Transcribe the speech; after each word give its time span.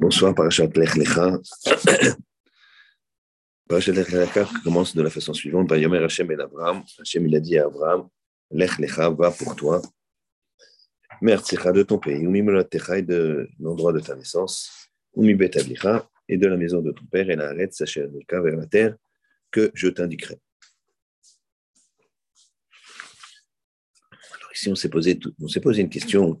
Bonsoir, 0.00 0.34
Parashat 0.34 0.70
Lech 0.76 0.96
Lecha. 0.96 1.38
Parashat 3.68 3.92
Lech 3.92 4.08
Lecha 4.08 4.48
commence 4.64 4.96
de 4.96 5.02
la 5.02 5.10
façon 5.10 5.34
suivante. 5.34 5.68
Vayomer 5.68 6.02
Hashem 6.02 6.30
et 6.30 6.40
Abraham. 6.40 6.82
Hashem, 6.98 7.26
il 7.26 7.36
a 7.36 7.40
dit 7.40 7.58
à 7.58 7.66
Abraham, 7.66 8.08
Lech 8.50 8.78
Lecha, 8.78 9.10
va 9.10 9.30
pour 9.30 9.54
toi. 9.54 9.82
Mertzecha 11.20 11.70
de 11.72 11.82
ton 11.82 11.98
pays, 11.98 12.24
et 12.24 13.02
de 13.02 13.46
l'endroit 13.58 13.92
de 13.92 14.00
ta 14.00 14.16
naissance, 14.16 14.88
Umi 15.16 15.34
Betablicha 15.34 16.08
et 16.26 16.38
de 16.38 16.46
la 16.46 16.56
maison 16.56 16.80
de 16.80 16.92
ton 16.92 17.04
père, 17.04 17.28
et 17.28 17.36
la 17.36 17.50
arrête 17.50 17.74
Sacher 17.74 18.06
vers 18.30 18.56
la 18.56 18.64
terre 18.64 18.96
que 19.50 19.70
je 19.74 19.88
t'indiquerai. 19.88 20.40
Alors 24.34 24.52
ici, 24.54 24.70
on 24.70 24.74
s'est 24.76 24.88
posé, 24.88 25.20
une 25.78 25.90
question 25.90 26.40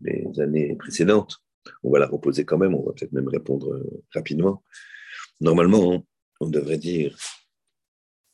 les 0.00 0.40
années 0.40 0.74
précédentes 0.76 1.38
on 1.82 1.90
va 1.90 1.98
la 1.98 2.06
reposer 2.06 2.44
quand 2.44 2.58
même, 2.58 2.74
on 2.74 2.84
va 2.84 2.92
peut-être 2.92 3.12
même 3.12 3.28
répondre 3.28 3.72
euh, 3.72 4.02
rapidement. 4.14 4.62
Normalement, 5.40 6.06
on 6.40 6.48
devrait 6.48 6.78
dire 6.78 7.16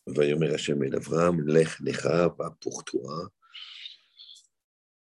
Vayomer 0.06 0.52
Hashem 0.52 0.82
et 0.84 0.94
Avram, 0.94 1.42
Lech 1.46 1.80
Lecha, 1.80 2.34
va 2.38 2.56
pour 2.60 2.84
toi. 2.84 3.30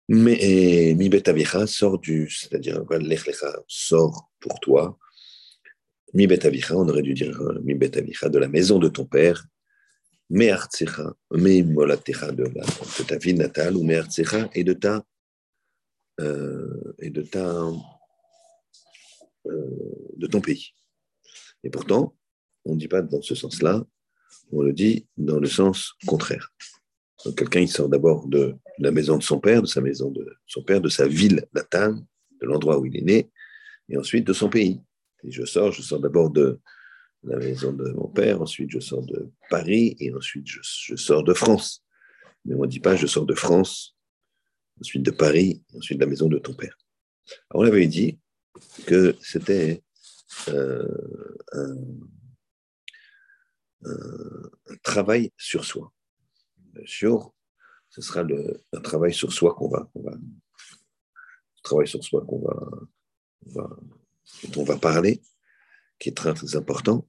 Mais 0.08 0.94
Mi 0.98 1.10
Betavicha 1.10 1.66
sort 1.68 2.00
du, 2.00 2.30
c'est-à-dire 2.30 2.84
Lech 2.90 3.26
Lecha 3.28 3.52
sort 3.68 4.32
pour 4.40 4.60
toi. 4.60 4.98
Mi 6.14 6.28
Betavicha, 6.28 6.76
on 6.76 6.88
aurait 6.90 7.02
dû 7.02 7.14
dire 7.14 7.40
euh, 7.42 7.60
Mi 7.64 7.74
Betavicha 7.74 8.30
de 8.30 8.38
la 8.38 8.48
maison 8.48 8.80
de 8.80 8.90
ton 8.90 9.06
père. 9.06 9.46
Me 10.30 10.50
Artsecha, 10.50 11.14
Molatecha 11.32 12.32
de, 12.32 12.44
de 12.44 13.04
ta 13.04 13.18
ville 13.18 13.38
natale, 13.38 13.76
ou 13.76 13.84
Me 13.84 13.98
Artsecha 13.98 14.50
et 14.54 14.64
de 14.64 14.74
ta, 14.74 15.04
euh, 16.20 16.94
et 17.00 17.10
de 17.10 17.22
ta 17.22 17.66
de 19.46 20.28
ton 20.28 20.42
pays. 20.42 20.74
Et 21.64 21.70
pourtant, 21.70 22.16
on 22.66 22.74
ne 22.74 22.80
dit 22.80 22.88
pas 22.88 23.02
dans 23.02 23.22
ce 23.22 23.36
sens-là, 23.36 23.86
on 24.52 24.62
le 24.62 24.74
dit 24.74 25.08
dans 25.18 25.40
le 25.40 25.48
sens 25.48 25.94
contraire. 26.06 26.54
quelqu'un, 27.36 27.62
il 27.62 27.68
sort 27.68 27.90
d'abord 27.90 28.28
de 28.28 28.56
la 28.80 28.92
maison 28.92 29.18
de 29.18 29.24
son 29.24 29.40
père, 29.40 29.62
de 29.62 29.68
sa 29.68 29.82
maison 29.82 30.10
de 30.12 30.26
son 30.46 30.64
père, 30.64 30.82
de 30.82 30.90
sa 30.90 31.08
ville 31.08 31.46
natale, 31.54 31.96
de 32.42 32.46
l'endroit 32.46 32.80
où 32.80 32.86
il 32.86 32.98
est 32.98 33.02
né, 33.02 33.32
et 33.90 33.98
ensuite 33.98 34.26
de 34.26 34.34
son 34.34 34.50
pays. 34.50 34.82
Et 35.24 35.32
je 35.32 35.46
sors, 35.46 35.72
je 35.72 35.82
sors 35.82 36.00
d'abord 36.00 36.32
de 36.32 36.60
la 37.24 37.38
maison 37.38 37.72
de 37.72 37.92
mon 37.92 38.08
père, 38.08 38.42
ensuite 38.42 38.72
je 38.72 38.80
sors 38.80 39.06
de 39.06 39.32
Paris, 39.50 39.96
et 40.00 40.14
ensuite 40.14 40.48
je, 40.48 40.60
je 40.62 40.96
sors 40.96 41.24
de 41.24 41.34
France. 41.34 41.84
Mais 42.46 42.56
on 42.56 42.62
ne 42.62 42.68
dit 42.68 42.80
pas 42.80 42.96
je 42.96 43.06
sors 43.06 43.26
de 43.26 43.36
France, 43.36 43.96
ensuite 44.80 45.04
de 45.04 45.12
Paris, 45.12 45.62
ensuite 45.76 46.00
de 46.00 46.04
la 46.04 46.10
maison 46.10 46.28
de 46.28 46.40
ton 46.40 46.54
père. 46.54 46.76
Alors 47.50 47.64
on 47.64 47.68
avait 47.68 47.88
dit 47.88 48.20
que 48.86 49.16
c'était 49.22 49.84
euh, 50.50 50.88
un, 51.54 51.76
travail 54.84 55.32
sur 55.38 55.66
soi. 55.66 55.92
Sûr, 56.86 57.34
ce 57.90 58.02
sera 58.02 58.24
le, 58.24 58.64
un 58.74 58.82
travail 58.82 59.14
sur 59.14 59.34
soi 59.34 59.54
qu'on 59.56 59.70
va, 59.70 59.90
on 59.96 60.04
va, 60.04 60.14
travail 61.64 61.88
sur 61.88 62.04
soi 62.04 62.24
qu'on 62.26 62.40
va, 62.40 62.70
va, 63.48 63.70
dont 64.44 64.62
on 64.62 64.64
va 64.64 64.78
parler, 64.78 65.22
qui 66.00 66.10
est 66.10 66.16
très, 66.16 66.56
important. 66.56 67.08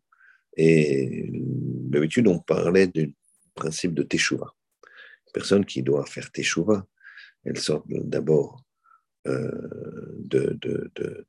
Et 0.57 1.31
d'habitude, 1.33 2.27
on 2.29 2.39
parlait 2.39 2.87
du 2.87 3.15
principe 3.55 3.95
de 3.95 4.03
Teshuvah. 4.03 4.55
Personne 5.33 5.65
qui 5.65 5.83
doit 5.83 6.05
faire 6.05 6.31
Teshuvah, 6.31 6.87
elle 7.45 7.59
sort 7.59 7.85
d'abord 7.89 8.63
euh, 9.29 9.51
de, 10.19 10.59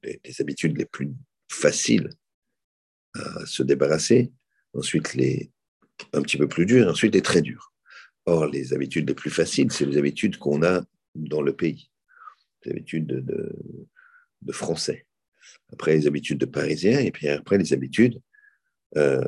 des 0.04 0.42
habitudes 0.42 0.78
les 0.78 0.86
plus 0.86 1.12
faciles 1.50 2.10
à 3.14 3.46
se 3.46 3.64
débarrasser, 3.64 4.32
ensuite 4.74 5.14
les 5.14 5.52
un 6.12 6.22
petit 6.22 6.38
peu 6.38 6.48
plus 6.48 6.66
dures, 6.66 6.90
ensuite 6.90 7.14
les 7.14 7.22
très 7.22 7.42
dures. 7.42 7.72
Or, 8.26 8.48
les 8.48 8.74
habitudes 8.74 9.08
les 9.08 9.16
plus 9.16 9.30
faciles, 9.30 9.72
c'est 9.72 9.86
les 9.86 9.98
habitudes 9.98 10.38
qu'on 10.38 10.64
a 10.64 10.84
dans 11.16 11.42
le 11.42 11.54
pays, 11.54 11.92
les 12.64 12.72
habitudes 12.72 13.06
de, 13.06 13.56
de, 14.42 14.52
français. 14.52 15.06
Après, 15.72 15.94
les 15.96 16.08
habitudes 16.08 16.40
de 16.40 16.46
parisien, 16.46 17.00
et 17.00 17.12
puis 17.12 17.28
après, 17.28 17.58
les 17.58 17.74
habitudes 17.74 18.20
euh, 18.96 19.22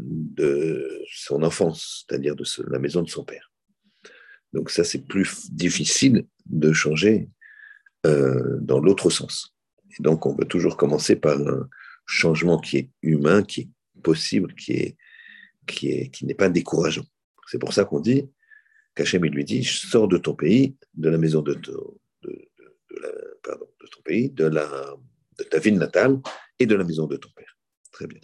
de 0.00 1.02
son 1.12 1.42
enfance, 1.42 2.06
c'est-à-dire 2.08 2.36
de 2.36 2.44
la 2.70 2.78
maison 2.78 3.02
de 3.02 3.08
son 3.08 3.24
père. 3.24 3.52
Donc 4.52 4.70
ça, 4.70 4.84
c'est 4.84 5.06
plus 5.06 5.50
difficile 5.50 6.26
de 6.46 6.72
changer 6.72 7.28
euh, 8.06 8.58
dans 8.60 8.80
l'autre 8.80 9.10
sens. 9.10 9.54
Et 9.98 10.02
donc, 10.02 10.26
on 10.26 10.34
veut 10.34 10.46
toujours 10.46 10.76
commencer 10.76 11.16
par 11.16 11.38
un 11.38 11.68
changement 12.06 12.58
qui 12.58 12.78
est 12.78 12.90
humain, 13.02 13.42
qui 13.42 13.60
est 13.62 14.02
possible, 14.02 14.54
qui 14.54 14.72
est 14.72 14.96
qui 15.66 15.90
est 15.90 16.08
qui 16.10 16.24
n'est 16.24 16.34
pas 16.34 16.48
décourageant. 16.48 17.04
C'est 17.46 17.58
pour 17.58 17.72
ça 17.72 17.84
qu'on 17.84 18.00
dit 18.00 18.30
qu'Hachem 18.94 19.24
lui 19.24 19.44
dit 19.44 19.64
sors 19.64 20.08
de 20.08 20.18
ton 20.18 20.34
pays, 20.34 20.76
de 20.94 21.08
la 21.08 21.18
maison 21.18 21.42
de, 21.42 21.54
ton, 21.54 21.98
de, 22.22 22.48
pardon, 23.42 23.66
de 23.80 23.86
ton 23.86 24.02
pays, 24.02 24.30
de 24.30 24.44
la 24.44 24.96
de 25.38 25.44
ta 25.44 25.58
ville 25.58 25.78
natale 25.78 26.18
et 26.58 26.66
de 26.66 26.74
la 26.74 26.84
maison 26.84 27.06
de 27.06 27.16
ton 27.16 27.30
père. 27.30 27.56
Très 27.92 28.06
bien. 28.06 28.20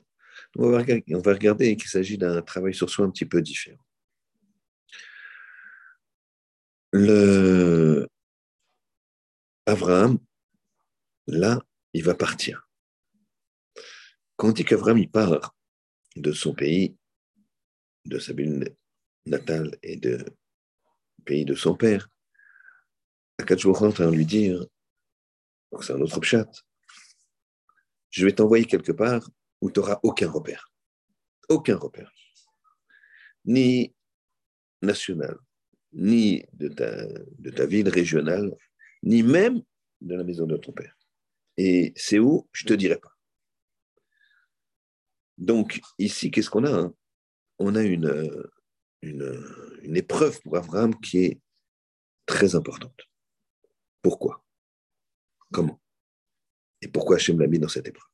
On 0.56 0.70
va 0.70 0.78
regarder, 0.78 1.04
on 1.14 1.20
va 1.20 1.32
regarder 1.32 1.76
qu'il 1.76 1.88
s'agit 1.88 2.18
d'un 2.18 2.42
travail 2.42 2.74
sur 2.74 2.88
soi 2.90 3.04
un 3.04 3.10
petit 3.10 3.24
peu 3.24 3.42
différent. 3.42 3.84
Le, 6.92 8.06
Abraham, 9.66 10.18
là, 11.26 11.60
il 11.94 12.04
va 12.04 12.14
partir. 12.14 12.68
Quand 14.36 14.48
on 14.48 14.52
dit 14.52 14.64
qu'Abraham, 14.64 14.98
il 14.98 15.10
part 15.10 15.54
de 16.16 16.32
son 16.32 16.54
pays, 16.54 16.96
de 18.04 18.18
sa 18.18 18.34
ville 18.34 18.76
natale 19.26 19.78
et 19.82 19.96
du 19.96 20.18
pays 21.24 21.44
de 21.44 21.54
son 21.54 21.74
père, 21.74 22.08
jours 23.56 23.78
rentre 23.78 24.02
à 24.02 24.10
lui 24.10 24.26
dire, 24.26 24.66
c'est 25.80 25.92
un 25.92 26.00
autre 26.00 26.22
chat, 26.22 26.50
je 28.10 28.24
vais 28.24 28.32
t'envoyer 28.32 28.64
quelque 28.64 28.92
part 28.92 29.28
où 29.60 29.70
tu 29.70 29.80
n'auras 29.80 29.98
aucun 30.02 30.30
repère. 30.30 30.70
Aucun 31.48 31.76
repère. 31.76 32.12
Ni 33.44 33.94
national, 34.82 35.36
ni 35.92 36.44
de 36.52 36.68
ta, 36.68 37.06
de 37.38 37.50
ta 37.50 37.66
ville 37.66 37.88
régionale, 37.88 38.54
ni 39.04 39.22
même 39.22 39.62
de 40.00 40.16
la 40.16 40.24
maison 40.24 40.46
de 40.46 40.56
ton 40.56 40.72
père. 40.72 40.96
Et 41.56 41.92
c'est 41.94 42.18
où? 42.18 42.48
Je 42.52 42.64
te 42.64 42.72
dirai 42.72 42.98
pas. 42.98 43.12
Donc, 45.38 45.80
ici, 45.98 46.30
qu'est-ce 46.30 46.50
qu'on 46.50 46.64
a 46.64 46.72
hein? 46.72 46.94
On 47.58 47.76
a 47.76 47.82
une, 47.82 48.50
une, 49.02 49.96
épreuve 49.96 50.40
pour 50.42 50.56
Abraham 50.56 50.98
qui 51.00 51.18
est 51.18 51.40
très 52.26 52.56
importante. 52.56 53.00
Pourquoi? 54.02 54.44
Comment? 55.52 55.80
Et 56.80 56.88
pourquoi 56.88 57.16
Hachem 57.16 57.38
l'a 57.38 57.46
mis 57.46 57.58
dans 57.58 57.68
cette 57.68 57.86
épreuve? 57.86 58.10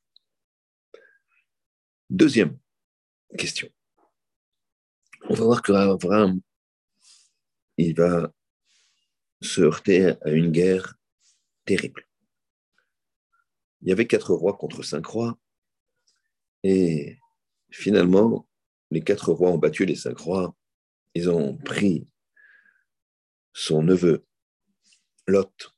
Deuxième 2.11 2.59
question. 3.39 3.69
On 5.29 5.35
va 5.35 5.45
voir 5.45 5.63
que 5.63 5.73
Abraham, 5.73 6.41
il 7.77 7.95
va 7.95 8.33
se 9.41 9.61
heurter 9.61 10.15
à 10.23 10.31
une 10.31 10.51
guerre 10.51 10.95
terrible. 11.65 12.07
Il 13.83 13.89
y 13.89 13.93
avait 13.93 14.07
quatre 14.07 14.35
rois 14.35 14.57
contre 14.57 14.83
cinq 14.83 15.07
rois, 15.07 15.39
et 16.63 17.19
finalement, 17.71 18.47
les 18.91 19.03
quatre 19.03 19.33
rois 19.33 19.51
ont 19.51 19.59
battu 19.59 19.87
les 19.87 19.95
cinq 19.95 20.19
rois. 20.19 20.55
Ils 21.15 21.31
ont 21.31 21.57
pris 21.57 22.07
son 23.53 23.83
neveu 23.83 24.25
Lot 25.27 25.75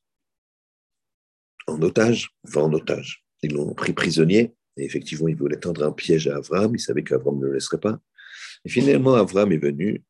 en 1.66 1.80
otage, 1.82 2.30
enfin 2.46 2.62
en 2.62 2.72
otage. 2.72 3.24
Ils 3.42 3.52
l'ont 3.54 3.74
pris 3.74 3.92
prisonnier, 3.92 4.54
et 4.76 4.84
effectivement, 4.84 5.28
ils 5.28 5.36
voulaient 5.36 5.60
tendre 5.60 5.84
un 5.84 5.92
piège 5.92 6.26
à 6.26 6.36
Avram. 6.36 6.74
Ils 6.74 6.80
savaient 6.80 7.04
qu'Avram 7.04 7.38
ne 7.38 7.46
le 7.46 7.54
laisserait 7.54 7.80
pas. 7.80 8.00
Et 8.64 8.68
finalement, 8.68 9.14
Avram 9.14 9.52
est 9.52 9.58
venu, 9.58 10.02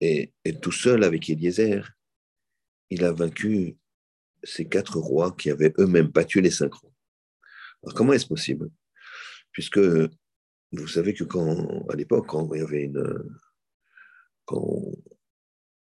et, 0.00 0.32
et 0.44 0.58
tout 0.58 0.72
seul 0.72 1.04
avec 1.04 1.28
Eliezer, 1.30 1.92
il 2.90 3.04
a 3.04 3.12
vaincu 3.12 3.76
ces 4.42 4.66
quatre 4.66 4.98
rois 4.98 5.34
qui 5.36 5.50
avaient 5.50 5.72
eux-mêmes 5.78 6.08
battu 6.08 6.40
les 6.40 6.50
cinq 6.50 6.74
rois. 6.74 6.92
Alors 7.82 7.94
comment 7.94 8.12
est-ce 8.12 8.26
possible? 8.26 8.70
Puisque 9.52 9.78
vous 9.78 10.88
savez 10.88 11.14
que 11.14 11.24
quand, 11.24 11.86
à 11.88 11.96
l'époque, 11.96 12.26
quand 12.26 12.52
il 12.52 12.60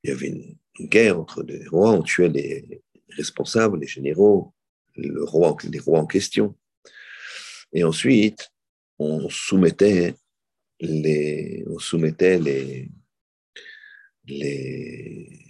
y 0.04 0.12
avait 0.12 0.28
une, 0.28 0.58
guerre 0.78 1.18
entre 1.20 1.42
les 1.44 1.66
rois, 1.68 1.92
on 1.92 2.04
tuait 2.04 2.28
les 2.28 2.84
responsables, 3.10 3.80
les 3.80 3.88
généraux, 3.88 4.54
le 4.96 5.24
roi, 5.24 5.56
les 5.64 5.80
rois 5.80 6.02
en 6.02 6.06
question. 6.06 6.58
Et 7.72 7.86
ensuite, 7.86 8.52
on 9.00 9.30
soumettait 9.30 10.16
les, 10.82 11.64
on 11.68 11.80
soumettait 11.80 12.40
les, 12.40 12.92
les, 14.26 15.45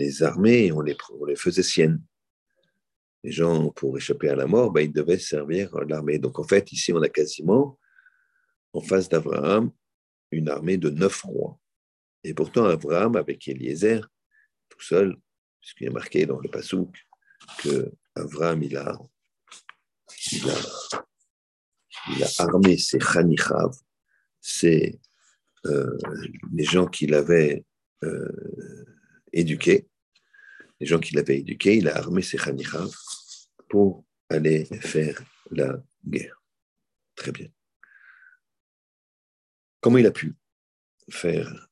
les 0.00 0.22
armées, 0.22 0.72
on 0.72 0.80
les, 0.80 0.96
on 1.18 1.24
les 1.26 1.36
faisait 1.36 1.62
siennes. 1.62 2.02
les 3.22 3.32
gens, 3.32 3.70
pour 3.70 3.98
échapper 3.98 4.30
à 4.30 4.34
la 4.34 4.46
mort, 4.46 4.70
ben, 4.72 4.80
ils 4.80 4.92
devaient 4.92 5.18
servir 5.18 5.76
l'armée. 5.86 6.18
Donc 6.18 6.38
en 6.38 6.44
fait, 6.44 6.72
ici, 6.72 6.92
on 6.92 7.02
a 7.02 7.08
quasiment, 7.08 7.78
en 8.72 8.80
face 8.80 9.08
d'Abraham, 9.08 9.70
une 10.30 10.48
armée 10.48 10.78
de 10.78 10.90
neuf 10.90 11.22
rois. 11.22 11.58
Et 12.24 12.32
pourtant, 12.34 12.64
Abraham, 12.64 13.16
avec 13.16 13.46
Eliezer, 13.46 14.00
tout 14.70 14.80
seul, 14.80 15.16
puisqu'il 15.60 15.88
est 15.88 15.98
marqué 16.00 16.24
dans 16.24 16.40
le 16.40 16.48
Passouk 16.48 17.06
que 17.62 17.92
Abraham, 18.14 18.62
il 18.62 18.76
a, 18.76 18.98
il 20.32 20.48
a, 20.48 20.58
il 22.10 22.22
a 22.24 22.28
armé 22.38 22.78
ses 22.78 22.98
Khanichav, 22.98 23.72
c'est 24.40 24.98
euh, 25.66 25.98
les 26.54 26.64
gens 26.64 26.86
qu'il 26.86 27.12
avait 27.14 27.64
euh, 28.02 28.86
éduqués, 29.32 29.89
les 30.80 30.86
gens 30.86 30.98
qu'il 30.98 31.18
avait 31.18 31.38
éduqués, 31.38 31.76
il 31.76 31.88
a 31.88 31.96
armé 31.96 32.22
ses 32.22 32.38
Khanichav 32.38 32.90
pour 33.68 34.04
aller 34.28 34.64
faire 34.64 35.22
la 35.50 35.82
guerre. 36.06 36.42
Très 37.14 37.32
bien. 37.32 37.48
Comment 39.80 39.98
il 39.98 40.06
a 40.06 40.10
pu 40.10 40.34
faire 41.10 41.68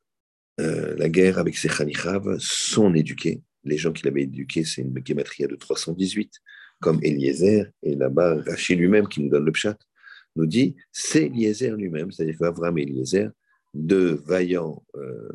euh, 0.60 0.94
la 0.96 1.08
guerre 1.08 1.38
avec 1.38 1.56
ses 1.56 1.68
Khanichav, 1.68 2.38
son 2.38 2.94
éduqués 2.94 3.42
Les 3.64 3.78
gens 3.78 3.92
qu'il 3.92 4.08
avait 4.08 4.22
éduqués, 4.22 4.64
c'est 4.64 4.82
une 4.82 4.94
gématria 5.04 5.46
de 5.46 5.56
318, 5.56 6.32
comme 6.80 7.00
Eliezer, 7.02 7.70
et 7.82 7.94
là-bas, 7.94 8.42
Rachid 8.42 8.78
lui-même, 8.78 9.08
qui 9.08 9.22
nous 9.22 9.30
donne 9.30 9.44
le 9.44 9.52
pshat, 9.52 9.78
nous 10.36 10.46
dit 10.46 10.76
c'est 10.92 11.26
Eliezer 11.26 11.76
lui-même, 11.76 12.12
c'est-à-dire 12.12 12.38
qu'Avram 12.38 12.76
et 12.78 12.82
Eliezer, 12.82 13.30
deux 13.74 14.14
vaillants 14.26 14.84
euh, 14.96 15.28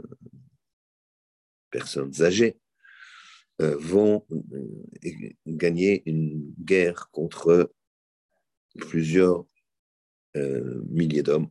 personnes 1.72 2.12
âgées, 2.22 2.58
vont 3.60 4.26
euh, 4.32 5.34
gagner 5.48 6.04
une 6.06 6.54
guerre 6.60 7.10
contre 7.12 7.72
plusieurs 8.78 9.46
milliers 10.36 11.22
d'hommes 11.22 11.50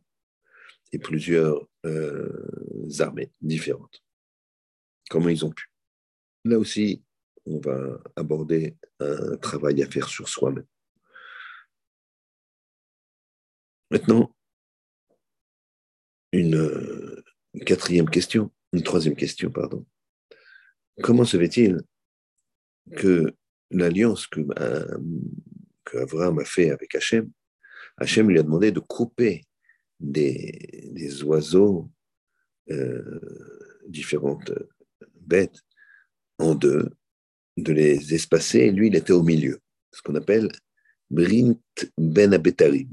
et 0.91 0.99
plusieurs 0.99 1.69
armées 2.99 3.31
différentes. 3.41 4.03
Comment 5.09 5.29
ils 5.29 5.45
ont 5.45 5.51
pu 5.51 5.71
Là 6.43 6.59
aussi, 6.59 7.01
on 7.45 7.59
va 7.59 7.99
aborder 8.15 8.77
un 8.99 9.37
travail 9.37 9.81
à 9.81 9.89
faire 9.89 10.09
sur 10.09 10.27
soi-même. 10.27 10.65
Maintenant, 13.93 14.35
une, 16.31 17.23
quatrième 17.65 18.09
question, 18.09 18.51
une 18.73 18.81
troisième 18.81 19.15
question, 19.15 19.51
pardon. 19.51 19.85
Comment 21.03 21.25
se 21.25 21.37
fait-il 21.37 21.79
que 22.95 23.33
l'alliance 23.71 24.27
que, 24.27 24.41
euh, 24.59 24.97
a 25.95 26.45
fait 26.45 26.71
avec 26.71 26.95
Hachem, 26.95 27.29
Hachem 27.97 28.29
lui 28.29 28.39
a 28.39 28.43
demandé 28.43 28.71
de 28.71 28.79
couper 28.79 29.45
des, 29.99 31.23
oiseaux, 31.23 31.89
euh, 32.71 33.19
différentes 33.87 34.51
bêtes, 35.21 35.59
en 36.39 36.55
deux, 36.55 36.89
de 37.57 37.71
les 37.71 38.13
espacer, 38.13 38.59
et 38.59 38.71
lui, 38.71 38.87
il 38.87 38.95
était 38.95 39.13
au 39.13 39.23
milieu, 39.23 39.59
ce 39.91 40.01
qu'on 40.01 40.15
appelle 40.15 40.49
Brint 41.11 41.59
Ben 41.97 42.33
Abetarim. 42.33 42.89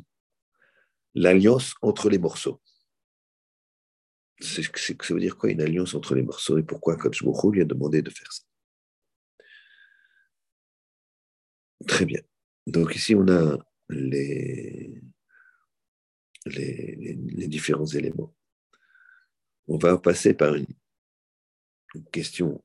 L'alliance 1.14 1.74
entre 1.82 2.10
les 2.10 2.18
morceaux. 2.18 2.60
C'est, 4.38 4.62
ça 4.62 5.14
veut 5.14 5.20
dire 5.20 5.36
quoi 5.36 5.50
une 5.50 5.60
alliance 5.60 5.94
entre 5.94 6.14
les 6.14 6.22
morceaux? 6.22 6.58
Et 6.58 6.62
pourquoi 6.62 6.96
Coach 6.96 7.22
lui 7.22 7.60
a 7.60 7.64
demandé 7.64 8.02
de 8.02 8.10
faire 8.10 8.32
ça? 8.32 8.42
Très 11.86 12.04
bien. 12.04 12.20
Donc 12.66 12.94
ici, 12.94 13.14
on 13.14 13.26
a 13.28 13.58
les, 13.88 15.00
différents 16.46 17.86
éléments. 17.86 18.34
On 19.66 19.76
va 19.76 19.98
passer 19.98 20.34
par 20.34 20.54
une, 20.54 20.66
question 22.12 22.62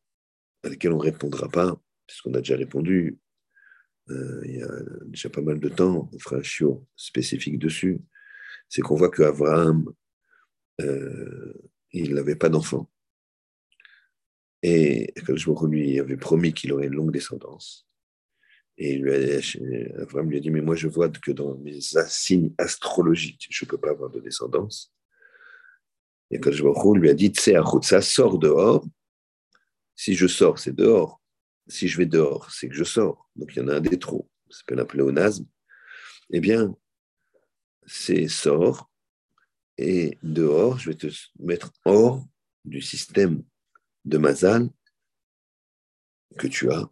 à 0.64 0.70
laquelle 0.70 0.92
on 0.92 0.98
ne 0.98 1.04
répondra 1.04 1.50
pas, 1.50 1.82
puisqu'on 2.06 2.34
a 2.36 2.40
déjà 2.40 2.56
répondu 2.56 3.18
euh, 4.10 4.42
il 4.46 4.58
y 4.58 4.62
a 4.62 4.70
déjà 5.06 5.30
pas 5.30 5.42
mal 5.42 5.60
de 5.60 5.70
temps. 5.70 6.10
On 6.14 6.20
fera 6.20 6.38
un 6.38 6.44
chiot 6.44 6.88
spécifique 6.96 7.58
dessus 7.58 8.02
c'est 8.70 8.82
qu'on 8.82 8.96
voit 8.96 9.12
qu'Abraham, 9.12 9.94
euh, 10.82 11.54
il 11.92 12.14
n'avait 12.14 12.36
pas 12.36 12.50
d'enfant. 12.50 12.90
Et 14.64 15.14
que 15.26 15.66
lui 15.68 16.00
avait 16.00 16.18
promis 16.18 16.54
qu'il 16.54 16.74
aurait 16.74 16.88
une 16.88 16.96
longue 16.96 17.14
descendance. 17.14 17.88
Et 18.78 18.98
lui 18.98 19.12
Abraham 20.02 20.30
lui 20.30 20.38
a 20.38 20.40
dit, 20.42 20.50
mais 20.50 20.62
moi 20.62 20.76
je 20.76 20.88
vois 20.88 21.10
que 21.10 21.32
dans 21.32 21.56
mes 21.56 21.80
signes 21.82 22.54
astrologiques, 22.58 23.48
je 23.50 23.64
ne 23.64 23.70
peux 23.70 23.78
pas 23.78 23.92
avoir 23.92 24.10
de 24.10 24.20
descendance. 24.20 24.94
Et 26.32 26.40
quand 26.40 26.52
je 26.52 26.64
lui 27.00 27.10
a 27.10 27.14
dit, 27.14 27.32
ça 27.36 28.02
sort 28.02 28.38
dehors. 28.38 28.86
Si 29.96 30.14
je 30.14 30.28
sors, 30.28 30.60
c'est 30.60 30.76
dehors. 30.76 31.22
Si 31.68 31.88
je 31.88 31.98
vais 31.98 32.06
dehors, 32.06 32.52
c'est 32.52 32.68
que 32.68 32.76
je 32.76 32.84
sors. 32.84 33.30
Donc 33.36 33.56
il 33.56 33.60
y 33.60 33.62
en 33.62 33.70
a 33.70 33.76
un 33.76 33.82
des 33.82 33.98
trous. 33.98 34.30
Ça 34.50 34.60
s'appelle 34.60 34.80
un 34.80 34.86
pléonasme. 34.86 35.48
Eh 36.32 36.40
bien, 36.40 36.76
c'est 37.86 38.28
sort, 38.28 38.90
et 39.78 40.18
dehors, 40.24 40.80
je 40.80 40.90
vais 40.90 40.96
te 40.96 41.08
mettre 41.40 41.72
hors 41.86 42.26
du 42.64 42.82
système 42.82 43.44
de 44.06 44.18
Mazal 44.18 44.70
que 46.38 46.48
tu 46.48 46.72
as. 46.72 46.90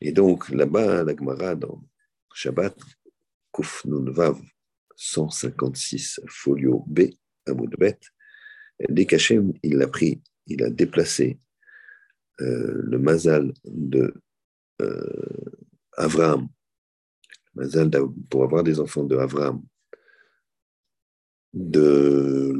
Et 0.00 0.12
donc, 0.12 0.48
là-bas, 0.48 1.04
la 1.04 1.14
Gemara, 1.14 1.54
dans 1.54 1.82
Shabbat, 2.34 2.76
Kuf 3.52 3.84
Vav 3.86 4.40
156, 4.96 6.20
folio 6.28 6.84
B, 6.86 7.10
de 7.46 7.76
bête, 7.76 8.02
dès 8.88 9.06
il 9.62 9.76
l'a 9.76 9.88
pris, 9.88 10.22
il 10.46 10.62
a 10.62 10.70
déplacé 10.70 11.40
euh, 12.40 12.82
le 12.84 12.98
Mazal 12.98 13.52
de 13.64 14.14
euh, 14.80 15.60
Avram, 15.96 16.48
Mazal 17.54 17.90
pour 18.28 18.44
avoir 18.44 18.62
des 18.62 18.78
enfants 18.80 19.04
de 19.04 19.16
Avram, 19.16 19.62
de 21.52 22.52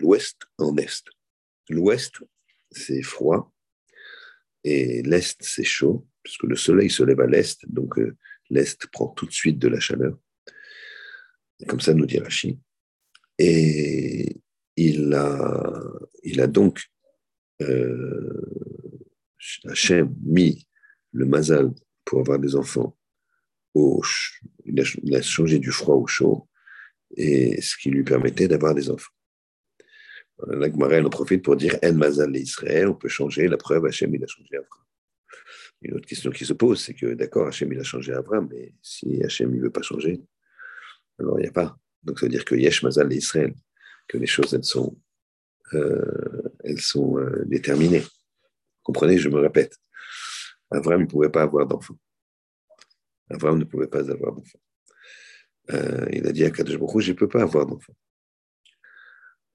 l'ouest 0.00 0.42
en 0.58 0.76
est. 0.76 1.04
L'ouest, 1.70 2.22
c'est 2.70 3.02
froid, 3.02 3.52
et 4.64 5.02
l'est, 5.02 5.36
c'est 5.40 5.64
chaud, 5.64 6.06
puisque 6.22 6.44
le 6.44 6.56
soleil 6.56 6.90
se 6.90 7.02
lève 7.02 7.20
à 7.20 7.26
l'est, 7.26 7.60
donc 7.68 7.98
euh, 7.98 8.16
l'est 8.50 8.86
prend 8.88 9.08
tout 9.08 9.26
de 9.26 9.32
suite 9.32 9.58
de 9.58 9.68
la 9.68 9.80
chaleur. 9.80 10.18
comme 11.68 11.80
ça 11.80 11.94
nous 11.94 12.06
dit 12.06 12.18
Rashi. 12.18 12.58
Et 13.38 14.40
il 14.76 15.12
a, 15.14 15.82
il 16.22 16.40
a 16.40 16.46
donc 16.46 16.84
euh, 17.60 18.42
Hachem 19.64 20.14
mis 20.24 20.66
le 21.12 21.26
mazal 21.26 21.70
pour 22.04 22.20
avoir 22.20 22.38
des 22.38 22.54
enfants 22.56 22.96
il 23.74 25.14
a 25.16 25.22
changé 25.22 25.58
du 25.58 25.70
froid 25.70 25.96
au 25.96 26.06
chaud 26.06 26.48
et 27.16 27.60
ce 27.60 27.76
qui 27.76 27.90
lui 27.90 28.04
permettait 28.04 28.48
d'avoir 28.48 28.74
des 28.74 28.90
enfants. 28.90 29.12
La 30.48 30.70
Gemara, 30.70 30.98
en 30.98 31.10
profite 31.10 31.44
pour 31.44 31.56
dire 31.56 31.78
El 31.82 31.96
Mazal 31.96 32.36
Israël, 32.36 32.88
on 32.88 32.94
peut 32.94 33.08
changer, 33.08 33.46
la 33.46 33.56
preuve, 33.56 33.86
Hachem, 33.86 34.14
il 34.14 34.24
a 34.24 34.26
changé 34.26 34.56
Avram. 34.56 34.82
Une 35.82 35.94
autre 35.94 36.06
question 36.06 36.30
qui 36.30 36.46
se 36.46 36.52
pose, 36.52 36.80
c'est 36.80 36.94
que 36.94 37.14
d'accord, 37.14 37.48
Hachem, 37.48 37.72
il 37.72 37.80
a 37.80 37.82
changé 37.82 38.12
Avram, 38.12 38.48
mais 38.50 38.74
si 38.82 39.22
Hachem, 39.22 39.50
il 39.52 39.58
ne 39.58 39.64
veut 39.64 39.70
pas 39.70 39.82
changer, 39.82 40.22
alors 41.18 41.38
il 41.40 41.42
n'y 41.42 41.48
a 41.48 41.52
pas. 41.52 41.76
Donc 42.02 42.18
ça 42.18 42.26
veut 42.26 42.30
dire 42.30 42.44
que 42.44 42.54
Yesh 42.54 42.82
Mazal 42.82 43.12
Israël, 43.12 43.54
que 44.08 44.16
les 44.16 44.26
choses, 44.26 44.54
elles 44.54 44.64
sont, 44.64 44.96
euh, 45.74 46.42
elles 46.62 46.80
sont 46.80 47.18
euh, 47.18 47.44
déterminées. 47.46 48.04
Comprenez, 48.82 49.18
je 49.18 49.28
me 49.28 49.40
répète. 49.40 49.76
Avram 50.70 51.02
ne 51.02 51.06
pouvait 51.06 51.30
pas 51.30 51.42
avoir 51.42 51.66
d'enfant. 51.66 51.98
Avram 53.28 53.58
ne 53.58 53.64
pouvait 53.64 53.88
pas 53.88 54.08
avoir 54.10 54.34
d'enfant. 54.34 54.58
Il 56.12 56.26
a 56.26 56.32
dit 56.32 56.44
à 56.44 56.50
Kadosh 56.50 56.76
je 56.98 57.12
ne 57.12 57.16
peux 57.16 57.28
pas 57.28 57.42
avoir 57.42 57.66
d'enfant. 57.66 57.94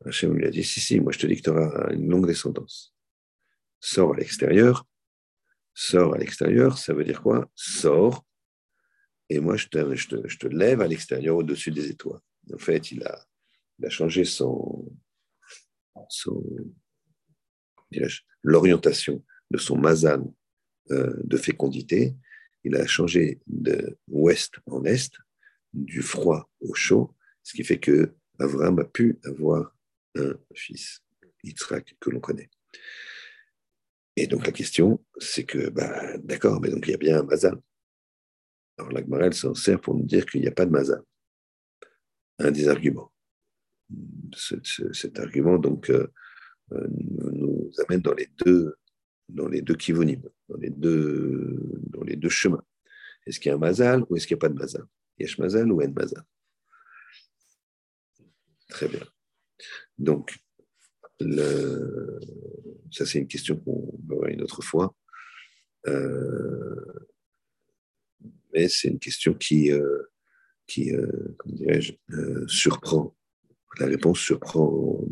Hachem 0.05 0.35
lui 0.35 0.45
a 0.45 0.49
dit, 0.49 0.63
si, 0.63 0.79
si, 0.79 0.99
moi 0.99 1.11
je 1.11 1.19
te 1.19 1.27
dis 1.27 1.41
une 1.91 2.09
longue 2.09 2.27
descendance. 2.27 2.95
Sors 3.79 4.13
à 4.13 4.17
l'extérieur. 4.17 4.85
Sors 5.79 6.15
à 6.15 6.17
l'extérieur, 6.17 6.79
ça 6.79 6.95
veut 6.95 7.03
dire 7.03 7.21
quoi? 7.21 7.47
Sors, 7.53 8.25
et 9.29 9.39
moi 9.39 9.57
je 9.57 9.67
te, 9.67 10.47
lève 10.47 10.81
à 10.81 10.87
l'extérieur 10.87 11.37
au-dessus 11.37 11.69
des 11.69 11.91
étoiles. 11.91 12.19
En 12.51 12.57
fait, 12.57 12.91
il 12.91 13.03
a, 13.03 13.89
changé 13.89 14.25
son 14.25 14.91
l'orientation 18.41 19.23
de 19.51 19.59
son 19.59 19.77
mazan 19.77 20.33
euh, 20.89 21.13
de 21.23 21.37
fécondité. 21.37 22.15
Il 22.63 22.75
a 22.75 22.87
changé 22.87 23.39
de 23.45 23.99
ouest 24.07 24.55
en 24.65 24.83
est 24.83 25.11
du 25.73 26.01
froid 26.01 26.49
au 26.59 26.73
chaud, 26.73 27.15
ce 27.43 27.53
qui 27.53 27.63
fait 27.63 27.79
que 27.79 28.15
Avram 28.39 28.79
a 28.79 28.83
pu 28.83 29.19
avoir 29.25 29.77
un 30.15 30.33
fils, 30.55 31.03
Yitzhak, 31.43 31.97
que 31.99 32.09
l'on 32.09 32.19
connaît. 32.19 32.49
Et 34.19 34.25
donc 34.25 34.47
la 34.47 34.51
question, 34.51 34.99
c'est 35.19 35.43
que, 35.43 35.69
bah, 35.69 36.17
d'accord, 36.17 36.59
mais 36.59 36.69
donc 36.69 36.87
il 36.87 36.91
y 36.91 36.95
a 36.95 36.97
bien 36.97 37.19
un 37.19 37.23
mazal. 37.23 37.55
Alors 38.77 38.91
la 38.91 39.01
Gemara, 39.01 39.31
s'en 39.31 39.53
sert 39.53 39.79
pour 39.79 39.93
nous 39.93 40.05
dire 40.05 40.25
qu'il 40.25 40.41
n'y 40.41 40.47
a 40.47 40.51
pas 40.51 40.65
de 40.65 40.71
mazal. 40.71 41.03
Un 42.39 42.49
des 42.49 42.67
arguments. 42.67 43.13
Cet, 44.35 45.19
argument, 45.19 45.59
donc, 45.59 45.91
euh, 45.91 46.07
euh, 46.71 46.87
nous 46.89 47.71
amène 47.87 48.01
dans 48.01 48.15
les 48.15 48.27
deux, 48.43 48.75
dans 49.29 49.47
les 49.47 49.61
deux 49.61 49.75
kivunim, 49.75 50.23
dans 50.49 50.57
les 50.57 50.71
deux, 50.71 51.55
dans 51.91 52.03
les 52.03 52.15
deux 52.15 52.29
chemins. 52.29 52.63
Est-ce 53.27 53.39
qu'il 53.39 53.49
y 53.49 53.53
a 53.53 53.55
un 53.55 53.59
mazal 53.59 54.03
ou 54.09 54.15
est-ce 54.15 54.25
qu'il 54.25 54.35
n'y 54.35 54.39
a 54.39 54.45
pas 54.47 54.49
de 54.49 54.57
mazal? 54.59 54.85
Yesh 55.19 55.37
mazal 55.37 55.71
ou 55.71 55.81
en 55.83 55.91
mazal? 55.91 56.23
Très 58.67 58.87
bien. 58.87 59.05
Donc, 59.99 60.37
ça 62.91 63.05
c'est 63.05 63.19
une 63.19 63.27
question 63.27 63.57
qu'on 63.57 63.97
voir 64.07 64.29
une 64.29 64.41
autre 64.41 64.61
fois. 64.61 64.93
Euh, 65.87 66.75
mais 68.53 68.67
c'est 68.69 68.89
une 68.89 68.99
question 68.99 69.33
qui, 69.33 69.71
euh, 69.71 70.03
qui 70.65 70.93
euh, 70.93 71.35
comment 71.37 71.55
dirais-je, 71.55 71.93
surprend. 72.47 73.15
La 73.79 73.85
réponse 73.85 74.19
surprend, 74.19 75.05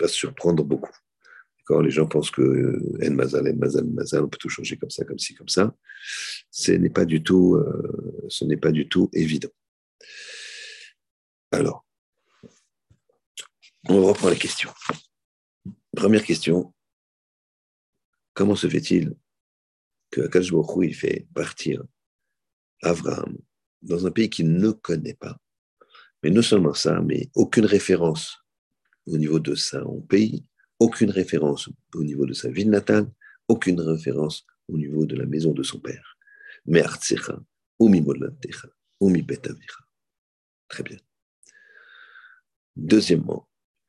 va 0.00 0.08
surprendre 0.08 0.64
beaucoup. 0.64 0.94
Quand 1.64 1.80
les 1.80 1.90
gens 1.90 2.06
pensent 2.06 2.30
que 2.30 2.80
en 3.04 3.10
mazal, 3.12 3.48
en 3.48 3.56
mazal, 3.56 3.84
mazal, 3.84 4.24
on 4.24 4.28
peut 4.28 4.38
tout 4.38 4.48
changer 4.48 4.76
comme 4.76 4.90
ça, 4.90 5.04
comme 5.04 5.18
ci, 5.18 5.34
comme 5.34 5.48
ça. 5.48 5.74
Ce 6.50 6.72
n'est 6.72 6.90
pas 6.90 7.04
du 7.04 7.22
tout, 7.22 7.60
ce 8.28 8.44
n'est 8.44 8.56
pas 8.56 8.72
du 8.72 8.88
tout 8.88 9.10
évident. 9.12 9.48
Alors, 11.50 11.84
on 13.88 14.04
reprend 14.04 14.30
les 14.30 14.36
questions. 14.36 14.70
Première 15.96 16.24
question. 16.24 16.74
Comment 18.34 18.54
se 18.54 18.68
fait-il 18.68 19.16
que 20.10 20.20
Akash 20.20 20.50
il 20.82 20.94
fait 20.94 21.26
partir 21.34 21.82
Abraham 22.82 23.38
dans 23.80 24.06
un 24.06 24.10
pays 24.10 24.28
qu'il 24.28 24.52
ne 24.52 24.72
connaît 24.72 25.14
pas? 25.14 25.38
Mais 26.22 26.28
non 26.28 26.42
seulement 26.42 26.74
ça, 26.74 27.00
mais 27.00 27.30
aucune 27.34 27.64
référence 27.64 28.36
au 29.06 29.16
niveau 29.16 29.40
de 29.40 29.54
son 29.54 30.02
pays, 30.02 30.46
aucune 30.78 31.10
référence 31.10 31.70
au 31.94 32.04
niveau 32.04 32.26
de 32.26 32.34
sa 32.34 32.50
ville 32.50 32.68
natale, 32.68 33.10
aucune 33.48 33.80
référence 33.80 34.44
au 34.68 34.76
niveau 34.76 35.06
de 35.06 35.16
la 35.16 35.24
maison 35.24 35.52
de 35.54 35.62
son 35.62 35.80
père. 35.80 36.18
Très 40.68 40.82
bien. 40.82 40.98
Deuxièmement, 42.76 43.48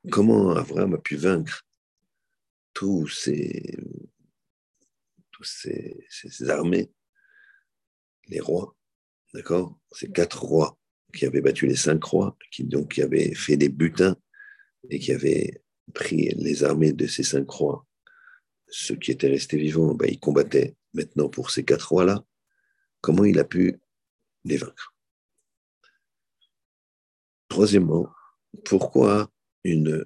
comment 0.09 0.51
Abraham 0.51 0.93
a 0.93 0.99
pu 0.99 1.17
vaincre 1.17 1.66
tous 2.77 3.07
ces, 3.07 3.75
armées, 6.47 6.91
les 8.27 8.39
rois, 8.39 8.75
d'accord 9.33 9.79
Ces 9.91 10.11
quatre 10.11 10.43
rois 10.43 10.77
qui 11.11 11.25
avaient 11.25 11.41
battu 11.41 11.65
les 11.65 11.75
cinq 11.75 12.03
rois, 12.03 12.37
qui 12.51 12.63
donc 12.65 12.99
avaient 12.99 13.33
fait 13.33 13.57
des 13.57 13.69
butins 13.69 14.15
et 14.89 14.99
qui 14.99 15.11
avaient 15.11 15.63
pris 15.95 16.29
les 16.35 16.63
armées 16.63 16.93
de 16.93 17.07
ces 17.07 17.23
cinq 17.23 17.49
rois. 17.49 17.83
Ceux 18.67 18.95
qui 18.95 19.09
étaient 19.11 19.29
restés 19.29 19.57
vivants, 19.57 19.95
ben, 19.95 20.07
ils 20.07 20.19
combattaient 20.19 20.75
maintenant 20.93 21.29
pour 21.29 21.49
ces 21.49 21.65
quatre 21.65 21.89
rois-là. 21.89 22.23
Comment 23.01 23.25
il 23.25 23.39
a 23.39 23.43
pu 23.43 23.79
les 24.43 24.57
vaincre? 24.57 24.93
Troisièmement, 27.47 28.07
pourquoi 28.65 29.31
une, 29.63 30.05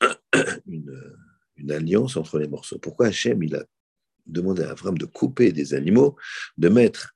alliance 1.68 2.16
entre 2.16 2.38
les 2.38 2.48
morceaux. 2.48 2.78
Pourquoi 2.78 3.08
Hachem 3.08 3.42
il 3.42 3.56
a 3.56 3.64
demandé 4.26 4.62
à 4.62 4.70
Avram 4.70 4.96
de 4.96 5.06
couper 5.06 5.52
des 5.52 5.74
animaux, 5.74 6.16
de 6.56 6.68
mettre 6.68 7.14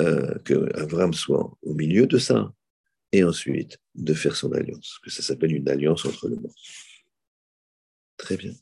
euh, 0.00 0.38
que 0.40 0.76
Avram 0.78 1.12
soit 1.12 1.56
au 1.62 1.74
milieu 1.74 2.06
de 2.06 2.18
ça, 2.18 2.52
et 3.12 3.22
ensuite 3.22 3.78
de 3.94 4.12
faire 4.12 4.34
son 4.34 4.52
alliance, 4.52 4.98
que 5.02 5.10
ça 5.10 5.22
s'appelle 5.22 5.54
une 5.54 5.68
alliance 5.68 6.04
entre 6.04 6.28
les 6.28 6.36
morceaux. 6.36 6.58
Très 8.16 8.36
bien. 8.36 8.52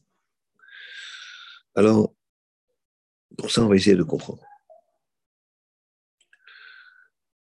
Alors, 1.74 2.14
pour 3.38 3.50
ça, 3.50 3.62
on 3.62 3.68
va 3.68 3.76
essayer 3.76 3.96
de 3.96 4.02
comprendre. 4.02 4.44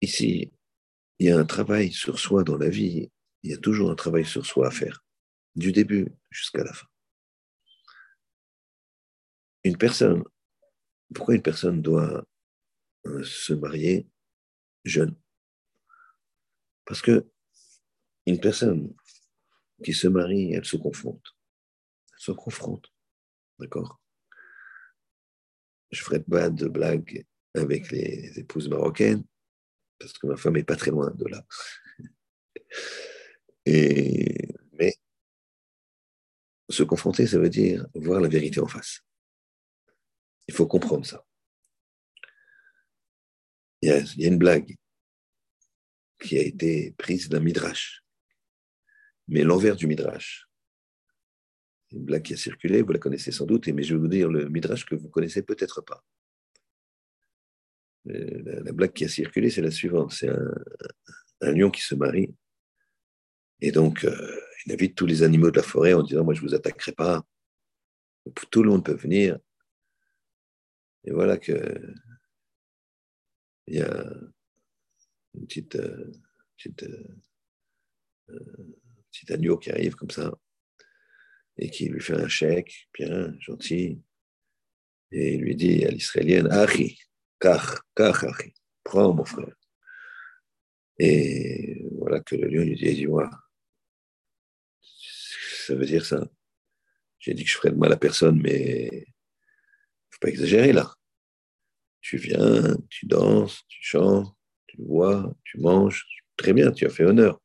Ici, 0.01 0.51
il 1.19 1.27
y 1.27 1.31
a 1.31 1.39
un 1.39 1.45
travail 1.45 1.91
sur 1.91 2.19
soi 2.19 2.43
dans 2.43 2.57
la 2.57 2.69
vie 2.69 3.09
il 3.43 3.51
y 3.51 3.53
a 3.53 3.57
toujours 3.57 3.91
un 3.91 3.95
travail 3.95 4.25
sur 4.25 4.45
soi 4.45 4.67
à 4.67 4.71
faire, 4.71 5.05
du 5.55 5.71
début 5.71 6.07
jusqu'à 6.29 6.63
la 6.63 6.73
fin. 6.73 6.87
Personne, 9.75 10.23
pourquoi 11.13 11.35
une 11.35 11.41
personne 11.41 11.81
doit 11.81 12.23
euh, 13.07 13.23
se 13.23 13.53
marier 13.53 14.07
jeune? 14.85 15.15
Parce 16.85 17.01
que 17.01 17.27
une 18.25 18.39
personne 18.39 18.93
qui 19.83 19.93
se 19.93 20.07
marie, 20.07 20.53
elle 20.53 20.65
se 20.65 20.77
confronte. 20.77 21.35
Elle 22.13 22.19
se 22.19 22.31
confronte. 22.31 22.85
D'accord? 23.59 23.99
Je 25.91 26.01
ferai 26.03 26.21
pas 26.21 26.49
de 26.49 26.67
blagues 26.67 27.25
avec 27.53 27.91
les 27.91 28.37
épouses 28.37 28.69
marocaines, 28.69 29.23
parce 29.97 30.13
que 30.13 30.27
ma 30.27 30.37
femme 30.37 30.53
n'est 30.55 30.63
pas 30.63 30.75
très 30.75 30.91
loin 30.91 31.09
de 31.11 31.25
là. 31.25 31.45
mais 33.65 34.95
se 36.69 36.83
confronter, 36.83 37.27
ça 37.27 37.39
veut 37.39 37.49
dire 37.49 37.87
voir 37.95 38.19
la 38.19 38.27
vérité 38.27 38.59
en 38.59 38.67
face. 38.67 39.01
Il 40.47 40.53
faut 40.53 40.67
comprendre 40.67 41.05
ça. 41.05 41.23
Il 43.81 43.89
y 43.89 44.25
a, 44.25 44.27
une 44.27 44.37
blague 44.37 44.75
qui 46.19 46.37
a 46.37 46.41
été 46.41 46.95
prise 46.97 47.29
d'un 47.29 47.39
midrash, 47.39 48.03
mais 49.27 49.43
l'envers 49.43 49.75
du 49.75 49.87
midrash. 49.87 50.47
Une 51.91 52.03
blague 52.03 52.23
qui 52.23 52.33
a 52.33 52.37
circulé, 52.37 52.81
vous 52.81 52.91
la 52.91 52.99
connaissez 52.99 53.31
sans 53.31 53.45
doute, 53.45 53.67
mais 53.67 53.83
je 53.83 53.93
vais 53.93 53.99
vous 53.99 54.07
dire 54.07 54.29
le 54.29 54.49
midrash 54.49 54.85
que 54.85 54.95
vous 54.95 55.09
connaissez 55.09 55.43
peut-être 55.43 55.81
pas. 55.81 56.03
Euh, 58.09 58.63
la, 58.63 58.71
blague 58.71 58.93
qui 58.93 59.05
a 59.05 59.09
circulé, 59.09 59.49
c'est 59.49 59.61
la 59.61 59.71
suivante. 59.71 60.11
C'est 60.11 60.29
un 61.41 61.51
lion 61.51 61.69
qui 61.69 61.81
se 61.81 61.93
marie 61.93 62.33
et 63.61 63.71
donc, 63.71 64.03
euh, 64.05 64.39
il 64.65 64.73
invite 64.73 64.95
tous 64.95 65.05
les 65.05 65.23
animaux 65.23 65.51
de 65.51 65.57
la 65.57 65.63
forêt 65.63 65.93
en 65.93 66.03
disant, 66.03 66.23
moi, 66.23 66.33
je 66.33 66.41
ne 66.41 66.47
vous 66.47 66.55
attaquerai 66.55 66.91
pas. 66.91 67.23
Tout 68.51 68.63
le 68.63 68.69
monde 68.69 68.85
peut 68.85 68.93
venir. 68.93 69.39
Et 71.07 71.11
voilà 71.11 71.37
que 71.37 71.53
il 73.67 73.75
y 73.75 73.81
a 73.81 74.03
une 75.33 75.47
petite, 75.47 75.75
euh, 75.75 76.11
petite, 76.57 76.83
euh, 78.29 78.75
petit 79.09 79.31
agneau 79.31 79.57
qui 79.57 79.71
arrive 79.71 79.95
comme 79.95 80.11
ça 80.11 80.33
et 81.57 81.69
qui 81.69 81.87
lui 81.87 82.01
fait 82.01 82.13
un 82.13 82.27
chèque, 82.27 82.89
bien, 82.93 83.33
gentil, 83.39 84.01
et 85.11 85.35
il 85.35 85.41
lui 85.41 85.55
dit 85.55 85.85
à 85.85 85.91
l'israélienne, 85.91 86.51
Achi, 86.51 86.99
kach, 87.39 87.79
kach, 87.95 88.25
Achi, 88.25 88.53
prends 88.83 89.13
mon 89.13 89.23
frère. 89.23 89.55
Et 90.99 91.87
voilà 91.93 92.19
que 92.19 92.35
le 92.35 92.49
lion 92.49 92.63
lui 92.63 92.75
dit, 92.75 92.93
dis-moi, 92.93 93.29
ça 94.81 95.73
veut 95.73 95.85
dire 95.85 96.05
ça? 96.05 96.29
J'ai 97.19 97.33
dit 97.33 97.45
que 97.45 97.49
je 97.49 97.55
ferais 97.55 97.71
de 97.71 97.77
mal 97.77 97.93
à 97.93 97.97
personne, 97.97 98.41
mais 98.41 98.87
il 98.91 98.99
ne 98.99 99.05
faut 100.11 100.19
pas 100.19 100.29
exagérer 100.29 100.73
là. 100.73 100.96
Tu 102.01 102.17
viens, 102.17 102.77
tu 102.89 103.05
danses, 103.05 103.63
tu 103.67 103.79
chantes, 103.81 104.33
tu 104.67 104.77
vois, 104.81 105.35
tu 105.43 105.59
manges, 105.59 106.05
très 106.37 106.53
bien, 106.53 106.71
tu 106.71 106.85
as 106.85 106.89
fait 106.89 107.03
honneur. 107.03 107.41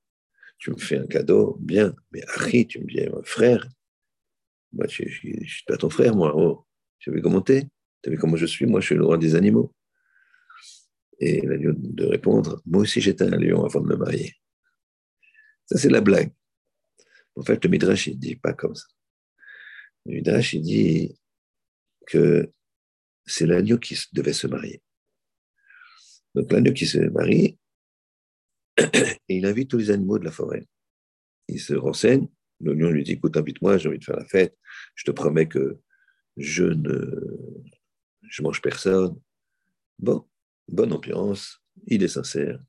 Tu 0.58 0.70
me 0.70 0.76
fais 0.76 0.98
un 0.98 1.06
cadeau, 1.06 1.56
bien, 1.60 1.94
mais 2.12 2.22
Harry, 2.34 2.66
tu 2.66 2.80
me 2.80 2.86
dis, 2.86 3.04
frère, 3.24 3.66
moi, 4.72 4.86
je, 4.88 5.04
je, 5.06 5.44
suis 5.44 5.64
pas 5.66 5.76
ton 5.76 5.90
frère, 5.90 6.14
moi. 6.14 6.32
Oh, 6.36 6.64
tu 6.98 7.10
as 7.10 7.12
vu 7.12 7.20
comment 7.20 7.42
Tu 7.42 7.68
as 8.06 8.10
vu 8.10 8.16
comment 8.16 8.36
je 8.36 8.46
suis 8.46 8.64
Moi, 8.64 8.80
je 8.80 8.86
suis 8.86 8.94
le 8.94 9.04
roi 9.04 9.18
des 9.18 9.34
animaux. 9.34 9.74
Et 11.18 11.40
l'agneau 11.46 11.72
de 11.72 12.04
répondre, 12.04 12.60
moi 12.66 12.82
aussi 12.82 13.00
j'étais 13.00 13.22
un 13.22 13.36
lion 13.36 13.64
avant 13.64 13.80
de 13.80 13.86
me 13.86 13.96
marier. 13.96 14.34
Ça, 15.66 15.78
c'est 15.78 15.88
la 15.88 16.00
blague. 16.00 16.32
En 17.36 17.42
fait, 17.42 17.62
le 17.62 17.70
Midrash, 17.70 18.08
il 18.08 18.16
ne 18.16 18.20
dit 18.20 18.34
pas 18.34 18.52
comme 18.52 18.74
ça. 18.74 18.86
Le 20.06 20.14
Midrash, 20.14 20.54
il 20.54 20.62
dit 20.62 21.20
que 22.08 22.50
c'est 23.26 23.46
l'agneau 23.46 23.78
qui 23.78 23.96
devait 24.12 24.32
se 24.32 24.46
marier. 24.46 24.82
Donc 26.34 26.50
l'agneau 26.50 26.72
qui 26.72 26.86
se 26.86 26.98
marie, 26.98 27.58
il 29.28 29.46
invite 29.46 29.70
tous 29.70 29.78
les 29.78 29.90
animaux 29.90 30.18
de 30.18 30.24
la 30.24 30.30
forêt. 30.30 30.66
Il 31.48 31.60
se 31.60 31.74
renseigne, 31.74 32.28
l'agneau 32.60 32.90
lui 32.90 33.04
dit, 33.04 33.12
écoute, 33.12 33.36
invite-moi, 33.36 33.78
j'ai 33.78 33.88
envie 33.88 33.98
de 33.98 34.04
faire 34.04 34.16
la 34.16 34.26
fête, 34.26 34.56
je 34.94 35.04
te 35.04 35.10
promets 35.10 35.48
que 35.48 35.78
je 36.36 36.64
ne 36.64 37.62
je 38.22 38.42
mange 38.42 38.62
personne. 38.62 39.20
Bon, 39.98 40.26
bonne 40.68 40.92
ambiance, 40.92 41.60
il 41.86 42.02
est 42.02 42.08
sincère, 42.08 42.62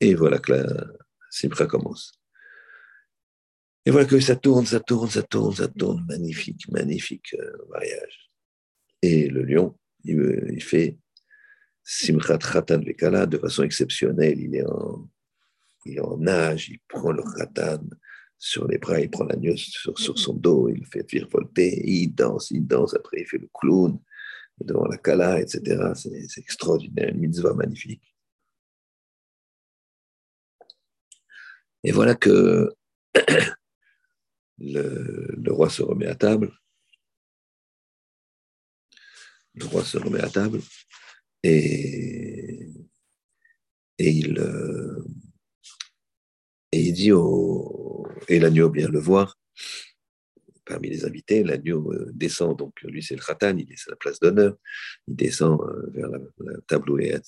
et 0.00 0.14
voilà 0.14 0.38
que 0.38 0.52
la 0.52 0.86
simra 1.30 1.66
commence. 1.66 2.12
Et 3.84 3.90
voilà 3.90 4.06
que 4.06 4.20
ça 4.20 4.36
tourne, 4.36 4.66
ça 4.66 4.80
tourne, 4.80 5.08
ça 5.08 5.22
tourne, 5.22 5.54
ça 5.54 5.68
tourne. 5.68 6.04
Magnifique, 6.06 6.68
magnifique 6.70 7.34
euh, 7.34 7.56
mariage. 7.70 8.27
Et 9.02 9.28
le 9.28 9.42
lion, 9.42 9.78
il, 10.04 10.62
fait 10.62 10.98
Simchat 11.84 12.38
Khatan 12.38 12.80
Vekala, 12.80 13.26
de 13.26 13.38
façon 13.38 13.62
exceptionnelle, 13.62 14.40
il 14.40 14.56
est 14.56 14.66
en, 14.66 15.08
il 15.86 15.96
est 15.96 16.00
en 16.00 16.16
nage, 16.18 16.68
il 16.68 16.80
prend 16.88 17.12
le 17.12 17.22
Khatan 17.22 17.84
sur 18.38 18.66
les 18.68 18.78
bras, 18.78 19.00
il 19.00 19.10
prend 19.10 19.24
l'agneau 19.24 19.56
sur, 19.56 19.98
sur, 19.98 20.18
son 20.18 20.34
dos, 20.34 20.68
il 20.68 20.80
le 20.80 20.86
fait 20.86 21.08
virevolter, 21.08 21.82
il 21.84 22.14
danse, 22.14 22.50
il 22.50 22.66
danse, 22.66 22.94
après 22.94 23.20
il 23.20 23.26
fait 23.26 23.38
le 23.38 23.48
clown 23.52 23.98
devant 24.60 24.86
la 24.86 24.96
Kala, 24.96 25.40
etc. 25.40 25.92
C'est 25.94 26.40
extraordinaire, 26.40 27.10
une 27.10 27.20
mitzvah 27.20 27.54
magnifique. 27.54 28.02
Et 31.84 31.92
voilà 31.92 32.14
que 32.14 32.72
le, 34.58 35.52
roi 35.52 35.70
se 35.70 35.82
remet 35.82 36.06
à 36.06 36.14
table. 36.14 36.52
Le 39.58 39.66
roi 39.66 39.84
se 39.84 39.98
remet 39.98 40.20
à 40.20 40.28
table 40.28 40.60
et, 41.42 42.68
et 43.98 44.10
il, 44.10 44.38
euh, 44.38 45.04
et 46.72 46.80
il 46.80 46.92
dit 46.92 47.12
au. 47.12 48.06
Et 48.28 48.38
l'agneau 48.38 48.70
vient 48.70 48.88
le 48.88 48.98
voir. 48.98 49.38
Parmi 50.64 50.90
les 50.90 51.04
invités, 51.04 51.42
l'agneau 51.42 51.92
euh, 51.92 52.10
descend, 52.12 52.58
donc 52.58 52.80
lui 52.82 53.02
c'est 53.02 53.16
le 53.16 53.22
khatan, 53.22 53.56
il 53.56 53.72
est 53.72 53.88
à 53.88 53.90
la 53.90 53.96
place 53.96 54.20
d'honneur. 54.20 54.56
Il 55.06 55.16
descend 55.16 55.60
euh, 55.62 55.90
vers 55.92 56.08
la, 56.08 56.20
table 56.66 56.90
où 56.90 56.98
est 56.98 57.20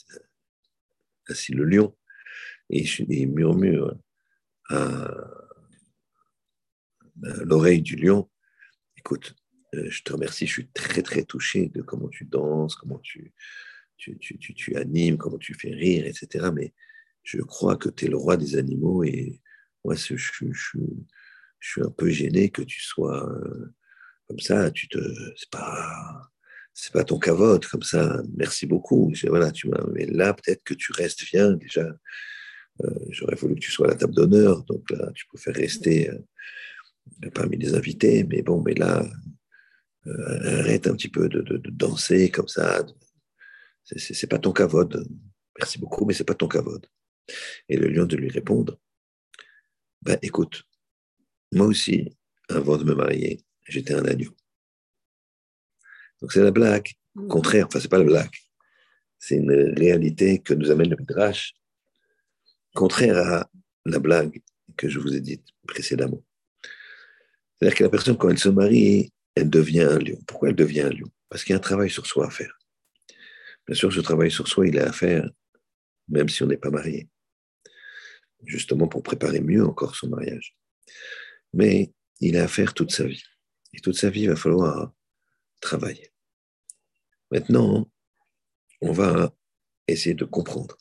assis 1.29 1.53
le 1.53 1.65
lion 1.65 1.97
et 2.69 2.85
il 3.09 3.31
murmure 3.31 3.97
à 4.69 5.11
l'oreille 7.45 7.83
du 7.83 7.97
lion 7.97 8.31
Écoute, 8.97 9.35
je 9.73 10.03
te 10.03 10.13
remercie, 10.13 10.47
je 10.47 10.53
suis 10.53 10.69
très 10.69 11.03
très 11.03 11.25
touché 11.25 11.69
de 11.69 11.83
comment 11.83 12.09
tu 12.09 12.25
danses, 12.25 12.75
comment 12.75 12.99
tu, 12.99 13.33
tu, 13.97 14.19
tu, 14.19 14.55
tu 14.55 14.77
animes, 14.77 15.17
comment 15.17 15.39
tu 15.39 15.55
fais 15.55 15.71
rire, 15.71 16.07
etc. 16.07 16.51
Mais 16.55 16.75
je 17.23 17.41
crois 17.43 17.77
que 17.77 17.89
tu 17.89 18.07
es 18.07 18.09
le 18.09 18.17
roi 18.17 18.37
des 18.37 18.57
animaux 18.57 19.05
et 19.05 19.41
moi, 19.85 19.95
je, 19.95 20.17
je, 20.17 20.45
je, 20.53 20.79
suis 21.61 21.83
un 21.83 21.91
peu 21.91 22.09
gêné 22.11 22.51
que 22.51 22.63
tu 22.63 22.81
sois 22.81 23.31
euh, 23.31 23.73
comme 24.29 24.41
ça. 24.41 24.71
Tu 24.71 24.89
te, 24.89 24.99
c'est 25.37 25.51
pas, 25.51 26.31
c'est 26.75 26.93
pas 26.93 27.05
ton 27.05 27.19
cavote 27.19 27.67
comme 27.67 27.83
ça. 27.83 28.23
Merci 28.37 28.67
beaucoup. 28.67 29.13
voilà, 29.29 29.51
tu 29.53 29.71
mais 29.93 30.07
là, 30.07 30.35
peut-être 30.35 30.63
que 30.65 30.75
tu 30.75 30.93
restes. 30.93 31.25
bien 31.31 31.53
déjà. 31.53 31.87
Euh, 32.83 32.95
j'aurais 33.11 33.37
voulu 33.37 33.57
que 33.57 33.61
tu 33.61 33.71
sois 33.71 33.87
à 33.89 33.91
la 33.91 33.97
table 33.97 34.15
d'honneur, 34.15 34.65
donc 34.65 34.91
là, 34.91 35.11
tu 35.15 35.27
préfères 35.27 35.55
rester 35.55 36.09
euh, 36.09 37.31
parmi 37.35 37.59
les 37.59 37.75
invités. 37.75 38.25
Mais 38.25 38.43
bon, 38.43 38.63
mais 38.63 38.75
là, 38.75 39.05
arrête 40.07 40.87
un 40.87 40.95
petit 40.95 41.09
peu 41.09 41.29
de, 41.29 41.41
de, 41.43 41.57
de 41.59 41.71
danser 41.71 42.31
comme 42.31 42.49
ça. 42.49 42.85
C'est 43.85 44.29
pas 44.29 44.39
ton 44.39 44.53
cavode. 44.53 45.07
Merci 45.59 45.79
beaucoup, 45.79 46.05
mais 46.05 46.15
c'est 46.15 46.25
pas 46.25 46.35
ton 46.35 46.49
cavode. 46.49 46.87
Et 47.69 47.77
le 47.77 47.89
lion 47.89 48.07
de 48.07 48.17
lui 48.17 48.31
répondre, 48.31 48.79
ben 50.03 50.19
écoute, 50.23 50.65
moi 51.53 51.67
aussi, 51.67 52.17
avant 52.49 52.79
de 52.79 52.85
me 52.85 52.95
marier, 52.95 53.45
j'étais 53.69 53.95
un 53.95 54.05
agneau. 54.05 54.35
Donc 56.21 56.33
c'est 56.33 56.43
la 56.43 56.51
blague 56.51 56.91
contraire, 57.29 57.67
enfin 57.67 57.81
c'est 57.81 57.91
pas 57.91 57.99
la 57.99 58.05
blague, 58.05 58.35
c'est 59.19 59.37
une 59.37 59.75
réalité 59.77 60.39
que 60.41 60.55
nous 60.55 60.71
amène 60.71 60.91
le 60.91 60.97
Midrash, 60.97 61.55
contraire 62.75 63.17
à 63.17 63.51
la 63.85 63.99
blague 63.99 64.41
que 64.77 64.89
je 64.89 64.99
vous 65.01 65.15
ai 65.15 65.21
dite 65.21 65.47
précédemment. 65.67 66.23
C'est-à-dire 67.59 67.77
que 67.77 67.85
la 67.85 67.91
personne, 67.91 68.17
quand 68.17 68.31
elle 68.31 68.39
se 68.39 68.49
marie, 68.49 69.13
elle 69.35 69.51
devient 69.51 69.83
un 69.83 69.99
lion. 69.99 70.19
Pourquoi 70.27 70.51
elle 70.51 70.57
devient 70.57 70.83
un 70.83 70.91
lion? 70.91 71.11
Parce 71.29 71.45
qu'il 71.45 71.53
y 71.53 71.55
a 71.55 71.59
un 71.59 71.61
travail 71.61 71.91
sur 71.91 72.07
soi 72.07 72.27
à 72.27 72.31
faire. 72.31 72.59
Bien 73.67 73.77
sûr, 73.77 73.93
ce 73.93 74.01
travail 74.01 74.31
sur 74.31 74.49
soi, 74.49 74.67
il 74.67 74.77
est 74.77 74.81
à 74.81 74.93
faire 74.93 75.29
même 76.09 76.29
si 76.29 76.43
on 76.43 76.47
n'est 76.47 76.57
pas 76.57 76.71
marié 76.71 77.09
justement 78.47 78.89
pour 78.89 79.03
préparer 79.03 79.41
mieux 79.41 79.65
encore 79.65 79.95
son 79.95 80.09
mariage. 80.09 80.57
Mais 81.53 81.93
il 82.21 82.37
a 82.37 82.45
à 82.45 82.49
faire 82.49 82.75
toute 82.75 82.91
sa 82.91 83.05
vie. 83.05 83.23
Et 83.73 83.81
toute 83.81 83.97
sa 83.97 84.11
vie, 84.11 84.23
il 84.23 84.31
va 84.31 84.37
falloir 84.37 84.93
travailler. 85.61 86.11
Maintenant, 87.31 87.91
on 88.81 88.93
va 88.93 89.35
essayer 89.87 90.15
de 90.15 90.25
comprendre. 90.25 90.77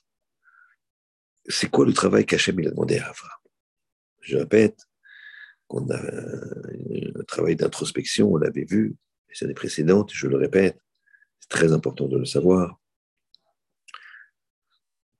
C'est 1.46 1.70
quoi 1.70 1.86
le 1.86 1.94
travail 1.94 2.26
qu'Hachem 2.26 2.60
a 2.60 2.70
demandé 2.70 2.98
à 2.98 3.10
Avram 3.10 3.30
Je 4.22 4.38
répète 4.38 4.89
qu'on 5.70 5.90
a 5.90 5.98
un 5.98 7.24
travail 7.28 7.56
d'introspection, 7.56 8.34
on 8.34 8.38
l'avait 8.38 8.66
vu 8.66 8.98
les 9.30 9.46
années 9.46 9.54
précédentes, 9.54 10.12
je 10.14 10.28
le 10.28 10.36
répète, 10.36 10.82
c'est 11.40 11.50
très 11.50 11.72
important 11.72 12.08
de 12.08 12.18
le 12.18 12.26
savoir, 12.26 12.82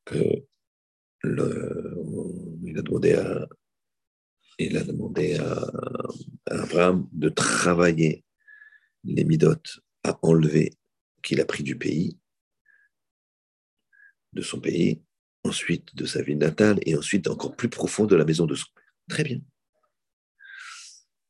que 0.06 0.44
il 4.58 4.78
a 4.78 4.84
demandé 4.84 5.36
à, 5.36 5.72
Abraham 6.48 7.08
de 7.12 7.30
travailler 7.30 8.24
les 9.04 9.24
midotes 9.24 9.80
à 10.04 10.18
enlever 10.22 10.74
qu'il 11.22 11.42
a 11.42 11.46
pris 11.46 11.64
du 11.64 11.78
pays, 11.78 12.18
de 14.34 14.42
son 14.42 14.60
pays, 14.60 15.02
ensuite 15.44 15.96
de 15.96 16.06
sa 16.06 16.22
ville 16.22 16.38
natale 16.38 16.80
et 16.86 16.96
ensuite 16.96 17.28
encore 17.28 17.56
plus 17.56 17.70
profond 17.70 18.06
de 18.06 18.16
la 18.16 18.26
maison 18.26 18.46
de 18.46 18.56
son. 18.56 18.68
Très 19.08 19.24
bien. 19.24 19.40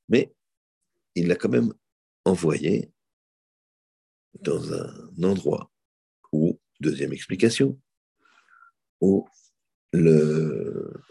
Mais 0.09 0.33
il 1.15 1.27
l'a 1.27 1.35
quand 1.35 1.49
même 1.49 1.73
envoyé 2.25 2.91
dans 4.41 4.73
un 4.73 5.23
endroit 5.23 5.71
où, 6.31 6.59
deuxième 6.79 7.13
explication, 7.13 7.79
où 9.01 9.27
il 9.93 11.03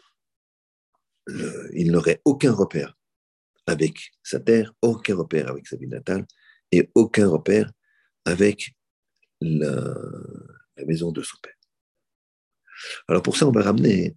n'aurait 1.90 2.20
aucun 2.24 2.52
repère 2.52 2.96
avec 3.66 4.12
sa 4.22 4.38
terre, 4.40 4.72
aucun 4.82 5.16
repère 5.16 5.48
avec 5.48 5.66
sa 5.66 5.76
ville 5.76 5.90
natale 5.90 6.26
et 6.72 6.90
aucun 6.94 7.28
repère 7.28 7.70
avec 8.24 8.74
la, 9.40 9.94
maison 10.87 11.12
de 11.12 11.22
son 11.22 11.37
père. 11.42 11.54
Alors 13.08 13.22
pour 13.22 13.37
ça, 13.37 13.46
on 13.46 13.52
va 13.52 13.62
ramener 13.62 14.16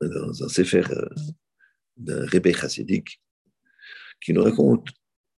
dans 0.00 0.44
un 0.44 0.48
sefer 0.48 0.84
euh, 0.90 1.08
d'un 1.96 2.26
Rebbe 2.26 2.52
chassidique 2.52 3.20
qui 4.20 4.32
nous 4.32 4.42
raconte 4.42 4.88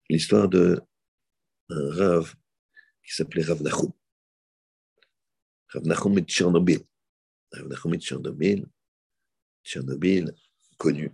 l'histoire 0.09 0.47
d'un 0.49 0.79
Rav 1.69 2.33
qui 3.03 3.13
s'appelait 3.13 3.43
Rav 3.43 3.61
Nachum. 3.61 3.91
Rav 5.69 5.83
de 5.83 6.21
Tchernobyl. 6.21 6.81
Rav 7.51 7.97
Tchernobyl, 7.99 8.65
Tchernobyl, 9.63 10.33
connu 10.77 11.11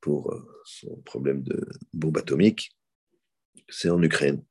pour 0.00 0.32
euh, 0.32 0.62
son 0.64 0.96
problème 1.02 1.42
de 1.42 1.66
bombe 1.92 2.18
atomique, 2.18 2.74
c'est 3.68 3.90
en 3.90 4.02
Ukraine. 4.02 4.42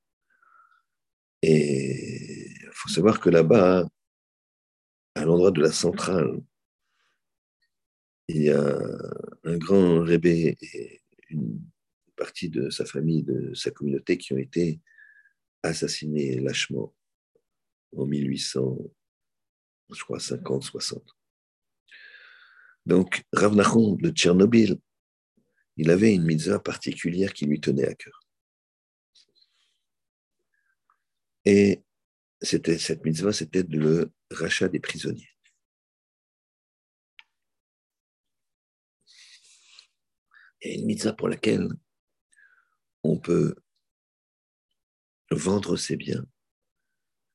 Et 1.41 2.51
il 2.51 2.69
faut 2.73 2.89
savoir 2.89 3.19
que 3.19 3.29
là-bas, 3.29 3.87
à 5.15 5.25
l'endroit 5.25 5.51
de 5.51 5.61
la 5.61 5.71
centrale, 5.71 6.39
il 8.29 8.43
y 8.43 8.49
a 8.49 8.77
un 9.43 9.57
grand 9.57 10.01
rébé 10.01 10.57
et 10.61 11.01
une 11.29 11.59
partie 12.15 12.49
de 12.49 12.69
sa 12.69 12.85
famille, 12.85 13.23
de 13.23 13.53
sa 13.53 13.71
communauté 13.71 14.17
qui 14.17 14.33
ont 14.33 14.37
été 14.37 14.79
assassinés 15.63 16.39
lâchement 16.39 16.93
en 17.95 18.05
1800 18.05 18.77
je 19.91 20.03
crois 20.03 20.19
50, 20.19 20.63
60. 20.63 21.03
Donc, 22.85 23.23
Rav 23.33 23.55
Nachum 23.55 23.97
de 23.97 24.09
Tchernobyl, 24.09 24.79
il 25.77 25.89
avait 25.89 26.13
une 26.13 26.23
mitzvah 26.23 26.59
particulière 26.59 27.33
qui 27.33 27.45
lui 27.45 27.59
tenait 27.59 27.87
à 27.87 27.95
cœur. 27.95 28.27
Et 31.45 31.81
c'était, 32.41 32.77
cette 32.77 33.03
mitzvah, 33.03 33.33
c'était 33.33 33.63
le 33.63 34.11
rachat 34.29 34.67
des 34.67 34.79
prisonniers. 34.79 35.29
Il 40.61 40.71
y 40.71 40.75
a 40.75 40.79
une 40.79 40.85
mitzvah 40.85 41.13
pour 41.13 41.29
laquelle 41.29 41.67
on 43.03 43.17
peut 43.17 43.55
vendre 45.31 45.77
ses 45.77 45.95
biens 45.95 46.25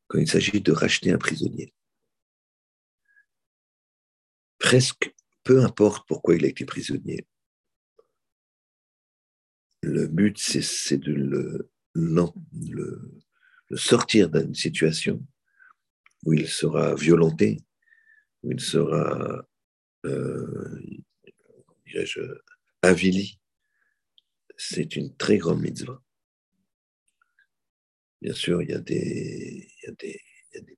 quand 0.09 0.19
il 0.19 0.29
s'agit 0.29 0.61
de 0.61 0.73
racheter 0.73 1.11
un 1.11 1.19
prisonnier 1.19 1.75
presque 4.65 5.15
peu 5.43 5.63
importe 5.63 6.09
pourquoi 6.09 6.37
il 6.37 6.45
a 6.47 6.49
été 6.49 6.65
prisonnier. 6.65 7.27
Le 9.83 10.07
but, 10.07 10.39
c'est 10.39 10.97
de 10.97 11.13
le, 11.13 11.71
sortir 13.77 14.31
d'une 14.31 14.55
situation 14.55 15.23
où 16.25 16.33
il 16.33 16.49
sera 16.49 16.95
violenté, 16.95 17.61
où 18.43 18.53
il 18.53 18.61
sera, 18.61 19.47
euh, 20.07 20.81
avili. 22.87 23.41
C'est 24.57 24.97
une 24.97 25.17
très 25.17 25.39
grande 25.39 25.61
mitzvah. 25.61 26.01
bien 28.21 28.35
sûr, 28.35 28.63
il 28.63 28.71
y 28.71 28.75
a 28.75 28.81
des, 28.81 29.69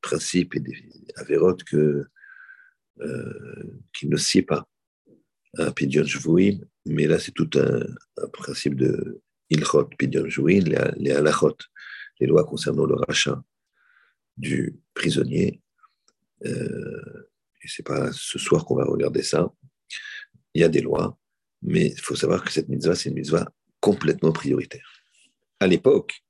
principes 0.01 0.55
et 0.55 0.61
des 0.61 0.77
avérotes 1.16 1.64
que, 1.64 2.07
euh, 3.01 3.81
qui 3.92 4.09
ne 4.09 4.16
sient 4.16 4.42
pas 4.42 4.69
un 5.59 5.73
Pidyon 5.73 6.05
Jvouim, 6.05 6.59
mais 6.85 7.07
là, 7.07 7.19
c'est 7.19 7.33
tout 7.33 7.51
un, 7.55 7.81
principe 8.33 8.75
de 8.75 9.23
Ilchot 9.51 9.85
Pidyon 9.99 10.29
Jvouim, 10.29 10.64
les, 10.64 10.79
les 10.97 11.12
halachot, 11.12 11.57
les 12.21 12.27
lois 12.27 12.45
concernant 12.45 12.87
le 12.87 12.95
rachat 12.95 13.42
du 14.37 14.79
prisonnier. 14.95 15.62
Euh, 16.45 17.31
et 17.62 17.69
c'est 17.69 17.87
pas 17.87 18.12
ce 18.12 18.38
soir 18.38 18.64
qu'on 18.64 18.77
va 18.77 18.85
regarder 18.85 19.23
ça. 19.23 19.53
Il 20.55 20.61
y 20.61 20.64
a 20.64 20.69
des 20.69 20.81
lois, 20.81 21.19
mais 21.62 21.88
il 21.88 22.01
faut 22.01 22.16
savoir 22.16 22.45
que 22.45 22.53
cette 22.53 22.69
mitzvah, 22.69 22.95
c'est 22.95 23.09
une 23.09 23.16
mitzvah 23.16 23.51
complètement 23.81 24.33
prioritaire. 24.33 25.03
À 25.61 25.66
l'époque, 25.66 26.23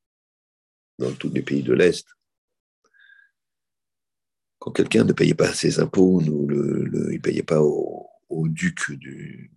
dans 0.98 1.12
tous 1.12 1.30
les 1.30 1.42
pays 1.42 1.62
de 1.62 1.72
l'Est, 1.72 2.06
quand 4.58 4.72
quelqu'un 4.72 5.04
ne 5.04 5.12
payait 5.12 5.34
pas 5.34 5.52
ses 5.52 5.80
impôts, 5.80 6.20
ou 6.20 6.46
le, 6.46 6.88
il 7.10 7.16
ne 7.16 7.18
payait 7.18 7.42
pas 7.42 7.60
au, 7.60 8.08
duc 8.48 8.90
du, 8.92 9.52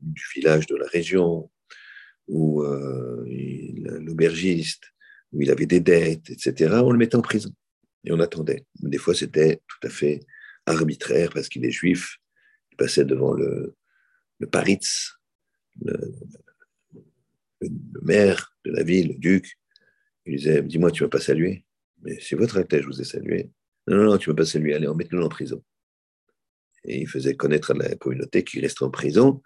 du, 0.00 0.22
village 0.34 0.66
de 0.66 0.76
la 0.76 0.86
région, 0.86 1.50
ou 2.26 2.62
euh, 2.62 3.24
l'aubergiste, 4.00 4.84
où 5.32 5.42
il 5.42 5.50
avait 5.50 5.66
des 5.66 5.80
dettes, 5.80 6.30
etc., 6.30 6.80
on 6.82 6.90
le 6.90 6.98
mettait 6.98 7.16
en 7.16 7.22
prison. 7.22 7.52
Et 8.04 8.12
on 8.12 8.20
attendait. 8.20 8.66
Des 8.80 8.98
fois, 8.98 9.14
c'était 9.14 9.60
tout 9.66 9.86
à 9.86 9.90
fait 9.90 10.20
arbitraire 10.66 11.30
parce 11.32 11.48
qu'il 11.48 11.64
est 11.64 11.70
juif. 11.70 12.18
Il 12.72 12.76
passait 12.76 13.04
devant 13.04 13.32
le, 13.32 13.76
le 14.38 14.46
paritz, 14.46 15.14
le, 15.82 15.98
maire 18.02 18.54
de 18.64 18.70
la 18.72 18.82
ville, 18.82 19.08
le 19.08 19.18
duc. 19.18 19.58
Il 20.26 20.36
disait 20.36 20.62
Dis-moi, 20.62 20.90
tu 20.90 21.02
ne 21.02 21.06
m'as 21.06 21.10
pas 21.10 21.20
salué 21.20 21.64
Mais 22.02 22.18
c'est 22.20 22.36
votre 22.36 22.58
acte, 22.58 22.80
je 22.80 22.86
vous 22.86 23.00
ai 23.00 23.04
salué. 23.04 23.50
Non, 23.86 23.96
non, 23.96 24.04
non, 24.04 24.18
tu 24.18 24.28
ne 24.28 24.34
m'as 24.34 24.38
pas 24.38 24.46
salué. 24.46 24.74
Allez, 24.74 24.88
on 24.88 24.94
met 24.94 25.08
le 25.10 25.22
en 25.22 25.28
prison. 25.28 25.62
Et 26.84 27.00
il 27.00 27.08
faisait 27.08 27.34
connaître 27.34 27.72
à 27.72 27.74
la 27.74 27.94
communauté 27.96 28.44
qu'il 28.44 28.60
resterait 28.60 28.86
en 28.86 28.90
prison 28.90 29.42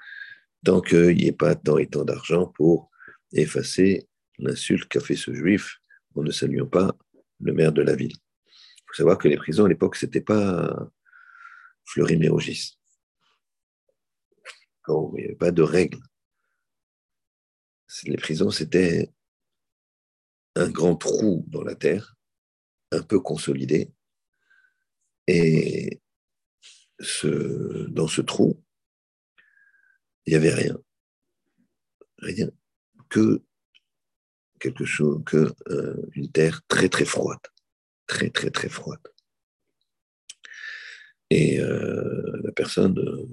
tant 0.65 0.81
qu'il 0.81 1.17
n'y 1.17 1.27
ait 1.27 1.33
pas 1.33 1.55
tant 1.55 1.79
et 1.79 1.89
tant 1.89 2.05
d'argent 2.05 2.47
pour 2.47 2.91
effacer 3.33 4.07
l'insulte 4.39 4.89
qu'a 4.89 5.01
fait 5.01 5.17
ce 5.17 5.33
juif 5.33 5.79
en 6.15 6.23
ne 6.23 6.31
saluant 6.31 6.67
pas 6.67 6.97
le 7.41 7.53
maire 7.53 7.73
de 7.73 7.83
la 7.83 7.97
ville. 7.97 8.15
Il 8.15 8.83
faut 8.87 8.95
savoir 8.95 9.19
que 9.19 9.29
les 9.29 9.37
prisons 9.37 9.65
à 9.65 9.69
l'époque, 9.69 9.97
ce 9.97 10.07
n'était 10.07 10.21
pas 10.21 10.91
Fleury-Mérogis. 11.87 12.79
Il 14.89 15.15
n'y 15.15 15.25
avait 15.25 15.35
pas 15.35 15.51
de 15.53 15.63
règles. 15.63 16.01
Les 18.05 18.17
prisons, 18.17 18.51
c'était 18.51 19.13
un 20.57 20.71
grand 20.71 20.97
trou 20.97 21.45
dans 21.49 21.63
la 21.63 21.75
terre, 21.75 22.17
un 22.91 23.03
peu 23.03 23.21
consolidé. 23.21 23.93
Et 25.27 26.01
dans 26.99 28.09
ce 28.09 28.21
trou, 28.21 28.63
il 30.27 30.31
n'y 30.33 30.37
avait 30.37 30.55
rien. 30.55 30.79
Rien. 32.19 32.51
Que 33.09 33.43
quelque 34.59 34.85
chose, 34.85 35.23
que 35.27 35.53
euh, 35.69 36.09
une 36.15 36.31
terre 36.31 36.63
très 36.69 36.89
très 36.89 37.05
froide. 37.05 37.41
Très 38.07 38.31
très 38.31 38.51
très 38.51 38.69
froide. 38.69 39.01
Et 41.31 41.61
euh, 41.61 42.41
la 42.45 42.53
personne, 42.53 42.99
euh, 42.99 43.27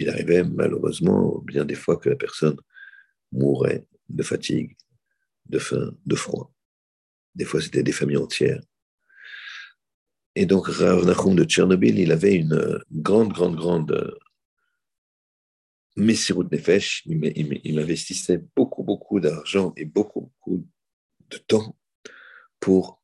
il 0.00 0.08
arrivait 0.08 0.42
malheureusement 0.42 1.38
bien 1.44 1.64
des 1.64 1.74
fois 1.74 1.98
que 1.98 2.08
la 2.08 2.16
personne 2.16 2.56
mourait 3.32 3.86
de 4.08 4.22
fatigue, 4.22 4.76
de 5.46 5.58
faim, 5.58 5.94
de 6.06 6.16
froid. 6.16 6.52
Des 7.34 7.44
fois, 7.44 7.60
c'était 7.60 7.82
des 7.82 7.92
familles 7.92 8.16
entières. 8.16 8.62
Et 10.34 10.46
donc, 10.46 10.66
Rav 10.68 11.04
Nachum 11.04 11.36
de 11.36 11.44
Tchernobyl, 11.44 11.98
il 11.98 12.12
avait 12.12 12.34
une 12.34 12.82
grande, 12.90 13.32
grande, 13.32 13.56
grande 13.56 14.18
Messirut 15.96 16.46
Nefesh. 16.50 17.02
Il 17.04 17.78
investissait 17.78 18.42
beaucoup, 18.56 18.82
beaucoup 18.82 19.20
d'argent 19.20 19.74
et 19.76 19.84
beaucoup, 19.84 20.32
beaucoup 20.32 20.66
de 21.28 21.36
temps 21.36 21.76
pour 22.58 23.02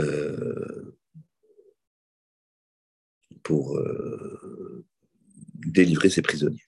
euh, 0.00 0.98
pour 3.44 3.76
euh, 3.76 4.53
délivrer 5.64 6.10
ses 6.10 6.22
prisonniers. 6.22 6.64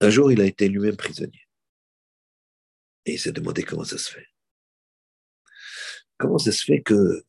Un 0.00 0.10
jour, 0.10 0.32
il 0.32 0.40
a 0.40 0.44
été 0.44 0.68
lui-même 0.68 0.96
prisonnier. 0.96 1.46
Et 3.06 3.14
il 3.14 3.18
s'est 3.18 3.32
demandé 3.32 3.62
comment 3.62 3.84
ça 3.84 3.98
se 3.98 4.10
fait. 4.10 4.26
Comment 6.18 6.38
ça 6.38 6.52
se 6.52 6.64
fait 6.64 6.82
que 6.82 7.24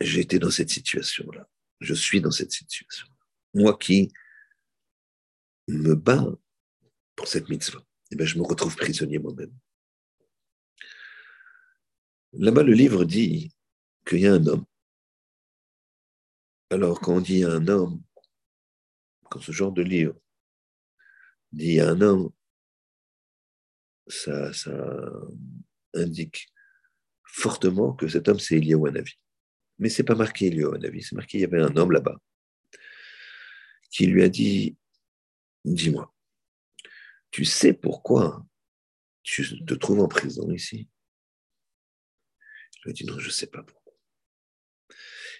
j'ai 0.00 0.20
été 0.20 0.38
dans 0.38 0.50
cette 0.50 0.70
situation-là? 0.70 1.48
Je 1.80 1.94
suis 1.94 2.20
dans 2.20 2.30
cette 2.30 2.52
situation. 2.52 3.06
Moi 3.54 3.76
qui 3.78 4.12
me 5.68 5.94
bats 5.94 6.26
pour 7.14 7.28
cette 7.28 7.48
mitzvah, 7.48 7.84
eh 8.10 8.26
je 8.26 8.38
me 8.38 8.42
retrouve 8.42 8.76
prisonnier 8.76 9.18
moi-même. 9.18 9.52
Là-bas, 12.32 12.62
le 12.62 12.72
livre 12.72 13.04
dit 13.04 13.52
qu'il 14.06 14.20
y 14.20 14.26
a 14.26 14.34
un 14.34 14.46
homme. 14.46 14.64
Alors, 16.70 17.00
quand 17.00 17.16
on 17.16 17.20
dit 17.20 17.44
un 17.44 17.66
homme, 17.68 18.02
quand 19.30 19.40
ce 19.40 19.52
genre 19.52 19.72
de 19.72 19.82
livre 19.82 20.14
dit 21.52 21.80
un 21.80 22.00
homme, 22.00 22.30
ça, 24.06 24.50
indique 25.94 26.48
fortement 27.24 27.94
que 27.94 28.08
cet 28.08 28.28
homme, 28.28 28.38
c'est 28.38 28.56
Eliyahu. 28.56 29.02
Mais 29.78 29.88
c'est 29.88 30.04
pas 30.04 30.14
marqué 30.14 30.46
Eliyahu 30.46 31.00
c'est 31.00 31.14
marqué 31.14 31.38
il 31.38 31.40
y 31.42 31.44
avait 31.44 31.62
un 31.62 31.76
homme 31.76 31.92
là-bas 31.92 32.18
qui 33.90 34.06
lui 34.06 34.22
a 34.22 34.28
dit 34.28 34.76
Dis-moi, 35.64 36.14
tu 37.30 37.44
sais 37.44 37.72
pourquoi 37.72 38.46
tu 39.22 39.64
te 39.64 39.74
trouves 39.74 40.00
en 40.00 40.08
prison 40.08 40.50
ici? 40.52 40.88
Il 42.76 42.80
lui 42.84 42.90
a 42.90 42.92
dit 42.92 43.04
Non, 43.04 43.18
je 43.18 43.26
ne 43.26 43.32
sais 43.32 43.46
pas 43.46 43.62
pourquoi. 43.62 43.77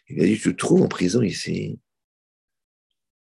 Il 0.08 0.20
a 0.22 0.24
dit, 0.24 0.38
tu 0.38 0.52
te 0.52 0.56
trouves 0.56 0.82
en 0.82 0.88
prison 0.88 1.22
ici 1.22 1.80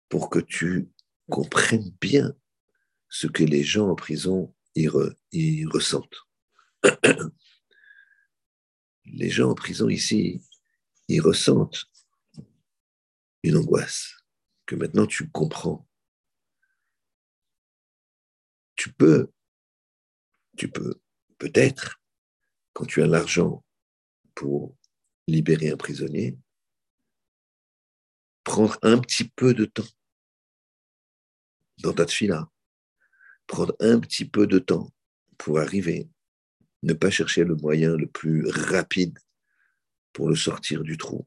pour 0.09 0.31
que 0.31 0.39
tu 0.39 0.89
comprennes 1.29 1.91
bien 2.01 2.33
ce 3.09 3.27
que 3.27 3.43
les 3.43 3.65
gens 3.65 3.91
en 3.91 3.97
prison 3.97 4.55
y, 4.77 4.87
ressentent. 5.67 6.27
les 9.05 9.31
gens 9.31 9.51
en 9.51 9.55
prison 9.55 9.89
ici, 9.89 10.43
ils 11.09 11.21
ressentent 11.21 11.87
une 13.43 13.57
angoisse 13.57 14.15
que 14.67 14.77
maintenant 14.77 15.07
tu 15.07 15.29
comprends. 15.31 15.89
Tu 18.77 18.93
peux, 18.93 19.33
tu 20.57 20.69
peux 20.71 21.01
peut-être, 21.39 22.01
quand 22.75 22.85
tu 22.85 23.03
as 23.03 23.07
l'argent 23.07 23.65
pour 24.35 24.77
libérer 25.27 25.71
un 25.71 25.77
prisonnier, 25.77 26.39
prendre 28.47 28.79
un 28.83 28.99
petit 28.99 29.29
peu 29.29 29.55
de 29.55 29.65
temps 29.65 29.93
dans 31.79 31.93
ta 31.93 32.07
fila, 32.07 32.49
prendre 33.49 33.75
un 33.81 33.99
petit 33.99 34.25
peu 34.25 34.47
de 34.47 34.61
temps 34.61 34.89
pour 35.37 35.59
arriver, 35.59 36.09
ne 36.85 36.93
pas 36.93 37.11
chercher 37.11 37.43
le 37.43 37.57
moyen 37.57 37.97
le 37.97 38.07
plus 38.07 38.49
rapide 38.49 39.19
pour 40.13 40.29
le 40.29 40.37
sortir 40.37 40.85
du 40.85 40.97
trou. 40.97 41.27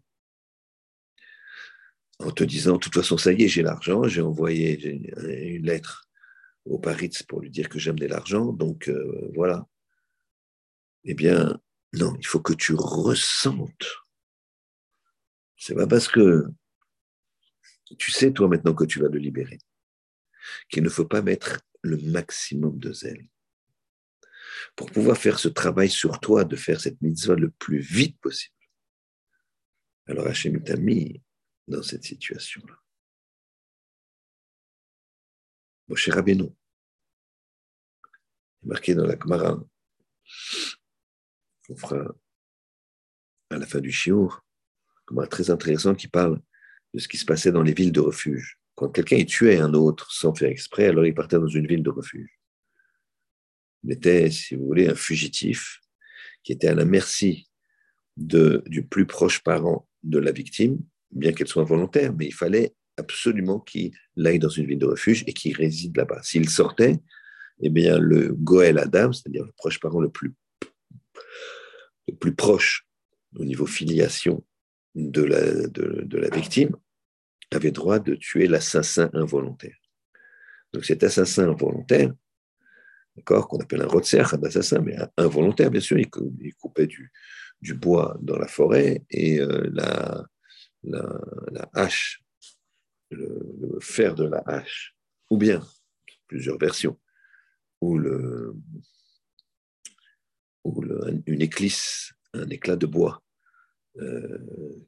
En 2.20 2.32
te 2.32 2.46
disant, 2.46 2.76
de 2.76 2.80
toute 2.80 2.96
façon, 2.96 3.18
ça 3.18 3.34
y 3.34 3.44
est, 3.44 3.50
j'ai 3.50 3.64
l'argent, 3.64 4.04
j'ai 4.04 4.22
envoyé 4.22 4.82
une 4.82 5.66
lettre 5.66 6.08
au 6.64 6.80
Paris 6.80 7.12
pour 7.28 7.42
lui 7.42 7.52
dire 7.52 7.68
que 7.68 7.80
j'amenais 7.80 8.08
l'argent, 8.08 8.54
donc 8.54 8.88
euh, 8.88 9.30
voilà. 9.36 9.68
Eh 11.04 11.16
bien, 11.16 11.60
non, 11.92 12.16
il 12.18 12.26
faut 12.26 12.40
que 12.40 12.54
tu 12.54 12.76
ressentes. 12.76 13.88
C'est 15.58 15.76
pas 15.76 15.88
parce 15.88 16.08
que 16.08 16.46
tu 17.98 18.12
sais, 18.12 18.32
toi, 18.32 18.48
maintenant 18.48 18.74
que 18.74 18.86
tu 18.86 19.00
vas 19.00 19.08
le 19.08 19.20
libérer, 19.20 19.60
qu'il 20.70 20.84
ne 20.84 20.90
faut 20.90 21.06
pas 21.06 21.22
mettre 21.22 21.60
le 21.82 21.98
maximum 21.98 22.78
de 22.78 22.92
zèle. 22.92 23.28
Pour 24.76 24.92
pouvoir 24.92 25.18
faire 25.18 25.40
ce 25.40 25.48
travail 25.48 25.90
sur 25.90 26.20
toi, 26.20 26.44
de 26.44 26.56
faire 26.56 26.82
cette 26.82 27.02
mitzvah 27.02 27.36
le 27.36 27.50
plus 27.52 27.80
vite 27.80 28.20
possible. 28.20 28.56
Alors 30.08 30.28
Hachem 30.28 30.62
t'a 30.64 30.76
mis 30.76 31.22
dans 31.68 31.84
cette 31.84 32.04
situation-là. 32.04 32.76
Moshe 35.88 36.10
Rabbeinu, 36.10 36.50
marqué 38.64 38.94
dans 38.94 39.06
la 39.06 39.18
Gemara, 39.18 39.60
on 41.70 41.76
fera 41.76 42.16
à 43.50 43.58
la 43.58 43.66
fin 43.66 43.80
du 43.80 43.92
Shiur, 43.92 44.44
un 45.18 45.26
très 45.26 45.50
intéressant 45.50 45.96
qui 45.96 46.08
parle 46.08 46.42
de 46.94 47.00
ce 47.00 47.08
qui 47.08 47.18
se 47.18 47.26
passait 47.26 47.52
dans 47.52 47.64
les 47.64 47.74
villes 47.74 47.92
de 47.92 48.00
refuge. 48.00 48.60
Quand 48.76 48.90
quelqu'un 48.90 49.24
tuait 49.26 49.58
un 49.58 49.74
autre 49.74 50.12
sans 50.12 50.34
faire 50.34 50.50
exprès, 50.50 50.88
alors 50.88 51.06
il 51.06 51.14
partait 51.14 51.38
dans 51.38 51.48
une 51.48 51.68
ville 51.68 51.84
de 51.84 51.90
refuge. 51.90 52.30
Il 53.84 53.92
était, 53.92 54.30
si 54.32 54.56
vous 54.56 54.66
voulez, 54.66 54.88
un 54.88 54.96
fugitif 54.96 55.80
qui 56.44 56.52
était 56.52 56.68
à 56.68 56.76
la 56.76 56.86
merci 56.86 57.50
du 58.18 58.84
plus 58.90 59.06
proche 59.06 59.42
parent 59.44 59.88
de 60.04 60.20
la 60.20 60.32
victime, 60.32 60.80
bien 61.12 61.32
qu'elle 61.32 61.48
soit 61.48 61.62
involontaire, 61.62 62.14
mais 62.14 62.28
il 62.28 62.34
fallait 62.34 62.74
absolument 62.98 63.60
qu'il 63.60 63.94
aille 64.26 64.40
dans 64.40 64.50
une 64.50 64.66
ville 64.66 64.80
de 64.80 64.86
refuge 64.86 65.24
et 65.28 65.34
qu'il 65.34 65.56
réside 65.56 65.96
là-bas. 65.96 66.22
S'il 66.24 66.50
sortait, 66.50 67.00
eh 67.62 67.70
bien, 67.70 67.98
le 67.98 68.34
Goël 68.34 68.78
Adam, 68.78 69.14
c'est-à-dire 69.14 69.46
le 69.46 69.52
proche 69.54 69.80
parent 69.80 70.02
le 70.02 70.10
plus, 70.10 70.34
le 72.08 72.16
plus 72.16 72.36
proche 72.36 72.86
au 73.38 73.46
niveau 73.46 73.66
filiation 73.66 74.44
de 74.96 75.24
la, 75.24 75.68
de, 75.68 76.18
la 76.18 76.30
victime, 76.30 76.76
avait 77.52 77.72
droit 77.72 78.00
de 78.00 78.16
tuer 78.16 78.48
l'assassin 78.48 79.10
involontaire. 79.14 79.78
Donc 80.74 80.86
cet 80.86 81.04
assassin 81.04 81.50
involontaire, 81.50 82.14
d'accord, 83.16 83.48
qu'on 83.48 83.60
appelle 83.60 83.82
un 83.82 83.88
rotser, 83.88 84.20
un 84.20 84.44
assassin, 84.44 84.80
mais 84.80 84.96
involontaire, 85.18 85.72
bien 85.72 85.82
sûr, 85.82 85.98
il, 85.98 86.10
coupait 86.10 86.88
du, 86.88 87.12
du, 87.62 87.74
bois 87.74 88.18
dans 88.22 88.38
la 88.38 88.48
forêt 88.48 89.04
et 89.10 89.40
euh, 89.40 89.70
la, 89.72 90.26
la, 90.84 91.70
hache, 91.74 92.22
le, 93.10 93.78
fer 93.82 94.16
de 94.16 94.26
la 94.26 94.44
hache, 94.46 94.96
ou 95.30 95.38
bien 95.38 95.62
plusieurs 96.28 96.58
versions, 96.58 97.00
ou, 97.82 97.98
le, 97.98 98.54
ou 100.64 100.84
une 101.26 101.42
éclisse, 101.42 102.14
un 102.34 102.48
éclat 102.50 102.76
de 102.76 102.86
bois 102.86 103.24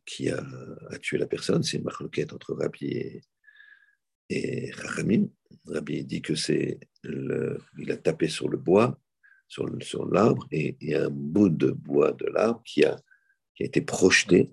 qui 0.06 0.30
a, 0.30 0.44
tué 1.02 1.18
la 1.18 1.28
personne. 1.28 1.64
C'est 1.64 1.78
une 1.78 1.84
marloquette 1.84 2.34
entre 2.34 2.54
Rabbi 2.54 2.86
et, 2.86 3.22
et 4.30 4.72
Rabbi 4.72 6.04
dit 6.06 6.22
que 6.22 6.36
c'est 6.36 6.80
il 7.04 7.92
a 7.92 7.98
tapé 7.98 8.28
sur 8.28 8.50
le 8.50 8.58
bois, 8.58 9.00
sur, 9.48 9.68
l'arbre, 10.10 10.48
et 10.52 10.78
il 10.80 10.90
y 10.90 10.96
a 10.96 11.06
un 11.06 11.10
bout 11.10 11.50
de 11.50 11.72
bois 11.72 12.14
de 12.14 12.26
l'arbre 12.28 12.62
qui 12.66 12.86
a, 12.86 13.00
été 13.60 13.82
projeté 13.82 14.50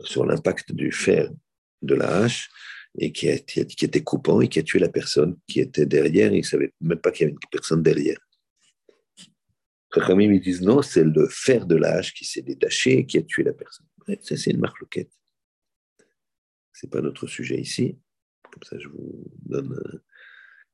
sur 0.00 0.24
l'impact 0.24 0.72
du 0.72 0.92
fer 0.92 1.30
de 1.82 1.94
la 1.94 2.22
hache 2.22 2.48
et 2.98 3.12
qui, 3.12 3.28
qui, 3.44 3.84
était 3.84 4.02
coupant 4.02 4.40
et 4.40 4.48
qui 4.48 4.60
a 4.60 4.62
tué 4.62 4.78
la 4.78 4.88
personne 4.88 5.36
qui 5.46 5.60
était 5.60 5.84
derrière. 5.84 6.32
il 6.32 6.38
ne 6.38 6.42
savait 6.42 6.72
même 6.80 6.98
pas 6.98 7.10
qu'il 7.10 7.24
y 7.24 7.24
avait 7.24 7.32
une 7.32 7.50
personne 7.50 7.82
derrière. 7.82 8.16
Ils 9.94 10.40
disent 10.40 10.62
non, 10.62 10.82
c'est 10.82 11.04
le 11.04 11.28
fer 11.28 11.66
de 11.66 11.76
l'âge 11.76 12.14
qui 12.14 12.24
s'est 12.24 12.42
détaché 12.42 12.98
et 12.98 13.06
qui 13.06 13.18
a 13.18 13.22
tué 13.22 13.42
la 13.42 13.52
personne. 13.52 13.86
ça, 14.22 14.36
c'est 14.36 14.50
une 14.50 14.60
marque 14.60 14.78
Ce 16.72 16.86
n'est 16.86 16.90
pas 16.90 17.02
notre 17.02 17.26
sujet 17.26 17.60
ici. 17.60 17.98
Comme 18.50 18.62
ça, 18.62 18.78
je 18.78 18.88
vous 18.88 19.24
donne 19.44 19.72
euh, 19.72 20.04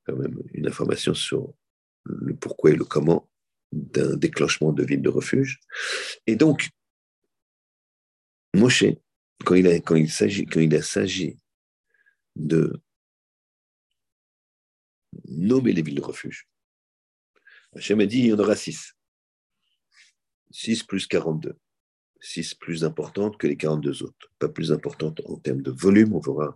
quand 0.07 0.17
même 0.17 0.39
une 0.53 0.67
information 0.67 1.15
sur 1.15 1.55
le 2.05 2.35
pourquoi 2.37 2.71
et 2.71 2.77
le 2.77 2.85
comment 2.85 3.29
d'un 3.73 4.17
déclenchement 4.17 4.73
de 4.73 4.85
ville 4.85 5.03
de 5.03 5.09
refuge. 5.09 5.61
Et 6.27 6.37
donc, 6.37 6.71
Moshe, 8.55 8.85
quand 9.45 9.55
il, 9.55 9.67
a, 9.67 9.79
quand 9.81 9.97
s'agit 10.83 11.39
de 12.37 12.81
nommer 15.27 15.73
les 15.73 15.83
villes 15.83 15.97
de 15.97 16.03
refuge, 16.03 16.49
Hachem 17.75 18.01
a 18.01 18.07
dit 18.07 18.21
il 18.21 18.27
y 18.27 18.33
en 18.33 18.39
aura 18.39 18.57
six. 18.57 18.95
6 20.51 20.85
plus 20.85 21.07
42. 21.07 21.55
6 22.21 22.55
plus 22.55 22.85
importante 22.85 23.39
que 23.39 23.47
les 23.47 23.57
42 23.57 24.03
autres. 24.03 24.33
Pas 24.39 24.49
plus 24.49 24.73
importante 24.73 25.21
en 25.27 25.37
termes 25.37 25.63
de 25.63 25.71
volume. 25.71 26.15
On 26.15 26.21
verra 26.21 26.55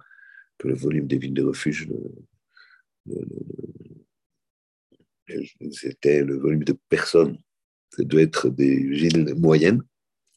que 0.58 0.68
le 0.68 0.74
volume 0.74 1.06
des 1.06 1.18
villes 1.18 1.34
de 1.34 1.44
refuge, 1.44 1.88
c'était 5.70 6.22
le 6.22 6.38
volume 6.38 6.64
de 6.64 6.76
personnes. 6.88 7.38
Ça 7.90 8.04
doit 8.04 8.22
être 8.22 8.48
des 8.48 8.76
villes 8.76 9.34
moyennes, 9.36 9.82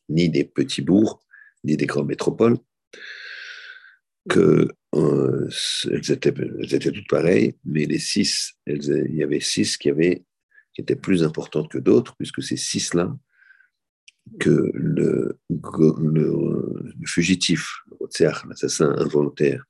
ni 0.09 0.29
des 0.29 0.43
petits 0.43 0.81
bourgs, 0.81 1.21
ni 1.63 1.77
des 1.77 1.85
grandes 1.85 2.07
métropoles. 2.07 2.57
Que 4.27 4.67
euh, 4.95 5.49
elles, 5.85 6.11
étaient, 6.11 6.33
étaient, 6.61 6.91
toutes 6.91 7.07
pareilles, 7.07 7.55
mais 7.63 7.85
les 7.85 7.99
six, 7.99 8.53
il 8.65 9.15
y 9.15 9.23
avait 9.23 9.39
six 9.39 9.77
qui, 9.77 9.89
avaient, 9.89 10.23
qui 10.73 10.81
étaient 10.81 10.95
plus 10.95 11.23
importantes 11.23 11.69
que 11.69 11.77
d'autres, 11.77 12.15
puisque 12.17 12.41
ces 12.41 12.57
six-là 12.57 13.15
que 14.39 14.71
le, 14.73 15.39
fugitif, 17.05 17.83
l'assassin 18.49 18.95
involontaire, 18.97 19.63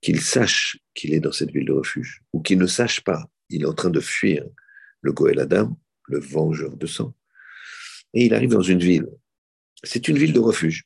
qu'il 0.00 0.20
sache 0.20 0.78
qu'il 0.94 1.14
est 1.14 1.20
dans 1.20 1.32
cette 1.32 1.50
ville 1.50 1.66
de 1.66 1.72
refuge, 1.72 2.22
ou 2.32 2.40
qu'il 2.40 2.58
ne 2.58 2.66
sache 2.66 3.00
pas, 3.02 3.28
il 3.48 3.62
est 3.62 3.66
en 3.66 3.74
train 3.74 3.90
de 3.90 4.00
fuir 4.00 4.44
le 5.00 5.12
Goël 5.12 5.40
Adam, 5.40 5.78
le 6.06 6.20
vengeur 6.20 6.76
de 6.76 6.86
sang, 6.86 7.14
et 8.14 8.26
il 8.26 8.34
arrive 8.34 8.50
dans 8.50 8.62
une 8.62 8.78
ville. 8.78 9.08
C'est 9.82 10.08
une 10.08 10.18
ville 10.18 10.32
de 10.32 10.40
refuge. 10.40 10.84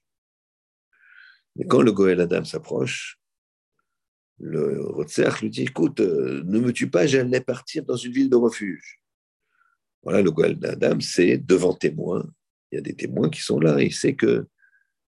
Mais 1.56 1.66
quand 1.66 1.82
le 1.82 1.92
Goël 1.92 2.20
Adam 2.20 2.44
s'approche, 2.44 3.18
le 4.38 4.84
Rotser 4.86 5.28
lui 5.40 5.50
dit 5.50 5.62
Écoute, 5.62 6.00
euh, 6.00 6.42
ne 6.44 6.58
me 6.58 6.72
tue 6.72 6.90
pas, 6.90 7.06
j'allais 7.06 7.40
partir 7.40 7.84
dans 7.84 7.96
une 7.96 8.12
ville 8.12 8.30
de 8.30 8.36
refuge. 8.36 9.00
Voilà, 10.02 10.20
le 10.20 10.30
Goël 10.30 10.58
Adam, 10.64 10.98
c'est 11.00 11.38
devant 11.38 11.74
témoin, 11.74 12.24
il 12.72 12.76
y 12.76 12.78
a 12.78 12.82
des 12.82 12.96
témoins 12.96 13.28
qui 13.28 13.42
sont 13.42 13.60
là. 13.60 13.80
Il 13.82 13.92
sait 13.92 14.14
que 14.14 14.46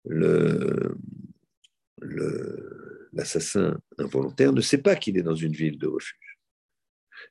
le, 0.06 0.98
l'assassin 3.14 3.80
involontaire 4.00 4.52
ne 4.52 4.62
sait 4.62 4.80
pas 4.80 4.96
qu'il 4.96 5.18
est 5.18 5.24
dans 5.24 5.36
une 5.36 5.54
ville 5.54 5.78
de 5.78 5.88
refuge. 5.88 6.40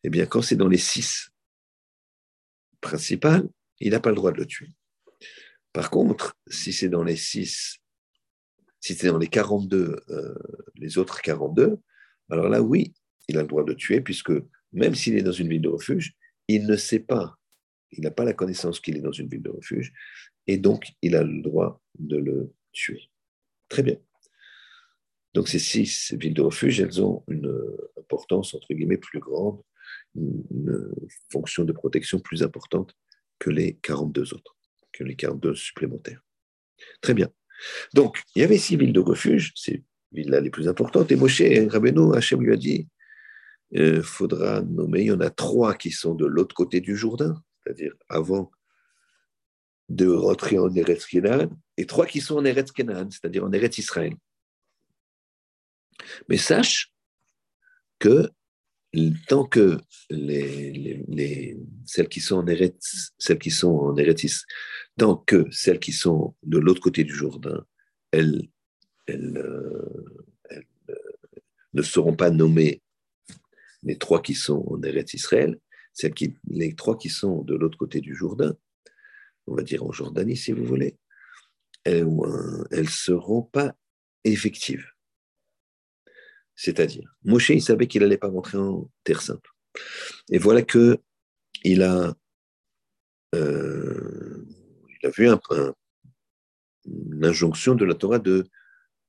Eh 0.05 0.11
bien, 0.11 0.25
quand 0.27 0.41
c'est 0.41 0.57
dans 0.57 0.69
les 0.69 0.79
six 0.79 1.29
principales, 2.81 3.49
il 3.81 3.91
n'a 3.91 4.01
pas 4.01 4.11
le 4.11 4.17
droit 4.17 4.33
de 4.33 4.39
le 4.39 4.47
tuer. 4.47 4.69
Par 5.73 5.91
contre, 5.91 6.37
si 6.47 6.73
c'est 6.73 6.89
dans 6.89 7.03
les 7.03 7.17
six, 7.17 7.79
si 8.81 8.95
c'est 8.95 9.09
dans 9.09 9.19
les 9.19 9.29
42, 9.29 10.01
euh, 10.09 10.35
les 10.77 10.99
autres 10.99 11.21
42, 11.21 11.79
alors 12.31 12.49
là, 12.49 12.63
oui, 12.63 12.95
il 13.29 13.39
a 13.39 13.43
le 13.43 13.49
droit 13.49 13.65
de 13.65 13.73
tuer, 13.73 14.01
puisque 14.01 14.33
même 14.73 14.95
s'il 14.95 15.17
est 15.17 15.23
dans 15.23 15.33
une 15.33 15.49
ville 15.49 15.63
de 15.63 15.69
refuge, 15.69 16.15
il 16.49 16.67
ne 16.67 16.77
sait 16.77 17.01
pas 17.01 17.39
il 17.93 18.03
n'a 18.03 18.11
pas 18.11 18.25
la 18.25 18.33
connaissance 18.33 18.81
qu'il 18.81 18.97
est 18.97 19.01
dans 19.01 19.13
une 19.13 19.29
ville 19.29 19.43
de 19.43 19.51
refuge, 19.51 19.93
et 20.47 20.57
donc 20.57 20.93
il 21.03 21.15
a 21.17 21.23
le 21.23 21.43
droit 21.43 21.81
de 21.99 22.17
le 22.17 22.53
tuer. 22.73 23.11
Très 23.69 23.83
bien. 23.83 23.97
Donc 25.35 25.49
ces 25.49 25.59
six 25.59 26.13
villes 26.15 26.35
de 26.35 26.43
refuge, 26.43 26.81
elles 26.81 27.03
ont 27.03 27.25
une 27.29 27.53
importance, 27.99 28.55
entre 28.55 28.75
guillemets, 28.75 28.99
plus 28.99 29.21
grande, 29.21 29.63
une 30.15 30.91
fonction 31.31 31.65
de 31.65 31.73
protection 31.73 32.21
plus 32.21 32.43
importante 32.43 32.95
que 33.39 33.51
les 33.51 33.77
42 33.83 34.35
autres, 34.35 34.57
que 34.93 35.05
les 35.05 35.17
42 35.17 35.55
supplémentaires. 35.55 36.23
Très 37.01 37.15
bien. 37.15 37.31
Donc, 37.95 38.21
il 38.35 38.41
y 38.41 38.45
avait 38.45 38.59
six 38.59 38.77
villes 38.77 38.93
de 38.93 39.01
refuge, 39.01 39.53
ces 39.57 39.85
villes-là 40.13 40.41
les 40.41 40.51
plus 40.51 40.69
importantes, 40.69 41.11
et 41.13 41.17
Moshe 41.17 41.43
Rabbeinu, 41.69 42.15
Hachem 42.15 42.43
lui 42.43 42.53
a 42.53 42.57
dit, 42.57 42.89
il 43.71 43.81
euh, 43.81 44.03
faudra 44.03 44.61
nommer, 44.61 45.01
il 45.01 45.07
y 45.07 45.13
en 45.13 45.21
a 45.21 45.31
trois 45.31 45.75
qui 45.75 45.91
sont 45.91 46.15
de 46.15 46.27
l'autre 46.27 46.55
côté 46.55 46.81
du 46.81 46.95
Jourdain, 46.97 47.43
c'est-à-dire 47.63 47.95
avant 48.09 48.51
de 49.89 50.09
rentrer 50.09 50.59
en 50.59 50.75
Eretz 50.75 51.07
Kenan, 51.07 51.51
et 51.77 51.87
trois 51.87 52.07
qui 52.07 52.21
sont 52.21 52.37
en 52.37 52.45
Eretz 52.45 52.73
Kenan, 52.73 53.11
c'est-à-dire 53.11 53.45
en 53.45 53.53
Eretz 53.53 53.79
Israël. 53.79 54.15
Mais 56.29 56.39
sache 56.39 56.93
que 57.99 58.31
tant 59.29 59.45
que 59.45 59.79
les, 60.11 61.57
celles 61.87 62.09
qui 62.09 62.21
sont 62.21 62.37
en 62.37 62.47
Eretz, 62.47 63.13
celles 63.19 63.39
qui 63.39 63.51
sont 63.51 63.69
en 63.69 63.95
tant 64.99 65.17
que 65.17 65.51
celles 65.51 65.79
qui 65.79 65.93
sont 65.93 66.35
de 66.43 66.59
l'autre 66.59 66.81
côté 66.81 67.05
du 67.05 67.15
Jourdain, 67.15 67.65
elles, 68.11 68.49
elles, 69.07 69.37
euh, 69.37 70.27
elles, 70.51 70.67
euh, 70.91 70.95
ne 71.73 71.83
seront 71.83 72.15
pas 72.15 72.31
nommées 72.31 72.83
les 73.83 73.97
trois 73.97 74.21
qui 74.21 74.35
sont 74.35 74.65
en 74.69 74.83
Eretz 74.83 75.15
Israël, 75.15 75.59
qui, 76.15 76.37
les 76.49 76.75
trois 76.75 76.97
qui 76.97 77.09
sont 77.09 77.43
de 77.43 77.55
l'autre 77.55 77.79
côté 77.79 78.01
du 78.01 78.15
Jourdain, 78.15 78.57
on 79.47 79.55
va 79.55 79.63
dire 79.63 79.85
en 79.85 79.93
Jordanie 79.93 80.37
si 80.37 80.53
vous 80.53 80.65
voulez, 80.65 80.99
elles 81.85 82.07
ne 82.07 82.85
seront 82.85 83.43
pas 83.43 83.75
effectives. 84.25 84.87
C'est-à-dire, 86.55 87.17
Moshe, 87.25 87.51
il 87.51 87.63
savait 87.63 87.87
qu'il 87.87 88.03
n'allait 88.03 88.19
pas 88.19 88.29
rentrer 88.29 88.59
en 88.59 88.91
Terre 89.05 89.23
Sainte. 89.23 89.45
Et 90.31 90.39
voilà 90.39 90.63
que 90.63 91.01
il 91.65 91.83
a, 91.83 92.15
euh, 93.35 94.45
il 94.89 95.07
a 95.07 95.11
vu 95.11 95.29
un, 95.29 95.41
un, 95.51 95.75
une 96.85 97.25
injonction 97.25 97.75
de 97.75 97.85
la 97.85 97.95
Torah 97.95 98.19
de 98.19 98.47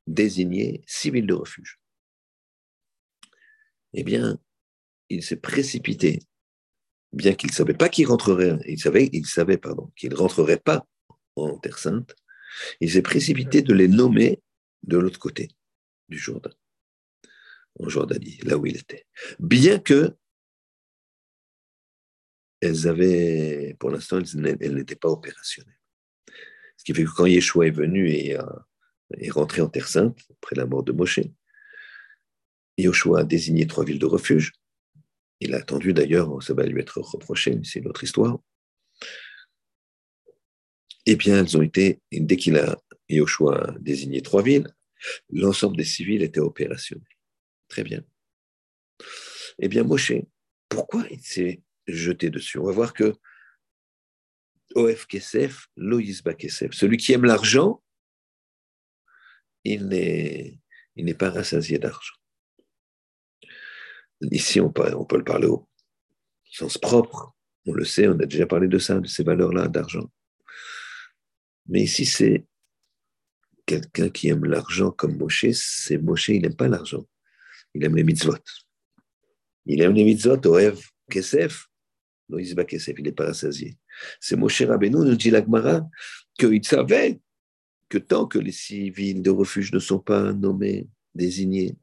désigner 0.07 0.83
six 0.87 1.11
villes 1.11 1.27
de 1.27 1.33
refuge. 1.33 1.79
Eh 3.93 4.03
bien, 4.03 4.39
il 5.09 5.23
s'est 5.23 5.39
précipité 5.39 6.19
bien 7.13 7.33
qu'il 7.35 7.49
ne 7.49 7.55
savait 7.55 7.73
pas 7.73 7.89
qu'il 7.89 8.07
rentrerait, 8.07 8.57
il 8.65 8.75
ne 8.75 10.15
rentrerait 10.15 10.57
pas 10.57 10.85
en 11.35 11.57
Terre 11.57 11.77
Sainte, 11.77 12.15
il 12.79 12.91
s'est 12.91 13.01
précipité 13.01 13.61
de 13.61 13.73
les 13.73 13.87
nommer 13.87 14.41
de 14.83 14.97
l'autre 14.97 15.19
côté 15.19 15.49
du 16.09 16.17
Jourdain, 16.17 16.53
en 17.79 17.89
Jordanie, 17.89 18.39
là 18.43 18.57
où 18.57 18.65
il 18.65 18.77
était. 18.77 19.05
Bien 19.39 19.79
que 19.79 20.15
elles 22.61 22.87
avaient, 22.87 23.75
pour 23.79 23.89
l'instant, 23.89 24.19
elles, 24.19 24.75
n'étaient 24.75 24.95
pas 24.95 25.09
opérationnelles. 25.09 25.79
Ce 26.77 26.83
qui 26.83 26.93
fait 26.93 27.03
que 27.03 27.13
quand 27.13 27.25
Yeshua 27.25 27.67
est 27.67 27.71
venu 27.71 28.09
et 28.09 28.37
est 29.17 29.29
rentré 29.31 29.61
en 29.61 29.67
Terre 29.67 29.87
Sainte, 29.87 30.17
après 30.31 30.55
la 30.55 30.65
mort 30.65 30.83
de 30.83 30.91
Moshe, 30.91 31.19
Yeshua 32.77 33.21
a 33.21 33.23
désigné 33.23 33.67
trois 33.67 33.83
villes 33.83 33.99
de 33.99 34.05
refuge. 34.05 34.53
Il 35.43 35.53
a 35.55 35.57
attendu 35.57 35.91
d'ailleurs, 35.91 36.41
ça 36.41 36.53
va 36.53 36.65
lui 36.65 36.79
être 36.79 36.99
reproché, 37.01 37.53
mais 37.53 37.65
c'est 37.65 37.79
une 37.79 37.89
autre 37.89 38.05
histoire. 38.05 38.39
Eh 41.05 41.17
bien, 41.17 41.39
elles 41.39 41.57
ont 41.57 41.61
été, 41.61 42.01
dès 42.13 42.37
qu'il 42.37 42.55
a, 42.57 42.81
Yoshua 43.09 43.75
désigné 43.81 44.21
trois 44.21 44.41
villes, 44.41 44.73
l'ensemble 45.29 45.75
des 45.75 45.83
civils 45.83 46.23
était 46.23 46.39
opérationnel. 46.39 47.05
Très 47.67 47.83
bien. 47.83 48.05
Eh 49.59 49.67
bien, 49.67 49.83
Moshe, 49.83 50.13
pourquoi 50.69 51.05
il 51.11 51.19
s'est 51.19 51.61
jeté 51.87 52.29
dessus? 52.29 52.57
On 52.57 52.63
va 52.63 52.71
voir 52.71 52.93
que 52.93 53.13
Of 54.75 55.05
Kesef, 55.07 55.67
Loïsba 55.75 56.35
Kesef, 56.35 56.71
celui 56.71 56.95
qui 56.95 57.11
aime 57.11 57.25
l'argent, 57.25 57.83
il 59.65 59.87
n'est 59.89 61.13
pas 61.19 61.31
rassasié 61.31 61.79
d'argent. 61.79 62.15
Ici, 64.31 64.59
on 64.59 64.71
peut, 64.71 64.89
le 64.89 65.23
parler 65.23 65.47
au 65.47 65.67
sens 66.51 66.77
propre. 66.77 67.33
On 67.65 67.73
le 67.73 67.85
sait, 67.85 68.07
on 68.07 68.19
a 68.19 68.25
déjà 68.25 68.45
parlé 68.45 68.67
de 68.67 68.77
ça, 68.77 68.99
de 68.99 69.07
ces 69.07 69.23
valeurs-là 69.23 69.67
d'argent. 69.67 70.09
Mais 71.67 71.81
ici, 71.81 72.05
c'est 72.05 72.45
quelqu'un 73.65 74.09
qui 74.09 74.29
aime 74.29 74.45
l'argent 74.45 74.91
comme 74.91 75.17
Moshe. 75.17 75.51
C'est 75.53 75.97
Moshe, 75.97 76.29
il 76.29 76.41
n'aime 76.41 76.55
pas 76.55 76.67
l'argent. 76.67 77.05
Il 77.73 77.83
aime 77.83 77.95
les 77.95 78.03
mitzvot. 78.03 78.37
Il 79.65 79.81
aime 79.81 79.93
les 79.93 80.03
mitzvot, 80.03 80.45
Oev, 80.45 80.79
Kesef. 81.09 81.67
Loïsba 82.29 82.65
Kesef, 82.65 82.95
il 82.97 83.03
n'est 83.03 83.11
pas 83.11 83.27
rassasié. 83.27 83.77
C'est 84.19 84.35
Moshe 84.35 84.61
Rabbeinu, 84.61 84.97
nous 84.97 85.15
dit 85.15 85.29
l'Agmara, 85.29 85.87
qu'il 86.37 86.63
savait 86.65 87.19
que 87.89 87.97
tant 87.97 88.25
que 88.25 88.39
les 88.39 88.51
civils 88.51 89.21
de 89.21 89.29
refuge 89.29 89.71
ne 89.71 89.79
sont 89.79 89.99
pas 89.99 90.33
nommés, 90.33 90.87
désignés, 91.15 91.75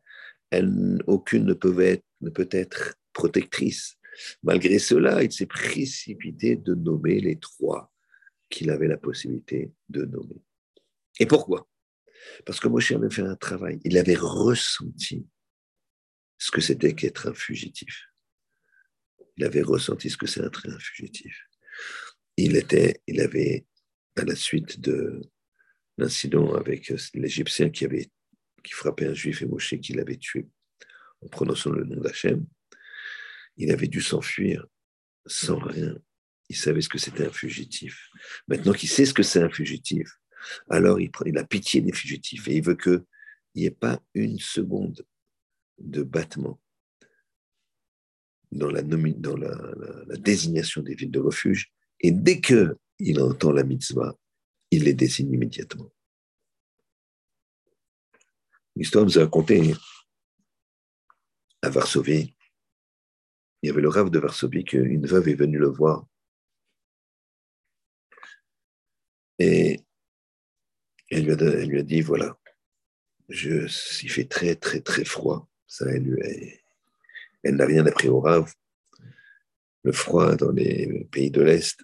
aucune 1.06 1.44
ne 1.44 1.54
peut, 1.54 1.80
être, 1.80 2.04
ne 2.20 2.30
peut 2.30 2.48
être 2.50 2.94
protectrice. 3.12 3.96
Malgré 4.42 4.78
cela, 4.78 5.22
il 5.22 5.32
s'est 5.32 5.46
précipité 5.46 6.56
de 6.56 6.74
nommer 6.74 7.20
les 7.20 7.38
trois 7.38 7.92
qu'il 8.48 8.70
avait 8.70 8.88
la 8.88 8.98
possibilité 8.98 9.72
de 9.88 10.04
nommer. 10.04 10.42
Et 11.18 11.26
pourquoi? 11.26 11.68
Parce 12.44 12.60
que 12.60 12.68
Moshe 12.68 12.92
avait 12.92 13.10
fait 13.10 13.22
un 13.22 13.36
travail, 13.36 13.80
il 13.84 13.96
avait 13.96 14.16
ressenti 14.16 15.26
ce 16.38 16.50
que 16.50 16.60
c'était 16.60 16.94
qu'être 16.94 17.28
un 17.28 17.34
fugitif. 17.34 18.06
Il 19.36 19.44
avait 19.44 19.62
ressenti 19.62 20.10
ce 20.10 20.16
que 20.16 20.26
c'est 20.26 20.42
être 20.42 20.68
un 20.68 20.78
fugitif. 20.78 21.46
Il, 22.36 22.56
était, 22.56 23.00
il 23.06 23.20
avait, 23.20 23.66
à 24.16 24.24
la 24.24 24.34
suite 24.34 24.80
de 24.80 25.20
l'incident 25.96 26.54
avec 26.54 26.92
l'Égyptien 27.14 27.70
qui, 27.70 27.84
avait, 27.84 28.10
qui 28.62 28.72
frappait 28.72 29.06
un 29.06 29.14
juif 29.14 29.42
et 29.42 29.46
Moshe 29.46 29.76
qui 29.80 29.92
l'avait 29.92 30.16
tué 30.16 30.48
en 31.22 31.28
prononçant 31.28 31.70
le 31.70 31.84
nom 31.84 32.00
d'Hachem, 32.00 32.46
il 33.56 33.70
avait 33.70 33.88
dû 33.88 34.00
s'enfuir 34.00 34.66
sans 35.26 35.58
rien 35.58 35.94
il 36.50 36.56
savait 36.56 36.82
ce 36.82 36.88
que 36.88 36.98
c'était 36.98 37.26
un 37.26 37.32
fugitif. 37.32 38.10
Maintenant 38.48 38.72
qu'il 38.72 38.88
sait 38.88 39.06
ce 39.06 39.14
que 39.14 39.22
c'est 39.22 39.40
un 39.40 39.48
fugitif, 39.48 40.10
alors 40.68 41.00
il, 41.00 41.10
il 41.24 41.38
a 41.38 41.44
pitié 41.44 41.80
des 41.80 41.92
fugitifs 41.92 42.48
et 42.48 42.56
il 42.56 42.64
veut 42.64 42.74
qu'il 42.74 43.04
n'y 43.54 43.66
ait 43.66 43.70
pas 43.70 44.02
une 44.14 44.40
seconde 44.40 45.06
de 45.78 46.02
battement 46.02 46.60
dans, 48.50 48.68
la, 48.68 48.82
désignation 50.18 50.82
des 50.82 50.96
villes 50.96 51.12
de 51.12 51.20
refuge. 51.20 51.72
Et 52.00 52.10
dès 52.10 52.40
qu'il 52.40 53.20
entend 53.20 53.52
la 53.52 53.62
mitzvah, 53.62 54.18
il 54.72 54.84
les 54.84 54.94
désigne 54.94 55.32
immédiatement. 55.32 55.92
L'histoire 58.74 59.04
nous 59.04 59.18
a 59.18 59.22
raconté 59.22 59.72
à 61.62 61.70
Varsovie, 61.70 62.34
il 63.62 63.66
y 63.66 63.70
avait 63.70 63.82
le 63.82 63.88
rave 63.88 64.10
de 64.10 64.18
Varsovie 64.18 64.64
qu'une 64.64 65.06
veuve 65.06 65.28
est 65.28 65.34
venue 65.34 65.58
le 65.58 65.68
voir 65.68 66.06
Et 69.40 69.80
elle 71.10 71.24
lui, 71.24 71.78
a, 71.80 71.82
dit, 71.82 72.02
voilà, 72.02 72.38
je, 73.30 73.66
il 74.02 74.10
fait 74.10 74.26
très, 74.26 74.54
très, 74.54 74.80
très 74.80 75.04
froid. 75.04 75.48
Ça, 75.66 75.86
elle, 75.90 76.60
elle 77.42 77.56
n'a 77.56 77.64
rien 77.64 77.86
appris 77.86 78.08
au 78.08 78.20
rave. 78.20 78.52
Le 79.82 79.92
froid 79.92 80.36
dans 80.36 80.52
les 80.52 81.08
pays 81.10 81.30
de 81.30 81.40
l'Est. 81.40 81.82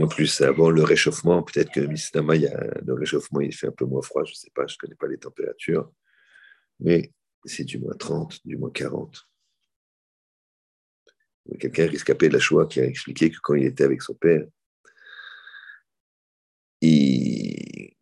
En 0.00 0.08
plus, 0.08 0.40
avant 0.40 0.70
le 0.70 0.82
réchauffement, 0.82 1.44
peut-être 1.44 1.70
que 1.70 1.80
Mistama, 1.80 2.34
il 2.34 2.42
y 2.42 2.48
a, 2.48 2.80
le 2.84 2.94
réchauffement, 2.94 3.40
il 3.40 3.54
fait 3.54 3.68
un 3.68 3.72
peu 3.72 3.84
moins 3.84 4.02
froid, 4.02 4.24
je 4.24 4.32
ne 4.32 4.36
sais 4.36 4.50
pas, 4.52 4.66
je 4.66 4.74
ne 4.74 4.78
connais 4.78 4.96
pas 4.96 5.06
les 5.06 5.18
températures. 5.18 5.92
Mais 6.80 7.12
c'est 7.44 7.64
du 7.64 7.78
moins 7.78 7.94
30, 7.94 8.40
du 8.44 8.56
moins 8.56 8.70
40. 8.70 9.28
Quelqu'un 11.58 11.88
rescapé 11.88 12.28
de 12.28 12.34
la 12.34 12.38
Shoah 12.38 12.66
qui 12.66 12.80
a 12.80 12.84
expliqué 12.84 13.30
que 13.30 13.38
quand 13.42 13.54
il 13.54 13.64
était 13.64 13.84
avec 13.84 14.00
son 14.00 14.14
père, 14.14 14.44
il, 16.80 17.94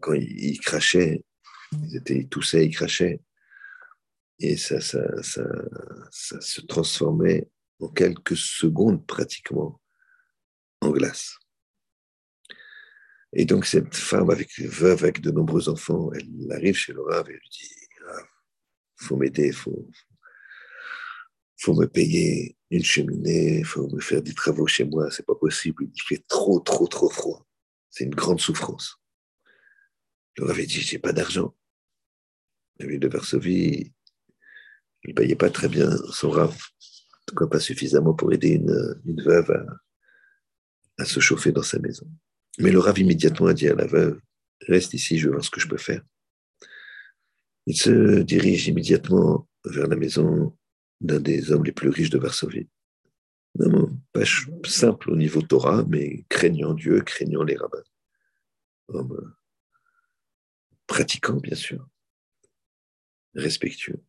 quand 0.00 0.14
il, 0.14 0.58
crachait, 0.60 1.24
il, 1.72 1.96
était, 1.96 2.24
toussait, 2.24 2.66
il 2.66 2.74
crachait, 2.74 3.20
et 4.40 4.56
ça, 4.56 4.80
ça, 4.80 5.22
ça, 5.22 5.44
ça, 6.10 6.40
se 6.40 6.60
transformait 6.60 7.48
en 7.80 7.88
quelques 7.88 8.36
secondes 8.36 9.04
pratiquement 9.06 9.80
en 10.80 10.90
glace. 10.90 11.36
Et 13.32 13.44
donc 13.44 13.66
cette 13.66 13.94
femme 13.94 14.30
avec 14.30 14.58
veuve 14.58 15.02
avec 15.04 15.20
de 15.20 15.30
nombreux 15.30 15.68
enfants, 15.68 16.10
elle 16.12 16.52
arrive 16.52 16.76
chez 16.76 16.92
le 16.92 17.02
et 17.28 17.32
lui 17.32 17.48
dit 17.50 17.77
faut 18.98 19.16
m'aider, 19.16 19.52
faut, 19.52 19.88
faut 21.58 21.74
me 21.74 21.86
payer 21.86 22.56
une 22.70 22.84
cheminée, 22.84 23.64
faut 23.64 23.88
me 23.88 24.00
faire 24.00 24.22
des 24.22 24.34
travaux 24.34 24.66
chez 24.66 24.84
moi, 24.84 25.10
c'est 25.10 25.26
pas 25.26 25.34
possible, 25.34 25.84
il 25.92 26.02
fait 26.02 26.24
trop, 26.28 26.60
trop, 26.60 26.86
trop 26.86 27.10
froid. 27.10 27.46
C'est 27.90 28.04
une 28.04 28.14
grande 28.14 28.40
souffrance. 28.40 29.00
Le 30.36 30.44
Rav 30.44 30.56
dit, 30.56 30.68
j'ai 30.68 30.98
pas 30.98 31.12
d'argent. 31.12 31.56
La 32.78 32.86
ville 32.86 33.00
de 33.00 33.08
Varsovie, 33.08 33.92
ne 35.04 35.12
payait 35.12 35.36
pas 35.36 35.50
très 35.50 35.68
bien 35.68 35.90
son 36.12 36.30
Rav. 36.30 36.54
En 36.54 37.24
tout 37.26 37.34
cas, 37.34 37.46
pas 37.46 37.60
suffisamment 37.60 38.14
pour 38.14 38.32
aider 38.32 38.50
une, 38.50 39.22
veuve 39.22 39.50
à, 40.98 41.04
se 41.04 41.20
chauffer 41.20 41.52
dans 41.52 41.62
sa 41.62 41.78
maison. 41.78 42.06
Mais 42.58 42.70
le 42.70 42.78
Rav 42.78 42.98
immédiatement 42.98 43.46
a 43.46 43.54
dit 43.54 43.68
à 43.68 43.74
la 43.74 43.86
veuve, 43.86 44.20
reste 44.66 44.94
ici, 44.94 45.18
je 45.18 45.26
vais 45.26 45.32
voir 45.32 45.44
ce 45.44 45.50
que 45.50 45.60
je 45.60 45.68
peux 45.68 45.76
faire. 45.76 46.02
Il 47.68 47.76
se 47.76 48.22
dirige 48.22 48.66
immédiatement 48.68 49.46
vers 49.66 49.88
la 49.88 49.96
maison 49.96 50.56
d'un 51.02 51.20
des 51.20 51.52
hommes 51.52 51.64
les 51.64 51.72
plus 51.72 51.90
riches 51.90 52.08
de 52.08 52.16
Varsovie. 52.16 52.66
Pas 54.14 54.24
simple 54.64 55.10
au 55.10 55.16
niveau 55.16 55.42
Torah, 55.42 55.84
mais 55.86 56.24
craignant 56.30 56.72
Dieu, 56.72 57.02
craignant 57.02 57.42
les 57.42 57.56
rabbins. 57.56 57.84
Homme 58.88 59.12
euh, 59.12 59.36
pratiquant, 60.86 61.36
bien 61.36 61.56
sûr, 61.56 61.86
respectueux. 63.34 64.02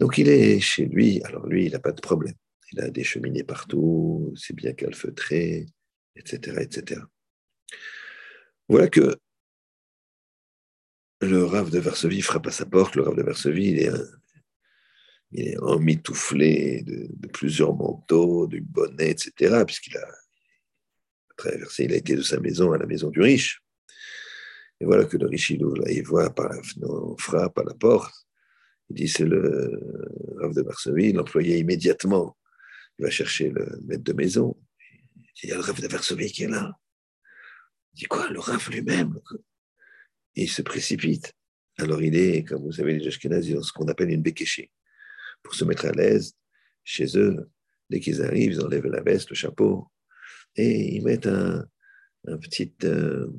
Donc 0.00 0.18
il 0.18 0.28
est 0.28 0.58
chez 0.58 0.86
lui, 0.86 1.22
alors 1.22 1.46
lui, 1.46 1.66
il 1.66 1.72
n'a 1.72 1.78
pas 1.78 1.92
de 1.92 2.00
problème. 2.00 2.34
Il 2.72 2.80
a 2.80 2.90
des 2.90 3.04
cheminées 3.04 3.44
partout, 3.44 4.34
c'est 4.34 4.56
bien 4.56 4.72
calfeutré, 4.72 5.66
etc., 6.16 6.56
etc. 6.62 7.02
Voilà 8.68 8.88
que 8.88 9.20
le 11.20 11.44
Rav 11.44 11.70
de 11.70 11.78
Varsovie 11.78 12.22
frappe 12.22 12.46
à 12.46 12.50
sa 12.50 12.66
porte. 12.66 12.96
Le 12.96 13.02
Rav 13.02 13.16
de 13.16 13.22
Varsovie, 13.22 13.70
il 13.70 13.80
est 13.80 13.90
il 15.32 15.48
est 15.48 15.58
emmitouflé 15.58 16.82
de, 16.82 17.28
plusieurs 17.28 17.74
manteaux, 17.74 18.46
du 18.46 18.60
bonnet, 18.60 19.10
etc., 19.10 19.62
puisqu'il 19.64 19.96
a 19.96 20.08
traversé, 21.36 21.84
il 21.84 21.92
a 21.92 21.96
été 21.96 22.16
de 22.16 22.22
sa 22.22 22.40
maison 22.40 22.72
à 22.72 22.78
la 22.78 22.86
maison 22.86 23.10
du 23.10 23.20
riche. 23.20 23.62
Et 24.80 24.84
voilà 24.84 25.04
que 25.04 25.16
le 25.16 25.26
riche, 25.26 25.50
il 25.50 25.64
ouvre, 25.64 25.88
il 25.88 26.02
voit 26.02 26.34
par 26.34 26.48
la 26.48 26.60
frappe 27.18 27.58
à 27.58 27.64
la 27.64 27.74
porte, 27.74 28.14
il 28.88 28.96
dit 28.96 29.08
c'est 29.08 29.24
le 29.24 29.80
Rav 30.38 30.52
de 30.52 30.62
Varsovie, 30.62 31.12
l'employé 31.12 31.58
immédiatement, 31.58 32.36
il 32.98 33.04
va 33.04 33.10
chercher 33.10 33.50
le 33.50 33.78
maître 33.84 34.02
de 34.02 34.12
maison, 34.12 34.56
il 35.16 35.22
dit 35.22 35.40
il 35.44 35.48
y 35.50 35.52
a 35.52 35.56
le 35.56 35.62
Rav 35.62 35.80
de 35.80 35.86
Varsovie 35.86 36.32
qui 36.32 36.44
est 36.44 36.48
là. 36.48 36.72
Il 37.94 38.00
dit 38.00 38.04
quoi, 38.06 38.28
le 38.30 38.40
Rav 38.40 38.68
lui-même? 38.70 39.18
Il 40.34 40.48
se 40.48 40.62
précipite. 40.62 41.32
Alors 41.78 42.02
il 42.02 42.16
est, 42.16 42.44
comme 42.44 42.62
vous 42.62 42.72
savez, 42.72 42.98
les 42.98 43.06
Ashkenazis, 43.06 43.56
ce 43.62 43.72
qu'on 43.72 43.88
appelle 43.88 44.10
une 44.10 44.22
békéché 44.22 44.70
pour 45.42 45.54
se 45.54 45.64
mettre 45.64 45.86
à 45.86 45.92
l'aise 45.92 46.34
chez 46.84 47.18
eux. 47.18 47.50
Dès 47.88 48.00
qu'ils 48.00 48.22
arrivent, 48.22 48.52
ils 48.52 48.60
enlèvent 48.60 48.86
la 48.86 49.02
veste, 49.02 49.30
le 49.30 49.34
chapeau, 49.34 49.90
et 50.56 50.94
ils 50.94 51.04
mettent 51.04 51.26
un, 51.26 51.64
un 52.26 52.38
euh, 52.84 53.32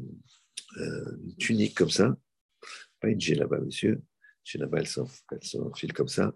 euh, 0.77 1.17
tunique 1.37 1.77
comme 1.77 1.89
ça, 1.89 2.17
pas 2.99 3.09
une 3.09 3.19
là-bas, 3.19 3.59
monsieur. 3.59 4.01
Là-bas, 4.55 4.79
elle 4.79 5.43
s'enfile 5.43 5.93
comme 5.93 6.07
ça. 6.07 6.35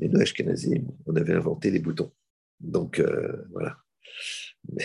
Et 0.00 0.08
nous, 0.08 0.20
Ashkenazim, 0.20 0.86
on 1.06 1.14
avait 1.14 1.34
inventé 1.34 1.70
les 1.70 1.78
boutons. 1.78 2.12
Donc, 2.58 2.98
euh, 2.98 3.44
voilà. 3.50 3.78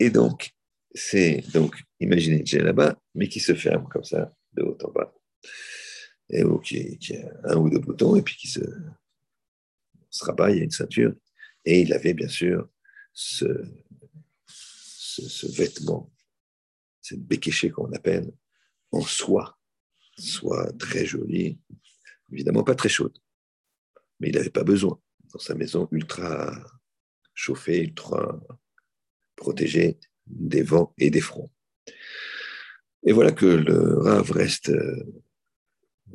Et 0.00 0.10
donc, 0.10 0.50
c'est, 0.98 1.42
donc, 1.52 1.76
imaginez 2.00 2.42
j'ai 2.44 2.58
là-bas, 2.58 2.98
mais 3.14 3.28
qui 3.28 3.40
se 3.40 3.54
ferme 3.54 3.88
comme 3.88 4.04
ça, 4.04 4.34
de 4.52 4.62
haut 4.62 4.78
en 4.82 4.90
bas. 4.90 5.14
Et 6.30 6.42
qui, 6.62 6.98
qui, 6.98 7.16
a 7.16 7.30
un 7.44 7.56
ou 7.56 7.70
deux 7.70 7.78
boutons, 7.78 8.16
et 8.16 8.22
puis 8.22 8.36
qui 8.36 8.48
se, 8.48 8.60
rabat, 10.20 10.50
il 10.50 10.58
y 10.58 10.60
a 10.60 10.64
une 10.64 10.70
ceinture. 10.70 11.14
Et 11.64 11.82
il 11.82 11.92
avait 11.92 12.14
bien 12.14 12.28
sûr 12.28 12.68
ce, 13.12 13.46
ce, 14.46 15.46
vêtement, 15.56 16.12
cette 17.00 17.22
békéché 17.22 17.70
qu'on 17.70 17.92
appelle, 17.92 18.30
en 18.90 19.00
soie, 19.00 19.58
soie 20.18 20.72
très 20.72 21.06
jolie, 21.06 21.58
évidemment 22.32 22.64
pas 22.64 22.74
très 22.74 22.88
chaude, 22.88 23.16
mais 24.20 24.28
il 24.28 24.34
n'avait 24.34 24.50
pas 24.50 24.64
besoin. 24.64 25.00
Dans 25.32 25.38
sa 25.38 25.54
maison 25.54 25.88
ultra 25.92 26.52
chauffée, 27.34 27.82
ultra 27.82 28.40
protégée 29.36 29.98
des 30.30 30.62
vents 30.62 30.94
et 30.98 31.10
des 31.10 31.20
fronts. 31.20 31.50
Et 33.04 33.12
voilà 33.12 33.32
que 33.32 33.46
le 33.46 33.98
Rav 33.98 34.30
reste, 34.30 34.72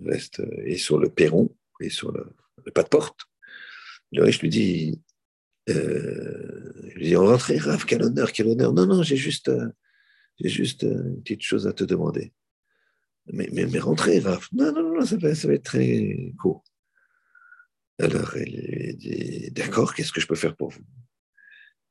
reste 0.04 0.42
et 0.66 0.78
sur 0.78 1.00
le 1.00 1.10
perron 1.10 1.56
et 1.80 1.90
sur 1.90 2.12
le, 2.12 2.36
pas 2.72 2.84
de 2.84 2.90
porte. 2.90 3.22
Le 4.12 4.24
riche 4.24 4.42
lui 4.42 4.50
dit 4.50 5.02
euh, 5.70 6.92
lui 6.96 7.06
dis, 7.06 7.18
on 7.18 7.26
rentre, 7.26 7.54
Rav, 7.54 7.86
quel 7.86 8.04
honneur, 8.04 8.32
quel 8.32 8.48
honneur. 8.48 8.74
Non, 8.74 8.86
non, 8.86 9.04
j'ai 9.04 9.16
juste, 9.16 9.52
juste 10.40 10.84
euh, 10.84 11.04
une 11.06 11.22
petite 11.22 11.42
chose 11.42 11.68
à 11.68 11.74
te 11.74 11.84
demander. 11.84 12.34
Mais, 13.28 13.50
mais, 13.54 13.66
mais 13.66 13.80
rentrez, 13.80 14.20
Rav. 14.20 14.48
Non, 14.52 14.72
non, 14.74 14.96
non, 14.96 15.06
ça 15.06 15.18
va, 15.18 15.34
ça 15.34 15.48
va 15.48 15.54
être 15.54 15.64
très 15.64 16.34
court. 16.38 16.64
Alors, 18.00 18.36
il 18.38 18.68
lui 18.68 18.96
dit, 18.96 19.52
d'accord, 19.52 19.94
qu'est-ce 19.94 20.12
que 20.12 20.20
je 20.20 20.28
peux 20.28 20.36
faire 20.36 20.56
pour 20.56 20.70
vous? 20.70 20.84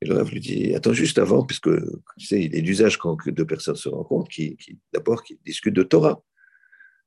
Et 0.03 0.05
le 0.05 0.15
Rav 0.15 0.29
lui 0.31 0.41
dit, 0.41 0.75
attends, 0.75 0.91
juste 0.91 1.17
avant, 1.17 1.45
puisque 1.45 1.69
tu 2.17 2.25
sais, 2.25 2.43
il 2.43 2.53
est 2.53 2.61
d'usage 2.61 2.97
quand 2.97 3.17
deux 3.25 3.45
personnes 3.45 3.77
se 3.77 3.87
rencontrent, 3.87 4.27
qui, 4.29 4.57
d'abord, 4.91 5.23
qui 5.23 5.39
discutent 5.45 5.75
de 5.75 5.83
Torah. 5.83 6.21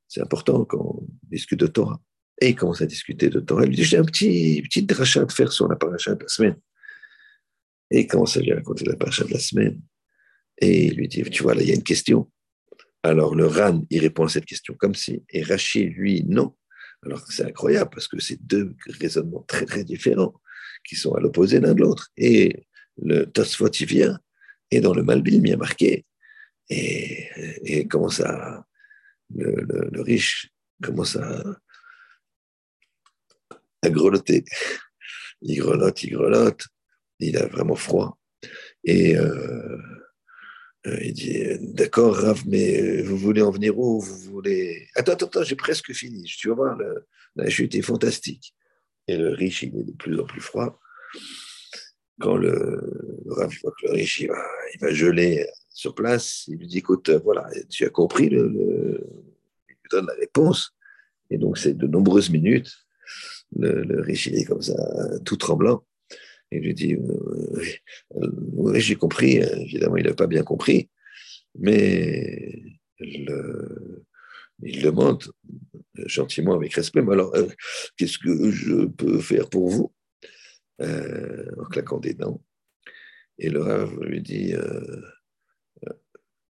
C'est 0.08 0.22
important 0.22 0.64
quand 0.64 0.80
on 0.80 1.06
discute 1.24 1.60
de 1.60 1.66
Torah. 1.66 2.00
Et 2.40 2.48
il 2.48 2.54
commence 2.54 2.80
à 2.80 2.86
discuter 2.86 3.28
de 3.28 3.40
Torah. 3.40 3.64
Il 3.64 3.68
lui 3.68 3.76
dit, 3.76 3.84
j'ai 3.84 3.98
un 3.98 4.04
petit, 4.04 4.62
petit 4.62 4.82
drachat 4.82 5.24
à 5.24 5.28
faire 5.28 5.52
sur 5.52 5.68
la 5.68 5.76
paracha 5.76 6.14
de 6.14 6.22
la 6.22 6.28
semaine. 6.28 6.56
Et 7.90 8.00
il 8.00 8.06
commence 8.06 8.38
à 8.38 8.40
lui 8.40 8.54
raconter 8.54 8.86
la 8.86 8.96
paracha 8.96 9.24
de 9.24 9.32
la 9.32 9.40
semaine. 9.40 9.78
Et 10.56 10.86
il 10.86 10.94
lui 10.96 11.08
dit, 11.08 11.22
tu 11.24 11.42
vois, 11.42 11.54
là, 11.54 11.60
il 11.60 11.68
y 11.68 11.72
a 11.72 11.74
une 11.74 11.82
question. 11.82 12.30
Alors 13.02 13.34
le 13.34 13.46
Ran, 13.46 13.84
il 13.90 14.00
répond 14.00 14.24
à 14.24 14.30
cette 14.30 14.46
question 14.46 14.72
comme 14.72 14.94
si, 14.94 15.22
et 15.28 15.42
Rachid, 15.42 15.92
lui, 15.92 16.24
non. 16.26 16.56
Alors 17.02 17.20
c'est 17.30 17.44
incroyable 17.44 17.90
parce 17.92 18.08
que 18.08 18.18
c'est 18.20 18.42
deux 18.42 18.74
raisonnements 18.86 19.44
très, 19.46 19.66
très 19.66 19.84
différents 19.84 20.40
qui 20.82 20.96
sont 20.96 21.12
à 21.14 21.20
l'opposé 21.20 21.60
l'un 21.60 21.74
de 21.74 21.82
l'autre. 21.82 22.08
Et 22.16 22.66
le 23.02 23.24
Tosfot, 23.26 23.70
vient, 23.80 24.18
et 24.70 24.80
dans 24.80 24.94
le 24.94 25.02
Malbim, 25.02 25.44
il 25.44 25.50
y 25.50 25.52
a 25.52 25.56
marqué, 25.56 26.04
et, 26.68 27.28
et 27.64 27.88
le, 29.34 30.00
riche 30.00 30.50
commence 30.82 31.16
à, 31.16 31.42
à 33.82 33.90
grelotter. 33.90 34.44
Il 35.42 35.58
grelotte, 35.58 36.02
il 36.02 36.10
grelotte. 36.10 36.66
Il 37.18 37.36
a 37.36 37.46
vraiment 37.46 37.76
froid. 37.76 38.18
Et 38.84 39.16
euh, 39.16 39.78
euh, 40.86 40.98
il 41.02 41.14
dit 41.14 41.44
D'accord, 41.60 42.16
Rav, 42.16 42.42
mais 42.46 43.02
vous 43.02 43.16
voulez 43.16 43.42
en 43.42 43.50
venir 43.50 43.78
où? 43.78 44.00
Vous 44.00 44.18
voulez. 44.18 44.88
Attends, 44.94 45.12
attends, 45.12 45.26
attends, 45.26 45.44
j'ai 45.44 45.56
presque 45.56 45.92
fini. 45.92 46.24
Tu 46.24 46.48
vas 46.48 46.54
voir, 46.54 46.78
la 47.36 47.48
chute 47.48 47.74
est 47.74 47.82
fantastique. 47.82 48.54
Et 49.08 49.16
le 49.16 49.30
riche, 49.30 49.62
il 49.62 49.78
est 49.78 49.84
de 49.84 49.92
plus 49.92 50.18
en 50.20 50.24
plus 50.24 50.40
froid. 50.40 50.78
Quand 52.20 52.36
le, 52.36 53.22
Rav 53.26 53.52
voit 53.62 53.72
que 53.78 53.86
le 53.86 53.92
riche, 53.92 54.20
il 54.20 54.30
va, 54.80 54.92
geler 54.92 55.46
sur 55.68 55.94
place, 55.94 56.44
il 56.48 56.56
lui 56.56 56.66
dit 56.66 56.78
Écoute, 56.78 57.10
voilà, 57.10 57.48
tu 57.68 57.84
as 57.84 57.90
compris, 57.90 58.28
le, 58.28 59.00
il 59.68 59.72
lui 59.72 59.88
donne 59.90 60.06
la 60.06 60.14
réponse. 60.14 60.72
Et 61.28 61.38
donc, 61.38 61.58
c'est 61.58 61.76
de 61.76 61.86
nombreuses 61.86 62.30
minutes 62.30 62.86
le, 63.54 64.00
riche, 64.00 64.26
il 64.26 64.36
est 64.36 64.44
comme 64.44 64.62
ça, 64.62 64.74
tout 65.24 65.36
tremblant. 65.36 65.84
Il 66.52 66.60
lui 66.60 66.74
dit 66.74 66.94
euh, 66.94 68.30
Oui, 68.52 68.80
j'ai 68.80 68.96
compris. 68.96 69.36
Évidemment, 69.36 69.96
il 69.96 70.06
n'a 70.06 70.14
pas 70.14 70.26
bien 70.26 70.42
compris. 70.42 70.88
Mais 71.58 72.62
le, 72.98 74.04
il 74.62 74.82
demande 74.82 75.24
gentiment, 76.06 76.54
avec 76.54 76.74
respect 76.74 77.02
Mais 77.02 77.14
alors, 77.14 77.34
euh, 77.34 77.48
qu'est-ce 77.96 78.18
que 78.18 78.50
je 78.50 78.86
peux 78.86 79.20
faire 79.20 79.48
pour 79.48 79.68
vous? 79.68 79.92
Euh, 80.80 81.50
En 81.58 81.64
claquant 81.64 81.98
des 81.98 82.14
dents. 82.14 82.42
Et 83.38 83.50
le 83.50 83.62
Rav 83.62 83.98
lui 84.00 84.22
dit 84.22 84.54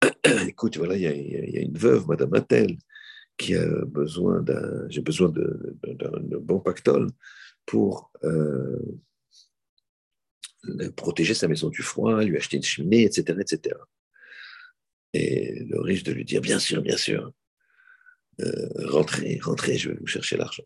Écoute, 0.47 0.77
voilà, 0.77 0.95
il 0.95 1.01
y, 1.01 1.57
a 1.57 1.61
une 1.61 1.77
veuve, 1.77 2.07
Madame 2.07 2.33
Attel, 2.33 2.77
qui 3.37 3.55
a 3.55 3.65
besoin 3.85 4.41
d'un, 4.41 4.87
j'ai 4.89 5.01
besoin 5.01 5.29
d'un 5.29 6.39
bon 6.39 6.59
pactole 6.59 7.09
pour 7.65 8.11
euh, 8.23 8.79
protéger 10.95 11.33
sa 11.33 11.47
maison 11.47 11.69
du 11.69 11.81
froid, 11.81 12.23
lui 12.23 12.37
acheter 12.37 12.57
une 12.57 12.63
cheminée, 12.63 13.03
etc., 13.03 13.37
etc. 13.39 13.77
Et 15.13 15.63
le 15.63 15.79
riche 15.79 16.03
de 16.03 16.11
lui 16.11 16.25
dire, 16.25 16.41
bien 16.41 16.59
sûr, 16.59 16.81
bien 16.81 16.97
sûr, 16.97 17.31
euh, 18.41 18.69
rentrez, 18.85 19.39
rentrez, 19.41 19.77
je 19.77 19.89
vais 19.89 19.97
vous 19.97 20.07
chercher 20.07 20.37
l'argent. 20.37 20.63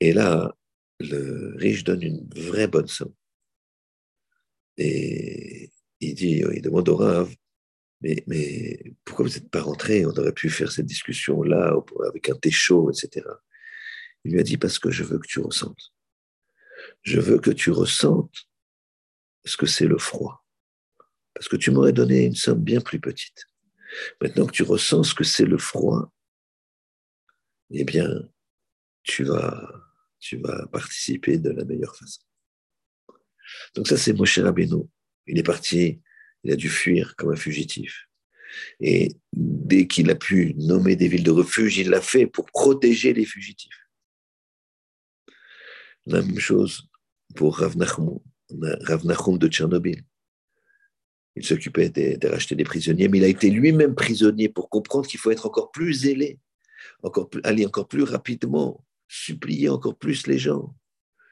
Et 0.00 0.12
là, 0.12 0.54
le 1.00 1.54
riche 1.56 1.84
donne 1.84 2.02
une 2.02 2.28
vraie 2.34 2.68
bonne 2.68 2.88
somme. 2.88 3.14
Et 4.76 5.70
il 6.00 6.14
dit, 6.14 6.42
il 6.54 6.62
demande 6.62 6.88
au 6.88 6.96
Rav, 6.96 7.34
mais, 8.00 8.22
mais 8.26 8.94
pourquoi 9.04 9.26
vous 9.26 9.32
n'êtes 9.32 9.50
pas 9.50 9.62
rentré? 9.62 10.06
On 10.06 10.10
aurait 10.10 10.32
pu 10.32 10.50
faire 10.50 10.70
cette 10.70 10.86
discussion-là 10.86 11.74
avec 12.08 12.28
un 12.28 12.36
thé 12.36 12.50
chaud, 12.50 12.90
etc. 12.90 13.26
Il 14.24 14.32
lui 14.32 14.40
a 14.40 14.44
dit 14.44 14.56
parce 14.56 14.78
que 14.78 14.90
je 14.90 15.02
veux 15.02 15.18
que 15.18 15.26
tu 15.26 15.40
ressentes. 15.40 15.92
Je 17.02 17.20
veux 17.20 17.38
que 17.38 17.50
tu 17.50 17.70
ressentes 17.70 18.48
ce 19.44 19.56
que 19.56 19.66
c'est 19.66 19.86
le 19.86 19.98
froid. 19.98 20.44
Parce 21.34 21.48
que 21.48 21.56
tu 21.56 21.70
m'aurais 21.70 21.92
donné 21.92 22.24
une 22.24 22.34
somme 22.34 22.62
bien 22.62 22.80
plus 22.80 23.00
petite. 23.00 23.46
Maintenant 24.20 24.46
que 24.46 24.52
tu 24.52 24.62
ressens 24.62 25.04
ce 25.04 25.14
que 25.14 25.24
c'est 25.24 25.44
le 25.44 25.58
froid, 25.58 26.12
eh 27.70 27.84
bien, 27.84 28.08
tu 29.02 29.24
vas, 29.24 29.87
tu 30.20 30.38
vas 30.38 30.66
participer 30.68 31.38
de 31.38 31.50
la 31.50 31.64
meilleure 31.64 31.96
façon. 31.96 32.22
Donc 33.74 33.88
ça, 33.88 33.96
c'est 33.96 34.12
Moshe 34.12 34.38
Rabbeinu. 34.38 34.84
Il 35.26 35.38
est 35.38 35.42
parti 35.42 36.00
il 36.44 36.52
a 36.52 36.56
dû 36.56 36.68
fuir 36.68 37.16
comme 37.16 37.32
un 37.32 37.36
fugitif. 37.36 38.06
Et 38.80 39.12
dès 39.32 39.86
qu'il 39.86 40.10
a 40.10 40.14
pu 40.14 40.54
nommer 40.54 40.96
des 40.96 41.08
villes 41.08 41.24
de 41.24 41.30
refuge, 41.30 41.78
il 41.78 41.90
l'a 41.90 42.00
fait 42.00 42.26
pour 42.26 42.46
protéger 42.46 43.12
les 43.12 43.24
fugitifs. 43.24 43.86
La 46.06 46.22
même 46.22 46.38
chose 46.38 46.88
pour 47.36 47.58
Rav 47.58 47.76
Nachum, 47.76 48.18
de 48.50 49.48
Tchernobyl. 49.48 50.02
Il 51.36 51.44
s'occupait 51.44 51.90
de, 51.90 52.26
racheter 52.28 52.56
des 52.56 52.64
prisonniers, 52.64 53.08
mais 53.08 53.18
il 53.18 53.24
a 53.24 53.28
été 53.28 53.50
lui-même 53.50 53.94
prisonnier 53.94 54.48
pour 54.48 54.70
comprendre 54.70 55.06
qu'il 55.06 55.20
faut 55.20 55.30
être 55.30 55.46
encore 55.46 55.70
plus 55.70 55.92
zélé, 55.92 56.38
aller 57.44 57.66
encore 57.66 57.86
plus 57.86 58.02
rapidement, 58.02 58.82
supplier 59.08 59.68
encore 59.68 59.98
plus 59.98 60.26
les 60.26 60.38
gens, 60.38 60.74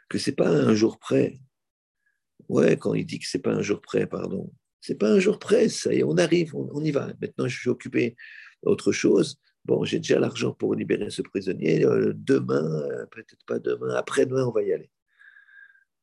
que 0.08 0.18
c'est 0.18 0.34
pas 0.34 0.48
un 0.48 0.74
jour 0.74 0.98
près. 0.98 1.38
Ouais, 2.48 2.76
quand 2.76 2.94
il 2.94 3.04
dit 3.04 3.18
que 3.18 3.26
c'est 3.26 3.40
pas 3.40 3.52
un 3.52 3.62
jour 3.62 3.80
près, 3.80 4.06
pardon, 4.06 4.52
c'est 4.80 4.94
pas 4.94 5.10
un 5.10 5.18
jour 5.18 5.38
près, 5.38 5.68
ça 5.68 5.92
y 5.92 5.98
est, 5.98 6.04
on 6.04 6.16
arrive, 6.16 6.54
on, 6.54 6.82
y 6.82 6.90
va. 6.90 7.12
Maintenant, 7.20 7.48
je 7.48 7.58
suis 7.58 7.68
occupé 7.68 8.16
d'autre 8.62 8.92
chose. 8.92 9.40
Bon, 9.64 9.84
j'ai 9.84 9.98
déjà 9.98 10.20
l'argent 10.20 10.52
pour 10.52 10.74
libérer 10.74 11.10
ce 11.10 11.22
prisonnier. 11.22 11.84
Euh, 11.84 12.12
demain, 12.14 12.64
euh, 12.64 13.06
peut-être 13.06 13.44
pas 13.46 13.58
demain, 13.58 13.94
après-demain, 13.96 14.44
on 14.46 14.52
va 14.52 14.62
y 14.62 14.72
aller. 14.72 14.90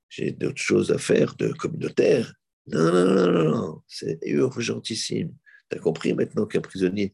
J'ai 0.09 0.31
d'autres 0.31 0.61
choses 0.61 0.91
à 0.91 0.97
faire 0.97 1.35
de 1.35 1.53
communautaire. 1.53 2.33
Non, 2.67 2.91
non, 2.91 3.05
non, 3.05 3.31
non, 3.31 3.43
non. 3.49 3.81
c'est 3.87 4.19
urgentissime. 4.23 5.33
Tu 5.69 5.77
as 5.77 5.79
compris 5.79 6.13
maintenant 6.13 6.45
qu'un 6.45 6.61
prisonnier, 6.61 7.13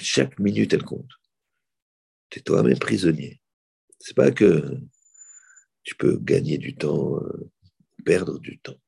chaque 0.00 0.38
minute, 0.38 0.72
elle 0.72 0.84
compte. 0.84 1.10
Tu 2.30 2.38
es 2.38 2.42
toi-même 2.42 2.78
prisonnier. 2.78 3.40
C'est 3.98 4.16
pas 4.16 4.30
que 4.30 4.78
tu 5.82 5.94
peux 5.96 6.18
gagner 6.18 6.58
du 6.58 6.76
temps, 6.76 7.16
euh, 7.22 7.50
perdre 8.04 8.38
du 8.38 8.58
temps. 8.58 8.78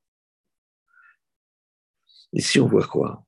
Ici, 2.32 2.60
on 2.60 2.68
voit 2.68 2.86
quoi? 2.86 3.26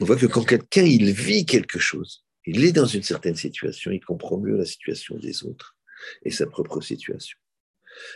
On 0.00 0.04
voit 0.04 0.16
que 0.16 0.26
quand 0.26 0.44
quelqu'un, 0.44 0.84
il 0.84 1.12
vit 1.12 1.46
quelque 1.46 1.78
chose, 1.78 2.24
il 2.44 2.64
est 2.64 2.72
dans 2.72 2.86
une 2.86 3.02
certaine 3.02 3.36
situation, 3.36 3.90
il 3.90 4.04
comprend 4.04 4.38
mieux 4.38 4.56
la 4.56 4.64
situation 4.64 5.16
des 5.18 5.44
autres 5.44 5.76
et 6.22 6.30
sa 6.30 6.46
propre 6.46 6.80
situation. 6.80 7.38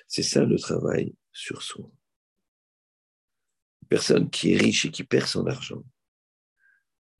C'est 0.08 0.22
ça 0.22 0.44
le 0.44 0.58
travail 0.58 1.14
sur 1.32 1.62
soi. 1.62 1.90
Une 3.82 3.88
personne 3.88 4.30
qui 4.30 4.52
est 4.52 4.56
riche 4.56 4.84
et 4.86 4.90
qui 4.90 5.04
perd 5.04 5.26
son 5.26 5.46
argent, 5.46 5.84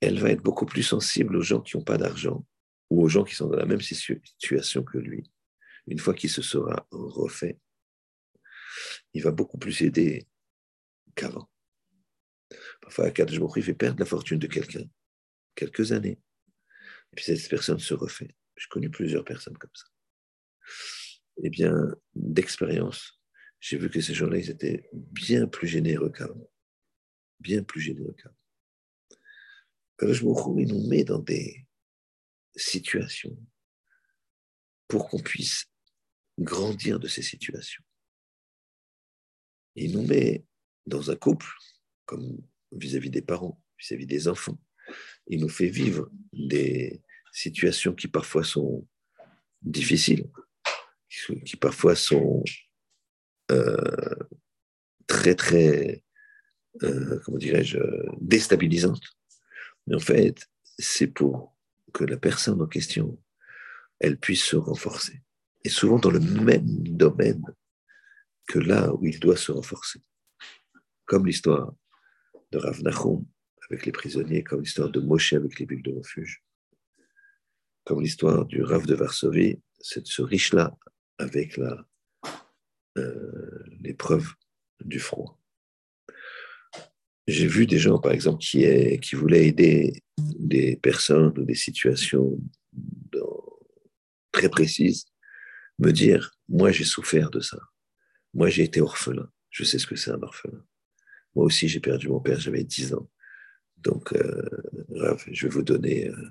elle 0.01 0.19
va 0.19 0.31
être 0.31 0.43
beaucoup 0.43 0.67
plus 0.67 0.83
sensible 0.83 1.37
aux 1.37 1.43
gens 1.43 1.61
qui 1.61 1.77
n'ont 1.77 1.85
pas 1.85 1.99
d'argent 1.99 2.45
ou 2.91 3.03
aux 3.03 3.09
gens 3.09 3.25
qui 3.25 3.35
sont 3.35 3.49
dans 3.49 3.57
la 3.57 3.67
même 3.67 3.81
situation 3.81 4.83
que 4.83 4.99
lui. 4.99 5.31
Une 5.87 5.99
fois 5.99 6.15
qu'il 6.15 6.31
se 6.31 6.43
sera 6.43 6.87
refait, 6.91 7.59
il 9.15 9.23
va 9.23 9.31
beaucoup 9.31 9.59
plus 9.59 9.83
aider 9.83 10.27
qu'avant. 11.15 11.51
Parfois, 12.81 13.07
Akadosh 13.07 13.41
il 13.57 13.63
fait 13.63 13.75
perdre 13.75 14.01
la 14.01 14.07
fortune 14.07 14.39
de 14.39 14.47
quelqu'un, 14.47 14.85
quelques 15.55 15.93
années. 15.93 16.21
Et 17.13 17.17
puis 17.17 17.25
cette 17.25 17.49
personne 17.49 17.79
se 17.79 17.95
refait. 17.95 18.35
J'ai 18.57 18.69
connu 18.69 18.91
plusieurs 18.91 19.25
personnes 19.25 19.57
comme 19.59 19.75
ça. 19.75 19.87
Eh 21.43 21.51
bien, 21.51 21.75
d'expérience, 22.15 23.21
j'ai 23.61 23.77
vu 23.77 23.91
que 23.91 24.01
ces 24.01 24.15
gens-là, 24.15 24.39
ils 24.39 24.51
étaient 24.51 24.89
bien 24.93 25.47
plus 25.47 25.69
généreux 25.69 26.11
qu'avant. 26.11 26.51
Bien 27.41 27.63
plus 27.63 27.81
généreux 27.81 28.15
qu'avant. 28.21 28.37
Akadosh 29.99 30.23
il 30.59 30.69
nous 30.69 30.89
met 30.89 31.05
dans 31.05 31.21
des 31.21 31.67
situations 32.55 33.37
pour 34.89 35.09
qu'on 35.09 35.21
puisse 35.21 35.67
grandir 36.39 36.99
de 36.99 37.09
ces 37.09 37.23
situations. 37.23 37.83
Il 39.75 39.93
nous 39.93 40.07
met 40.07 40.45
dans 40.87 41.11
un 41.11 41.17
couple, 41.17 41.47
comme 42.05 42.39
vis-à-vis 42.73 43.11
des 43.11 43.23
parents, 43.23 43.63
vis-à-vis 43.79 44.07
des 44.07 44.29
enfants. 44.29 44.59
Il 45.27 45.41
nous 45.41 45.49
fait 45.49 45.69
vivre 45.69 46.11
des 46.33 47.03
situations 47.33 47.95
qui 47.95 48.09
parfois 48.09 48.45
sont 48.45 48.87
difficiles, 49.63 50.31
qui 51.45 51.57
parfois 51.57 51.97
sont 51.97 52.43
euh, 53.51 54.17
très, 55.07 55.35
très, 55.35 56.03
euh, 56.83 57.21
comment 57.25 57.39
dirais-je, 57.39 57.79
déstabilisantes. 58.21 59.17
Mais 59.87 59.97
en 59.97 60.01
fait, 60.01 60.49
c'est 60.79 61.07
pour 61.07 61.57
que 61.93 62.05
la 62.05 62.17
personne 62.17 62.61
en 62.61 62.67
question, 62.67 63.21
elle 64.01 64.19
puisse 64.19 64.45
se 64.45 64.57
renforcer. 64.57 65.23
Et 65.67 65.69
souvent 65.69 65.99
dans 65.99 66.13
le 66.13 66.21
même 66.21 66.87
domaine 66.87 67.43
que 68.47 68.61
là 68.61 68.95
où 68.95 69.05
il 69.05 69.19
doit 69.19 69.37
se 69.37 69.51
renforcer. 69.51 70.01
Comme 71.07 71.27
l'histoire 71.27 71.75
de 72.53 72.59
Rav 72.59 72.85
Nachum 72.85 73.27
avec 73.69 73.85
les 73.85 73.91
prisonniers, 73.91 74.45
comme 74.45 74.61
l'histoire 74.61 74.91
de 74.91 75.01
Moshe 75.01 75.33
avec 75.33 75.59
les 75.59 75.67
bulles 75.67 75.83
de 75.83 75.91
refuge, 75.91 76.45
comme 77.85 78.01
l'histoire 78.01 78.47
du 78.47 78.63
Rav 78.63 78.87
de 78.87 78.95
Varsovie, 78.95 79.61
c'est 79.81 80.07
ce 80.07 80.23
riche-là 80.23 80.73
avec 81.19 81.59
euh, 81.59 83.35
l'épreuve 83.81 84.35
du 84.85 85.01
froid. 85.01 85.37
J'ai 87.27 87.49
vu 87.49 87.67
des 87.67 87.79
gens, 87.79 87.99
par 87.99 88.13
exemple, 88.13 88.39
qui, 88.39 88.65
qui 89.01 89.17
voulaient 89.17 89.49
aider 89.49 90.01
des 90.17 90.77
personnes 90.77 91.37
ou 91.37 91.43
des 91.43 91.57
situations 91.57 92.39
très 94.31 94.49
précises, 94.49 95.07
me 95.79 95.93
dire, 95.93 96.37
moi 96.49 96.71
j'ai 96.71 96.85
souffert 96.85 97.31
de 97.31 97.41
ça. 97.41 97.59
Moi 98.35 98.49
j'ai 98.49 98.65
été 98.65 98.81
orphelin. 98.81 99.31
Je 99.51 99.65
sais 99.65 99.79
ce 99.79 99.87
que 99.87 99.97
c'est 99.97 100.11
un 100.11 100.23
orphelin. 100.23 100.65
Moi 101.35 101.45
aussi 101.45 101.69
j'ai 101.69 101.81
perdu 101.81 102.09
mon 102.09 102.21
père, 102.21 102.41
j'avais 102.41 102.65
10 102.65 102.95
ans. 102.95 103.09
Donc, 103.79 104.13
euh, 104.15 104.43
je 105.31 105.47
vais 105.47 105.53
vous 105.53 105.63
donner 105.63 106.09
euh, 106.09 106.31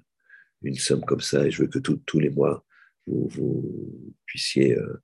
une 0.64 0.76
somme 0.76 1.06
comme 1.06 1.22
ça 1.22 1.46
et 1.46 1.52
je 1.52 1.62
veux 1.62 1.68
que 1.68 1.80
tous 1.80 2.20
les 2.20 2.30
mois, 2.30 2.66
vous, 3.08 4.14
puissiez 4.26 4.78
euh, 4.78 5.02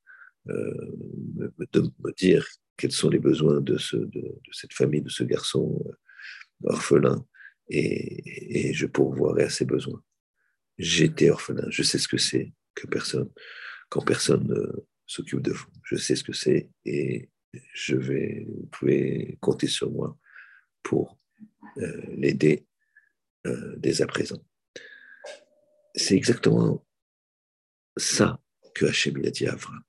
me, 0.48 1.54
me, 1.58 2.14
dire 2.18 2.46
quels 2.78 2.92
sont 2.92 3.10
les 3.10 3.20
besoins 3.20 3.62
de, 3.62 3.78
ce, 3.78 3.96
de, 3.96 4.40
cette 4.52 4.74
famille, 4.74 5.02
de 5.02 5.10
ce 5.10 5.24
garçon 5.24 5.82
orphelin, 6.64 7.26
et, 7.70 8.70
et 8.70 8.74
je 8.74 8.88
pourvoirai 8.88 9.44
à 9.44 9.50
ses 9.50 9.66
besoins. 9.66 10.04
J'étais 10.78 11.30
orphelin, 11.30 11.68
je 11.70 11.84
sais 11.84 12.00
ce 12.00 12.08
que 12.08 12.18
c'est 12.18 12.52
que 12.74 12.88
personne, 12.88 13.30
quand 13.92 14.02
personne 14.02 14.48
ne 14.48 14.86
s'occupe 15.06 15.42
de 15.42 15.52
vous. 15.52 15.68
Je 15.84 15.98
sais 15.98 16.16
ce 16.16 16.24
que 16.24 16.34
c'est 16.34 16.72
et 16.86 17.30
je 17.74 17.96
vais, 17.98 18.48
vous 18.48 18.66
pouvez 18.68 19.38
compter 19.42 19.68
sur 19.68 19.92
moi 19.92 20.18
pour 20.82 21.20
euh, 21.78 22.02
l'aider 22.08 22.66
euh, 23.46 23.76
dès 23.78 24.02
à 24.02 24.08
présent. 24.08 24.42
C'est 25.94 26.16
exactement 26.16 26.86
ça 27.98 28.42
que 28.74 28.86
Hachem 28.86 29.18
a 29.26 29.30
dit 29.30 29.46
à 29.46 29.54
Abraham. 29.54 29.84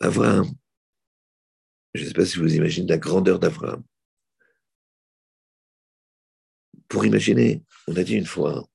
Abraham, 0.00 0.50
je 1.94 2.02
ne 2.02 2.08
sais 2.08 2.14
pas 2.14 2.26
si 2.26 2.38
vous 2.40 2.56
imaginez 2.56 2.88
la 2.88 2.98
grandeur 2.98 3.38
d'Abraham. 3.38 3.84
Pour 6.88 7.06
imaginer, 7.06 7.62
on 7.86 7.94
a 7.94 8.02
dit 8.02 8.16
une 8.16 8.26
fois, 8.26 8.68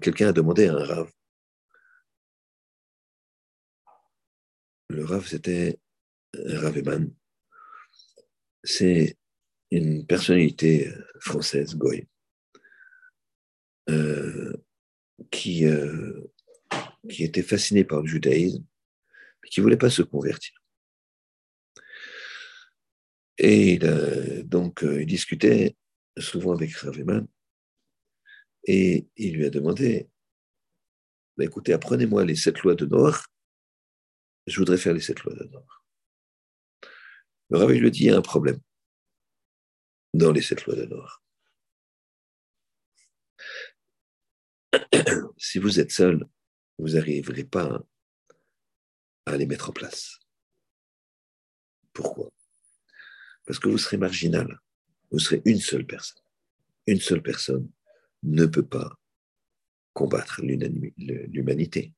quelqu'un 0.00 0.28
a 0.28 0.32
demandé 0.32 0.66
à 0.66 0.74
un 0.74 0.84
rave. 0.84 1.12
Le 4.88 5.04
rave, 5.04 5.26
c'était 5.26 5.78
Rav 6.34 6.76
Eman. 6.76 7.10
C'est 8.64 9.16
une 9.70 10.06
personnalité 10.06 10.92
française, 11.20 11.76
Goy, 11.76 12.06
euh, 13.88 14.52
qui, 15.30 15.66
euh, 15.66 16.20
qui 17.08 17.24
était 17.24 17.42
fasciné 17.42 17.84
par 17.84 18.02
le 18.02 18.06
judaïsme, 18.06 18.64
mais 19.42 19.48
qui 19.48 19.60
ne 19.60 19.62
voulait 19.62 19.76
pas 19.76 19.90
se 19.90 20.02
convertir. 20.02 20.52
Et 23.38 23.78
donc, 24.44 24.84
euh, 24.84 25.02
il 25.02 25.06
discutait 25.06 25.74
souvent 26.18 26.52
avec 26.52 26.74
Rav 26.76 26.98
Eman, 26.98 27.26
et 28.64 29.08
il 29.16 29.34
lui 29.36 29.46
a 29.46 29.50
demandé, 29.50 30.08
bah, 31.36 31.44
écoutez, 31.44 31.72
apprenez-moi 31.72 32.24
les 32.24 32.36
sept 32.36 32.60
lois 32.60 32.74
de 32.74 32.86
Noir, 32.86 33.26
je 34.46 34.58
voudrais 34.58 34.78
faire 34.78 34.94
les 34.94 35.00
sept 35.00 35.20
lois 35.22 35.34
de 35.34 35.44
Noir. 35.44 35.84
Le 37.50 37.58
rabbi 37.58 37.78
lui 37.78 37.90
dit, 37.90 38.04
il 38.04 38.06
y 38.06 38.10
a 38.10 38.16
un 38.16 38.22
problème 38.22 38.60
dans 40.14 40.32
les 40.32 40.42
sept 40.42 40.64
lois 40.66 40.76
de 40.76 40.84
Noir. 40.86 41.22
si 45.36 45.58
vous 45.58 45.80
êtes 45.80 45.90
seul, 45.90 46.26
vous 46.78 46.90
n'arriverez 46.90 47.44
pas 47.44 47.84
à 49.26 49.36
les 49.36 49.46
mettre 49.46 49.70
en 49.70 49.72
place. 49.72 50.18
Pourquoi? 51.92 52.30
Parce 53.44 53.58
que 53.58 53.68
vous 53.68 53.78
serez 53.78 53.96
marginal. 53.96 54.60
Vous 55.10 55.18
serez 55.18 55.42
une 55.44 55.60
seule 55.60 55.86
personne. 55.86 56.22
Une 56.86 57.00
seule 57.00 57.22
personne 57.22 57.70
ne 58.22 58.46
peut 58.46 58.66
pas 58.66 58.98
combattre 59.92 60.40
l'humanité. 60.42 61.92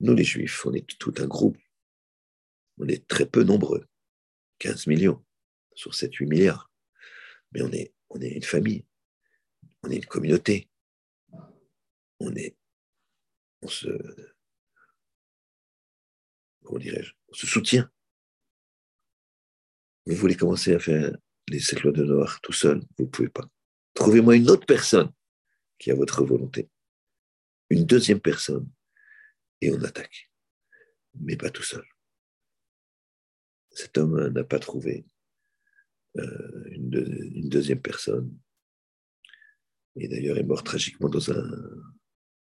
Nous, 0.00 0.14
les 0.14 0.24
Juifs, 0.24 0.66
on 0.66 0.72
est 0.74 0.86
tout 0.98 1.14
un 1.18 1.26
groupe. 1.26 1.58
On 2.78 2.88
est 2.88 3.06
très 3.06 3.26
peu 3.26 3.44
nombreux, 3.44 3.86
15 4.58 4.86
millions 4.88 5.24
sur 5.74 5.92
7-8 5.92 6.26
milliards. 6.26 6.70
Mais 7.52 7.62
on 7.62 7.70
est, 7.70 7.92
une 8.20 8.42
famille, 8.42 8.84
on 9.82 9.90
est 9.90 9.96
une 9.96 10.06
communauté. 10.06 10.68
On 12.18 12.34
est, 12.34 12.56
on 13.62 13.68
se, 13.68 13.88
dirais-je, 16.78 17.12
se 17.32 17.46
soutient. 17.46 17.90
Vous 20.06 20.16
voulez 20.16 20.36
commencer 20.36 20.74
à 20.74 20.78
faire 20.78 21.16
les 21.48 21.60
sept 21.60 21.82
lois 21.82 21.92
de 21.92 22.04
Noir 22.04 22.40
tout 22.40 22.52
seul, 22.52 22.80
vous 22.98 23.04
ne 23.04 23.10
pouvez 23.10 23.28
pas. 23.28 23.48
Trouvez-moi 23.94 24.36
une 24.36 24.50
autre 24.50 24.66
personne 24.66 25.12
qui 25.78 25.90
a 25.90 25.94
votre 25.94 26.24
volonté. 26.24 26.70
Une 27.70 27.84
deuxième 27.84 28.20
personne, 28.20 28.70
et 29.60 29.72
on 29.72 29.82
attaque. 29.82 30.30
Mais 31.20 31.36
pas 31.36 31.50
tout 31.50 31.62
seul. 31.62 31.84
Cet 33.70 33.96
homme 33.96 34.28
n'a 34.28 34.44
pas 34.44 34.58
trouvé 34.58 35.06
euh, 36.18 36.64
une, 36.66 37.48
deuxième 37.48 37.80
personne. 37.80 38.38
Et 39.96 40.08
d'ailleurs 40.08 40.38
est 40.38 40.42
mort 40.42 40.62
tragiquement 40.62 41.08
dans 41.08 41.30
un, 41.30 41.50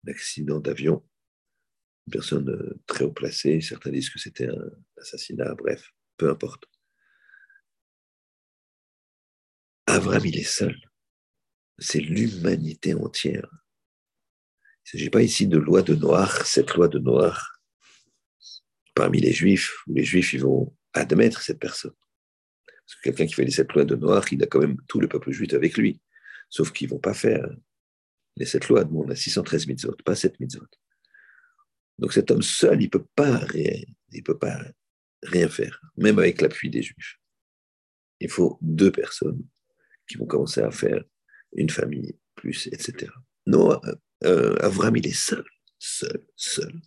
accident 0.07 0.59
d'avion. 0.59 1.03
Une 2.07 2.11
personne 2.11 2.49
euh, 2.49 2.79
très 2.85 3.05
haut 3.05 3.11
placée. 3.11 3.61
Certains 3.61 3.91
disent 3.91 4.11
que 4.11 4.19
c'était 4.19 4.47
un 4.47 4.69
assassinat. 4.97 5.55
Bref, 5.55 5.91
peu 6.17 6.29
importe. 6.29 6.65
Avram, 9.87 10.23
il 10.25 10.37
est 10.37 10.43
seul 10.43 10.75
c'est 11.77 11.99
l'humanité 11.99 12.93
entière. 12.93 13.47
Il 14.85 14.97
ne 14.97 14.99
s'agit 14.99 15.09
pas 15.09 15.21
ici 15.21 15.47
de 15.47 15.57
loi 15.57 15.81
de 15.81 15.95
noir, 15.95 16.45
cette 16.45 16.73
loi 16.73 16.87
de 16.87 16.99
noir 16.99 17.59
parmi 18.93 19.19
les 19.19 19.33
juifs, 19.33 19.73
où 19.87 19.93
les 19.93 20.05
juifs 20.05 20.35
vont 20.35 20.73
admettre 20.93 21.41
cette 21.41 21.59
personne. 21.59 21.93
Parce 22.65 22.95
que 22.95 23.01
quelqu'un 23.09 23.25
qui 23.25 23.33
fait 23.33 23.49
sept 23.49 23.73
lois 23.73 23.83
de 23.83 23.95
noir, 23.95 24.23
il 24.31 24.41
a 24.43 24.47
quand 24.47 24.59
même 24.59 24.77
tout 24.87 24.99
le 24.99 25.07
peuple 25.07 25.31
juif 25.31 25.53
avec 25.53 25.75
lui. 25.77 25.99
Sauf 26.49 26.71
qu'ils 26.71 26.87
ne 26.87 26.93
vont 26.93 26.99
pas 26.99 27.13
faire 27.13 27.49
les 28.37 28.45
sept 28.45 28.69
lois. 28.69 28.85
Nous, 28.85 29.01
on 29.01 29.09
a 29.09 29.15
613 29.15 29.67
mitzvot, 29.67 29.95
pas 30.05 30.15
sept 30.15 30.39
mitzvot. 30.39 30.67
Donc 31.97 32.13
cet 32.13 32.31
homme 32.31 32.41
seul, 32.41 32.81
il 32.81 32.85
ne 32.85 32.89
peut 32.89 33.05
pas 33.15 33.37
rien, 33.37 33.81
peut 34.23 34.37
pas 34.37 34.59
rien 35.23 35.49
faire, 35.49 35.81
même 35.97 36.19
avec 36.19 36.41
l'appui 36.41 36.69
des 36.69 36.81
juifs. 36.81 37.19
Il 38.19 38.29
faut 38.29 38.57
deux 38.61 38.91
personnes 38.91 39.43
qui 40.07 40.17
vont 40.17 40.25
commencer 40.25 40.61
à 40.61 40.71
faire 40.71 41.03
une 41.55 41.69
famille, 41.69 42.17
plus, 42.35 42.67
etc. 42.67 43.11
Non, 43.47 43.79
euh, 44.23 44.55
Avram, 44.61 44.95
il 44.97 45.07
est 45.07 45.13
seul, 45.13 45.45
seul, 45.77 46.25
seul. 46.35 46.81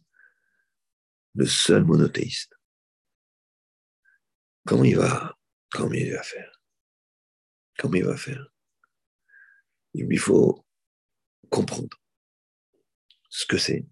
Le 1.34 1.46
seul 1.46 1.84
monothéiste. 1.84 2.54
Comment 4.66 4.84
il 4.84 4.96
va, 4.96 5.38
comment 5.70 5.92
il 5.92 6.12
va 6.12 6.22
faire? 6.22 6.62
Comment 7.78 7.94
il 7.94 8.04
va 8.04 8.16
faire? 8.16 8.52
Il 9.94 10.06
lui 10.06 10.16
faut 10.16 10.66
comprendre 11.48 11.96
ce 13.30 13.46
que 13.46 13.56
c'est 13.56 13.86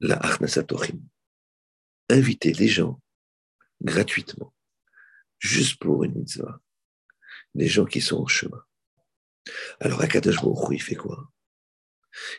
la 0.00 0.16
Achnasatorim. 0.16 1.02
Inviter 2.10 2.52
les 2.52 2.68
gens 2.68 3.00
gratuitement, 3.82 4.54
juste 5.38 5.78
pour 5.80 6.04
une 6.04 6.14
mitzvah, 6.14 6.60
les 7.56 7.68
gens 7.68 7.86
qui 7.86 8.00
sont 8.00 8.18
en 8.18 8.26
chemin. 8.26 8.62
Alors 9.80 10.00
Akadash 10.00 10.36
Baruch 10.36 10.68
il 10.72 10.82
fait 10.82 10.94
quoi? 10.94 11.30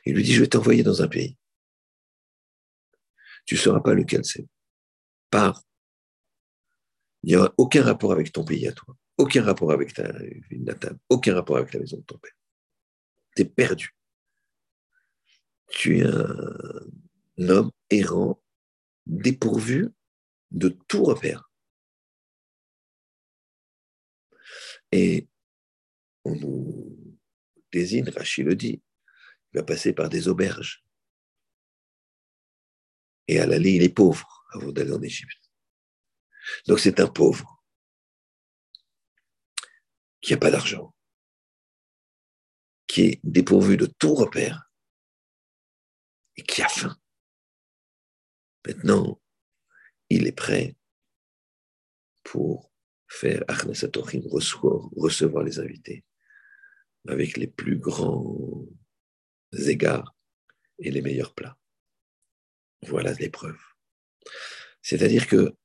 Il 0.05 0.15
lui 0.15 0.23
dit, 0.23 0.33
je 0.33 0.41
vais 0.41 0.47
t'envoyer 0.47 0.83
dans 0.83 1.01
un 1.01 1.07
pays. 1.07 1.37
Tu 3.45 3.55
ne 3.55 3.59
sauras 3.59 3.79
pas 3.79 3.93
lequel 3.93 4.25
c'est. 4.25 4.47
Pars. 5.29 5.63
Il 7.23 7.29
n'y 7.29 7.35
aura 7.35 7.53
aucun 7.57 7.83
rapport 7.83 8.11
avec 8.11 8.31
ton 8.31 8.43
pays 8.43 8.67
à 8.67 8.71
toi. 8.71 8.95
Aucun 9.17 9.43
rapport 9.43 9.71
avec 9.71 9.93
ta 9.93 10.11
ville 10.11 10.63
natale. 10.63 10.97
Aucun 11.09 11.33
rapport 11.33 11.57
avec 11.57 11.73
la 11.73 11.79
maison 11.79 11.97
de 11.97 12.03
ton 12.03 12.17
père. 12.17 12.33
Tu 13.35 13.41
es 13.41 13.45
perdu. 13.45 13.95
Tu 15.69 15.99
es 15.99 16.05
un 16.05 17.49
homme 17.49 17.71
errant, 17.89 18.41
dépourvu 19.05 19.89
de 20.51 20.69
tout 20.87 21.03
repère. 21.03 21.46
Et 24.91 25.27
on 26.23 26.35
nous 26.35 27.17
désigne, 27.71 28.09
Rachid 28.09 28.45
le 28.45 28.55
dit, 28.55 28.81
il 29.53 29.59
va 29.59 29.63
passer 29.63 29.93
par 29.93 30.09
des 30.09 30.27
auberges. 30.27 30.85
Et 33.27 33.39
à 33.39 33.45
l'aller, 33.45 33.71
il 33.71 33.83
est 33.83 33.93
pauvre 33.93 34.45
avant 34.53 34.71
d'aller 34.71 34.93
en 34.93 35.01
Égypte. 35.01 35.51
Donc 36.67 36.79
c'est 36.79 36.99
un 36.99 37.07
pauvre 37.07 37.61
qui 40.21 40.33
n'a 40.33 40.39
pas 40.39 40.51
d'argent, 40.51 40.95
qui 42.87 43.01
est 43.01 43.19
dépourvu 43.23 43.77
de 43.77 43.85
tout 43.85 44.15
repère 44.15 44.71
et 46.37 46.43
qui 46.43 46.61
a 46.61 46.69
faim. 46.69 46.97
Maintenant, 48.65 49.21
il 50.09 50.27
est 50.27 50.33
prêt 50.33 50.75
pour 52.23 52.66
faire 53.07 53.43
Achnasatochim, 53.47 54.21
recevoir 54.27 55.43
les 55.43 55.59
invités 55.59 56.03
avec 57.07 57.37
les 57.37 57.47
plus 57.47 57.77
grands 57.77 58.65
égards 59.53 60.15
et 60.79 60.91
les 60.91 61.01
meilleurs 61.01 61.33
plats. 61.33 61.57
Voilà 62.83 63.13
l'épreuve. 63.13 63.59
C'est-à-dire 64.81 65.27
que 65.27 65.55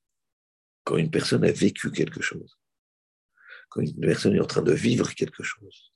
quand 0.84 0.96
une 0.96 1.10
personne 1.10 1.44
a 1.44 1.52
vécu 1.52 1.90
quelque 1.90 2.22
chose, 2.22 2.58
quand 3.68 3.80
une 3.80 4.00
personne 4.00 4.34
est 4.36 4.40
en 4.40 4.46
train 4.46 4.62
de 4.62 4.72
vivre 4.72 5.12
quelque 5.14 5.42
chose, 5.42 5.92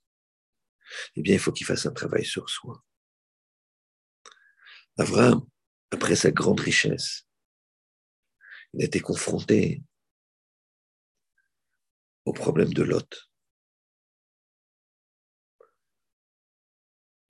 eh 1.17 1.23
bien, 1.23 1.35
il 1.35 1.41
faut 1.41 1.53
qu'il 1.53 1.67
fasse 1.67 1.87
un 1.87 1.93
travail 1.93 2.25
sur 2.25 2.49
soi. 2.49 2.85
Abraham, 4.99 5.47
après 5.91 6.17
sa 6.17 6.31
grande 6.31 6.61
richesse, 6.61 7.27
il 8.73 8.83
a 8.83 8.87
été 8.87 9.01
confronté 9.01 9.83
au 12.27 12.33
problème 12.33 12.75
de 12.75 12.83
Lot. 12.83 13.31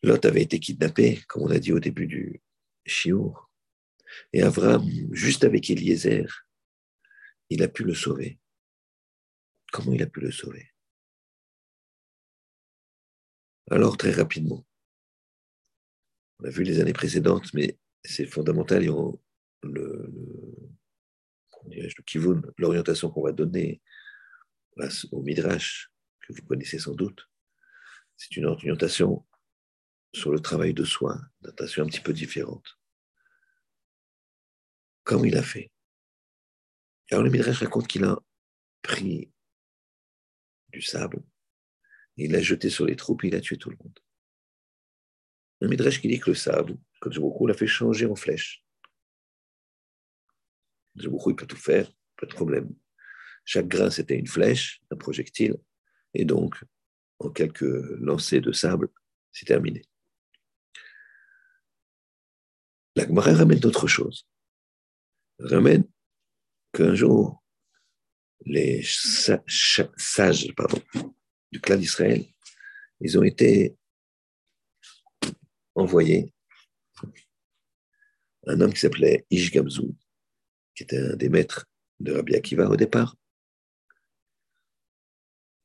Lot 0.03 0.25
avait 0.25 0.43
été 0.43 0.59
kidnappé, 0.59 1.23
comme 1.29 1.43
on 1.43 1.51
a 1.51 1.59
dit 1.59 1.73
au 1.73 1.81
début 1.81 2.07
du 2.07 2.43
Chiour. 2.87 3.51
Et 4.33 4.43
Avram, 4.43 4.85
juste 5.13 5.45
avec 5.45 5.69
Eliezer, 5.69 6.27
il 7.51 7.63
a 7.63 7.69
pu 7.69 7.85
le 7.85 7.95
sauver. 7.95 8.39
Comment 9.73 9.93
il 9.93 10.03
a 10.03 10.07
pu 10.07 10.21
le 10.21 10.31
sauver? 10.31 10.71
Alors, 13.71 13.97
très 13.97 14.13
rapidement, 14.13 14.65
on 16.39 16.45
a 16.45 16.51
vu 16.51 16.63
les 16.63 16.81
années 16.81 16.93
précédentes, 16.93 17.53
mais 17.53 17.79
c'est 18.05 18.27
fondamental, 18.27 18.85
le, 18.85 18.93
le, 19.63 20.13
le 21.69 22.55
l'orientation 22.59 23.11
qu'on 23.11 23.25
va 23.25 23.33
donner 23.33 23.83
au 25.13 25.23
Midrash, 25.23 25.91
que 26.21 26.33
vous 26.33 26.43
connaissez 26.43 26.79
sans 26.79 26.95
doute. 26.95 27.29
C'est 28.17 28.37
une 28.37 28.47
orientation 28.47 29.27
sur 30.15 30.31
le 30.33 30.41
travail 30.41 30.75
de 30.75 30.85
soi, 30.85 31.21
d'attention 31.41 31.85
un 31.85 31.87
petit 31.87 32.01
peu 32.01 32.13
différente. 32.13 32.79
Comme 35.05 35.25
il 35.27 35.37
a 35.37 35.43
fait? 35.43 35.71
Alors 37.11 37.23
le 37.23 37.31
Midrash 37.31 37.61
raconte 37.61 37.87
qu'il 37.87 38.05
a 38.05 38.19
pris 38.83 39.33
du 40.71 40.83
sable, 40.83 41.23
il 42.17 42.33
l'a 42.33 42.43
jeté 42.43 42.71
sur 42.71 42.87
les 42.87 42.97
troupes 42.97 43.25
et 43.25 43.29
il 43.29 43.35
a 43.35 43.41
tué 43.41 43.57
tout 43.57 43.71
le 43.71 43.77
monde. 43.77 43.99
Le 45.61 45.69
Midrash 45.69 46.01
qui 46.01 46.09
dit 46.09 46.19
que 46.19 46.31
le 46.31 46.35
sable, 46.35 46.77
quand 47.01 47.15
beaucoup 47.19 47.47
l'a 47.47 47.55
fait 47.55 47.67
changer 47.67 48.07
en 48.07 48.17
flèche. 48.17 48.63
Beaucoup, 50.95 51.31
il 51.31 51.37
peut 51.37 51.47
tout 51.47 51.57
faire, 51.57 51.91
pas 52.17 52.27
de 52.27 52.33
problème. 52.33 52.75
Chaque 53.47 53.69
grain, 53.69 53.91
c'était 53.91 54.19
une 54.19 54.27
flèche, 54.27 54.83
un 54.91 54.97
projectile, 54.97 55.57
et 56.15 56.25
donc, 56.25 56.57
en 57.21 57.31
quelques 57.31 57.63
lancers 57.63 58.43
de 58.43 58.53
sable, 58.53 58.89
c'est 59.31 59.47
terminé. 59.47 59.83
La 62.97 63.07
Gemara 63.07 63.33
ramène 63.35 63.61
d'autres 63.61 63.87
choses. 63.87 64.29
Ramène 65.39 65.85
qu'un 66.73 66.95
jour, 66.95 67.45
les 68.45 68.83
sages 68.85 70.47
du 71.53 71.61
clan 71.61 71.77
d'Israël, 71.77 72.25
ils 73.01 73.17
ont 73.17 73.23
été 73.23 73.77
envoyés 75.75 76.33
un 78.47 78.61
homme 78.61 78.73
qui 78.73 78.81
s'appelait 78.81 79.25
Ish 79.31 79.53
Gamzou, 79.53 79.95
qui 80.75 80.83
était 80.83 80.99
un 80.99 81.17
des 81.17 81.29
maîtres 81.29 81.67
de 82.01 82.13
Rabbi 82.13 82.35
Akiva 82.35 82.69
au 82.69 82.77
départ. 82.77 83.17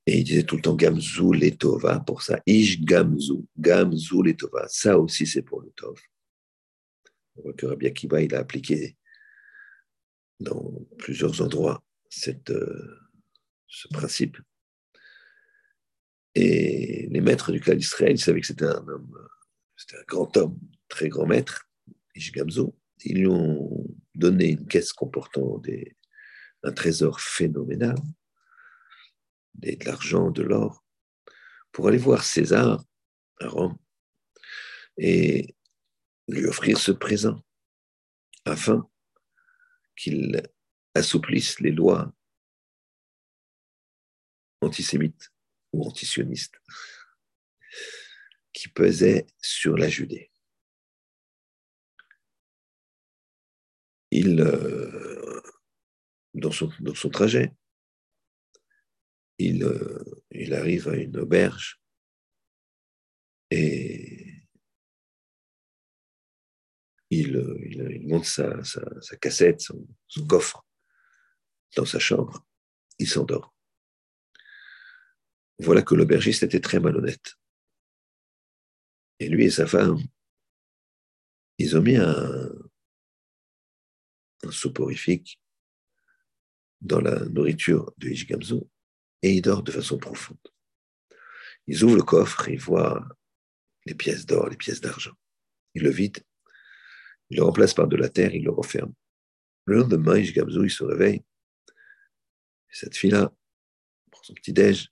Et 0.08 0.20
il 0.20 0.24
disait 0.24 0.44
tout 0.44 0.56
le 0.56 0.62
temps 0.62 0.76
Gamzou 0.76 1.32
Letova 1.32 2.00
pour 2.00 2.22
ça. 2.24 2.42
Ish 2.46 2.82
Gamzou, 2.82 3.46
Gamzou 3.58 4.24
Letova. 4.24 4.68
Ça 4.68 4.98
aussi, 4.98 5.28
c'est 5.28 5.44
pour 5.44 5.62
le 5.62 5.70
Tov. 5.72 6.00
On 7.36 7.44
voit 7.44 7.54
que 7.54 7.68
Rabbi 7.68 7.88
Akiva, 7.88 8.22
il 8.22 8.34
a 8.34 8.40
appliqué 8.40 8.98
dans 10.40 10.74
plusieurs 10.98 11.40
endroits 11.42 11.84
cette, 12.10 12.50
euh, 12.50 13.00
ce 13.68 13.88
principe. 13.90 14.38
Et 16.34 17.08
les 17.12 17.22
maîtres 17.22 17.52
du 17.52 17.60
clan 17.60 17.76
d'Israël, 17.76 18.14
ils 18.14 18.20
savaient 18.20 18.42
que 18.42 18.48
c'était 18.48 18.66
un 18.66 18.88
homme, 18.88 19.18
c'était 19.76 19.98
un 19.98 20.06
grand 20.08 20.36
homme, 20.38 20.58
très 20.88 21.10
grand 21.10 21.26
maître, 21.26 21.70
Ishgamzo. 22.16 22.76
Ils 23.04 23.20
lui 23.20 23.28
ont 23.28 23.86
donné 24.16 24.52
une 24.52 24.68
caisse 24.68 24.94
comportant 24.94 25.58
des, 25.60 25.96
un 26.64 26.72
trésor 26.72 27.20
phénoménal, 27.20 27.96
de 29.56 29.86
l'argent, 29.86 30.32
de 30.32 30.44
l'or, 30.44 30.84
pour 31.72 31.88
aller 31.88 31.98
voir 31.98 32.24
César 32.24 32.84
à 33.40 33.48
Rome. 33.48 33.78
Et 34.98 35.56
lui 36.28 36.46
offrir 36.46 36.78
ce 36.78 36.92
présent 36.92 37.44
afin 38.46 38.90
qu'il 39.96 40.42
assouplisse 40.96 41.60
les 41.60 41.72
lois 41.72 42.14
antisémites 44.62 45.32
ou 45.74 45.88
antisionistes 45.88 46.62
qui 48.54 48.68
pesaient 48.68 49.26
sur 49.42 49.78
la 49.78 49.90
Judée. 49.90 50.32
Il, 54.12 54.42
euh, 54.42 55.42
dans, 56.34 56.52
son, 56.52 56.72
dans 56.82 56.96
son 56.96 57.10
trajet, 57.10 57.54
il, 59.48 59.64
euh, 59.64 60.04
il 60.32 60.54
arrive 60.54 60.88
à 60.88 60.96
une 60.96 61.18
auberge 61.18 61.82
et 63.50 64.48
il, 67.10 67.36
il, 67.66 68.08
monte 68.08 68.26
sa, 68.26 68.62
cassette, 69.20 69.62
son, 69.62 69.86
coffre 70.28 70.66
dans 71.76 71.86
sa 71.86 72.00
chambre, 72.00 72.46
il 73.00 73.08
s'endort. 73.08 73.54
Voilà 75.60 75.82
que 75.82 75.96
l'aubergiste 75.96 76.44
était 76.44 76.62
très 76.62 76.80
malhonnête. 76.80 77.36
Et 79.20 79.28
lui 79.28 79.46
et 79.46 79.52
sa 79.52 79.68
femme, 79.68 80.00
ils 81.58 81.78
ont 81.78 81.82
mis 81.82 81.98
un, 81.98 82.50
soporifique 84.50 85.40
dans 86.80 87.00
la 87.00 87.20
nourriture 87.26 87.94
de 87.98 88.10
Ishgamzo 88.10 88.68
et 89.22 89.34
il 89.34 89.42
dort 89.42 89.64
de 89.64 89.72
façon 89.72 89.98
profonde. 89.98 90.38
Ils 91.68 91.84
ouvrent 91.84 91.98
le 91.98 92.04
coffre 92.04 92.50
et 92.50 92.54
ils 92.54 92.60
voient 92.60 93.08
les 93.86 93.96
pièces 93.96 94.26
d'or, 94.26 94.50
les 94.50 94.58
pièces 94.58 94.82
d'argent. 94.82 95.14
Il 95.74 95.84
le 95.84 95.90
vide, 95.90 96.20
il 97.30 97.38
le 97.38 97.44
remplace 97.44 97.74
par 97.74 97.88
de 97.88 97.96
la 97.96 98.10
terre, 98.10 98.34
il 98.36 98.44
le 98.44 98.52
referme. 98.52 98.94
Le 99.66 99.78
lendemain, 99.78 100.18
Ishgamzu, 100.18 100.66
il 100.66 100.72
se 100.72 100.84
réveille. 100.84 101.24
cette 102.70 102.96
fille-là 102.96 103.32
prend 104.12 104.24
son 104.24 104.34
petit-déj, 104.34 104.90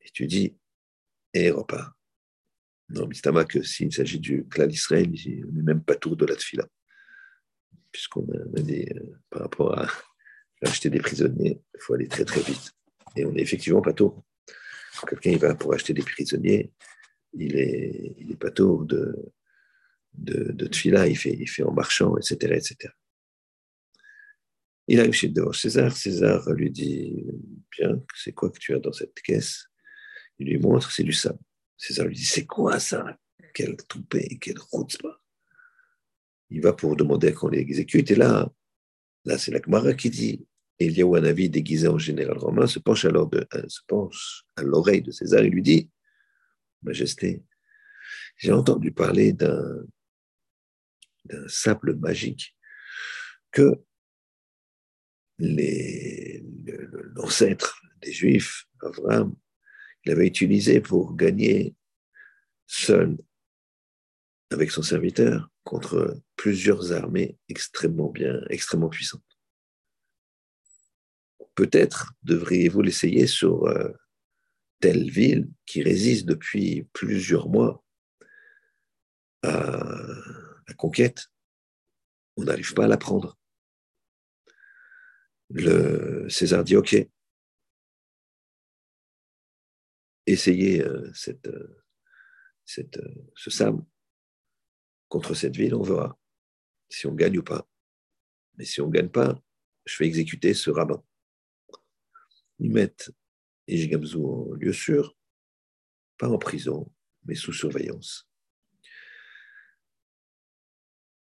étudie 0.00 0.56
et 1.34 1.50
repart. 1.50 1.96
Non, 2.88 3.06
Mistama, 3.08 3.44
que 3.44 3.62
s'il 3.62 3.92
s'agit 3.92 4.20
du 4.20 4.46
clan 4.46 4.66
d'Israël, 4.66 5.08
on 5.08 5.52
n'est 5.52 5.62
même 5.62 5.82
pas 5.82 5.96
tour 5.96 6.16
de 6.16 6.24
la 6.24 6.36
tfila. 6.36 6.66
Puisqu'on 7.90 8.26
a, 8.32 8.60
dit, 8.60 8.86
euh, 8.94 9.18
par 9.28 9.42
rapport 9.42 9.78
à 9.78 9.88
acheter 10.62 10.88
des 10.88 11.00
prisonniers, 11.00 11.60
il 11.74 11.80
faut 11.80 11.94
aller 11.94 12.06
très 12.06 12.24
très 12.24 12.42
vite. 12.42 12.72
Et 13.16 13.24
on 13.24 13.32
n'est 13.32 13.42
effectivement 13.42 13.82
pas 13.82 13.92
tôt. 13.92 14.24
Quelqu'un 15.08 15.30
il 15.30 15.38
va 15.38 15.54
pour 15.54 15.74
acheter 15.74 15.92
des 15.92 16.02
prisonniers, 16.02 16.72
il 17.34 17.56
est, 17.56 18.14
il 18.18 18.32
est 18.32 18.36
pas 18.36 18.50
tôt 18.50 18.84
de, 18.84 19.32
de, 20.14 20.52
de 20.52 20.66
tfila, 20.66 21.06
il 21.06 21.16
fait, 21.16 21.36
il 21.38 21.48
fait 21.48 21.62
en 21.62 21.72
marchant, 21.72 22.16
etc. 22.16 22.54
etc. 22.54 22.92
Il 24.88 25.00
arrive 25.00 25.12
chez 25.12 25.28
devant 25.28 25.52
César. 25.52 25.96
César 25.96 26.48
lui 26.52 26.70
dit 26.70 27.26
Bien, 27.76 28.00
c'est 28.14 28.32
quoi 28.32 28.50
que 28.50 28.58
tu 28.58 28.74
as 28.74 28.78
dans 28.78 28.92
cette 28.92 29.14
caisse? 29.14 29.66
Il 30.38 30.48
lui 30.48 30.58
montre 30.58 30.90
c'est 30.90 31.02
du 31.02 31.12
sable. 31.12 31.38
César 31.76 32.06
lui 32.06 32.14
dit 32.14 32.24
C'est 32.24 32.46
quoi 32.46 32.78
ça? 32.78 33.18
Quel 33.52 33.76
toupet, 33.76 34.38
quel 34.40 34.56
pas? 35.02 35.20
Il 36.50 36.62
va 36.62 36.72
pour 36.72 36.94
demander 36.94 37.32
qu'on 37.32 37.48
l'exécute. 37.48 38.10
Et 38.10 38.14
là, 38.14 38.50
là 39.24 39.38
c'est 39.38 39.50
la 39.50 39.60
Gemara 39.60 39.94
qui 39.94 40.10
dit 40.10 40.46
un 40.80 41.24
avis 41.24 41.48
déguisé 41.48 41.88
en 41.88 41.98
général 41.98 42.38
romain 42.38 42.66
se 42.66 42.78
penche 42.78 43.04
alors 43.04 43.30
euh, 43.34 43.66
à 44.56 44.62
l'oreille 44.62 45.02
de 45.02 45.10
César 45.10 45.42
et 45.42 45.50
lui 45.50 45.62
dit 45.62 45.90
Majesté, 46.82 47.42
j'ai 48.36 48.52
entendu 48.52 48.92
parler 48.92 49.32
d'un 49.32 49.84
d'un 51.24 51.48
sable 51.48 51.96
magique 51.96 52.54
que 53.50 53.82
l'ancêtre 57.14 57.80
des 58.00 58.12
Juifs, 58.12 58.66
Abraham, 58.80 59.34
il 60.04 60.12
avait 60.12 60.26
utilisé 60.26 60.80
pour 60.80 61.16
gagner 61.16 61.74
seul 62.66 63.16
avec 64.50 64.70
son 64.70 64.82
serviteur 64.82 65.50
contre 65.64 66.20
plusieurs 66.36 66.92
armées 66.92 67.36
extrêmement 67.48 68.10
bien, 68.10 68.40
extrêmement 68.48 68.88
puissantes. 68.88 69.35
Peut-être 71.56 72.12
devriez-vous 72.22 72.82
l'essayer 72.82 73.26
sur 73.26 73.66
euh, 73.66 73.90
telle 74.80 75.10
ville 75.10 75.48
qui 75.64 75.82
résiste 75.82 76.26
depuis 76.26 76.86
plusieurs 76.92 77.48
mois 77.48 77.82
à 79.42 79.82
la 80.68 80.74
conquête. 80.76 81.26
On 82.36 82.44
n'arrive 82.44 82.74
pas 82.74 82.84
à 82.84 82.88
la 82.88 82.98
prendre 82.98 83.36
le 85.50 86.28
César 86.28 86.64
dit 86.64 86.76
OK, 86.76 86.96
essayez 90.26 90.82
euh, 90.82 91.12
euh, 91.46 91.84
ce 93.34 93.50
sable 93.50 93.84
contre 95.08 95.34
cette 95.34 95.56
ville, 95.56 95.74
on 95.74 95.82
verra 95.82 96.18
si 96.88 97.06
on 97.06 97.14
gagne 97.14 97.38
ou 97.38 97.42
pas. 97.42 97.68
Mais 98.56 98.64
si 98.64 98.80
on 98.80 98.86
ne 98.86 98.92
gagne 98.92 99.08
pas, 99.08 99.40
je 99.84 99.98
vais 99.98 100.06
exécuter 100.06 100.54
ce 100.54 100.70
rabbin. 100.70 101.02
Ils 102.58 102.72
mettent 102.72 103.10
Ijigamzu 103.68 104.16
en 104.16 104.52
lieu 104.54 104.72
sûr, 104.72 105.16
pas 106.18 106.28
en 106.28 106.38
prison, 106.38 106.90
mais 107.24 107.34
sous 107.34 107.52
surveillance. 107.52 108.28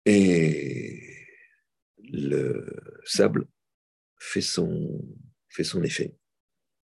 Et 0.04 1.00
le 1.98 2.66
sable 3.04 3.46
fait 4.18 4.40
son, 4.40 5.00
effet. 5.82 6.16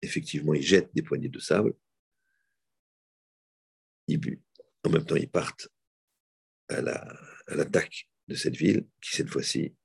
Effectivement, 0.01 0.53
ils 0.53 0.63
jettent 0.63 0.93
des 0.93 1.01
poignées 1.01 1.29
de 1.29 1.39
sable, 1.39 1.73
ils. 4.07 4.39
En 4.85 4.89
même 4.89 5.05
temps, 5.05 5.17
ils 5.17 5.29
partent 5.29 5.67
à, 6.69 6.81
l'attaque 6.81 8.09
de 8.27 8.35
cette 8.35 8.55
ville 8.55 8.87
qui, 9.01 9.15
cette 9.15 9.29
fois-ci, 9.29 9.75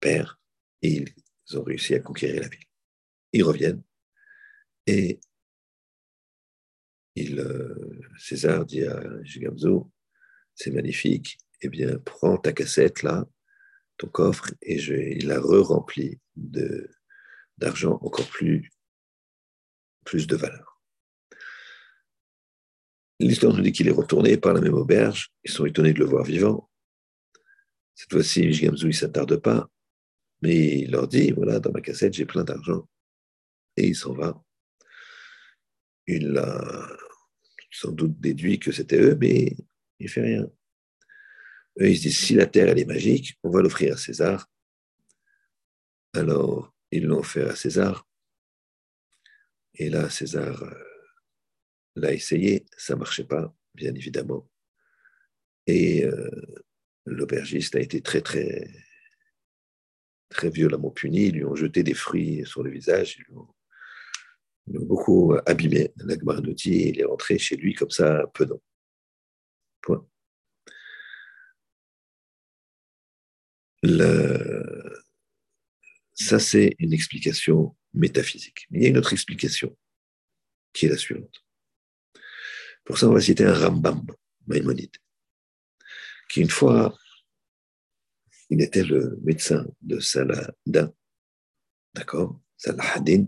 perd 0.00 0.36
et 0.82 1.04
ils 1.46 1.58
ont 1.58 1.62
réussi 1.62 1.94
à 1.94 2.00
conquérir 2.00 2.42
la 2.42 2.48
ville. 2.48 2.67
Ils 3.32 3.42
reviennent 3.42 3.82
et 4.86 5.20
il, 7.14 7.40
euh, 7.40 8.00
César 8.18 8.64
dit 8.64 8.84
à 8.84 9.22
Gigamzo, 9.22 9.90
c'est 10.54 10.70
magnifique, 10.70 11.38
eh 11.60 11.68
bien, 11.68 11.98
prends 11.98 12.36
ta 12.36 12.52
cassette 12.52 13.02
là, 13.02 13.26
ton 13.96 14.08
coffre 14.08 14.52
et 14.62 14.78
je, 14.78 14.94
il 14.94 15.26
l'a 15.26 15.40
re-rempli 15.40 16.20
d'argent 17.56 17.98
encore 18.02 18.28
plus, 18.28 18.70
de 20.12 20.36
valeur. 20.36 20.80
L'histoire 23.20 23.52
nous 23.52 23.62
dit 23.62 23.72
qu'il 23.72 23.88
est 23.88 23.92
retourné 23.92 24.38
par 24.38 24.54
la 24.54 24.62
même 24.62 24.72
auberge. 24.74 25.32
Ils 25.44 25.50
sont 25.50 25.66
étonnés 25.66 25.92
de 25.92 25.98
le 25.98 26.06
voir 26.06 26.24
vivant. 26.24 26.70
Cette 27.94 28.12
fois-ci, 28.12 28.48
Gamzou, 28.48 28.86
il 28.86 28.90
ne 28.90 28.92
s'attarde 28.92 29.36
pas, 29.36 29.68
mais 30.40 30.78
il 30.78 30.92
leur 30.92 31.08
dit, 31.08 31.32
voilà, 31.32 31.60
dans 31.60 31.72
ma 31.72 31.80
cassette, 31.80 32.14
j'ai 32.14 32.24
plein 32.24 32.44
d'argent. 32.44 32.88
Et 33.78 33.86
il 33.86 33.94
s'en 33.94 34.12
va. 34.12 34.42
Il 36.08 36.36
a 36.36 36.88
sans 37.70 37.92
doute 37.92 38.18
déduit 38.18 38.58
que 38.58 38.72
c'était 38.72 39.00
eux, 39.00 39.14
mais 39.14 39.56
il 40.00 40.06
ne 40.06 40.08
fait 40.08 40.22
rien. 40.22 40.50
Eux, 41.80 41.88
ils 41.88 41.96
se 41.96 42.02
disent, 42.02 42.18
si 42.18 42.34
la 42.34 42.46
terre, 42.46 42.68
elle 42.68 42.80
est 42.80 42.84
magique, 42.84 43.38
on 43.44 43.50
va 43.50 43.62
l'offrir 43.62 43.94
à 43.94 43.96
César. 43.96 44.50
Alors, 46.14 46.74
ils 46.90 47.04
l'ont 47.04 47.20
offert 47.20 47.48
à 47.48 47.54
César. 47.54 48.08
Et 49.74 49.90
là, 49.90 50.10
César 50.10 50.64
euh, 50.64 50.74
l'a 51.94 52.12
essayé, 52.12 52.66
ça 52.76 52.94
ne 52.94 52.98
marchait 52.98 53.26
pas, 53.26 53.54
bien 53.74 53.94
évidemment. 53.94 54.50
Et 55.68 56.04
euh, 56.04 56.30
l'aubergiste 57.06 57.76
a 57.76 57.80
été 57.80 58.00
très, 58.00 58.22
très, 58.22 58.68
très 60.30 60.50
violemment 60.50 60.90
puni. 60.90 61.26
Ils 61.26 61.34
lui 61.34 61.44
ont 61.44 61.54
jeté 61.54 61.84
des 61.84 61.94
fruits 61.94 62.44
sur 62.44 62.64
le 62.64 62.70
visage. 62.70 63.24
Beaucoup 64.70 65.34
abîmé. 65.46 65.92
La 65.96 66.16
nous 66.16 66.54
il 66.64 67.00
est 67.00 67.04
rentré 67.04 67.38
chez 67.38 67.56
lui 67.56 67.74
comme 67.74 67.90
ça, 67.90 68.26
peu 68.34 68.46
d'eau. 68.46 68.62
Point. 69.82 70.06
Le... 73.82 75.02
Ça, 76.14 76.38
c'est 76.40 76.74
une 76.78 76.92
explication 76.92 77.76
métaphysique. 77.94 78.66
Mais 78.70 78.78
il 78.78 78.82
y 78.82 78.86
a 78.86 78.88
une 78.88 78.98
autre 78.98 79.12
explication 79.12 79.76
qui 80.72 80.86
est 80.86 80.90
la 80.90 80.96
suivante. 80.96 81.44
Pour 82.84 82.98
ça, 82.98 83.08
on 83.08 83.12
va 83.12 83.20
citer 83.20 83.44
un 83.44 83.54
Rambam, 83.54 84.04
Maïmonide, 84.46 84.96
qui 86.28 86.40
une 86.40 86.50
fois, 86.50 86.96
il 88.50 88.62
était 88.62 88.84
le 88.84 89.18
médecin 89.22 89.66
de 89.82 90.00
Saladin, 90.00 90.92
d'accord 91.94 92.40
Salahadin, 92.56 93.26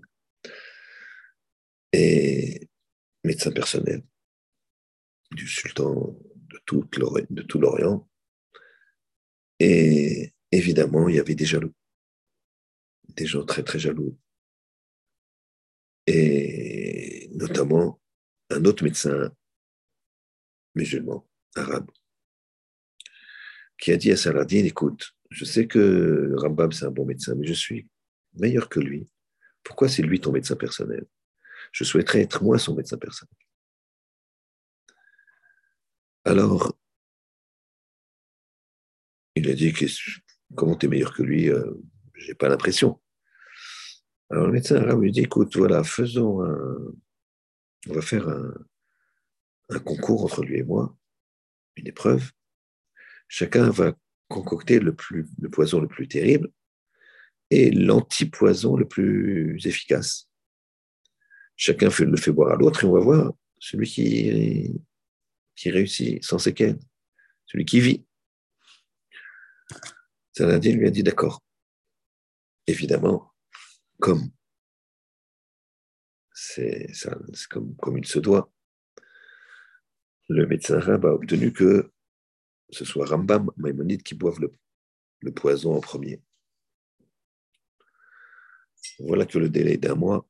et 1.93 2.69
médecin 3.25 3.51
personnel 3.51 4.03
du 5.33 5.47
sultan 5.47 6.17
de 6.49 6.59
tout 7.43 7.59
l'Orient. 7.59 8.09
Et 9.59 10.33
évidemment, 10.51 11.09
il 11.09 11.17
y 11.17 11.21
avait 11.21 11.35
des 11.35 11.45
jaloux, 11.45 11.75
des 13.09 13.27
gens 13.27 13.45
très 13.45 13.63
très 13.63 13.79
jaloux. 13.79 14.19
Et 16.07 17.31
notamment 17.35 18.01
un 18.51 18.65
autre 18.65 18.83
médecin 18.83 19.33
musulman, 20.75 21.29
arabe, 21.55 21.91
qui 23.79 23.93
a 23.93 23.97
dit 23.97 24.11
à 24.11 24.17
Saladin, 24.17 24.65
écoute, 24.65 25.13
je 25.31 25.45
sais 25.45 25.67
que 25.67 26.33
Rambam 26.37 26.73
c'est 26.73 26.87
un 26.87 26.91
bon 26.91 27.07
médecin, 27.07 27.35
mais 27.37 27.47
je 27.47 27.53
suis 27.53 27.89
meilleur 28.35 28.69
que 28.69 28.81
lui. 28.81 29.09
Pourquoi 29.63 29.89
c'est 29.89 30.03
lui 30.03 30.21
ton 30.21 30.33
médecin 30.33 30.57
personnel? 30.57 31.07
Je 31.73 31.85
souhaiterais 31.85 32.23
être 32.23 32.43
moi 32.43 32.59
son 32.59 32.75
médecin 32.75 32.99
personnel. 32.99 33.35
Alors, 36.25 36.77
il 39.37 39.49
a 39.49 39.55
dit 39.55 39.73
comment 40.55 40.77
tu 40.77 40.87
es 40.87 40.89
meilleur 40.89 41.15
que 41.15 41.23
lui 41.23 41.49
euh, 41.49 41.73
J'ai 42.15 42.35
pas 42.35 42.49
l'impression. 42.49 43.01
Alors 44.31 44.47
le 44.47 44.53
médecin 44.53 44.77
arabe 44.77 45.03
lui 45.03 45.13
dit 45.13 45.21
écoute, 45.21 45.57
voilà, 45.57 45.83
faisons 45.83 46.45
un. 46.45 46.93
On 47.89 47.95
va 47.95 48.03
faire 48.03 48.29
un, 48.29 49.79
concours 49.81 50.25
entre 50.25 50.43
lui 50.45 50.59
et 50.59 50.63
moi, 50.63 50.95
une 51.77 51.87
épreuve. 51.87 52.31
Chacun 53.29 53.71
va 53.71 53.95
concocter 54.29 54.81
le 54.81 54.95
poison 54.95 55.81
le 55.81 55.89
plus 55.89 56.07
terrible 56.07 56.51
et 57.51 57.71
l'antipoison 57.71 58.77
le 58.77 58.87
plus 58.87 59.59
efficace. 59.65 60.30
Chacun 61.63 61.91
le 61.91 62.17
fait 62.17 62.33
boire 62.33 62.53
à 62.53 62.57
l'autre 62.57 62.85
et 62.85 62.87
on 62.87 62.93
va 62.93 63.01
voir 63.01 63.35
celui 63.59 63.87
qui, 63.87 64.81
qui 65.55 65.71
réussit 65.71 66.25
sans 66.25 66.39
séquelles, 66.39 66.79
celui 67.45 67.67
qui 67.67 67.81
vit. 67.81 68.07
Saladin 70.33 70.73
lui 70.73 70.87
a 70.87 70.91
dit 70.91 71.03
d'accord. 71.03 71.45
Évidemment, 72.67 73.35
comme 73.99 74.31
c'est 76.33 76.91
comme, 77.51 77.77
comme 77.77 77.99
il 77.99 78.07
se 78.07 78.21
doit, 78.21 78.51
le 80.31 80.47
médecin 80.47 80.79
arabe 80.79 81.05
a 81.05 81.13
obtenu 81.13 81.53
que 81.53 81.93
ce 82.71 82.87
soit 82.87 83.05
Rambam, 83.05 83.51
Maïmonide 83.59 84.03
qui 84.03 84.15
boive 84.15 84.41
le, 84.41 84.51
le 85.21 85.31
poison 85.31 85.77
en 85.77 85.81
premier. 85.81 86.23
Voilà 89.01 89.27
que 89.27 89.39
le 89.39 89.51
délai 89.51 89.77
d'un 89.77 89.95
mois, 89.95 90.27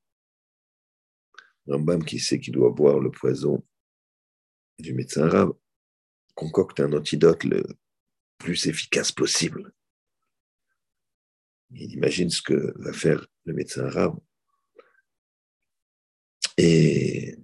Rambam, 1.70 2.04
qui 2.04 2.18
sait 2.18 2.40
qu'il 2.40 2.54
doit 2.54 2.70
boire 2.70 2.98
le 2.98 3.10
poison 3.10 3.64
du 4.78 4.92
médecin 4.92 5.26
arabe, 5.26 5.52
concocte 6.34 6.80
un 6.80 6.92
antidote 6.92 7.44
le 7.44 7.64
plus 8.38 8.66
efficace 8.66 9.12
possible. 9.12 9.72
Il 11.72 11.92
imagine 11.92 12.30
ce 12.30 12.42
que 12.42 12.72
va 12.76 12.92
faire 12.92 13.26
le 13.44 13.54
médecin 13.54 13.84
arabe. 13.84 14.18
Et 16.56 17.36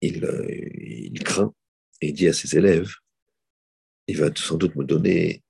il, 0.00 0.24
euh, 0.24 0.46
il 0.50 1.22
craint 1.22 1.54
et 2.00 2.12
dit 2.12 2.28
à 2.28 2.32
ses 2.32 2.56
élèves, 2.56 2.92
il 4.08 4.18
va 4.18 4.30
sans 4.34 4.56
doute 4.56 4.74
me 4.76 4.84
donner 4.84 5.42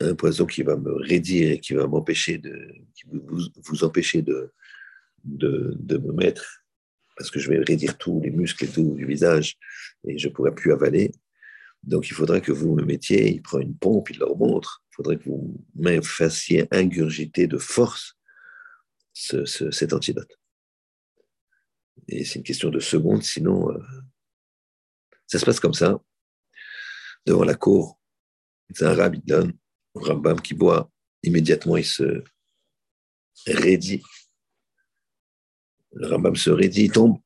un 0.00 0.14
poison 0.14 0.46
qui 0.46 0.62
va 0.62 0.76
me 0.76 0.92
raidir 0.92 1.52
et 1.52 1.60
qui 1.60 1.74
va 1.74 1.86
m'empêcher 1.86 2.38
de, 2.38 2.74
qui 2.94 3.04
vous, 3.06 3.48
vous 3.56 3.84
empêcher 3.84 4.22
de, 4.22 4.52
de, 5.24 5.74
de, 5.78 5.98
me 5.98 6.12
mettre, 6.12 6.64
parce 7.16 7.30
que 7.30 7.38
je 7.38 7.48
vais 7.48 7.58
raidir 7.58 7.98
tous 7.98 8.20
les 8.20 8.30
muscles 8.30 8.64
et 8.64 8.68
tout 8.68 8.94
du 8.94 9.06
visage 9.06 9.56
et 10.06 10.18
je 10.18 10.28
ne 10.28 10.32
pourrai 10.32 10.54
plus 10.54 10.72
avaler. 10.72 11.12
Donc 11.82 12.08
il 12.08 12.14
faudrait 12.14 12.40
que 12.40 12.52
vous 12.52 12.74
me 12.74 12.84
mettiez, 12.84 13.30
il 13.30 13.42
prend 13.42 13.58
une 13.58 13.76
pompe, 13.76 14.10
il 14.10 14.18
leur 14.18 14.36
montre, 14.36 14.82
il 14.90 14.94
faudrait 14.96 15.18
que 15.18 15.24
vous 15.24 15.64
me 15.74 16.00
fassiez 16.00 16.66
ingurgiter 16.70 17.46
de 17.46 17.58
force 17.58 18.16
ce, 19.12 19.44
ce, 19.44 19.70
cet 19.70 19.92
antidote. 19.92 20.38
Et 22.08 22.24
c'est 22.24 22.38
une 22.38 22.44
question 22.44 22.70
de 22.70 22.80
secondes, 22.80 23.22
sinon 23.22 23.70
euh, 23.70 23.78
ça 25.26 25.38
se 25.38 25.44
passe 25.44 25.60
comme 25.60 25.74
ça. 25.74 26.00
Devant 27.26 27.44
la 27.44 27.54
cour, 27.54 27.98
c'est 28.74 28.84
un 28.84 28.94
rabbin, 28.94 29.20
un 29.28 29.52
Rambam 29.94 30.40
qui 30.40 30.54
boit. 30.54 30.90
Immédiatement, 31.22 31.76
il 31.76 31.84
se 31.84 32.24
raidit. 33.46 34.02
Le 35.94 36.06
Rambam 36.08 36.36
se 36.36 36.50
raidit, 36.50 36.84
il 36.84 36.92
tombe. 36.92 37.18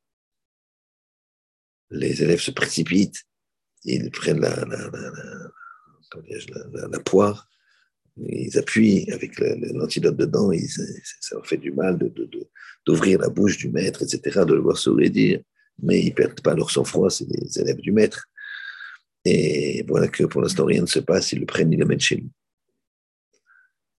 Les 1.90 2.22
élèves 2.22 2.40
se 2.40 2.50
précipitent. 2.50 3.22
Ils 3.84 4.10
prennent 4.10 4.40
la, 4.40 4.66
poire. 7.04 7.48
Ils 8.16 8.58
appuient 8.58 9.10
avec 9.12 9.38
l'antidote 9.38 10.16
dedans. 10.16 10.50
Ça 11.20 11.36
leur 11.36 11.46
fait 11.46 11.58
du 11.58 11.70
mal 11.70 11.98
d'ouvrir 12.86 13.20
la 13.20 13.28
bouche 13.28 13.58
du 13.58 13.68
maître, 13.68 14.02
etc., 14.02 14.44
de 14.46 14.54
le 14.54 14.60
voir 14.60 14.78
se 14.78 14.90
raidir 14.90 15.40
mais 15.82 16.00
ils 16.00 16.10
ne 16.10 16.14
perdent 16.14 16.40
pas 16.40 16.54
leur 16.54 16.70
sang-froid, 16.70 17.10
c'est 17.10 17.28
des 17.28 17.58
élèves 17.58 17.80
du 17.80 17.92
maître. 17.92 18.28
Et 19.24 19.84
voilà 19.88 20.08
que 20.08 20.24
pour 20.24 20.40
l'instant, 20.40 20.64
rien 20.64 20.82
ne 20.82 20.86
se 20.86 21.00
passe, 21.00 21.32
ils 21.32 21.40
le 21.40 21.46
prennent, 21.46 21.72
ils 21.72 21.78
le 21.78 21.86
mettent 21.86 22.00
chez 22.00 22.16
lui. 22.16 22.30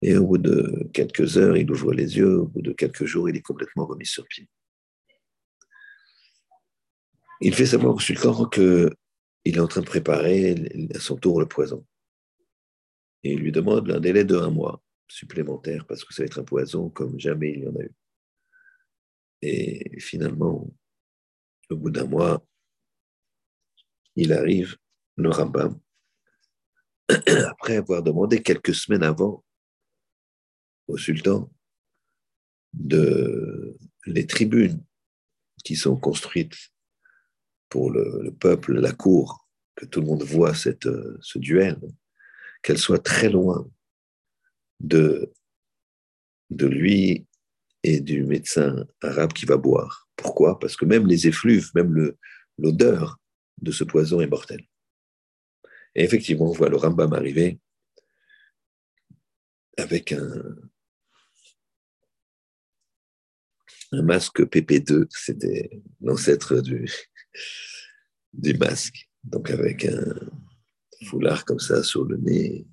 Et 0.01 0.15
au 0.15 0.27
bout 0.27 0.37
de 0.37 0.89
quelques 0.93 1.37
heures, 1.37 1.57
il 1.57 1.69
ouvre 1.71 1.91
les 1.91 2.17
yeux, 2.17 2.41
au 2.41 2.47
bout 2.47 2.61
de 2.61 2.71
quelques 2.71 3.05
jours, 3.05 3.29
il 3.29 3.35
est 3.35 3.41
complètement 3.41 3.85
remis 3.85 4.05
sur 4.05 4.25
pied. 4.27 4.47
Il 7.41 7.53
fait 7.53 7.65
savoir 7.65 7.95
au 7.95 7.99
sultan 7.99 8.45
qu'il 8.47 8.91
est 9.45 9.59
en 9.59 9.67
train 9.67 9.81
de 9.81 9.85
préparer 9.85 10.55
à 10.93 10.99
son 10.99 11.15
tour 11.15 11.39
le 11.39 11.47
poison. 11.47 11.85
Et 13.23 13.33
il 13.33 13.39
lui 13.39 13.51
demande 13.51 13.89
un 13.91 13.99
délai 13.99 14.23
de 14.23 14.35
un 14.37 14.49
mois 14.49 14.81
supplémentaire 15.07 15.85
parce 15.87 16.03
que 16.03 16.13
ça 16.13 16.23
va 16.23 16.27
être 16.27 16.39
un 16.39 16.43
poison 16.43 16.89
comme 16.89 17.19
jamais 17.19 17.53
il 17.53 17.63
y 17.63 17.67
en 17.67 17.75
a 17.75 17.83
eu. 17.83 17.95
Et 19.41 19.99
finalement, 19.99 20.67
au 21.69 21.75
bout 21.75 21.91
d'un 21.91 22.05
mois, 22.05 22.43
il 24.15 24.33
arrive, 24.33 24.77
le 25.15 25.29
Rambam, 25.29 25.79
après 27.09 27.77
avoir 27.77 28.01
demandé 28.01 28.41
quelques 28.41 28.73
semaines 28.73 29.03
avant 29.03 29.43
au 30.87 30.97
sultan 30.97 31.51
de 32.73 33.77
les 34.05 34.25
tribunes 34.25 34.83
qui 35.63 35.75
sont 35.75 35.97
construites 35.97 36.71
pour 37.69 37.91
le, 37.91 38.31
peuple, 38.39 38.79
la 38.79 38.93
cour, 38.93 39.47
que 39.75 39.85
tout 39.85 39.99
le 39.99 40.07
monde 40.07 40.23
voit 40.23 40.53
cette, 40.53 40.87
ce 41.21 41.39
duel, 41.39 41.79
qu'elles 42.61 42.77
soient 42.77 42.99
très 42.99 43.29
loin 43.29 43.69
de, 44.79 45.33
de 46.49 46.65
lui 46.65 47.27
et 47.83 47.99
du 47.99 48.23
médecin 48.23 48.85
arabe 49.01 49.33
qui 49.33 49.45
va 49.45 49.57
boire. 49.57 50.07
Pourquoi? 50.15 50.59
Parce 50.59 50.75
que 50.75 50.85
même 50.85 51.07
les 51.07 51.27
effluves, 51.27 51.71
même 51.75 52.13
l'odeur 52.57 53.19
de 53.61 53.71
ce 53.71 53.83
poison 53.83 54.21
est 54.21 54.27
mortelle. 54.27 54.65
Et 55.95 56.03
effectivement, 56.03 56.49
on 56.49 56.53
voit 56.53 56.69
le 56.69 56.77
Rambam 56.77 57.13
arriver 57.13 57.59
avec 59.77 60.11
un, 60.11 60.55
un 63.91 64.01
masque 64.01 64.41
PP2, 64.41 65.07
c'était 65.09 65.81
l'ancêtre 66.01 66.61
du, 66.61 66.89
du 68.33 68.53
masque, 68.55 69.09
donc 69.23 69.49
avec 69.49 69.85
un 69.85 70.15
foulard 71.05 71.45
comme 71.45 71.59
ça 71.59 71.83
sur 71.83 72.03
le 72.05 72.17
nez, 72.17 72.67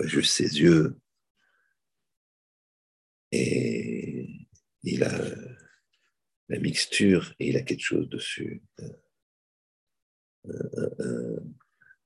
juste 0.00 0.32
ses 0.32 0.60
yeux. 0.60 0.98
Et 3.32 4.48
il 4.82 5.02
a 5.02 5.12
la 6.48 6.58
mixture 6.58 7.34
et 7.38 7.48
il 7.48 7.56
a 7.56 7.62
quelque 7.62 7.82
chose 7.82 8.08
dessus, 8.08 8.62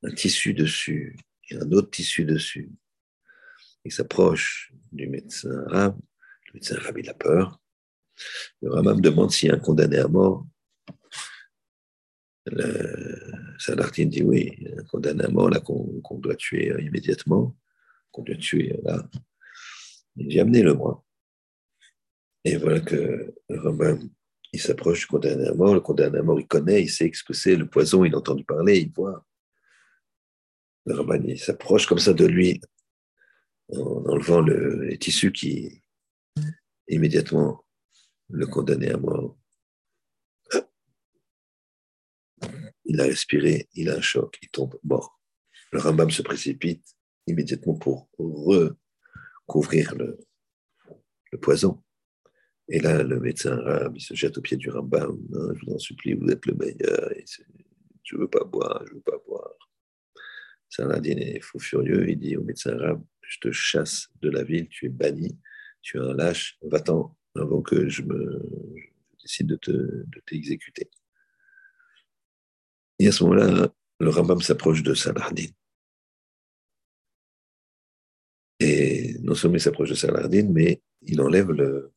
un, 0.03 0.15
tissu 0.15 0.55
dessus 0.55 1.17
et 1.51 1.57
un 1.57 1.71
autre 1.73 1.91
tissu 1.91 2.25
dessus. 2.25 2.71
Il 3.85 3.93
s'approche 3.93 4.73
du 4.93 5.09
médecin 5.09 5.65
arabe, 5.67 5.99
le 6.47 6.55
médecin 6.55 6.77
arabe 6.77 6.99
il 6.99 7.11
a 7.11 7.15
peur. 7.15 7.61
Le 8.63 8.83
me 8.83 9.01
demande 9.01 9.31
s'il 9.31 9.49
y 9.49 9.53
a 9.53 9.55
un 9.55 9.59
condamné 9.59 9.99
à 9.99 10.09
mort. 10.09 10.47
Salartin 13.59 14.07
dit 14.07 14.23
oui, 14.23 14.57
un 14.79 14.85
condamné 14.85 15.25
à 15.25 15.29
mort 15.29 15.51
là 15.51 15.61
qu'on 15.61 16.19
doit 16.19 16.37
tuer 16.37 16.75
immédiatement, 16.81 17.57
qu'on 18.11 18.23
doit 18.23 18.37
tuer 18.37 18.79
là. 18.83 19.09
Il 20.17 20.29
dit 20.29 20.41
amenez-le 20.41 20.75
moi. 20.75 21.05
Et 22.45 22.57
voilà 22.57 22.81
que 22.81 23.35
le 23.49 23.99
il 24.53 24.61
s'approche 24.61 25.01
du 25.01 25.07
condamné 25.07 25.47
à 25.47 25.55
mort. 25.55 25.75
Le 25.75 25.81
condamné 25.81 26.19
à 26.19 26.23
mort, 26.23 26.41
il 26.41 26.47
connaît, 26.47 26.83
il 26.83 26.89
sait 26.89 27.11
ce 27.13 27.23
que 27.23 27.35
c'est, 27.35 27.57
le 27.57 27.69
poison, 27.69 28.05
il 28.05 28.15
a 28.15 28.19
entendu 28.19 28.45
parler, 28.45 28.79
il 28.79 28.93
voit. 28.93 29.25
Le 30.87 30.95
rabbin, 30.95 31.23
il 31.23 31.39
s'approche 31.39 31.87
comme 31.87 31.99
ça 31.99 32.15
de 32.15 32.25
lui, 32.25 32.61
en 33.71 34.05
enlevant 34.07 34.41
le, 34.41 34.85
les 34.85 34.99
tissus 34.99 35.33
qui, 35.33 35.83
immédiatement, 36.89 37.63
le 38.31 38.47
condamné 38.47 38.91
à 38.91 38.97
mort. 38.97 39.39
Il 42.85 43.01
a 43.01 43.05
respiré, 43.05 43.69
il 43.75 43.91
a 43.91 43.97
un 43.97 44.01
choc, 44.01 44.39
il 44.43 44.49
tombe 44.51 44.79
mort. 44.83 45.21
Le 45.73 45.81
Rambam 45.81 46.11
se 46.11 46.23
précipite 46.23 46.85
immédiatement 47.27 47.75
pour 47.75 48.09
recouvrir 48.19 49.95
le, 49.95 50.19
poison. 51.43 51.83
Et 52.69 52.81
là, 52.81 53.03
le 53.03 53.21
médecin 53.21 53.59
arabe, 53.59 53.97
il 53.97 54.01
se 54.01 54.15
jette 54.15 54.39
au 54.39 54.41
pied 54.41 54.57
du 54.57 54.71
Rambam. 54.71 55.19
je 55.31 55.67
vous 55.67 55.75
en 55.75 55.79
supplie, 55.79 56.15
vous 56.15 56.29
êtes 56.29 56.47
le 56.47 56.55
meilleur. 56.55 57.11
je 58.03 58.17
ne 58.17 58.21
veux 58.23 58.29
pas 58.29 58.45
boire, 58.45 58.83
je 58.87 58.93
ne 58.93 58.97
veux 58.97 59.03
pas 59.03 59.19
boire. 59.27 59.55
Saladin 60.71 61.17
est 61.17 61.41
fou 61.41 61.59
furieux. 61.59 62.09
Il 62.09 62.19
dit 62.19 62.37
au 62.37 62.45
médecin 62.45 62.79
arabe 62.79 63.05
Je 63.21 63.39
te 63.41 63.51
chasse 63.51 64.09
de 64.21 64.31
la 64.31 64.45
ville, 64.45 64.69
tu 64.69 64.87
es 64.87 64.91
banni, 64.91 65.39
tu 65.83 65.99
es 65.99 66.01
un 66.01 66.15
lâche, 66.15 66.59
va-t'en 66.63 67.18
avant 67.39 67.63
que 67.63 67.89
je, 67.89 68.03
me, 68.03 68.43
décide 69.23 69.47
de, 69.47 69.57
te, 69.57 70.05
t'exécuter. 70.27 70.91
Et 72.99 73.09
à 73.09 73.13
ce 73.13 73.25
moment-là, 73.25 73.73
le 74.01 74.11
Rambam 74.11 74.41
s'approche 74.41 74.83
de 74.83 74.95
Saladin. 74.95 75.51
Et 78.61 79.17
non 79.21 79.35
seulement 79.35 79.57
il 79.57 79.61
s'approche 79.61 79.91
de 79.91 79.95
Saladin, 79.95 80.49
mais 80.51 80.83
il 81.03 81.21
enlève 81.21 81.51
le, 81.51 81.93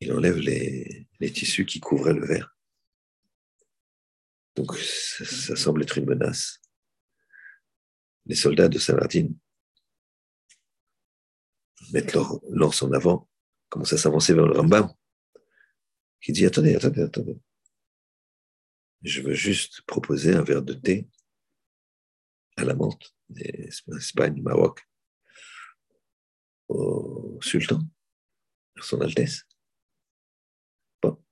il 0.00 0.12
enlève 0.12 0.38
les, 0.38 1.06
tissus 1.32 1.66
qui 1.66 1.80
couvraient 1.80 2.14
le 2.14 2.26
verre. 2.26 2.56
Donc 4.56 4.76
ça, 4.76 5.56
semble 5.56 5.82
être 5.82 5.98
une 5.98 6.06
menace. 6.06 6.60
Les 8.26 8.34
soldats 8.34 8.68
de 8.68 8.78
Saladin 8.78 9.28
mettent 11.92 12.14
leur 12.14 12.40
lance 12.50 12.82
en 12.82 12.92
avant, 12.92 13.28
commencent 13.70 13.94
à 13.94 13.98
s'avancer 13.98 14.34
vers 14.34 14.46
le 14.46 14.58
Rambam, 14.58 14.92
qui 16.20 16.32
dit 16.32 16.44
attendez, 16.44 16.74
attendez, 16.74 17.02
attendez. 17.02 17.40
je 19.02 19.22
veux 19.22 19.34
juste 19.34 19.80
proposer 19.82 20.34
un 20.34 20.42
verre 20.42 20.62
de 20.62 20.74
thé 20.74 21.08
à 22.56 22.64
la 22.64 22.74
menthe, 22.74 23.14
Espagne, 23.96 24.42
Maroc, 24.42 24.86
au 26.68 27.38
sultan, 27.40 27.80
à 28.76 28.82
son 28.82 29.00
Altesse. 29.00 29.44
Bon, 31.00 31.22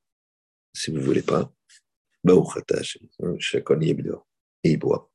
si 0.72 0.91
vous 0.91 0.99
ne 0.99 1.05
voulez 1.05 1.22
pas, 1.22 1.53
et 4.64 4.70
il 4.70 4.78
boit. 4.78 5.11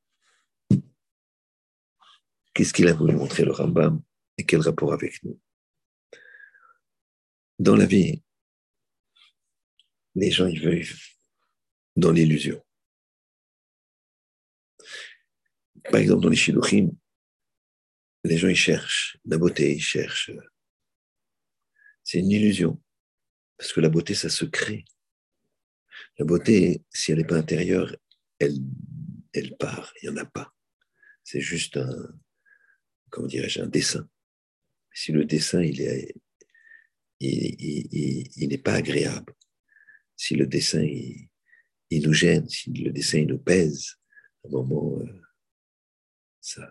Qu'est-ce 2.53 2.73
qu'il 2.73 2.87
a 2.87 2.93
voulu 2.93 3.15
montrer 3.15 3.43
le 3.43 3.51
Rambam 3.51 4.01
et 4.37 4.45
quel 4.45 4.61
rapport 4.61 4.93
avec 4.93 5.23
nous? 5.23 5.39
Dans 7.59 7.75
la 7.75 7.85
vie, 7.85 8.21
les 10.15 10.31
gens 10.31 10.47
ils 10.47 10.59
vivent 10.59 10.99
dans 11.95 12.11
l'illusion. 12.11 12.63
Par 15.91 15.99
exemple, 15.99 16.23
dans 16.23 16.29
les 16.29 16.89
les 18.25 18.37
gens 18.37 18.47
ils 18.47 18.55
cherchent 18.55 19.17
la 19.25 19.37
beauté, 19.37 19.75
ils 19.75 19.81
cherchent. 19.81 20.31
C'est 22.03 22.19
une 22.19 22.31
illusion. 22.31 22.81
Parce 23.57 23.73
que 23.73 23.81
la 23.81 23.89
beauté, 23.89 24.13
ça 24.13 24.29
se 24.29 24.45
crée. 24.45 24.85
La 26.17 26.25
beauté, 26.25 26.83
si 26.89 27.11
elle 27.11 27.19
n'est 27.19 27.25
pas 27.25 27.37
intérieure, 27.37 27.95
elle, 28.39 28.57
elle 29.33 29.55
part. 29.57 29.93
Il 30.01 30.09
n'y 30.09 30.17
en 30.17 30.21
a 30.21 30.25
pas. 30.25 30.53
C'est 31.23 31.41
juste 31.41 31.77
un, 31.77 32.09
comment 33.09 33.27
dirais-je, 33.27 33.61
un 33.61 33.67
dessin. 33.67 34.07
Si 34.91 35.11
le 35.11 35.25
dessin, 35.25 35.61
il 35.61 35.81
est, 35.81 36.13
il, 37.23 38.49
n'est 38.49 38.57
pas 38.57 38.73
agréable, 38.73 39.33
si 40.15 40.35
le 40.35 40.45
dessin, 40.45 40.83
il, 40.83 41.29
nous 41.91 42.13
gêne, 42.13 42.47
si 42.49 42.71
le 42.71 42.91
dessin, 42.91 43.19
il 43.19 43.27
nous 43.27 43.39
pèse, 43.39 43.95
à 44.43 44.47
un 44.47 44.51
moment, 44.51 44.99
euh, 44.99 45.21
ça, 46.41 46.67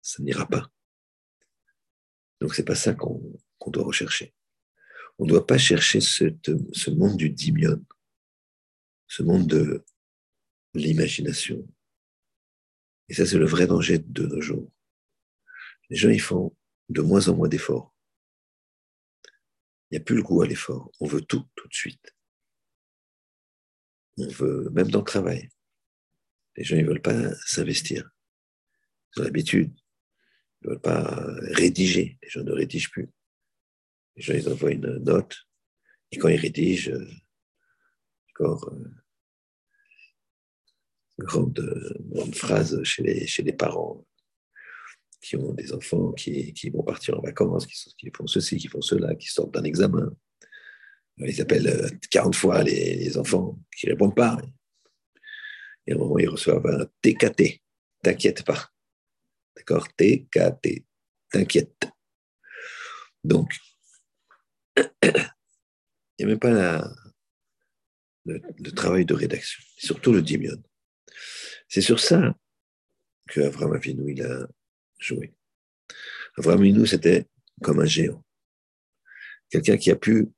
ça 0.00 0.22
n'ira 0.22 0.46
pas. 0.48 0.70
Donc, 2.40 2.54
c'est 2.54 2.64
pas 2.64 2.74
ça 2.74 2.94
qu'on 2.94 3.40
doit 3.66 3.84
rechercher. 3.84 4.34
On 5.18 5.24
ne 5.24 5.30
doit 5.30 5.46
pas 5.46 5.58
chercher 5.58 6.00
ce 6.00 6.90
monde 6.90 7.16
du 7.16 7.30
dimion, 7.30 7.84
ce 9.08 9.22
monde 9.22 9.48
de 9.48 9.84
l'imagination. 10.74 11.66
Et 13.08 13.14
ça, 13.14 13.26
c'est 13.26 13.38
le 13.38 13.46
vrai 13.46 13.66
danger 13.66 13.98
de 13.98 14.26
nos 14.26 14.40
jours. 14.40 14.70
Les 15.90 15.96
gens, 15.96 16.10
ils 16.10 16.20
font 16.20 16.54
de 16.88 17.00
moins 17.00 17.28
en 17.28 17.34
moins 17.34 17.48
d'efforts. 17.48 17.94
Il 19.90 19.94
n'y 19.94 20.02
a 20.02 20.04
plus 20.04 20.16
le 20.16 20.22
goût 20.22 20.42
à 20.42 20.46
l'effort. 20.46 20.90
On 21.00 21.06
veut 21.06 21.22
tout, 21.22 21.44
tout 21.54 21.68
de 21.68 21.74
suite. 21.74 22.14
On 24.18 24.28
veut, 24.28 24.68
même 24.70 24.90
dans 24.90 24.98
le 24.98 25.04
travail. 25.04 25.48
Les 26.56 26.64
gens, 26.64 26.76
ils 26.76 26.82
ne 26.82 26.88
veulent 26.88 27.02
pas 27.02 27.34
s'investir. 27.46 28.10
Ils 29.16 29.20
ont 29.20 29.24
l'habitude. 29.24 29.72
Ils 30.60 30.68
ne 30.68 30.70
veulent 30.72 30.82
pas 30.82 31.24
rédiger. 31.52 32.18
Les 32.22 32.28
gens 32.28 32.42
ne 32.42 32.52
rédigent 32.52 32.90
plus. 32.90 33.08
Les 34.16 34.22
gens, 34.22 34.34
ils 34.34 34.48
envoient 34.48 34.72
une 34.72 34.98
note. 34.98 35.36
Et 36.10 36.18
quand 36.18 36.28
ils 36.28 36.40
rédigent, 36.40 36.90
euh, 36.90 37.10
encore, 38.30 38.68
euh, 38.72 38.90
grande, 41.18 41.96
grande 42.10 42.34
phrase 42.34 42.82
chez 42.82 43.02
les, 43.02 43.26
chez 43.26 43.42
les 43.42 43.52
parents 43.52 44.04
qui 45.20 45.36
ont 45.36 45.52
des 45.52 45.72
enfants 45.72 46.12
qui, 46.12 46.70
vont 46.72 46.82
partir 46.82 47.18
en 47.18 47.22
vacances, 47.22 47.66
qui, 47.66 48.10
font 48.16 48.26
ceci, 48.26 48.56
qui 48.56 48.68
font 48.68 48.80
cela, 48.80 49.14
qui 49.14 49.28
sortent 49.28 49.54
d'un 49.54 49.64
examen. 49.64 50.10
Ils 51.18 51.40
appellent 51.40 51.98
40 52.10 52.34
euh, 52.34 52.38
fois 52.38 52.62
les, 52.62 53.18
enfants 53.18 53.58
qui 53.76 53.86
ne 53.86 53.92
répondent 53.92 54.14
pas. 54.14 54.40
Et 55.86 55.94
moment, 55.94 56.18
ils 56.18 56.28
reçoivent 56.28 56.66
un 56.66 56.86
TKT. 57.02 57.60
T'inquiète 58.02 58.44
pas. 58.44 58.68
D'accord? 59.56 59.88
TKT. 59.96 60.84
T'inquiète. 61.30 61.88
Donc, 63.24 63.52
il 65.02 65.10
n'y 66.20 66.24
a 66.24 66.28
même 66.28 66.38
pas 66.38 66.88
le, 68.24 68.70
travail 68.72 69.04
de 69.04 69.14
rédaction, 69.14 69.62
surtout 69.76 70.12
le 70.12 70.22
dimion. 70.22 70.62
C'est 71.68 71.80
sur 71.80 71.98
ça 71.98 72.36
que 73.28 73.40
Avram 73.40 73.72
Avinu, 73.72 74.12
il 74.12 74.22
a 74.22 74.48
joué. 74.98 75.34
Avram 76.36 76.86
c'était 76.86 77.26
comme 77.62 77.80
un 77.80 77.86
géant. 77.86 78.24
Quelqu'un 79.50 79.76
qui 79.76 79.90
a 79.90 79.96
pu 79.96 80.28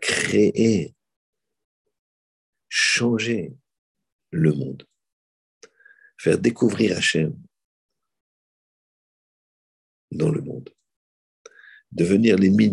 créer, 0.00 0.94
changer 2.68 3.54
le 4.30 4.52
monde, 4.52 4.86
faire 6.18 6.38
découvrir 6.38 6.96
Hachem 6.96 7.36
dans 10.10 10.30
le 10.30 10.40
monde, 10.42 10.70
devenir 11.92 12.36
l'ennemi 12.36 12.72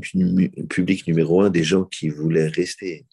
public 0.69 1.07
numéro 1.07 1.41
un 1.41 1.49
des 1.49 1.63
gens 1.63 1.85
qui 1.85 2.09
voulaient 2.09 2.49
rester 2.49 3.07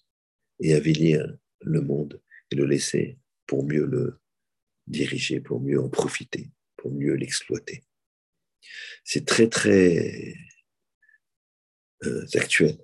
et 0.60 0.74
avilir 0.74 1.24
le 1.60 1.80
monde 1.80 2.20
et 2.50 2.56
le 2.56 2.66
laisser 2.66 3.18
pour 3.46 3.64
mieux 3.64 3.86
le 3.86 4.20
diriger, 4.86 5.40
pour 5.40 5.60
mieux 5.60 5.80
en 5.80 5.88
profiter, 5.88 6.50
pour 6.76 6.92
mieux 6.92 7.14
l'exploiter 7.14 7.84
c'est 9.04 9.26
très, 9.26 9.48
très 9.48 10.34
euh, 12.04 12.26
actuel. 12.34 12.78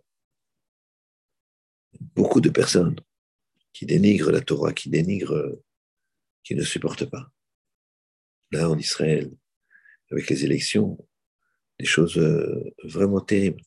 Beaucoup 2.15 2.41
de 2.41 2.51
personnes 2.51 2.97
qui 3.73 3.87
dénigrent 3.87 4.31
la 4.31 4.41
Torah, 4.41 4.73
qui 4.73 4.91
dénigrent, 4.91 5.57
qui 6.45 6.55
ne 6.55 6.63
supportent 6.63 7.09
pas. 7.09 7.33
Là, 8.51 8.71
en 8.71 8.79
Israël, 8.79 9.31
avec 10.11 10.29
les 10.31 10.45
élections, 10.45 10.99
des 11.79 11.87
choses 11.87 12.19
euh, 12.19 12.75
vraiment 12.85 13.21
terribles. 13.21 13.63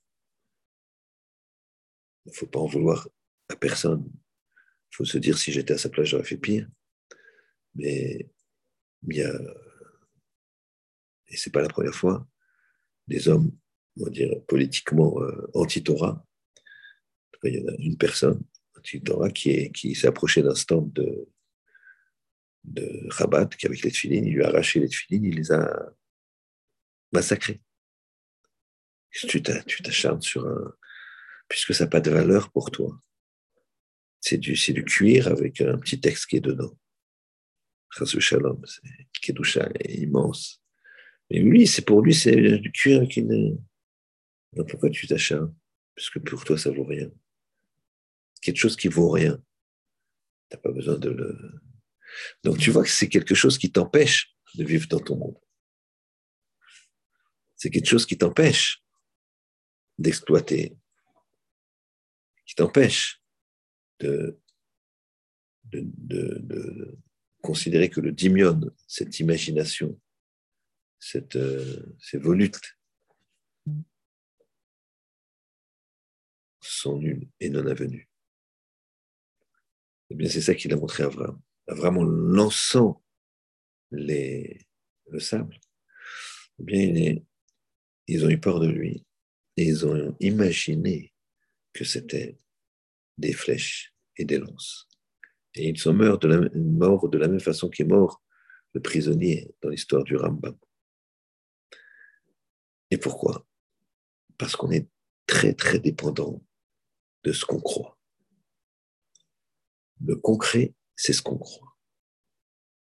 Il 2.25 2.31
ne 2.31 2.35
faut 2.35 2.47
pas 2.47 2.59
en 2.59 2.67
vouloir 2.67 3.07
à 3.49 3.55
personne. 3.55 4.09
Il 4.91 4.95
faut 4.95 5.05
se 5.05 5.17
dire, 5.17 5.37
si 5.37 5.51
j'étais 5.51 5.73
à 5.73 5.77
sa 5.77 5.89
place, 5.89 6.07
j'aurais 6.07 6.23
fait 6.23 6.37
pire. 6.37 6.67
Mais 7.75 8.29
il 9.07 9.17
et 11.31 11.37
ce 11.37 11.49
n'est 11.49 11.51
pas 11.51 11.61
la 11.61 11.69
première 11.69 11.95
fois, 11.95 12.27
des 13.07 13.27
hommes, 13.27 13.51
on 13.99 14.05
va 14.05 14.09
dire, 14.09 14.29
politiquement 14.47 15.21
euh, 15.21 15.49
anti-Torah. 15.53 16.25
Il 17.43 17.55
y 17.55 17.63
en 17.63 17.67
a 17.69 17.75
une 17.79 17.97
personne 17.97 18.41
anti-Torah 18.77 19.31
qui, 19.31 19.71
qui 19.71 19.95
s'est 19.95 20.07
approchée 20.07 20.43
d'un 20.43 20.53
stand 20.53 20.91
de, 20.93 21.27
de 22.65 23.07
Rabat, 23.09 23.47
qui 23.47 23.65
avec 23.65 23.81
les 23.81 23.91
tefilines, 23.91 24.25
il 24.25 24.33
lui 24.33 24.43
a 24.43 24.49
arraché 24.49 24.79
les 24.79 24.89
tefilines, 24.89 25.25
il 25.25 25.35
les 25.35 25.51
a 25.51 25.93
massacrés. 27.11 27.61
Tu 29.11 29.41
t'acharnes 29.41 30.21
sur 30.21 30.47
un. 30.47 30.73
Puisque 31.47 31.73
ça 31.73 31.83
n'a 31.83 31.89
pas 31.89 31.99
de 31.99 32.11
valeur 32.11 32.49
pour 32.51 32.71
toi. 32.71 33.01
C'est 34.21 34.37
du, 34.37 34.53
du 34.53 34.85
cuir 34.85 35.27
avec 35.27 35.59
un 35.59 35.77
petit 35.77 35.99
texte 35.99 36.27
qui 36.27 36.37
est 36.37 36.41
dedans. 36.41 36.77
Shalom, 37.91 38.61
c'est 38.65 39.07
Kedusha 39.21 39.69
est 39.79 39.95
immense. 39.95 40.60
Mais 41.31 41.39
lui, 41.39 41.65
c'est 41.65 41.83
pour 41.83 42.01
lui, 42.01 42.13
c'est 42.13 42.57
du 42.59 42.71
cuir 42.73 43.07
qui 43.07 43.23
ne. 43.23 43.55
Donc 44.53 44.69
pourquoi 44.69 44.89
tu 44.89 45.07
t'acharnes 45.07 45.55
Parce 45.95 46.09
que 46.09 46.19
pour 46.19 46.43
toi, 46.43 46.57
ça 46.57 46.71
vaut 46.71 46.83
rien. 46.83 47.09
Quelque 48.41 48.57
chose 48.57 48.75
qui 48.75 48.89
vaut 48.89 49.09
rien. 49.09 49.37
Tu 50.49 50.57
n'as 50.57 50.61
pas 50.61 50.71
besoin 50.71 50.97
de 50.97 51.09
le. 51.09 51.61
Donc 52.43 52.57
tu 52.57 52.69
vois 52.69 52.83
que 52.83 52.89
c'est 52.89 53.07
quelque 53.07 53.33
chose 53.33 53.57
qui 53.57 53.71
t'empêche 53.71 54.35
de 54.55 54.65
vivre 54.65 54.87
dans 54.89 54.99
ton 54.99 55.15
monde. 55.15 55.37
C'est 57.55 57.69
quelque 57.69 57.87
chose 57.87 58.05
qui 58.05 58.17
t'empêche 58.17 58.83
d'exploiter, 59.97 60.75
qui 62.45 62.55
t'empêche 62.55 63.21
de, 63.99 64.37
de, 65.65 65.81
de, 66.39 66.97
considérer 67.41 67.89
que 67.89 68.01
le 68.01 68.11
dimion, 68.11 68.59
cette 68.87 69.19
imagination, 69.19 69.97
cette, 71.01 71.35
euh, 71.35 71.83
ces 71.99 72.19
volutes 72.19 72.77
sont 76.61 76.99
nuls 76.99 77.27
et 77.39 77.49
non 77.49 77.65
avenus. 77.65 78.07
Eh 80.11 80.15
bien, 80.15 80.29
c'est 80.29 80.41
ça 80.41 80.53
qu'il 80.53 80.71
a 80.71 80.75
montré 80.75 81.03
à 81.03 81.07
Avram. 81.07 81.41
Avram, 81.67 81.97
en 81.97 82.03
lançant 82.03 83.03
les, 83.89 84.67
le 85.09 85.19
sable, 85.19 85.59
eh 86.59 86.63
bien, 86.63 87.15
ils 88.07 88.25
ont 88.25 88.29
eu 88.29 88.39
peur 88.39 88.59
de 88.59 88.67
lui 88.67 89.05
et 89.57 89.63
ils 89.63 89.85
ont 89.87 90.15
imaginé 90.19 91.13
que 91.73 91.83
c'était 91.83 92.37
des 93.17 93.33
flèches 93.33 93.93
et 94.17 94.25
des 94.25 94.37
lances. 94.37 94.87
Et 95.55 95.67
ils 95.67 95.79
sont 95.79 95.93
morts 95.93 96.19
de 96.19 96.27
la, 96.27 96.49
morts 96.55 97.09
de 97.09 97.17
la 97.17 97.27
même 97.27 97.39
façon 97.39 97.69
qu'est 97.69 97.85
mort 97.85 98.21
le 98.73 98.81
prisonnier 98.81 99.53
dans 99.61 99.69
l'histoire 99.69 100.03
du 100.03 100.15
Rambam. 100.15 100.57
Et 102.91 102.97
pourquoi? 102.97 103.47
Parce 104.37 104.55
qu'on 104.55 104.71
est 104.71 104.87
très, 105.25 105.53
très 105.53 105.79
dépendant 105.79 106.43
de 107.23 107.31
ce 107.31 107.45
qu'on 107.45 107.61
croit. 107.61 107.97
Le 110.05 110.15
concret, 110.15 110.73
c'est 110.95 111.13
ce 111.13 111.21
qu'on 111.21 111.37
croit. 111.37 111.77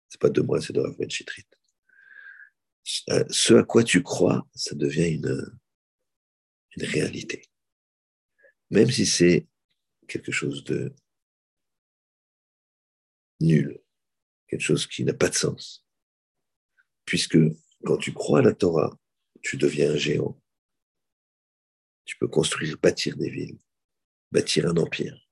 C'est 0.09 0.21
pas 0.21 0.31
de 0.31 0.41
moi, 0.41 0.61
c'est 0.61 0.73
de 0.73 0.81
Rav 0.81 0.97
Ben 0.97 1.11
Chitrit. 1.11 1.45
Euh, 3.11 3.25
ce 3.29 3.55
à 3.55 3.65
quoi 3.65 3.85
tu 3.85 4.03
crois, 4.03 4.47
ça 4.55 4.75
devient 4.75 5.11
une, 5.11 5.59
une 6.77 6.85
réalité. 6.85 7.43
Même 8.71 8.91
si 8.91 9.05
c'est 9.05 9.47
quelque 10.07 10.33
chose 10.33 10.65
de 10.65 10.95
nul, 13.41 13.83
quelque 14.47 14.63
chose 14.63 14.87
qui 14.87 15.05
n'a 15.05 15.13
pas 15.13 15.29
de 15.29 15.35
sens. 15.35 15.87
Puisque 17.05 17.39
quand 17.85 17.99
tu 17.99 18.13
crois 18.13 18.41
à 18.41 18.43
la 18.43 18.55
Torah, 18.55 18.98
tu 19.43 19.57
deviens 19.57 19.93
un 19.93 19.97
géant. 19.97 20.41
Tu 22.05 22.17
peux 22.19 22.29
construire, 22.29 22.79
bâtir 22.79 23.17
des 23.17 23.31
villes, 23.31 23.59
bâtir 24.33 24.67
un 24.67 24.77
empire. 24.77 25.29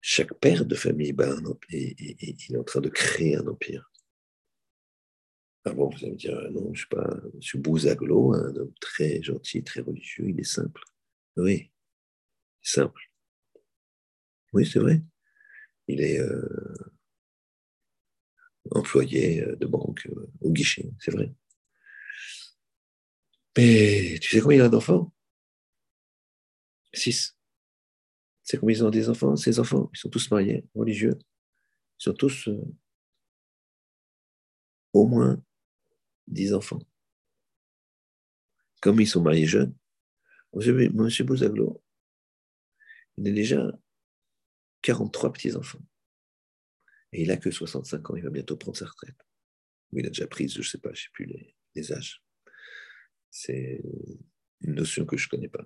Chaque 0.00 0.34
père 0.34 0.64
de 0.64 0.74
famille 0.74 1.12
bat 1.12 1.32
un 1.32 1.44
empire, 1.44 1.94
il 1.98 2.54
est 2.54 2.56
en 2.56 2.64
train 2.64 2.80
de 2.80 2.88
créer 2.88 3.36
un 3.36 3.46
empire. 3.46 3.90
Ah 5.64 5.74
bon, 5.74 5.90
vous 5.90 5.98
allez 5.98 6.12
me 6.12 6.16
dire, 6.16 6.34
euh, 6.34 6.48
non, 6.50 6.72
je 6.72 6.80
ne 6.80 6.84
sais 6.84 6.86
pas, 6.90 7.10
M. 7.34 7.60
Bouzaglo, 7.62 8.32
un 8.32 8.56
homme 8.56 8.72
très 8.80 9.22
gentil, 9.22 9.62
très 9.62 9.80
religieux, 9.80 10.28
il 10.28 10.40
est 10.40 10.44
simple. 10.44 10.82
Oui, 11.36 11.70
simple. 12.62 13.02
Oui, 14.54 14.64
c'est 14.64 14.78
vrai. 14.78 15.02
Il 15.88 16.00
est 16.00 16.20
euh, 16.20 16.48
employé 18.70 19.42
euh, 19.42 19.56
de 19.56 19.66
banque 19.66 20.08
au 20.40 20.50
guichet, 20.52 20.90
c'est 21.00 21.10
vrai. 21.10 21.34
Mais 23.58 24.20
tu 24.20 24.30
sais 24.30 24.40
combien 24.40 24.58
il 24.58 24.62
a 24.62 24.68
d'enfants? 24.68 25.12
Six. 26.92 27.36
Tu 28.44 28.52
sais 28.52 28.56
combien 28.56 28.76
ils 28.76 28.84
ont 28.84 28.90
des 28.90 29.08
enfants? 29.08 29.34
Ces 29.34 29.58
enfants, 29.58 29.90
ils 29.92 29.98
sont 29.98 30.10
tous 30.10 30.30
mariés, 30.30 30.64
religieux. 30.76 31.18
Ils 31.98 32.04
sont 32.04 32.12
tous 32.12 32.48
au 34.92 35.08
moins 35.08 35.42
dix 36.28 36.54
enfants. 36.54 36.78
Comme 38.80 39.00
ils 39.00 39.08
sont 39.08 39.22
mariés 39.22 39.46
jeunes, 39.46 39.74
M. 40.54 41.08
Bouzaglo, 41.26 41.82
il 43.16 43.26
a 43.26 43.32
déjà 43.32 43.72
43 44.82 45.32
petits-enfants. 45.32 45.82
Et 47.10 47.22
il 47.22 47.26
n'a 47.26 47.36
que 47.36 47.50
65 47.50 48.08
ans, 48.08 48.14
il 48.14 48.22
va 48.22 48.30
bientôt 48.30 48.56
prendre 48.56 48.76
sa 48.76 48.86
retraite. 48.86 49.18
il 49.90 50.06
a 50.06 50.10
déjà 50.10 50.28
pris, 50.28 50.48
je 50.48 50.58
ne 50.58 50.62
sais 50.62 50.78
pas, 50.78 50.90
je 50.90 51.00
ne 51.00 51.04
sais 51.06 51.10
plus 51.12 51.54
les 51.74 51.92
âges. 51.92 52.22
C'est 53.30 53.82
une 54.62 54.74
notion 54.74 55.04
que 55.04 55.16
je 55.16 55.26
ne 55.26 55.30
connais 55.30 55.48
pas. 55.48 55.64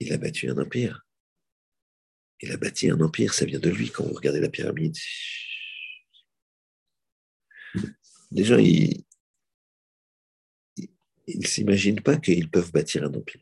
Il 0.00 0.12
a 0.12 0.18
battu 0.18 0.48
un 0.48 0.58
empire. 0.58 1.06
Il 2.40 2.52
a 2.52 2.56
bâti 2.56 2.90
un 2.90 3.00
empire, 3.00 3.32
ça 3.32 3.46
vient 3.46 3.58
de 3.58 3.70
lui. 3.70 3.90
Quand 3.90 4.04
vous 4.04 4.12
regardez 4.12 4.40
la 4.40 4.50
pyramide, 4.50 4.96
les 8.30 8.44
gens, 8.44 8.58
ils 8.58 9.04
ne 11.26 11.46
s'imaginent 11.46 12.02
pas 12.02 12.16
qu'ils 12.18 12.50
peuvent 12.50 12.72
bâtir 12.72 13.04
un 13.04 13.14
empire. 13.14 13.40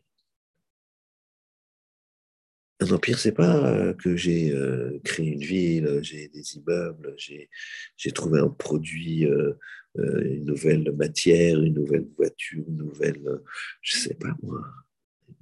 Un 2.79 2.91
empire, 2.91 3.19
c'est 3.19 3.31
pas 3.31 3.73
euh, 3.73 3.93
que 3.93 4.15
j'ai 4.15 4.51
euh, 4.51 4.99
créé 5.03 5.27
une 5.27 5.43
ville, 5.43 5.99
j'ai 6.01 6.27
des 6.27 6.57
immeubles, 6.57 7.15
j'ai 7.17 8.11
trouvé 8.11 8.39
un 8.39 8.49
produit, 8.49 9.25
euh, 9.25 9.53
une 9.97 10.45
nouvelle 10.45 10.91
matière, 10.91 11.61
une 11.61 11.73
nouvelle 11.73 12.07
voiture, 12.17 12.63
une 12.67 12.77
nouvelle, 12.77 13.41
je 13.81 13.97
sais 13.97 14.15
pas 14.15 14.35
moi, 14.41 14.61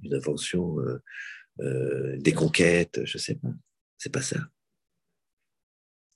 une 0.02 0.14
invention, 0.14 0.76
des 1.58 2.32
conquêtes, 2.32 3.00
je 3.04 3.18
sais 3.18 3.36
pas. 3.36 3.52
C'est 3.98 4.12
pas 4.12 4.22
ça. 4.22 4.38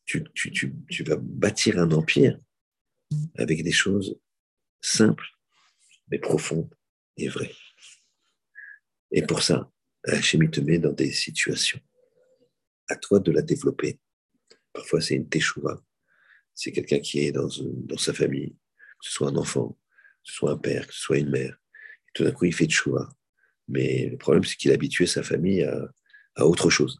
tu, 0.04 0.24
tu 0.32 1.04
vas 1.04 1.16
bâtir 1.16 1.78
un 1.78 1.90
empire 1.92 2.38
avec 3.36 3.62
des 3.62 3.72
choses 3.72 4.18
simples, 4.80 5.28
mais 6.10 6.18
profondes 6.18 6.74
et 7.16 7.28
vraies. 7.28 7.54
Et 9.10 9.22
pour 9.22 9.42
ça, 9.42 9.70
Hachem 10.04 10.50
te 10.50 10.60
met 10.60 10.78
dans 10.78 10.92
des 10.92 11.12
situations. 11.12 11.80
À 12.88 12.96
toi 12.96 13.20
de 13.20 13.32
la 13.32 13.42
développer. 13.42 14.00
Parfois, 14.72 15.00
c'est 15.00 15.14
une 15.14 15.28
teshuva. 15.28 15.82
C'est 16.58 16.72
quelqu'un 16.72 16.98
qui 16.98 17.20
est 17.20 17.30
dans, 17.30 17.48
sa 17.98 18.12
famille, 18.12 18.50
que 18.50 19.06
ce 19.06 19.12
soit 19.12 19.28
un 19.28 19.36
enfant, 19.36 19.78
que 20.24 20.28
ce 20.28 20.32
soit 20.32 20.50
un 20.50 20.56
père, 20.58 20.88
que 20.88 20.92
ce 20.92 20.98
soit 20.98 21.18
une 21.18 21.30
mère. 21.30 21.56
Et 22.08 22.10
tout 22.14 22.24
d'un 22.24 22.32
coup, 22.32 22.46
il 22.46 22.52
fait 22.52 22.66
teshuva. 22.66 23.08
Mais 23.68 24.08
le 24.08 24.18
problème, 24.18 24.42
c'est 24.42 24.56
qu'il 24.56 24.72
a 24.72 24.74
habitué 24.74 25.06
sa 25.06 25.22
famille 25.22 25.62
à, 25.62 26.44
autre 26.44 26.68
chose. 26.68 26.98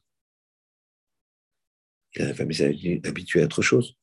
La 2.15 2.33
famille 2.35 2.57
s'est 2.57 3.01
habituée 3.03 3.43
à 3.43 3.47
autre 3.47 3.63
chose. 3.63 3.97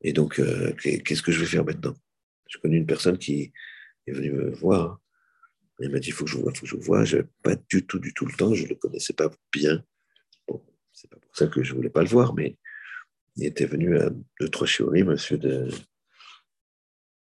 Et 0.00 0.12
donc, 0.12 0.40
euh, 0.40 0.72
qu'est-ce 0.82 1.22
que 1.22 1.30
je 1.30 1.38
vais 1.38 1.46
faire 1.46 1.64
maintenant? 1.64 1.94
Je 2.48 2.58
connais 2.58 2.78
une 2.78 2.86
personne 2.86 3.18
qui 3.18 3.52
est 4.08 4.12
venue 4.12 4.32
me 4.32 4.50
voir. 4.50 5.00
Elle 5.78 5.92
m'a 5.92 6.00
dit, 6.00 6.08
il 6.08 6.12
faut 6.12 6.24
que 6.24 6.30
je 6.32 6.38
vois, 6.38 6.50
il 6.52 6.58
faut 6.58 6.66
que 6.66 6.72
je 6.72 6.76
vois. 6.76 7.04
Je 7.04 7.18
n'avais 7.18 7.28
pas 7.44 7.54
du 7.54 7.86
tout, 7.86 8.00
du 8.00 8.12
tout 8.12 8.26
le 8.26 8.34
temps. 8.34 8.52
Je 8.52 8.64
ne 8.64 8.70
le 8.70 8.74
connaissais 8.74 9.12
pas 9.12 9.30
bien. 9.52 9.84
Bon, 10.48 10.60
c'est 10.92 11.08
pas 11.08 11.18
pour 11.18 11.36
ça 11.36 11.46
que 11.46 11.62
je 11.62 11.70
ne 11.70 11.76
voulais 11.76 11.90
pas 11.90 12.02
le 12.02 12.08
voir, 12.08 12.34
mais 12.34 12.58
il 13.36 13.46
était 13.46 13.66
venu 13.66 13.98
à 13.98 14.10
deux, 14.40 14.48
trois 14.48 14.66
chéoris, 14.66 15.04
monsieur 15.04 15.38
de 15.38 15.68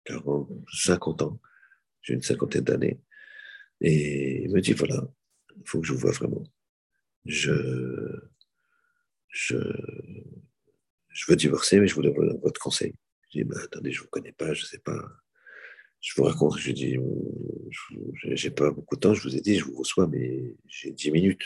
40, 0.05 0.49
50 0.71 1.21
ans. 1.21 1.39
J'ai 2.01 2.13
une 2.13 2.21
cinquantaine 2.21 2.63
d'années. 2.63 2.99
Et 3.81 4.43
il 4.43 4.51
me 4.51 4.61
dit, 4.61 4.73
voilà, 4.73 5.07
il 5.55 5.63
faut 5.65 5.79
que 5.79 5.87
je 5.87 5.93
vous 5.93 5.99
vois 5.99 6.11
vraiment. 6.11 6.43
Je, 7.25 7.53
je, 9.29 9.57
je 11.09 11.25
veux 11.27 11.35
divorcer, 11.35 11.79
mais 11.79 11.87
je 11.87 11.95
voulais 11.95 12.13
votre 12.41 12.59
conseil. 12.59 12.93
Je 13.29 13.39
dis, 13.39 13.43
bah, 13.45 13.57
attendez, 13.63 13.91
je 13.91 13.99
ne 13.99 14.03
vous 14.03 14.09
connais 14.09 14.33
pas, 14.33 14.53
je 14.53 14.63
ne 14.63 14.67
sais 14.67 14.79
pas. 14.79 15.01
Je 16.01 16.13
vous 16.17 16.23
raconte, 16.23 16.57
je 16.57 16.71
dis, 16.71 16.97
j'ai 18.33 18.51
pas 18.51 18.71
beaucoup 18.71 18.95
de 18.95 18.99
temps, 18.99 19.13
je 19.13 19.23
vous 19.23 19.37
ai 19.37 19.39
dit, 19.39 19.57
je 19.57 19.63
vous 19.63 19.77
reçois, 19.77 20.07
mais 20.07 20.57
j'ai 20.67 20.91
10 20.91 21.11
minutes. 21.11 21.45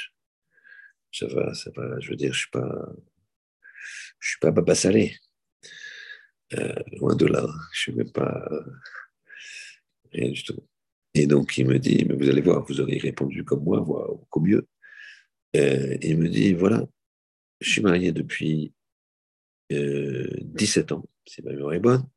Ça 1.12 1.28
va, 1.28 1.54
ça 1.54 1.70
va, 1.76 2.00
je 2.00 2.10
veux 2.10 2.16
dire, 2.16 2.34
je 2.34 2.40
ne 2.40 2.42
suis 2.42 2.50
pas, 2.50 2.96
je 4.20 4.30
suis 4.30 4.40
pas 4.40 4.52
papa 4.52 4.76
salé. 4.76 5.16
Euh, 6.54 6.74
loin 7.00 7.16
de 7.16 7.26
là, 7.26 7.46
je 7.74 7.80
suis 7.80 7.94
même 7.94 8.12
pas 8.12 8.48
rien 10.12 10.32
du 10.32 10.44
tout. 10.44 10.64
Et 11.14 11.26
donc, 11.26 11.58
il 11.58 11.68
me 11.68 11.80
dit, 11.80 12.06
mais 12.08 12.16
vous 12.16 12.30
allez 12.30 12.42
voir, 12.42 12.64
vous 12.66 12.80
aurez 12.80 12.98
répondu 12.98 13.44
comme 13.44 13.64
moi, 13.64 13.80
voire 13.80 14.10
beaucoup 14.10 14.40
mieux. 14.40 14.68
Euh, 15.56 15.98
il 16.02 16.18
me 16.18 16.30
dit, 16.30 16.54
voilà, 16.54 16.86
je 17.60 17.72
suis 17.72 17.82
marié 17.82 18.12
depuis 18.12 18.74
17 19.72 20.92
euh, 20.92 20.96
ans, 20.96 21.06
si 21.26 21.42
ma 21.42 21.52
mémoire 21.52 21.74
est 21.74 21.80
bonne. 21.80 22.08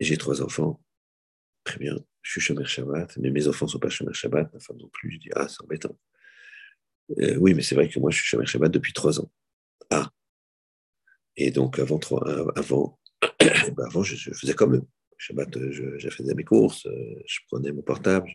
J'ai 0.00 0.16
trois 0.16 0.42
enfants. 0.42 0.82
Très 1.64 1.78
bien, 1.78 1.96
je 2.20 2.32
suis 2.32 2.40
chômeur 2.42 2.68
Shabbat, 2.68 3.16
mais 3.16 3.30
mes 3.30 3.48
enfants 3.48 3.64
ne 3.64 3.70
sont 3.70 3.78
pas 3.78 3.88
chômeur 3.88 4.14
Shabbat, 4.14 4.52
ma 4.52 4.60
femme 4.60 4.76
non 4.76 4.88
plus. 4.88 5.12
Je 5.12 5.18
dis, 5.18 5.30
ah, 5.34 5.48
c'est 5.48 5.62
embêtant. 5.62 5.96
Euh, 7.18 7.36
oui, 7.36 7.54
mais 7.54 7.62
c'est 7.62 7.74
vrai 7.74 7.88
que 7.88 7.98
moi, 7.98 8.10
je 8.10 8.16
suis 8.18 8.26
chômeur 8.26 8.46
Shabbat 8.46 8.70
depuis 8.70 8.92
trois 8.92 9.20
ans. 9.20 9.30
Ah. 9.90 10.10
Et 11.36 11.50
donc, 11.50 11.78
avant, 11.78 11.98
avant, 12.56 12.98
ben 13.40 13.84
avant 13.84 14.02
je, 14.02 14.30
faisais 14.32 14.54
comme 14.54 14.76
eux. 14.76 14.86
Shabbat, 15.18 15.70
je, 15.70 15.98
je, 15.98 16.10
faisais 16.10 16.34
mes 16.34 16.44
courses, 16.44 16.86
euh, 16.86 17.22
je 17.26 17.40
prenais 17.48 17.72
mon 17.72 17.82
portable, 17.82 18.28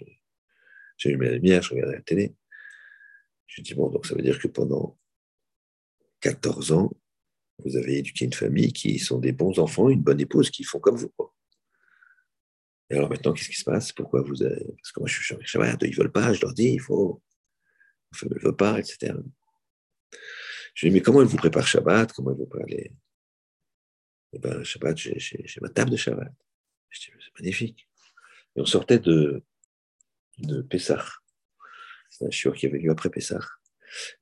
j'allumais 0.98 1.28
la 1.28 1.36
lumière, 1.36 1.62
je 1.62 1.72
regardais 1.72 1.96
la 1.96 2.02
télé. 2.02 2.36
Je 3.48 3.62
dis, 3.62 3.74
bon, 3.74 3.90
donc 3.90 4.06
ça 4.06 4.16
veut 4.16 4.22
dire 4.22 4.40
que 4.40 4.48
pendant 4.48 4.98
14 6.22 6.72
ans, 6.72 6.92
vous 7.66 7.76
avez 7.76 7.98
éduqué 7.98 8.26
une 8.26 8.34
famille 8.34 8.72
qui 8.72 9.00
sont 9.00 9.20
des 9.20 9.34
bons 9.34 9.60
enfants, 9.60 9.90
une 9.90 10.02
bonne 10.02 10.22
épouse, 10.22 10.50
qui 10.50 10.64
font 10.64 10.80
comme 10.80 10.96
vous. 10.96 11.12
Et 12.90 12.96
alors 12.96 13.10
maintenant, 13.10 13.34
qu'est-ce 13.34 13.50
qui 13.50 13.56
se 13.56 13.66
passe? 13.66 13.92
Pourquoi 13.92 14.22
vous 14.22 14.42
avez... 14.42 14.66
Parce 14.78 14.92
que 14.92 15.00
moi, 15.00 15.10
je 15.10 15.22
suis 15.22 15.36
Shabbat, 15.44 15.82
ils 15.84 15.92
ne 15.92 15.96
veulent 15.96 16.12
pas, 16.12 16.34
je 16.34 16.42
leur 16.42 16.54
dis, 16.54 16.74
il 16.74 16.82
faut. 16.82 17.22
Enfin, 18.14 18.28
ils 18.32 18.36
ne 18.38 18.42
veulent 18.42 18.56
pas, 18.56 18.80
etc. 18.80 19.14
Je 20.74 20.88
dis, 20.88 20.94
mais 20.94 21.02
comment 21.02 21.22
ils 21.22 21.28
vous 21.28 21.38
préparent 21.38 21.68
Shabbat? 21.68 22.14
Comment 22.14 22.32
ils 22.32 22.38
vous 22.38 22.50
les. 22.68 22.92
Eh 24.34 24.40
bien, 24.40 24.64
Shabbat, 24.64 24.98
j'ai 24.98 25.60
ma 25.62 25.70
table 25.70 25.92
de 25.92 25.98
Shabbat. 25.98 26.32
Je 26.90 27.00
dis, 27.00 27.12
c'est 27.20 27.40
magnifique. 27.40 27.88
Et 28.56 28.62
on 28.62 28.66
sortait 28.66 29.00
de, 29.00 29.44
de 30.40 30.62
Pessah. 30.62 31.06
C'est 32.10 32.26
un 32.26 32.32
chiot 32.32 32.52
qui 32.52 32.66
est 32.66 32.70
venu 32.70 32.90
après 32.90 33.10
Pessah. 33.10 33.46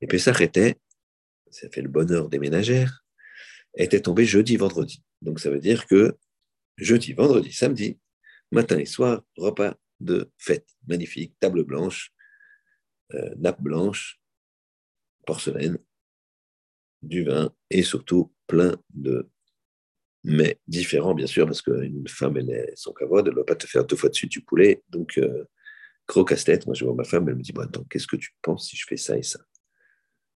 Et 0.00 0.06
Pessah 0.06 0.42
était, 0.42 0.78
ça 1.50 1.68
fait 1.70 1.82
le 1.82 1.88
bonheur 1.88 2.28
des 2.28 2.38
ménagères, 2.38 3.04
était 3.76 4.00
tombé 4.00 4.24
jeudi, 4.24 4.56
vendredi. 4.56 5.02
Donc 5.22 5.40
ça 5.40 5.50
veut 5.50 5.60
dire 5.60 5.86
que 5.86 6.16
jeudi, 6.76 7.12
vendredi, 7.12 7.52
samedi, 7.52 7.98
matin 8.50 8.78
et 8.78 8.86
soir, 8.86 9.22
repas 9.36 9.74
de 10.00 10.30
fête. 10.38 10.68
Magnifique, 10.86 11.38
table 11.40 11.64
blanche, 11.64 12.12
euh, 13.14 13.34
nappe 13.36 13.60
blanche, 13.60 14.20
porcelaine, 15.26 15.78
du 17.02 17.24
vin 17.24 17.52
et 17.70 17.82
surtout 17.82 18.32
plein 18.46 18.76
de 18.94 19.28
mets 20.24 20.58
différents, 20.66 21.14
bien 21.14 21.26
sûr, 21.26 21.46
parce 21.46 21.62
qu'une 21.62 22.06
femme, 22.08 22.36
elle 22.36 22.50
est 22.50 22.72
son 22.76 22.92
cavode, 22.92 23.28
elle 23.28 23.34
ne 23.34 23.38
va 23.38 23.44
pas 23.44 23.54
te 23.54 23.66
faire 23.66 23.84
deux 23.84 23.96
fois 23.96 24.08
de 24.08 24.14
suite 24.14 24.32
du 24.32 24.40
poulet. 24.40 24.82
Donc, 24.88 25.18
euh, 25.18 25.44
gros 26.06 26.24
casse-tête. 26.24 26.66
Moi, 26.66 26.74
je 26.74 26.84
vois 26.84 26.94
ma 26.94 27.04
femme, 27.04 27.28
elle 27.28 27.36
me 27.36 27.42
dit 27.42 27.52
bon, 27.52 27.62
Attends, 27.62 27.84
qu'est-ce 27.84 28.06
que 28.06 28.16
tu 28.16 28.30
penses 28.42 28.68
si 28.68 28.76
je 28.76 28.84
fais 28.86 28.96
ça 28.96 29.16
et 29.16 29.22
ça? 29.22 29.40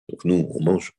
Donc, 0.09 0.25
nous, 0.25 0.47
on 0.49 0.63
mange 0.63 0.91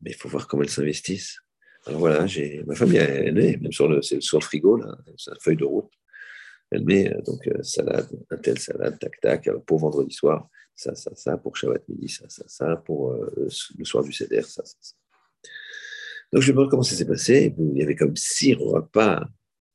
Mais 0.00 0.10
il 0.10 0.16
faut 0.16 0.28
voir 0.28 0.46
comment 0.46 0.62
elles 0.62 0.70
s'investissent. 0.70 1.38
Alors 1.86 2.00
voilà, 2.00 2.26
ma 2.66 2.74
famille, 2.74 2.98
elle 2.98 3.34
met, 3.34 3.56
même 3.56 3.72
sur 3.72 3.88
le, 3.88 4.02
sur 4.02 4.38
le 4.38 4.44
frigo, 4.44 4.76
là, 4.76 4.98
c'est 5.16 5.30
une 5.30 5.40
feuille 5.40 5.56
de 5.56 5.64
route. 5.64 5.90
Elle 6.70 6.84
met 6.84 7.10
euh, 7.10 7.20
donc 7.22 7.46
euh, 7.48 7.62
salade, 7.62 8.08
un 8.30 8.36
tel 8.36 8.58
salade, 8.58 8.98
tac, 8.98 9.18
tac, 9.20 9.48
pour 9.66 9.78
vendredi 9.78 10.14
soir, 10.14 10.48
ça, 10.80 10.94
ça, 10.94 11.14
ça, 11.14 11.36
pour 11.36 11.56
Shabbat 11.58 11.86
midi, 11.90 12.08
ça, 12.08 12.26
ça, 12.30 12.42
ça, 12.48 12.76
pour 12.76 13.12
euh, 13.12 13.48
le 13.76 13.84
soir 13.84 14.02
du 14.02 14.14
CDR, 14.14 14.46
ça, 14.46 14.64
ça. 14.64 14.94
Donc 16.32 16.42
je 16.42 16.52
me 16.52 16.56
demande 16.56 16.70
comment 16.70 16.82
ça 16.82 16.94
s'est 16.94 17.06
passé. 17.06 17.54
Il 17.58 17.76
y 17.76 17.82
avait 17.82 17.96
comme 17.96 18.16
six 18.16 18.54
repas 18.54 19.28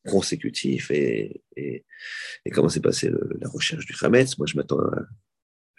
consécutifs 0.08 0.90
et, 0.90 1.44
et, 1.56 1.86
comment 2.52 2.70
s'est 2.70 2.82
passée 2.82 3.12
la 3.40 3.50
recherche 3.50 3.86
du 3.86 3.96
Hametz. 4.02 4.38
Moi, 4.40 4.48
je 4.48 4.56
m'attends 4.56 4.80
à, 4.80 5.08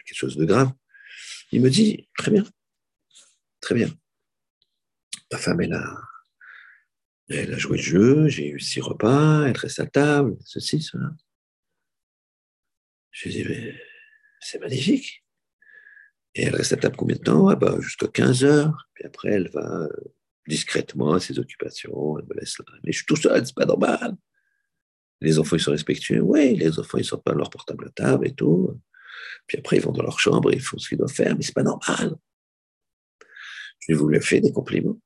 quelque 0.04 0.16
chose 0.16 0.36
de 0.36 0.44
grave. 0.44 0.70
Il 1.50 1.60
me 1.60 1.70
dit, 1.70 2.08
très 2.16 2.30
bien, 2.30 2.44
très 3.60 3.74
bien. 3.74 3.90
Ma 5.32 5.38
femme, 5.38 5.60
elle 5.60 5.72
a, 5.72 6.00
elle 7.30 7.52
a 7.52 7.58
joué 7.58 7.78
le 7.78 7.82
jeu, 7.82 8.28
j'ai 8.28 8.48
eu 8.48 8.60
six 8.60 8.80
repas, 8.80 9.46
elle 9.46 9.56
reste 9.56 9.80
à 9.80 9.86
table, 9.86 10.36
ceci, 10.44 10.80
cela. 10.80 11.10
Je 13.10 13.28
lui 13.28 13.38
ai 13.38 13.44
mais 13.48 13.85
c'est 14.46 14.58
magnifique. 14.58 15.24
Et 16.34 16.42
elle 16.42 16.54
reste 16.54 16.72
à 16.72 16.76
table 16.76 16.96
combien 16.96 17.16
de 17.16 17.22
temps? 17.22 17.48
Ah 17.48 17.56
ben, 17.56 17.80
Jusqu'à 17.80 18.08
15 18.08 18.44
heures. 18.44 18.88
Puis 18.94 19.04
après, 19.04 19.30
elle 19.30 19.50
va 19.50 19.82
euh, 19.82 19.88
discrètement 20.46 21.14
à 21.14 21.20
ses 21.20 21.38
occupations, 21.38 22.18
elle 22.18 22.26
me 22.26 22.34
laisse 22.34 22.58
là. 22.58 22.64
Mais 22.84 22.92
je 22.92 22.98
suis 22.98 23.06
tout 23.06 23.16
seul, 23.16 23.44
c'est 23.46 23.54
pas 23.54 23.64
normal. 23.64 24.16
Les 25.20 25.38
enfants, 25.38 25.56
ils 25.56 25.62
sont 25.62 25.70
respectueux. 25.70 26.20
Oui, 26.20 26.56
les 26.56 26.78
enfants, 26.78 26.98
ils 26.98 27.04
sortent 27.04 27.24
pas 27.24 27.32
leur 27.32 27.50
portable 27.50 27.86
à 27.86 27.90
table 27.90 28.28
et 28.28 28.34
tout. 28.34 28.78
Puis 29.46 29.58
après, 29.58 29.76
ils 29.76 29.82
vont 29.82 29.92
dans 29.92 30.02
leur 30.02 30.20
chambre 30.20 30.52
ils 30.52 30.60
font 30.60 30.78
ce 30.78 30.88
qu'ils 30.88 30.98
doivent 30.98 31.12
faire, 31.12 31.34
mais 31.36 31.42
c'est 31.42 31.54
pas 31.54 31.62
normal. 31.62 32.16
Je 33.80 33.94
lui 33.94 34.16
ai 34.16 34.20
fait 34.20 34.40
des 34.40 34.52
compliments 34.52 34.98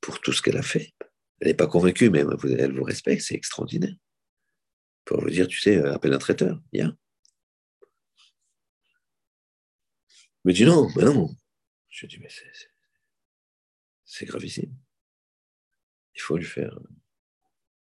pour 0.00 0.20
tout 0.20 0.32
ce 0.32 0.42
qu'elle 0.42 0.56
a 0.56 0.62
fait. 0.62 0.92
Elle 1.40 1.48
n'est 1.48 1.54
pas 1.54 1.66
convaincue, 1.66 2.10
mais 2.10 2.24
elle 2.58 2.72
vous 2.74 2.84
respecte, 2.84 3.22
c'est 3.22 3.34
extraordinaire. 3.34 3.94
Pour 5.04 5.20
vous 5.20 5.30
dire, 5.30 5.46
tu 5.46 5.60
sais, 5.60 5.76
appelle 5.84 6.14
un 6.14 6.18
traiteur, 6.18 6.60
viens. 6.72 6.96
Me 10.46 10.52
dit 10.52 10.64
non, 10.64 10.88
mais 10.96 11.04
non. 11.04 11.34
Je 11.88 12.06
dis, 12.06 12.18
mais 12.18 12.28
c'est 14.04 14.26
gravissime. 14.26 14.72
Il 16.14 16.20
faut 16.20 16.36
lui 16.36 16.44
faire. 16.44 16.78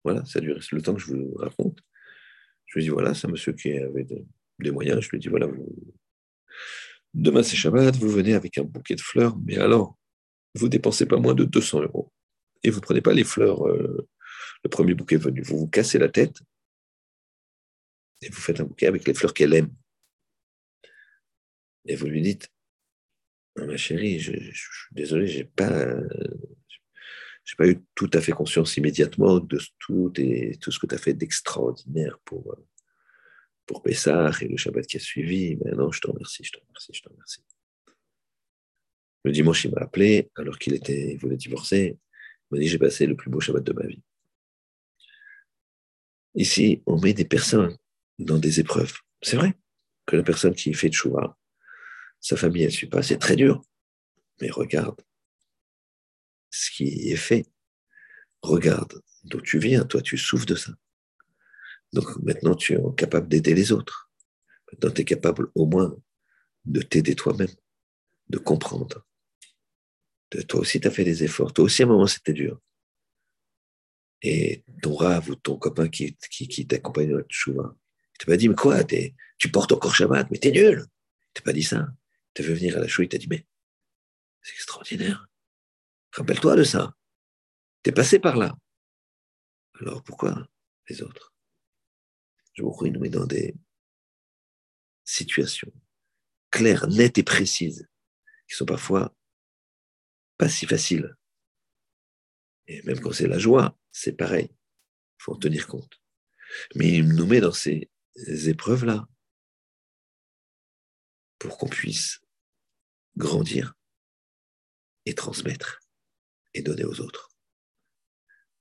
Voilà, 0.05 0.25
ça 0.25 0.41
dure 0.41 0.59
le 0.73 0.83
temps 0.83 0.95
que 0.95 1.01
je 1.01 1.13
vous 1.13 1.35
raconte. 1.35 1.81
Je 2.67 2.79
lui 2.79 2.85
dis, 2.85 2.89
voilà, 2.89 3.15
c'est 3.15 3.27
un 3.27 3.31
monsieur 3.31 3.53
qui 3.53 3.73
avait 3.77 4.07
des 4.59 4.71
moyens. 4.71 5.01
Je 5.01 5.11
lui 5.11 5.19
dis, 5.19 5.29
voilà, 5.29 5.49
demain 7.15 7.43
c'est 7.43 7.57
Shabbat, 7.57 7.97
vous 7.97 8.09
venez 8.09 8.35
avec 8.35 8.59
un 8.59 8.65
bouquet 8.65 8.95
de 8.95 9.01
fleurs, 9.01 9.37
mais 9.45 9.59
alors, 9.59 9.99
vous 10.55 10.69
dépensez 10.69 11.07
pas 11.07 11.19
moins 11.19 11.35
de 11.35 11.45
200 11.45 11.83
euros. 11.83 12.13
Et 12.63 12.71
vous 12.71 12.79
ne 12.79 12.83
prenez 12.83 13.01
pas 13.01 13.13
les 13.13 13.25
fleurs, 13.25 13.67
euh, 13.67 14.09
le 14.65 14.71
premier 14.71 14.95
bouquet 14.95 15.17
venu. 15.17 15.43
Vous 15.43 15.59
vous 15.59 15.69
cassez 15.69 15.99
la 15.99 16.09
tête 16.09 16.41
et 18.23 18.29
vous 18.29 18.41
faites 18.41 18.61
un 18.61 18.65
bouquet 18.65 18.87
avec 18.87 19.07
les 19.07 19.15
fleurs 19.15 19.35
qu'elle 19.35 19.55
aime. 19.55 19.75
Et 21.87 21.97
vous 21.97 22.07
lui 22.07 22.23
dites, 22.23 22.49
ma 23.57 23.77
chérie, 23.77 24.19
je, 24.19 24.33
suis 24.33 24.93
désolé, 24.93 25.27
j'ai 25.27 25.45
pas, 25.45 25.97
j'ai 27.45 27.57
pas 27.57 27.69
eu 27.69 27.79
tout 27.95 28.11
à 28.13 28.21
fait 28.21 28.33
conscience 28.33 28.77
immédiatement 28.77 29.39
de 29.39 29.61
tout 29.79 30.13
et 30.17 30.59
tout 30.61 30.73
ce 30.73 30.79
que 30.79 30.87
tu 30.87 30.95
as 30.95 30.99
fait 30.99 31.15
d'extraordinaire 31.15 32.19
pour, 32.25 32.57
pour 33.67 33.83
Pessah 33.83 34.31
et 34.41 34.49
le 34.49 34.57
Shabbat 34.57 34.87
qui 34.87 34.97
a 34.97 35.01
suivi. 35.01 35.57
Mais 35.65 35.73
non, 35.73 35.93
je 35.93 36.01
te 36.01 36.09
remercie, 36.09 36.45
je 36.45 36.53
te 36.53 36.59
remercie, 36.59 36.93
je 36.93 37.03
te 37.03 37.09
remercie. 37.09 37.45
Le 39.25 39.33
dimanche, 39.33 39.65
il 39.65 39.73
m'a 39.73 39.83
appelé 39.83 40.31
alors 40.37 40.59
qu'il 40.59 40.75
était, 40.75 41.13
il 41.13 41.19
voulait 41.19 41.37
divorcer. 41.37 41.99
Il 42.51 42.55
m'a 42.55 42.59
dit 42.61 42.69
J'ai 42.69 42.79
passé 42.79 43.07
le 43.07 43.17
plus 43.17 43.31
beau 43.31 43.41
Shabbat 43.41 43.65
de 43.65 43.73
ma 43.73 43.87
vie. 43.87 44.03
Ici, 46.35 46.83
on 46.87 47.01
met 47.01 47.15
des 47.15 47.25
personnes 47.25 47.77
dans 48.19 48.39
des 48.39 48.61
épreuves. 48.61 48.99
C'est 49.23 49.37
vrai 49.37 49.55
que 50.05 50.17
la 50.17 50.23
personne 50.23 50.55
qui 50.55 50.73
fait 50.75 50.89
de 50.89 50.95
chouva, 50.95 51.37
sa 52.21 52.37
famille, 52.37 52.63
elle 52.63 52.69
ne 52.69 52.75
suit 52.75 52.89
pas. 52.89 53.03
C'est 53.03 53.19
très 53.19 53.37
dur. 53.37 53.63
Mais 54.41 54.51
regarde 54.51 55.01
ce 56.51 56.71
qui 56.71 57.11
est 57.11 57.17
fait. 57.17 57.47
Regarde 58.43 59.03
d'où 59.25 59.41
tu 59.41 59.59
viens. 59.59 59.85
Toi, 59.85 60.03
tu 60.03 60.19
souffres 60.19 60.47
de 60.47 60.55
ça. 60.55 60.73
Donc 61.93 62.17
maintenant, 62.23 62.55
tu 62.55 62.75
es 62.75 62.79
capable 62.97 63.29
d'aider 63.29 63.55
les 63.55 63.73
autres. 63.73 64.11
Maintenant, 64.73 64.91
tu 64.91 65.03
es 65.03 65.05
capable 65.05 65.49
au 65.55 65.67
moins 65.67 65.97
de 66.65 66.83
t'aider 66.83 67.15
toi-même, 67.15 67.55
de 68.29 68.39
comprendre 68.39 69.07
toi 70.49 70.61
aussi, 70.61 70.81
tu 70.81 70.89
as 70.89 70.91
fait 70.91 71.05
des 71.05 71.25
efforts. 71.25 71.53
Toi 71.53 71.65
aussi, 71.65 71.83
à 71.83 71.87
un 71.87 71.89
moment, 71.89 72.07
c'était 72.07 72.33
dur. 72.33 72.61
Et 74.23 74.65
ton 74.83 74.95
rave 74.95 75.31
ou 75.31 75.35
ton 75.37 75.57
copain 75.57 75.89
qui, 75.89 76.17
qui, 76.31 76.67
t'accompagne 76.67 77.11
dans 77.11 77.19
le 77.19 77.27
il 77.29 78.19
t'a 78.19 78.27
pas 78.27 78.37
dit, 78.39 78.49
mais 78.49 78.55
quoi, 78.55 78.83
tu 78.85 79.51
portes 79.51 79.73
encore 79.73 79.95
Shabbat, 79.95 80.31
mais 80.31 80.39
t'es 80.39 80.51
nul. 80.51 80.87
Il 80.87 81.33
t'a 81.35 81.43
pas 81.43 81.53
dit 81.53 81.63
ça. 81.63 81.87
Tu 82.37 82.43
veux 82.43 82.53
venir 82.53 82.77
à 82.77 82.81
la 82.81 82.87
chouva, 82.87 83.07
il 83.07 83.09
t'a 83.09 83.17
dit, 83.17 83.29
mais 83.29 83.47
c'est 84.43 84.53
extraordinaire. 84.53 85.27
Rappelle-toi 86.13 86.57
de 86.57 86.65
ça. 86.65 86.95
Tu 87.83 87.89
es 87.89 87.93
passé 87.95 88.19
par 88.19 88.37
là. 88.37 88.55
Alors 89.81 90.03
pourquoi 90.03 90.47
les 90.91 91.01
autres? 91.01 91.33
Je 92.53 92.63
vous 92.63 92.77
il 92.85 92.93
nous 92.93 93.01
met 93.01 93.09
dans 93.09 93.25
des 93.25 93.55
situations 95.03 95.73
claires, 96.51 96.87
nettes 96.89 97.17
et 97.17 97.23
précises, 97.23 97.89
qui 98.47 98.55
sont 98.55 98.67
parfois 98.67 99.17
pas 100.37 100.51
si 100.51 100.67
facile. 100.67 101.17
Et 102.67 102.83
même 102.83 103.01
quand 103.01 103.13
c'est 103.13 103.29
la 103.29 103.39
joie, 103.39 103.79
c'est 103.93 104.13
pareil. 104.13 104.51
Il 104.51 105.23
faut 105.23 105.33
en 105.33 105.39
tenir 105.39 105.67
compte. 105.67 106.03
Mais 106.75 106.99
il 106.99 107.09
nous 107.09 107.27
met 107.27 107.41
dans 107.41 107.53
ces 107.53 107.89
épreuves-là 108.15 109.09
pour 111.39 111.57
qu'on 111.57 111.69
puisse 111.69 112.21
grandir 113.17 113.75
et 115.05 115.15
transmettre 115.15 115.81
et 116.55 116.63
donner 116.63 116.85
aux 116.85 117.01
autres. 117.01 117.31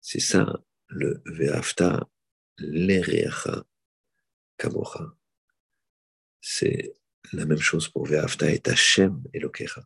C'est 0.02 0.19
ça 0.19 0.61
le 0.88 1.22
Ve'afta 1.26 2.07
Lereacha 2.57 3.65
Kamocha. 4.57 5.18
C'est 6.41 6.94
la 7.34 7.45
même 7.45 7.60
chose 7.60 7.90
pour 7.90 8.06
Ve'afta 8.06 8.52
et 8.52 8.61
Hashem 8.65 9.23
Elokecha. 9.34 9.84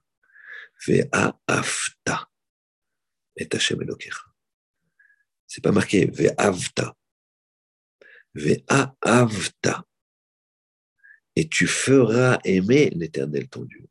Ve'afta 0.86 2.30
et 3.38 3.48
Hashem 3.52 3.82
Elokecha. 3.82 4.26
C'est 5.48 5.64
pas 5.64 5.72
marqué 5.72 6.06
Ve'avta. 6.08 6.96
Ve'avta. 8.36 9.86
Et 11.36 11.48
tu 11.48 11.68
feras 11.68 12.40
aimer 12.44 12.90
l'éternel 12.90 13.48
ton 13.48 13.64
Dieu. 13.64 13.89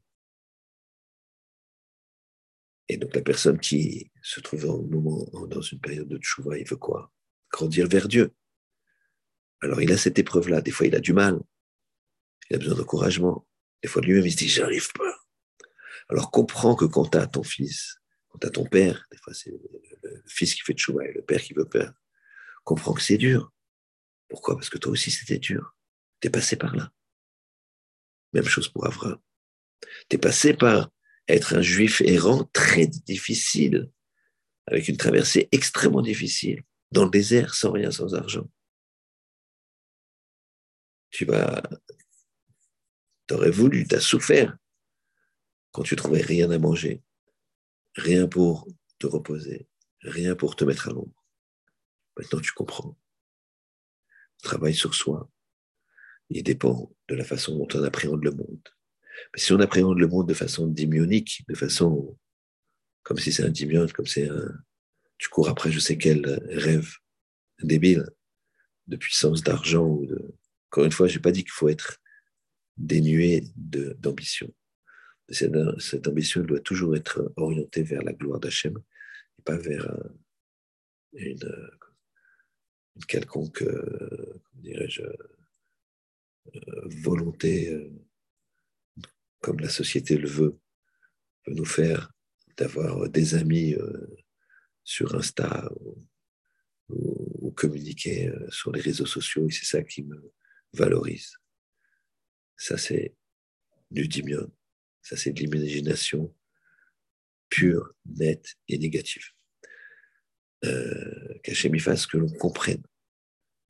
Et 2.88 2.96
donc 2.96 3.14
la 3.14 3.22
personne 3.22 3.58
qui 3.58 4.10
se 4.22 4.40
trouve 4.40 4.66
en 4.66 4.82
moment, 4.82 5.24
dans 5.46 5.60
une 5.60 5.80
période 5.80 6.08
de 6.08 6.18
tchouva, 6.18 6.58
il 6.58 6.66
veut 6.66 6.76
quoi? 6.76 7.12
Grandir 7.52 7.86
vers 7.88 8.08
Dieu. 8.08 8.34
Alors 9.60 9.82
il 9.82 9.92
a 9.92 9.98
cette 9.98 10.18
épreuve-là. 10.18 10.60
Des 10.60 10.70
fois, 10.70 10.86
il 10.86 10.94
a 10.94 11.00
du 11.00 11.12
mal. 11.12 11.40
Il 12.48 12.56
a 12.56 12.58
besoin 12.58 12.76
d'encouragement. 12.76 13.46
Des 13.82 13.88
fois, 13.88 14.02
lui-même, 14.02 14.26
il 14.26 14.32
se 14.32 14.36
dit, 14.36 14.48
j'arrive 14.48 14.90
pas. 14.92 15.14
Alors 16.08 16.30
comprends 16.30 16.74
que 16.74 16.86
quand 16.86 17.10
tu 17.10 17.18
ton 17.30 17.42
fils, 17.42 18.00
quand 18.28 18.38
tu 18.38 18.50
ton 18.50 18.64
père, 18.64 19.06
des 19.10 19.18
fois 19.18 19.34
c'est 19.34 19.50
le, 19.50 20.22
fils 20.26 20.54
qui 20.54 20.62
fait 20.62 20.72
de 20.72 20.78
chouva 20.78 21.06
et 21.06 21.12
le 21.12 21.22
père 21.22 21.42
qui 21.42 21.52
veut 21.52 21.68
peur, 21.68 21.92
comprends 22.64 22.94
que 22.94 23.02
c'est 23.02 23.18
dur. 23.18 23.52
Pourquoi? 24.28 24.56
Parce 24.56 24.70
que 24.70 24.78
toi 24.78 24.92
aussi 24.92 25.10
c'était 25.10 25.38
dur. 25.38 25.76
Tu 26.20 26.28
es 26.28 26.30
passé 26.30 26.56
par 26.56 26.74
là. 26.74 26.90
Même 28.32 28.44
chose 28.44 28.68
pour 28.68 28.86
Avram. 28.86 29.18
Tu 30.08 30.16
es 30.16 30.18
passé 30.18 30.54
par 30.54 30.90
être 31.28 31.54
un 31.54 31.62
juif 31.62 32.00
errant 32.00 32.44
très 32.52 32.86
difficile, 32.86 33.90
avec 34.66 34.88
une 34.88 34.96
traversée 34.96 35.48
extrêmement 35.52 36.02
difficile, 36.02 36.62
dans 36.90 37.04
le 37.04 37.10
désert, 37.10 37.54
sans 37.54 37.72
rien, 37.72 37.90
sans 37.90 38.14
argent. 38.14 38.48
Tu 41.10 41.24
vas, 41.24 41.62
t'aurais 43.26 43.50
voulu, 43.50 43.86
tu 43.86 43.94
as 43.94 44.00
souffert, 44.00 44.56
quand 45.72 45.82
tu 45.82 45.96
trouvais 45.96 46.22
rien 46.22 46.50
à 46.50 46.58
manger, 46.58 47.02
rien 47.94 48.26
pour 48.26 48.66
te 48.98 49.06
reposer, 49.06 49.68
rien 50.00 50.34
pour 50.34 50.56
te 50.56 50.64
mettre 50.64 50.88
à 50.88 50.92
l'ombre. 50.92 51.24
Maintenant, 52.16 52.40
tu 52.40 52.52
comprends. 52.52 52.96
travail 54.42 54.74
sur 54.74 54.94
soi, 54.94 55.30
il 56.30 56.42
dépend 56.42 56.90
de 57.08 57.14
la 57.14 57.24
façon 57.24 57.56
dont 57.56 57.68
on 57.74 57.84
appréhende 57.84 58.24
le 58.24 58.32
monde. 58.32 58.68
Mais 59.32 59.40
si 59.40 59.52
on 59.52 59.60
appréhende 59.60 59.98
le 59.98 60.06
monde 60.06 60.28
de 60.28 60.34
façon 60.34 60.66
dimionique, 60.66 61.44
de 61.48 61.54
façon 61.54 62.16
comme 63.02 63.18
si 63.18 63.32
c'est 63.32 63.44
un 63.44 63.50
dimion, 63.50 63.86
comme 63.94 64.06
c'est 64.06 64.28
un. 64.28 64.52
Tu 65.16 65.28
cours 65.30 65.48
après 65.48 65.72
je 65.72 65.80
sais 65.80 65.96
quel 65.96 66.26
rêve 66.50 66.92
débile 67.62 68.06
de 68.86 68.96
puissance, 68.96 69.42
d'argent 69.42 69.86
ou 69.86 70.06
de. 70.06 70.34
Encore 70.70 70.84
une 70.84 70.92
fois, 70.92 71.08
je 71.08 71.16
n'ai 71.16 71.22
pas 71.22 71.32
dit 71.32 71.42
qu'il 71.42 71.52
faut 71.52 71.70
être 71.70 71.98
dénué 72.76 73.44
d'ambition 73.56 74.52
Cette, 75.30 76.06
ambition 76.06 76.42
doit 76.42 76.60
toujours 76.60 76.94
être 76.96 77.32
orientée 77.36 77.82
vers 77.82 78.02
la 78.02 78.12
gloire 78.12 78.40
d'Hachem 78.40 78.76
et 79.38 79.42
pas 79.42 79.56
vers 79.56 79.90
une, 81.14 81.70
quelconque, 83.08 83.64
dirais-je, 84.52 85.02
volonté, 86.84 87.90
comme 89.40 89.60
la 89.60 89.68
société 89.68 90.16
le 90.16 90.28
veut, 90.28 90.58
peut 91.44 91.54
nous 91.54 91.64
faire 91.64 92.12
d'avoir 92.56 93.08
des 93.08 93.34
amis 93.34 93.74
sur 94.84 95.14
Insta 95.14 95.70
ou, 96.88 97.52
communiquer 97.56 98.28
euh, 98.28 98.50
sur 98.50 98.70
les 98.70 98.80
réseaux 98.80 99.06
sociaux 99.06 99.48
et 99.48 99.50
c'est 99.50 99.64
ça 99.64 99.82
qui 99.82 100.04
me 100.04 100.32
valorise. 100.74 101.36
Ça, 102.56 102.78
c'est 102.78 103.16
du 103.90 104.06
dimion. 104.06 104.48
Ça, 105.02 105.16
c'est 105.16 105.32
de 105.32 105.40
l'imagination 105.40 106.32
pure, 107.48 107.94
nette 108.06 108.54
et 108.68 108.78
négative. 108.78 109.26
Euh, 110.64 111.38
Qu'Hachem 111.42 111.76
fasse 111.80 112.06
que 112.06 112.16
l'on 112.16 112.32
comprenne 112.34 112.82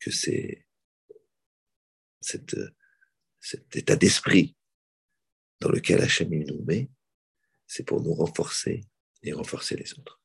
que 0.00 0.10
c'est 0.10 0.66
cet 2.20 2.54
état 3.74 3.96
d'esprit 3.96 4.54
dans 5.60 5.70
lequel 5.70 6.00
Hachem 6.00 6.28
nous 6.30 6.64
met, 6.64 6.88
c'est 7.66 7.84
pour 7.84 8.00
nous 8.02 8.14
renforcer 8.14 8.82
et 9.22 9.32
renforcer 9.32 9.76
les 9.76 9.92
autres. 9.98 10.20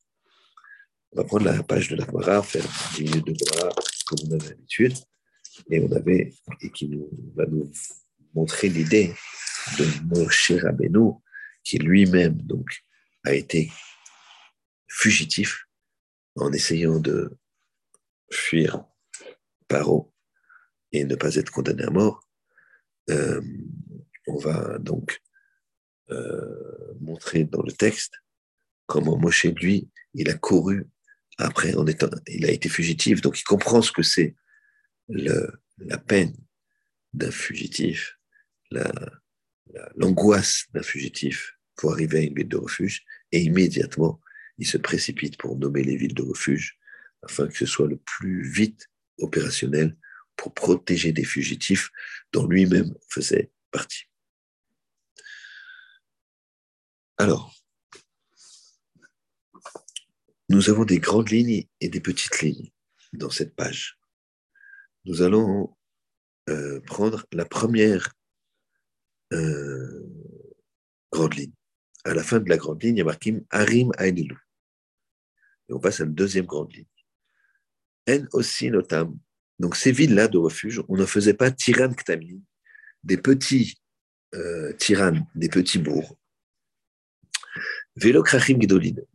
On 1.11 1.17
va 1.17 1.23
prendre 1.25 1.45
la 1.45 1.61
page 1.63 1.89
de 1.89 1.95
la 1.95 2.05
Gemara, 2.05 2.41
faire 2.41 2.65
10 2.95 3.03
minutes 3.03 3.27
de 3.27 3.35
Gemara 3.35 3.69
comme 4.05 4.19
on 4.27 4.35
avait 4.35 4.49
l'habitude, 4.49 4.95
et 5.69 5.77
et 6.61 6.69
qui 6.71 6.99
va 7.35 7.45
nous 7.45 7.71
montrer 8.33 8.69
l'idée 8.69 9.13
de 9.77 9.85
Moshe 10.15 10.51
Rabbeinu, 10.51 11.13
qui 11.63 11.77
lui-même 11.77 12.37
a 13.25 13.33
été 13.33 13.71
fugitif 14.87 15.65
en 16.35 16.51
essayant 16.51 16.99
de 16.99 17.37
fuir 18.31 18.85
Paro 19.67 20.13
et 20.91 21.05
ne 21.05 21.15
pas 21.15 21.35
être 21.35 21.51
condamné 21.51 21.83
à 21.83 21.89
mort. 21.89 22.27
Euh, 23.09 23.41
on 24.27 24.37
va 24.37 24.77
donc 24.79 25.21
euh, 26.11 26.93
montrer 26.99 27.43
dans 27.43 27.61
le 27.61 27.71
texte 27.71 28.13
comment 28.85 29.17
Moshe, 29.17 29.45
lui, 29.45 29.89
il 30.13 30.29
a 30.29 30.33
couru 30.33 30.87
après, 31.37 31.73
en 31.75 31.87
étant, 31.87 32.09
il 32.27 32.45
a 32.45 32.51
été 32.51 32.69
fugitif, 32.69 33.21
donc 33.21 33.39
il 33.39 33.43
comprend 33.43 33.81
ce 33.81 33.91
que 33.91 34.03
c'est 34.03 34.35
la 35.09 35.97
peine 35.97 36.35
d'un 37.13 37.31
fugitif, 37.31 38.17
l'angoisse 39.95 40.65
d'un 40.73 40.83
fugitif 40.83 41.57
pour 41.75 41.91
arriver 41.91 42.19
à 42.19 42.21
une 42.21 42.35
ville 42.35 42.47
de 42.47 42.57
refuge, 42.57 43.03
et 43.31 43.41
immédiatement, 43.41 44.21
il 44.59 44.67
se 44.67 44.77
précipite 44.77 45.37
pour 45.37 45.57
nommer 45.57 45.83
les 45.83 45.95
villes 45.95 46.13
de 46.13 46.21
refuge, 46.21 46.77
afin 47.23 47.47
que 47.47 47.57
ce 47.57 47.65
soit 47.65 47.87
le 47.87 47.97
plus 47.97 48.47
vite 48.47 48.87
opérationnel 49.17 49.97
pour 50.35 50.53
protéger 50.53 51.11
des 51.11 51.23
fugitifs 51.23 51.89
dont 52.31 52.47
lui-même 52.47 52.93
faisait 53.09 53.51
partie. 53.71 54.05
Alors, 57.17 57.53
nous 60.49 60.69
avons 60.69 60.83
des 60.83 60.99
grandes 60.99 61.29
lignes 61.29 61.67
et 61.79 61.89
des 61.89 62.01
petites 62.01 62.41
lignes 62.41 62.71
dans 63.13 63.29
cette 63.29 63.55
page. 63.55 63.99
Nous 65.05 65.21
allons 65.21 65.75
euh, 66.49 66.79
prendre 66.81 67.25
la 67.31 67.45
première 67.45 68.13
euh, 69.31 70.05
grande 71.11 71.35
ligne. 71.35 71.53
À 72.05 72.13
la 72.13 72.23
fin 72.23 72.39
de 72.39 72.49
la 72.49 72.57
grande 72.57 72.83
ligne, 72.83 72.95
il 72.95 72.99
y 72.99 73.01
a 73.01 73.05
marqué 73.05 73.41
Harim 73.49 73.91
Aïnilou. 73.97 74.37
Et 75.69 75.73
on 75.73 75.79
passe 75.79 76.01
à 76.01 76.05
la 76.05 76.11
deuxième 76.11 76.45
grande 76.45 76.73
ligne. 76.73 76.85
En 78.09 78.25
aussi. 78.33 78.69
Donc 79.59 79.75
ces 79.75 79.91
villes-là 79.91 80.27
de 80.27 80.37
refuge, 80.37 80.81
on 80.89 80.97
ne 80.97 81.05
faisait 81.05 81.35
pas 81.35 81.51
Tiran 81.51 81.93
Ktamin, 81.93 82.39
des 83.03 83.17
petits 83.17 83.75
euh, 84.33 84.73
des 85.35 85.47
petits 85.47 85.77
bourgs, 85.77 86.17
Vélo 87.95 88.23
Krachim 88.23 88.59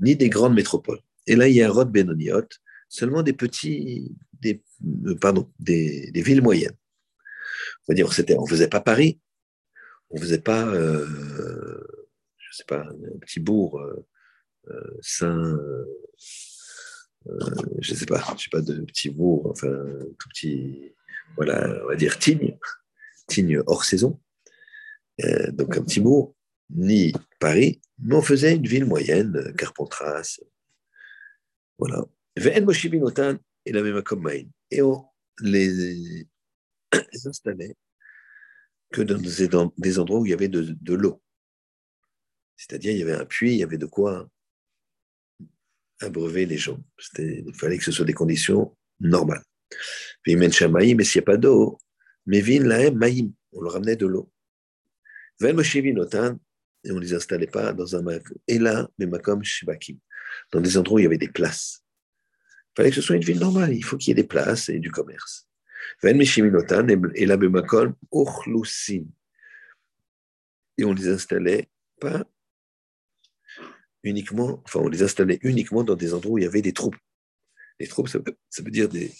ni 0.01 0.17
des 0.17 0.29
grandes 0.29 0.55
métropoles. 0.55 1.01
Et 1.27 1.37
là, 1.37 1.49
il 1.49 1.55
y 1.55 1.63
a 1.63 1.71
Rod 1.71 1.91
Benoniot, 1.91 2.49
seulement 2.89 3.23
des 3.23 3.33
petits, 3.33 4.17
des, 4.41 4.63
euh, 5.07 5.15
pardon, 5.17 5.53
des, 5.59 6.11
villes 6.15 6.43
moyennes. 6.43 6.77
On 7.87 7.93
va 7.93 7.95
dire, 7.95 8.07
on 8.07 8.43
ne 8.43 8.49
faisait 8.49 8.69
pas 8.69 8.81
Paris, 8.81 9.21
on 10.11 10.17
ne 10.17 10.21
faisait 10.21 10.41
pas, 10.41 10.67
euh, 10.67 11.07
je 12.39 12.57
sais 12.57 12.65
pas, 12.65 12.81
un 12.83 13.19
petit 13.21 13.41
bourg, 13.41 13.81
euh, 13.81 14.07
euh 14.71 14.99
Saint, 15.01 15.59
je 17.81 17.95
sais 17.95 18.07
pas, 18.07 18.25
je 18.37 18.45
sais 18.45 18.51
pas 18.51 18.61
de 18.61 18.81
petit 18.85 19.11
bourg, 19.11 19.49
enfin, 19.51 19.69
tout 20.19 20.29
petit, 20.31 20.95
voilà, 21.37 21.83
on 21.85 21.89
va 21.89 21.97
dire 21.97 22.19
Tignes, 22.19 22.57
Tignes 23.27 23.63
hors 23.67 23.85
saison. 23.85 24.21
donc 25.53 25.77
un 25.77 25.83
petit 25.83 26.01
bourg, 26.01 26.35
ni 26.71 27.13
Paris, 27.39 27.81
mais 27.99 28.17
on 28.17 28.23
faisait 28.23 28.57
une 28.57 28.67
ville 28.67 28.85
moyenne, 28.85 29.55
Carpentras, 29.57 30.39
voilà. 31.79 32.05
Et 32.37 33.73
la 33.73 33.83
même 33.83 34.03
Et 34.71 34.83
on 34.83 35.05
les 35.41 36.27
installait 37.25 37.75
que 38.93 39.03
dans 39.03 39.73
des 39.77 39.99
endroits 39.99 40.21
où 40.21 40.27
il 40.27 40.31
y 40.31 40.35
avait 40.35 40.49
de, 40.49 40.95
l'eau. 40.95 41.23
C'est-à-dire, 42.57 42.93
il 42.93 42.99
y 42.99 43.03
avait 43.03 43.13
un 43.13 43.25
puits, 43.25 43.53
il 43.53 43.59
y 43.59 43.63
avait 43.63 43.79
de 43.79 43.87
quoi 43.87 44.29
abreuver 46.01 46.47
les 46.47 46.59
gens. 46.59 46.83
Il 47.19 47.55
fallait 47.55 47.79
que 47.79 47.85
ce 47.85 47.93
soit 47.93 48.05
des 48.05 48.15
conditions 48.15 48.77
normales. 49.01 49.45
Puis, 50.23 50.37
mais 50.37 50.51
s'il 50.51 50.67
n'y 50.67 51.19
a 51.19 51.23
pas 51.23 51.37
d'eau, 51.37 51.79
mais 52.27 52.41
vin 52.41 52.91
maïm, 52.91 53.33
on 53.53 53.61
leur 53.61 53.75
ramenait 53.75 53.97
de 53.97 54.07
l'eau. 54.07 54.31
Et 56.85 56.93
on 56.93 56.97
ne 56.97 57.01
les 57.01 57.15
installait 57.15 57.47
pas 57.47 57.73
dans 57.73 57.97
un 57.97 58.05
Et 58.47 58.59
là, 58.59 58.89
mais 58.99 59.07
comme 59.21 59.43
shibakim 59.43 59.99
dans 60.53 60.61
des 60.61 60.77
endroits 60.79 60.97
où 60.97 60.99
il 61.01 61.05
y 61.05 61.07
avait 61.07 61.19
des 61.19 61.29
places. 61.29 61.85
Il 62.73 62.77
fallait 62.77 62.91
que 62.91 62.97
ce 62.97 63.03
soit 63.03 63.17
une 63.17 63.25
ville 63.25 63.41
normale, 63.41 63.75
il 63.75 63.83
faut 63.85 63.97
qu'il 63.97 64.11
y 64.11 64.13
ait 64.13 64.23
des 64.23 64.29
places 64.29 64.69
et 64.69 64.79
du 64.79 64.91
commerce. 64.91 65.49
Et 66.03 66.09
on 70.85 70.93
les 70.93 71.09
installait 71.09 71.69
pas 72.01 72.25
uniquement, 74.05 74.63
enfin 74.65 74.81
on 74.81 74.89
les 74.89 75.03
installait 75.03 75.41
uniquement 75.43 75.83
dans 75.83 75.97
des 75.97 76.15
endroits 76.15 76.35
où 76.35 76.39
il 76.39 76.45
y 76.45 76.47
avait 76.47 76.63
des 76.63 76.73
troupes. 76.73 76.97
Les 77.81 77.89
troupes, 77.89 78.09
ça 78.09 78.19
veut, 78.19 78.71
dire 78.71 78.89
des 78.89 79.13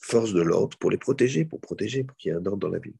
forces 0.00 0.32
de 0.32 0.42
l'ordre 0.42 0.76
pour 0.78 0.90
les 0.90 0.98
protéger, 0.98 1.44
pour 1.44 1.60
protéger, 1.60 2.04
pour 2.04 2.16
qu'il 2.16 2.30
y 2.30 2.34
ait 2.34 2.38
un 2.38 2.46
ordre 2.46 2.58
dans 2.58 2.68
la 2.68 2.78
ville. 2.78 2.94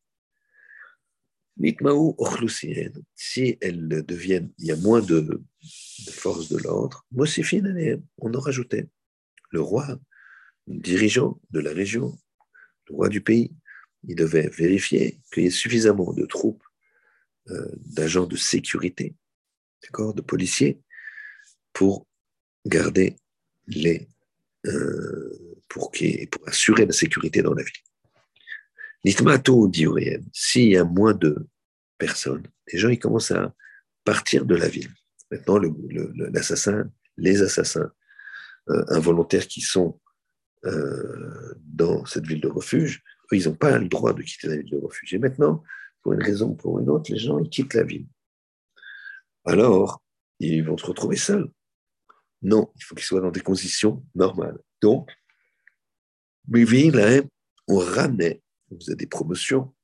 Si 3.15 3.59
elles 3.61 3.89
deviennent, 4.05 4.53
il 4.59 4.67
y 4.67 4.73
a 4.73 4.77
moins 4.77 5.01
de, 5.01 5.43
forces 6.11 6.49
de 6.49 6.59
l'ordre, 6.59 7.07
on 8.19 8.35
en 8.35 8.41
rajoutait. 8.41 8.89
Le 9.51 9.61
roi, 9.61 9.99
dirigeant 10.67 11.41
de 11.51 11.61
la 11.61 11.73
région, 11.73 12.19
le 12.89 12.97
roi 12.97 13.09
du 13.09 13.21
pays, 13.21 13.53
il 14.07 14.17
devait 14.17 14.49
vérifier 14.49 15.21
qu'il 15.33 15.45
y 15.45 15.47
ait 15.47 15.51
suffisamment 15.51 16.13
de 16.13 16.27
troupes, 16.27 16.63
euh, 17.51 17.69
d'agents 17.77 18.27
de 18.27 18.37
sécurité, 18.37 19.15
de 19.83 20.21
policiers, 20.23 20.81
pour 21.73 22.07
garder 22.67 23.17
les. 23.67 24.09
Euh, 24.67 25.55
pour, 25.69 25.91
pour 26.31 26.49
assurer 26.49 26.87
la 26.87 26.93
sécurité 26.93 27.43
dans 27.43 27.53
la 27.53 27.63
ville. 27.63 27.73
Nitmato 29.05 29.69
dit 29.69 29.87
s'il 30.33 30.71
y 30.71 30.77
a 30.77 30.85
moins 30.85 31.15
de 31.15 31.47
personnes, 31.99 32.47
les 32.73 32.79
gens 32.79 32.89
ils 32.89 32.99
commencent 32.99 33.31
à 33.31 33.55
partir 34.05 34.45
de 34.45 34.55
la 34.55 34.69
ville. 34.69 34.91
Maintenant, 35.31 35.59
l'assassin, 36.33 36.91
les 37.17 37.43
assassins 37.43 37.91
euh, 38.71 38.85
involontaires 38.89 39.47
qui 39.47 39.61
sont 39.61 40.01
euh, 40.65 41.55
dans 41.61 42.05
cette 42.07 42.27
ville 42.27 42.41
de 42.41 42.49
refuge, 42.49 43.03
eux, 43.33 43.37
ils 43.37 43.49
n'ont 43.49 43.55
pas 43.55 43.79
le 43.79 43.89
droit 43.89 44.13
de 44.13 44.23
quitter 44.23 44.49
la 44.49 44.57
ville 44.57 44.71
de 44.71 44.79
refuge. 44.79 45.13
Et 45.15 45.19
maintenant, 45.19 45.63
pour 46.03 46.13
une 46.13 46.23
raison 46.23 46.51
ou 46.51 46.55
pour 46.55 46.79
une 46.79 46.89
autre, 46.89 47.11
les 47.11 47.19
gens 47.19 47.39
ils 47.39 47.49
quittent 47.49 47.75
la 47.75 47.83
ville. 47.83 48.07
Alors, 49.45 50.03
ils 50.41 50.65
vont 50.65 50.79
se 50.79 50.87
retrouver 50.87 51.17
seuls. 51.17 51.51
Non, 52.43 52.71
il 52.77 52.85
faut 52.85 52.95
qu'ils 52.95 53.05
soient 53.05 53.21
dans 53.21 53.31
des 53.31 53.41
conditions 53.41 54.05
normales. 54.15 54.59
Donc, 54.83 55.11
villes, 56.49 57.29
on 57.69 57.79
ramenait 57.79 58.43
on 58.71 58.79
faisait 58.79 58.97
des 58.97 59.07
promotions 59.07 59.75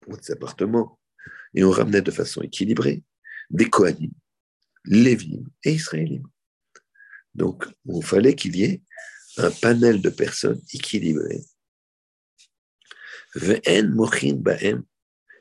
pour 0.00 0.16
des 0.16 0.30
appartements, 0.30 0.98
et 1.54 1.64
on 1.64 1.70
ramenait 1.70 2.02
de 2.02 2.10
façon 2.10 2.42
équilibrée 2.42 3.02
des 3.50 3.68
Kohanim, 3.70 4.12
Lévim 4.84 5.44
et 5.64 5.72
Israélim. 5.72 6.26
Donc, 7.34 7.66
il 7.86 8.04
fallait 8.04 8.34
qu'il 8.34 8.56
y 8.56 8.64
ait 8.64 8.82
un 9.38 9.50
panel 9.50 10.00
de 10.00 10.10
personnes 10.10 10.60
équilibrées. 10.72 11.42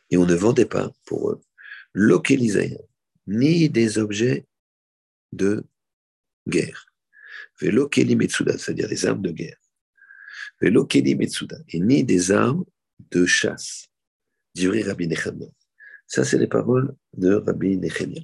Et 0.10 0.18
on 0.18 0.26
ne 0.26 0.34
vendait 0.34 0.65
pas 0.65 0.91
pour 1.06 1.32
eux. 1.32 1.41
Localisé, 1.94 2.78
ni 3.28 3.70
des 3.70 3.99
objets 3.99 4.48
de 5.32 5.64
guerre. 6.48 6.88
Velo 7.61 7.88
Kelim 7.88 8.18
Metsuda, 8.18 8.57
c'est-à-dire 8.57 8.90
des 8.90 9.06
armes 9.06 9.22
de 9.22 9.32
guerre. 9.32 9.57
Et 10.64 11.80
ni 11.80 12.03
des 12.03 12.31
armes 12.31 12.64
de 13.11 13.26
chasse. 13.26 13.88
D'Ivri 14.56 14.84
Rabbi 14.84 15.07
Nechemia. 15.07 15.48
Ça, 16.07 16.23
c'est 16.23 16.38
les 16.38 16.48
paroles 16.48 16.95
de 17.18 17.34
Rabbi 17.34 17.77
Nechemia. 17.77 18.22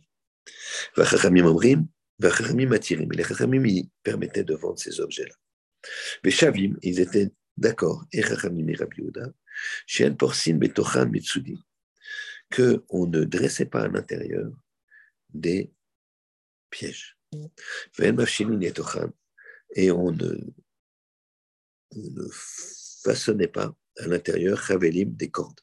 Vachachamim 0.95 1.45
Omrim, 1.45 1.87
Vachachamim 2.19 2.71
Atirim. 2.71 3.11
Les 3.11 3.23
Chachamim, 3.23 3.65
ils 3.65 3.89
permettaient 4.03 4.43
de 4.43 4.53
vendre 4.53 4.79
ces 4.79 4.99
objets-là. 4.99 5.35
Les 6.23 6.31
Shavim, 6.31 6.75
ils 6.81 6.99
étaient 6.99 7.31
d'accord, 7.57 8.05
et 8.13 8.21
Chachamim 8.21 8.67
et 8.69 8.75
Rabbi 8.75 9.01
Yehuda, 9.01 9.33
Shen 9.85 10.15
Porsin 10.15 10.55
Betochan 10.55 11.09
Metsudi, 11.09 11.59
qu'on 12.55 13.07
ne 13.07 13.23
dressait 13.25 13.65
pas 13.65 13.83
à 13.83 13.87
l'intérieur 13.87 14.51
des 15.33 15.71
pièges. 16.69 17.17
Et 19.75 19.91
on 19.91 20.11
ne, 20.11 20.37
ne 21.95 22.27
façonnait 22.31 23.47
pas 23.47 23.75
à 23.97 24.07
l'intérieur 24.07 24.61
Chavelim 24.61 25.15
des 25.15 25.29
cordes. 25.29 25.59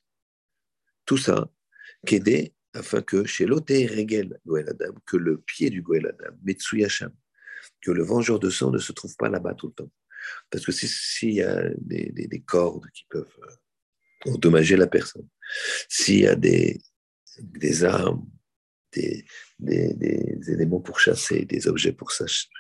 Tout 1.05 1.19
ça, 1.19 1.51
qu'aider 2.05 2.55
afin 2.73 3.01
que 3.01 3.25
chez 3.25 3.47
l'Oté 3.47 3.87
Regel 3.87 4.39
Adam, 4.69 4.95
que 5.07 5.17
le 5.17 5.39
pied 5.39 5.71
du 5.71 5.83
Goel 5.83 6.07
Adam, 6.09 6.37
Metsuyasham, 6.43 7.13
que 7.81 7.91
le 7.91 8.03
vengeur 8.03 8.39
de 8.39 8.51
sang 8.51 8.71
ne 8.71 8.79
se 8.79 8.93
trouve 8.93 9.17
pas 9.17 9.29
là-bas 9.29 9.55
tout 9.55 9.69
le 9.69 9.73
temps. 9.73 9.93
Parce 10.51 10.65
que 10.65 10.73
s'il 10.73 11.35
y 11.35 11.43
a 11.43 11.71
des, 11.79 12.11
des, 12.11 12.41
cordes 12.41 12.89
qui 12.93 13.05
peuvent 13.09 13.39
euh, 13.43 14.31
endommager 14.33 14.77
la 14.77 14.87
personne, 14.87 15.29
s'il 15.89 16.21
y 16.21 16.27
a 16.27 16.35
des, 16.35 16.81
des 17.39 17.85
armes, 17.85 18.29
des, 18.93 19.25
des, 19.59 20.51
éléments 20.51 20.81
pour 20.81 20.99
chasser, 20.99 21.45
des 21.45 21.69
objets 21.69 21.93
pour 21.93 22.11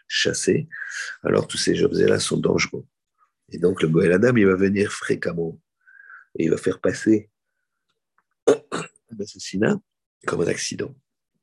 chasser, 0.06 0.68
alors 1.22 1.48
tous 1.48 1.58
ces 1.58 1.82
objets-là 1.82 2.20
sont 2.20 2.36
dangereux. 2.36 2.86
Et 3.52 3.58
donc 3.58 3.82
le 3.82 3.88
Goël 3.88 4.12
Adam, 4.12 4.36
il 4.36 4.46
va 4.46 4.56
venir 4.56 4.92
fréquemment 4.92 5.60
et 6.38 6.44
il 6.44 6.50
va 6.50 6.56
faire 6.56 6.80
passer 6.80 7.30
un 8.46 9.20
assassinat 9.20 9.80
comme 10.26 10.42
un 10.42 10.46
accident. 10.46 10.94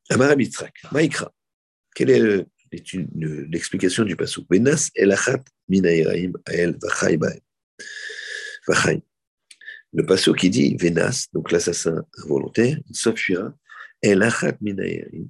Amara 0.10 0.36
Mitzrak, 0.36 0.76
Maïkra. 0.92 1.34
Quelle 1.96 2.10
est 2.10 2.46
l'explication 3.50 4.04
du 4.04 4.16
passou 4.16 4.46
Venas 4.50 4.90
elachat 4.96 5.44
minairaim 5.70 6.34
ael 6.46 6.78
vachai 6.82 7.20
Le 9.94 10.06
passou 10.06 10.34
qui 10.34 10.50
dit 10.50 10.76
Venas, 10.76 11.28
donc 11.34 11.52
l'assassin 11.52 12.04
involontaire, 12.24 12.78
il 12.90 12.96
s'enfuira 12.96 13.54
elachat 14.02 14.58
minairaim 14.60 15.30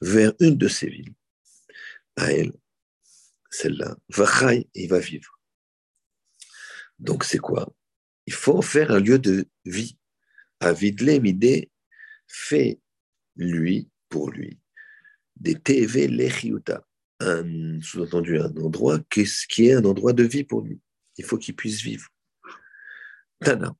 vers 0.00 0.32
une 0.40 0.56
de 0.56 0.68
ces 0.68 0.88
villes. 0.88 1.14
Elle, 2.16 2.52
celle-là, 3.50 3.96
Vachai, 4.08 4.68
il 4.74 4.88
va 4.88 4.98
vivre. 4.98 5.37
Donc 6.98 7.24
c'est 7.24 7.38
quoi? 7.38 7.72
Il 8.26 8.32
faut 8.32 8.56
en 8.56 8.62
faire 8.62 8.90
un 8.90 9.00
lieu 9.00 9.18
de 9.18 9.46
vie. 9.64 9.96
Avidle 10.60 11.20
Midé 11.20 11.70
fait 12.26 12.80
lui, 13.36 13.88
pour 14.08 14.30
lui, 14.30 14.58
des 15.36 15.54
TV 15.54 16.08
Lechiuta, 16.08 16.84
un 17.20 17.80
sous-entendu 17.80 18.38
un 18.38 18.54
endroit 18.56 18.98
qui 19.10 19.66
est 19.66 19.74
un 19.74 19.84
endroit 19.84 20.12
de 20.12 20.24
vie 20.24 20.44
pour 20.44 20.62
lui? 20.62 20.80
Il 21.16 21.24
faut 21.24 21.38
qu'il 21.38 21.54
puisse 21.56 21.80
vivre. 21.80 22.08
Tana. 23.40 23.74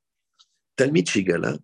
Talmid 0.77 1.09
Shigala, 1.09 1.59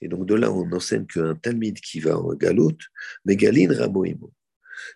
et 0.00 0.08
donc 0.08 0.26
de 0.26 0.34
là, 0.34 0.50
on 0.52 0.70
enseigne 0.72 1.06
qu'un 1.06 1.34
Talmid 1.34 1.80
qui 1.80 2.00
va 2.00 2.16
en 2.16 2.34
galoute, 2.34 2.82
Megalin 3.24 3.76
Ramoimo. 3.76 4.32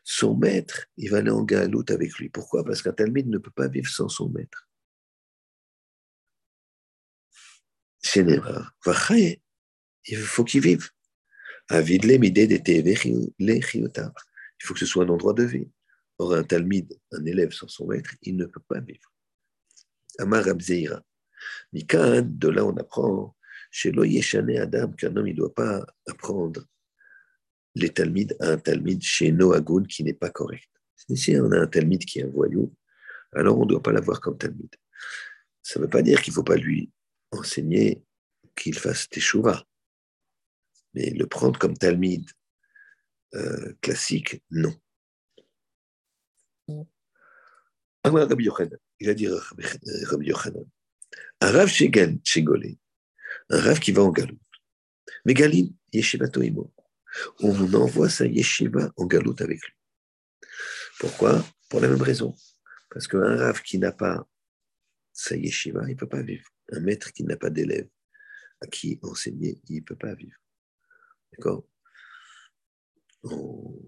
Son 0.03 0.37
maître, 0.37 0.87
il 0.97 1.11
va 1.11 1.19
aller 1.19 1.31
en 1.31 1.43
galoute 1.43 1.91
avec 1.91 2.17
lui. 2.19 2.29
Pourquoi? 2.29 2.65
Parce 2.65 2.81
qu'un 2.83 2.93
Talmid 2.93 3.29
ne 3.29 3.39
peut 3.39 3.51
pas 3.51 3.69
vivre 3.69 3.91
sans 3.91 4.09
son 4.09 4.29
maître. 4.31 4.69
C'est 8.05 8.25
Il 10.07 10.19
faut 10.19 10.45
qu'il 10.45 10.61
vive. 10.61 10.91
Avid 11.71 12.05
Il 12.05 12.19
faut 14.63 14.75
que 14.75 14.81
ce 14.81 14.87
soit 14.87 15.05
un 15.05 15.09
endroit 15.09 15.33
de 15.33 15.45
vie. 15.45 15.71
Or, 16.19 16.35
un 16.35 16.45
Talmid, 16.45 16.93
un 17.13 17.25
élève 17.25 17.53
sans 17.53 17.67
son 17.67 17.87
maître, 17.87 18.11
il 18.23 18.37
ne 18.37 18.45
peut 18.45 18.61
pas 18.69 18.81
vivre. 18.81 19.11
Amar 20.19 20.47
Abzeira. 20.47 21.03
Mikan, 21.73 22.23
de 22.23 22.49
là 22.49 22.65
on 22.65 22.77
apprend 22.77 23.35
chez 23.71 23.91
Loyeshane 23.91 24.57
Adam 24.57 24.93
qu'un 24.93 25.17
homme 25.17 25.27
ne 25.27 25.33
doit 25.33 25.53
pas 25.53 25.85
apprendre 26.07 26.65
les 27.75 27.89
Talmides 27.89 28.37
à 28.39 28.51
un 28.51 28.59
Talmide 28.59 29.03
chez 29.03 29.33
Noagoun 29.33 29.87
qui 29.87 30.05
n'est 30.05 30.15
pas 30.15 30.31
correct. 30.31 30.71
Si 30.95 31.37
on 31.37 31.51
a 31.51 31.59
un 31.59 31.67
Talmide 31.67 32.05
qui 32.05 32.21
est 32.21 32.25
un 32.25 32.29
voyou, 32.29 32.73
alors 33.33 33.59
on 33.59 33.65
ne 33.65 33.71
doit 33.71 33.83
pas 33.83 33.93
l'avoir 33.93 34.21
comme 34.21 34.39
Talmide. 34.39 34.77
Ça 35.63 35.81
ne 35.81 35.85
veut 35.85 35.91
pas 35.91 36.03
dire 36.03 36.23
qu'il 36.23 36.31
ne 36.31 36.37
faut 36.37 36.45
pas 36.45 36.57
lui 36.57 36.93
enseigner 37.35 38.03
qu'il 38.57 38.79
fasse 38.79 39.09
teshuva. 39.09 39.65
Mais 40.95 41.11
le 41.11 41.27
prendre 41.27 41.59
comme 41.59 41.77
Talmide 41.77 42.31
euh, 43.35 43.75
classique, 43.81 44.43
non. 44.51 44.75
Il 49.01 49.09
a 49.09 49.15
dit 49.15 49.29
Rabbi 49.29 50.27
Yochanan, 50.27 50.67
un 51.41 51.51
Rav 51.51 51.69
Shegolé, 51.69 52.79
un 53.51 53.75
qui 53.75 53.93
va 53.93 54.03
en 54.03 54.11
galoute. 54.11 54.39
Mais 55.25 55.35
Galim, 55.35 55.75
Yeshiva 55.93 56.29
Toimo, 56.29 56.73
on 57.41 57.75
envoie 57.75 58.09
sa 58.09 58.27
Yeshiva 58.27 58.93
en 58.97 59.07
galoute 59.07 59.41
avec 59.41 59.61
lui. 59.63 59.75
Pourquoi? 60.99 61.45
Pour 61.69 61.81
la 61.81 61.89
même 61.89 62.03
raison. 62.03 62.35
Parce 62.91 63.09
qu'un 63.09 63.37
rave 63.37 63.63
qui 63.63 63.79
n'a 63.79 63.93
pas 63.93 64.27
sa 65.13 65.37
Yeshiva, 65.37 65.83
il 65.87 65.95
ne 65.95 65.99
peut 65.99 66.09
pas 66.09 66.23
vivre. 66.23 66.49
Un 66.73 66.81
maître 66.81 67.13
qui 67.13 67.25
n'a 67.25 67.37
pas 67.37 67.51
d'élève 67.51 67.89
à 68.61 68.67
qui 68.67 68.99
enseigner, 69.03 69.61
il 69.69 69.77
ne 69.77 69.85
peut 69.85 69.97
pas 69.97 70.15
vivre. 70.15 70.39
D'accord? 71.33 71.69
On 73.23 73.79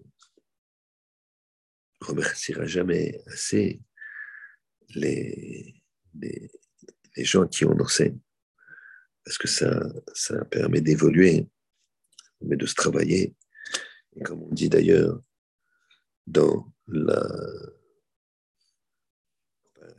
remerciera 2.01 2.67
jamais 2.67 3.23
assez 3.27 3.81
les, 4.91 5.83
les, 6.15 6.51
les 7.17 7.25
gens 7.25 7.47
qui 7.47 7.65
en 7.65 7.79
enseignent 7.79 8.21
parce 9.27 9.39
que 9.39 9.49
ça, 9.49 9.83
ça 10.15 10.45
permet 10.45 10.81
d'évoluer, 10.81 11.49
mais 12.43 12.57
de 12.57 12.65
se 12.65 12.77
travailler. 12.77 13.35
Et 14.15 14.23
comme 14.23 14.41
on 14.45 14.53
dit 14.53 14.69
d'ailleurs 14.69 15.21
dans 16.29 16.73
la 16.87 17.29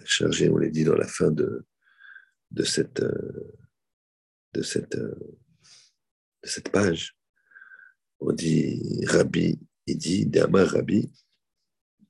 chargé, 0.06 0.50
on 0.50 0.56
l'a 0.56 0.70
dit 0.70 0.86
dans 0.86 0.96
la 0.96 1.08
fin 1.08 1.30
de, 1.30 1.66
de, 2.52 2.64
cette, 2.64 3.02
de, 4.54 4.62
cette, 4.62 4.98
de 4.98 5.38
cette 6.44 6.70
page, 6.72 7.16
on 8.20 8.32
dit 8.32 9.06
Rabbi, 9.06 9.60
il 9.86 9.98
dit 9.98 10.26
Dama 10.26 10.64
Rabbi, 10.66 11.12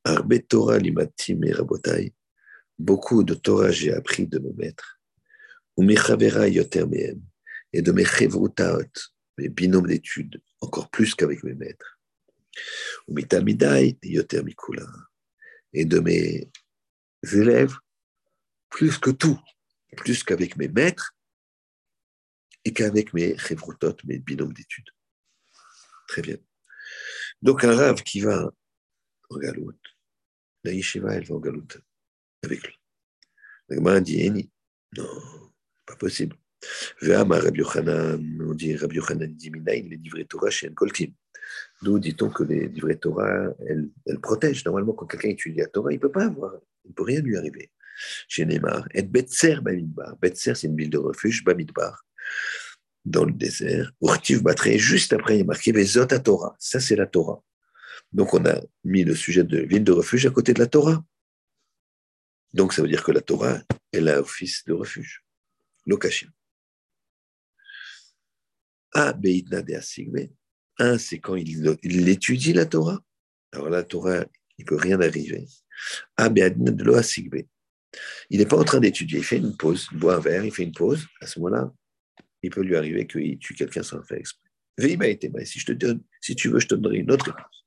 Arbe 0.03 0.39
Torah 0.47 0.77
limatim 0.77 1.43
et 1.43 1.51
rabotai, 1.51 2.13
beaucoup 2.79 3.23
de 3.23 3.33
Torah 3.33 3.71
j'ai 3.71 3.91
appris 3.93 4.25
de 4.27 4.39
mes 4.39 4.53
maîtres. 4.53 4.99
Et 7.73 7.81
de 7.81 7.91
mes 7.91 8.05
chevrotaot, 8.05 9.11
mes 9.37 9.49
binômes 9.49 9.87
d'études, 9.87 10.41
encore 10.61 10.89
plus 10.89 11.13
qu'avec 11.13 11.43
mes 11.43 11.53
maîtres. 11.53 11.99
Et 15.73 15.85
de 15.85 15.99
mes 15.99 16.49
élèves, 17.33 17.75
plus 18.69 18.97
que 18.97 19.11
tout, 19.11 19.39
plus 19.95 20.23
qu'avec 20.23 20.57
mes 20.57 20.67
maîtres 20.67 21.15
et 22.65 22.73
qu'avec 22.73 23.13
mes 23.13 23.37
chevrotot, 23.37 23.95
mes 24.03 24.19
binômes 24.19 24.53
d'études. 24.53 24.89
Très 26.07 26.21
bien. 26.21 26.37
Donc 27.41 27.63
un 27.63 27.75
rave 27.75 28.03
qui 28.03 28.21
va 28.21 28.51
en 29.29 29.37
galoute, 29.37 29.81
la 30.63 30.71
yeshiva, 30.71 31.13
elle 31.13 31.25
va 31.25 31.35
en 31.35 31.39
galoute 31.39 31.77
avec 32.43 32.63
lui. 32.63 32.73
La 33.69 33.99
dit, 33.99 34.49
non, 34.95 35.51
pas 35.85 35.95
possible. 35.97 36.35
Rabbi 37.01 37.59
Yochanan, 37.59 38.41
on 38.41 38.53
dit 38.53 38.75
Rabbi 38.75 38.95
Yochanan 38.95 39.27
dit 39.27 39.51
Minaïn, 39.51 39.89
les 39.89 39.97
livrets 39.97 40.25
Torah 40.25 40.49
chez 40.49 40.73
Koltim. 40.73 41.13
Nous 41.83 41.99
dit-on 41.99 42.29
que 42.29 42.43
les 42.43 42.67
livrets 42.67 42.97
Torah, 42.97 43.53
elles, 43.67 43.89
elles 44.05 44.19
protègent. 44.19 44.65
Normalement, 44.65 44.93
quand 44.93 45.05
quelqu'un 45.05 45.29
étudie 45.29 45.59
la 45.59 45.67
Torah, 45.67 45.91
il 45.91 45.95
ne 45.95 46.01
peut 46.01 46.11
pas 46.11 46.25
avoir, 46.25 46.53
il 46.83 46.89
ne 46.89 46.93
peut 46.93 47.03
rien 47.03 47.21
lui 47.21 47.37
arriver. 47.37 47.71
Chez 48.27 48.45
Neymar, 48.45 48.87
et 48.93 49.03
Betzer 49.03 49.61
Bamidbar. 49.61 50.17
Betzer, 50.17 50.55
c'est 50.55 50.67
une 50.67 50.77
ville 50.77 50.89
de 50.89 50.97
refuge, 50.97 51.43
Bamidbar, 51.43 52.05
dans 53.05 53.25
le 53.25 53.33
désert. 53.33 53.91
Urtiv 54.01 54.43
Batre, 54.43 54.77
juste 54.77 55.13
après, 55.13 55.37
il 55.37 55.41
est 55.41 55.45
marqué 55.45 55.71
Vezot 55.71 56.11
à 56.11 56.19
Torah. 56.19 56.55
Ça, 56.59 56.79
c'est 56.79 56.95
la 56.95 57.07
Torah. 57.07 57.43
Donc, 58.11 58.33
on 58.33 58.45
a 58.45 58.61
mis 58.83 59.03
le 59.03 59.15
sujet 59.15 59.43
de 59.43 59.59
ville 59.59 59.83
de 59.83 59.91
refuge 59.91 60.25
à 60.25 60.29
côté 60.29 60.53
de 60.53 60.59
la 60.59 60.67
Torah. 60.67 61.03
Donc, 62.53 62.73
ça 62.73 62.81
veut 62.81 62.87
dire 62.87 63.03
que 63.03 63.11
la 63.11 63.21
Torah, 63.21 63.59
elle 63.91 64.09
a 64.09 64.19
office 64.19 64.63
de 64.65 64.73
refuge. 64.73 65.23
Lokashim. 65.85 66.29
A 68.93 69.13
Beitna 69.13 69.61
de 69.61 69.73
Asigme, 69.75 70.27
Un, 70.79 70.97
c'est 70.97 71.19
quand 71.19 71.35
il, 71.35 72.09
étudie 72.09 72.53
la 72.53 72.65
Torah. 72.65 72.99
Alors 73.53 73.69
la 73.69 73.83
Torah, 73.83 74.25
il 74.57 74.63
ne 74.63 74.67
peut 74.67 74.75
rien 74.75 74.99
arriver. 75.01 75.47
Ah, 76.17 76.29
il 78.29 78.39
n'est 78.39 78.45
pas 78.45 78.57
en 78.57 78.63
train 78.63 78.79
d'étudier, 78.79 79.19
il 79.19 79.23
fait 79.23 79.37
une 79.37 79.55
pause, 79.55 79.87
il 79.91 79.99
boit 79.99 80.15
un 80.15 80.19
verre, 80.19 80.45
il 80.45 80.53
fait 80.53 80.63
une 80.63 80.73
pause. 80.73 81.05
À 81.21 81.27
ce 81.27 81.39
moment-là, 81.39 81.71
il 82.43 82.49
peut 82.49 82.61
lui 82.61 82.75
arriver 82.75 83.07
qu'il 83.07 83.37
tue 83.39 83.55
quelqu'un 83.55 83.83
sans 83.83 84.01
faire 84.03 84.17
exprès. 84.17 84.47
Si, 84.79 85.59
je 85.59 85.65
te 85.65 85.71
donne, 85.71 86.03
si 86.21 86.35
tu 86.35 86.49
veux, 86.49 86.59
je 86.59 86.67
te 86.67 86.75
donnerai 86.75 86.99
une 86.99 87.11
autre 87.11 87.25
réponse. 87.25 87.65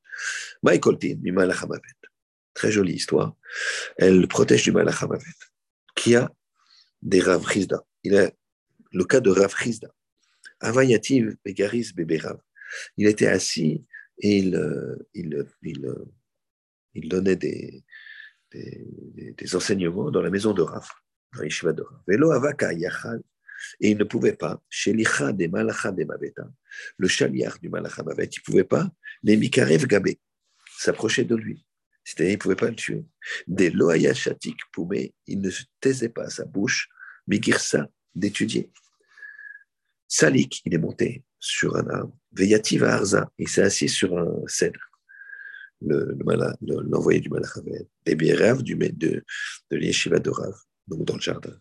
Très 2.55 2.71
jolie 2.71 2.95
histoire. 2.95 3.35
Elle 3.97 4.29
protège 4.29 4.63
du 4.63 4.73
malachamavet. 4.73 5.25
Qui 5.97 6.15
a 6.15 6.31
des 7.03 7.21
Rav 7.21 7.45
Il 8.05 8.17
a 8.17 8.31
le 8.93 9.05
cas 9.05 9.21
de 9.21 9.31
Rav 9.31 9.55
Chizda. 9.57 9.89
Avayativ 10.61 11.37
Begaris 11.45 11.93
Beberav. 11.95 12.39
Il 12.97 13.07
était 13.07 13.27
assis 13.27 13.85
et 14.19 14.39
il, 14.39 14.55
euh, 14.55 14.97
il, 15.15 15.45
il, 15.63 15.87
euh, 15.87 16.05
il 16.95 17.09
donnait 17.09 17.37
des, 17.37 17.83
des, 18.53 19.57
enseignements 19.57 20.11
dans 20.11 20.23
la 20.23 20.31
maison 20.31 20.53
de 20.53 20.63
Rav, 20.63 20.89
dans 21.35 21.43
l'Yeshiva 21.43 21.73
de. 21.73 21.85
Velo 22.07 22.31
Avaka 22.31 22.73
Yachal. 22.73 23.23
Et 23.81 23.91
il 23.91 23.99
ne 23.99 24.05
pouvait 24.05 24.37
pas, 24.37 24.63
chez 24.71 24.93
l'Icha 24.95 25.33
le 26.97 27.09
chaliar 27.09 27.59
du 27.59 27.69
Malacha 27.69 28.03
Mavet, 28.03 28.25
il 28.25 28.39
ne 28.39 28.45
pouvait 28.45 28.65
pas, 28.65 28.91
les 29.23 29.37
Mikarev 29.37 29.87
Gabé, 29.87 30.19
s'approcher 30.79 31.25
de 31.25 31.37
lui. 31.37 31.67
C'est-à-dire, 32.03 32.33
il 32.33 32.37
ne 32.37 32.41
pouvait 32.41 32.57
pas 32.57 32.71
le 32.71 32.75
tuer. 32.75 33.05
Des 33.47 33.71
Loaya 33.71 34.15
Shatik 34.15 34.57
Poumé, 34.73 35.15
il 35.27 35.41
ne 35.41 35.51
se 35.51 35.65
taisait 35.79 36.09
pas 36.09 36.25
à 36.25 36.31
sa 36.31 36.47
bouche, 36.47 36.89
Migirsa, 37.27 37.87
d'étudier. 38.15 38.71
Salik, 40.09 40.63
il 40.65 40.75
est 40.75 40.79
monté 40.79 41.23
sur 41.39 41.77
un 41.77 41.87
arbre. 41.89 42.17
Veyativa 42.33 42.95
Arza, 42.95 43.31
il 43.39 43.49
s'est 43.49 43.63
assis 43.63 43.89
sur 43.89 44.19
un 44.19 44.43
cèdre. 44.47 44.90
L'envoyé 45.83 47.19
le, 47.19 47.23
du 47.23 47.29
Malachavet. 47.31 47.89
Des 48.05 48.15
Bierav 48.15 48.63
du, 48.63 48.75
de, 48.75 49.25
de 49.71 49.77
l'Yeshiva 49.77 50.19
de 50.19 50.31
Rav, 50.31 50.55
donc 50.87 51.05
dans 51.05 51.15
le 51.15 51.21
jardin. 51.21 51.57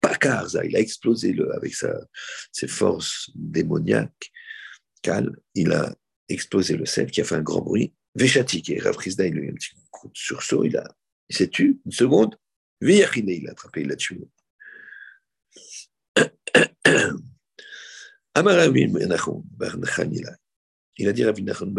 Pakarza, 0.00 0.64
il 0.64 0.76
a 0.76 0.80
explosé 0.80 1.32
le, 1.32 1.54
avec 1.54 1.74
ses 2.52 2.68
forces 2.68 3.30
démoniaques. 3.34 4.30
Cal, 5.00 5.34
il 5.54 5.72
a 5.72 5.94
explosé 6.28 6.76
le 6.76 6.86
cèdre 6.86 7.10
qui 7.10 7.20
a 7.20 7.24
fait 7.24 7.36
un 7.36 7.42
grand 7.42 7.60
bruit. 7.60 7.94
Véchatik, 8.14 8.70
et 8.70 8.78
Rav 8.78 8.96
il 9.04 9.20
a 9.20 9.26
eu 9.26 9.50
un 9.50 9.54
petit 9.54 9.70
coup 9.90 10.08
de 10.08 10.16
sursaut, 10.16 10.64
il, 10.64 10.80
s'est 11.30 11.48
tué 11.48 11.78
une 11.86 11.92
seconde. 11.92 12.36
Veyachine, 12.80 13.28
il 13.28 13.44
l'a 13.44 13.52
attrapé, 13.52 13.82
il 13.82 13.88
l'a 13.88 13.96
tué. 13.96 14.20
Il 20.98 21.08
a 21.08 21.12
dit 21.12 21.24
Rabbi 21.24 21.42
Nachon 21.42 21.74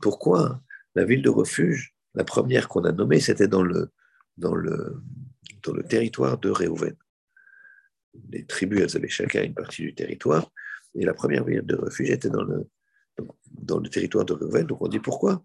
Pourquoi 0.00 0.62
la 0.94 1.04
ville 1.04 1.22
de 1.22 1.28
refuge, 1.28 1.94
la 2.14 2.24
première 2.24 2.68
qu'on 2.68 2.84
a 2.84 2.92
nommée, 2.92 3.20
c'était 3.20 3.48
dans 3.48 3.62
le, 3.62 3.90
dans, 4.36 4.54
le, 4.54 5.00
dans 5.62 5.72
le 5.72 5.82
territoire 5.82 6.38
de 6.38 6.50
Réhouven 6.50 6.96
Les 8.30 8.44
tribus, 8.44 8.80
elles 8.82 8.96
avaient 8.96 9.08
chacun 9.08 9.42
une 9.42 9.54
partie 9.54 9.82
du 9.82 9.94
territoire, 9.94 10.50
et 10.94 11.04
la 11.04 11.14
première 11.14 11.44
ville 11.44 11.62
de 11.62 11.76
refuge 11.76 12.10
était 12.10 12.30
dans 12.30 12.42
le, 12.42 12.68
dans 13.50 13.78
le 13.78 13.88
territoire 13.88 14.24
de 14.24 14.34
Réhouven. 14.34 14.66
Donc 14.66 14.82
on 14.82 14.88
dit 14.88 15.00
pourquoi 15.00 15.44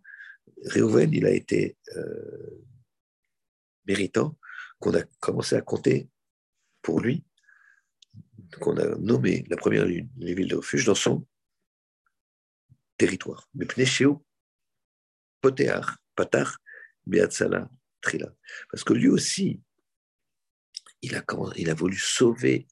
Réhouven, 0.65 1.13
il 1.13 1.25
a 1.25 1.31
été 1.31 1.77
euh, 1.95 2.63
méritant 3.85 4.37
qu'on 4.79 4.93
a 4.95 5.03
commencé 5.19 5.55
à 5.55 5.61
compter 5.61 6.09
pour 6.81 6.99
lui 6.99 7.23
qu'on 8.59 8.77
a 8.77 8.95
nommé 8.97 9.43
la 9.49 9.57
première 9.57 9.85
ville 9.85 10.47
de 10.47 10.55
refuge 10.55 10.85
dans 10.85 10.95
son 10.95 11.25
territoire. 12.97 13.49
Potéar, 15.41 15.97
Patar, 16.15 16.57
Trila. 18.01 18.33
Parce 18.71 18.83
que 18.83 18.93
lui 18.93 19.07
aussi, 19.07 19.61
il 21.01 21.15
a, 21.15 21.23
il 21.55 21.69
a 21.69 21.73
voulu 21.73 21.97
sauver 21.97 22.67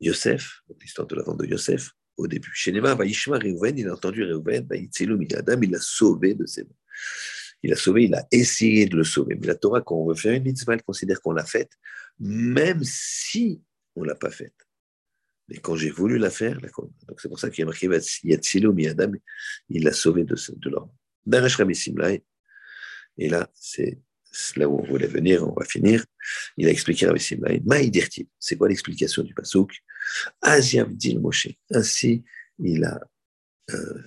Yosef, 0.00 0.62
l'histoire 0.80 1.06
de 1.06 1.16
la 1.16 1.22
vente 1.22 1.40
de 1.40 1.46
Yosef, 1.46 1.92
au 2.16 2.26
début. 2.26 2.50
Chez 2.54 2.72
Nema, 2.72 2.94
Vaishma 2.94 3.38
Reuven, 3.38 3.78
il 3.78 3.88
a 3.88 3.94
entendu 3.94 4.24
Reuven, 4.24 4.66
Adam, 4.70 5.62
il 5.62 5.70
l'a 5.70 5.80
sauvé 5.80 6.34
de 6.34 6.46
ses 6.46 6.64
mains. 6.64 6.70
Il 7.62 7.72
a 7.72 7.76
sauvé, 7.76 8.04
il 8.04 8.14
a 8.14 8.26
essayé 8.30 8.86
de 8.86 8.96
le 8.96 9.04
sauver. 9.04 9.34
Mais 9.34 9.46
la 9.46 9.54
Torah, 9.54 9.82
quand 9.82 9.96
on 9.96 10.08
veut 10.08 10.14
faire 10.14 10.32
une 10.32 10.44
mitzvah, 10.44 10.74
elle 10.74 10.82
considère 10.82 11.20
qu'on 11.20 11.32
l'a 11.32 11.44
faite, 11.44 11.72
même 12.18 12.82
si 12.84 13.62
on 13.96 14.02
ne 14.02 14.08
l'a 14.08 14.14
pas 14.14 14.30
faite. 14.30 14.54
Mais 15.48 15.58
quand 15.58 15.74
j'ai 15.74 15.90
voulu 15.90 16.18
la 16.18 16.30
faire, 16.30 16.58
c'est 17.18 17.28
pour 17.28 17.40
ça 17.40 17.50
qu'il 17.50 17.60
y 17.60 17.62
a 17.62 17.66
marqué 17.66 17.88
Yatsilo 18.22 18.74
Adam, 18.88 19.12
il 19.68 19.82
l'a 19.82 19.92
sauvé 19.92 20.24
de, 20.24 20.36
de 20.36 20.70
l'homme. 20.70 20.90
Et 23.18 23.28
là, 23.28 23.50
c'est 23.54 23.98
là 24.56 24.68
où 24.68 24.78
on 24.78 24.84
voulait 24.84 25.08
venir, 25.08 25.46
on 25.46 25.52
va 25.52 25.64
finir. 25.64 26.04
Il 26.56 26.68
a 26.68 26.70
expliqué 26.70 27.06
à 27.06 27.16
Simlaï, 27.16 27.60
Maïdirti, 27.64 28.28
c'est 28.38 28.56
quoi 28.56 28.68
l'explication 28.68 29.22
du 29.22 29.34
Pasouk? 29.34 29.82
Aziavdil 30.40 31.18
Moshe. 31.20 31.48
Ainsi, 31.72 32.24
il 32.58 32.84
a 32.84 33.00
euh, 33.70 34.02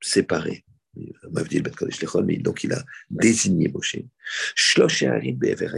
séparé, 0.00 0.64
donc 0.94 2.64
il 2.64 2.72
a 2.72 2.84
désigné 3.10 3.68
Moshe. 3.68 3.98
Shlosh 4.54 5.04
Be'ever 5.04 5.68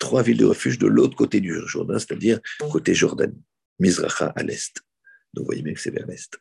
trois 0.00 0.22
villes 0.24 0.38
de 0.38 0.46
refuge 0.46 0.78
de 0.78 0.88
l'autre 0.88 1.14
côté 1.14 1.40
du 1.40 1.54
Jourdain, 1.66 2.00
c'est-à-dire 2.00 2.40
côté 2.72 2.94
Jordanie, 2.94 3.44
Mizracha 3.78 4.32
à 4.34 4.42
l'est. 4.42 4.74
Donc 5.32 5.42
vous 5.42 5.46
voyez 5.46 5.62
bien 5.62 5.74
que 5.74 5.80
c'est 5.80 5.92
vers 5.92 6.06
l'est. 6.08 6.36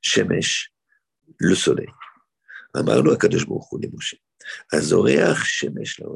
Shemesh, 0.00 0.72
le 1.36 1.54
soleil. 1.54 1.88
Amarlo 2.74 3.12
Akadosh 3.12 3.46
Moshe. 3.46 4.16
Azoreach 4.72 5.44
Shemesh 5.44 6.00
la 6.00 6.08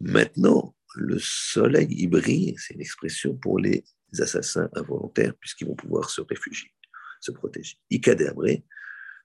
Maintenant, 0.00 0.74
le 0.94 1.18
soleil, 1.18 1.88
il 1.90 2.08
brille, 2.08 2.54
c'est 2.58 2.74
une 2.74 2.80
expression 2.80 3.34
pour 3.34 3.58
les 3.58 3.84
assassins 4.20 4.70
involontaires, 4.74 5.34
puisqu'ils 5.40 5.66
vont 5.66 5.74
pouvoir 5.74 6.08
se 6.08 6.20
réfugier, 6.20 6.72
se 7.20 7.32
protéger. 7.32 7.76
Ikadeabre, 7.90 8.62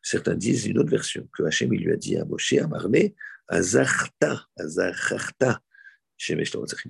certains 0.01 0.35
disent 0.35 0.65
une 0.65 0.80
autre 0.80 0.89
version, 0.89 1.30
que 1.38 1.43
Hachem 1.43 1.71
lui 1.71 1.91
a 1.91 1.95
dit 1.95 2.17
à 2.17 2.26
Moshe, 2.26 2.53
à 2.53 2.67
Marlé, 2.67 3.15
Azarta, 3.47 4.47
Azarta, 4.57 5.61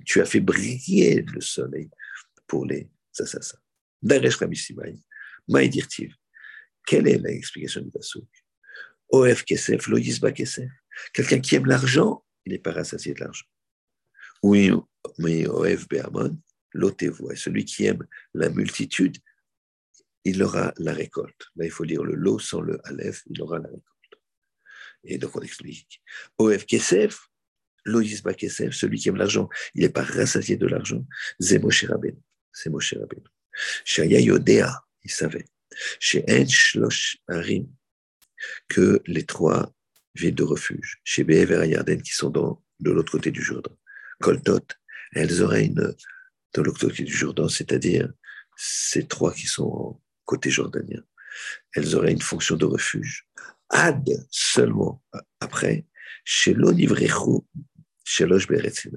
tu 0.04 0.20
as 0.20 0.24
fait 0.24 0.40
briller 0.40 1.22
le 1.22 1.40
soleil 1.40 1.88
pour 2.46 2.66
les 2.66 2.90
assassins. 3.18 3.58
Daresh 4.02 4.36
Ramissimai, 4.36 4.98
Maïdirtiv. 5.48 6.14
Quelle 6.86 7.06
est 7.06 7.18
l'explication 7.18 7.80
du 7.82 7.90
Passouk? 7.90 8.26
Oef 9.12 9.44
Kesef, 9.44 9.86
Loïsba 9.86 10.32
Kesef. 10.32 10.70
Quelqu'un 11.12 11.40
qui 11.40 11.54
aime 11.54 11.66
l'argent, 11.66 12.24
il 12.44 12.52
n'est 12.52 12.58
pas 12.58 12.72
rassasié 12.72 13.14
de 13.14 13.20
l'argent. 13.20 13.46
Oui, 14.42 14.72
mais 15.18 15.46
Oef 15.46 15.88
Be'amon, 15.88 16.36
l'otevo. 16.72 17.34
Celui 17.36 17.64
qui 17.64 17.84
aime 17.84 18.06
la 18.34 18.48
multitude, 18.50 19.18
il 20.24 20.42
aura 20.42 20.72
la 20.78 20.92
récolte. 20.92 21.48
Là, 21.56 21.66
il 21.66 21.70
faut 21.70 21.84
lire 21.84 22.02
le 22.02 22.14
lot 22.14 22.38
sans 22.38 22.60
le 22.60 22.80
aleph, 22.84 23.22
il 23.26 23.40
aura 23.42 23.58
la 23.58 23.68
récolte. 23.68 23.84
Et 25.04 25.18
donc, 25.18 25.36
on 25.36 25.40
explique. 25.40 26.02
Oef 26.38 26.66
Kesef, 26.66 27.29
Loïs 27.84 28.22
Bakesef, 28.22 28.74
celui 28.74 28.98
qui 28.98 29.08
aime 29.08 29.16
l'argent, 29.16 29.48
il 29.74 29.82
n'est 29.82 29.88
pas 29.88 30.02
rassasié 30.02 30.56
de 30.56 30.66
l'argent. 30.66 31.04
C'est 31.38 31.58
Moshe 31.58 31.84
Rabbeinu. 31.84 32.18
C'est 32.52 32.70
Moshe. 32.70 32.94
Shaya 33.84 34.20
il 34.20 35.10
savait. 35.10 35.46
Chez 35.98 36.24
En 36.28 36.46
Shlosh 36.46 37.18
Harim, 37.28 37.68
que 38.68 39.02
les 39.06 39.24
trois 39.24 39.72
villes 40.14 40.34
de 40.34 40.42
refuge, 40.42 41.00
chez 41.04 41.24
Be'ever 41.24 41.66
Yarden, 41.66 42.02
qui 42.02 42.12
sont 42.12 42.30
dans, 42.30 42.62
de 42.80 42.90
l'autre 42.90 43.12
côté 43.12 43.30
du 43.30 43.42
Jourdain, 43.42 43.74
Koltot, 44.20 44.66
elles 45.12 45.42
auraient 45.42 45.66
une, 45.66 45.94
de 46.54 46.62
l'autre 46.62 46.80
côté 46.80 47.04
du 47.04 47.14
Jourdain, 47.14 47.48
c'est-à-dire 47.48 48.12
ces 48.56 49.06
trois 49.06 49.32
qui 49.32 49.46
sont 49.46 50.00
côté 50.24 50.50
jordanien, 50.50 51.02
elles 51.74 51.96
auraient 51.96 52.12
une 52.12 52.20
fonction 52.20 52.56
de 52.56 52.64
refuge. 52.64 53.26
Ad 53.70 54.08
seulement 54.30 55.02
après, 55.40 55.86
chez 56.24 56.54
l'Onivrechu 58.20 58.90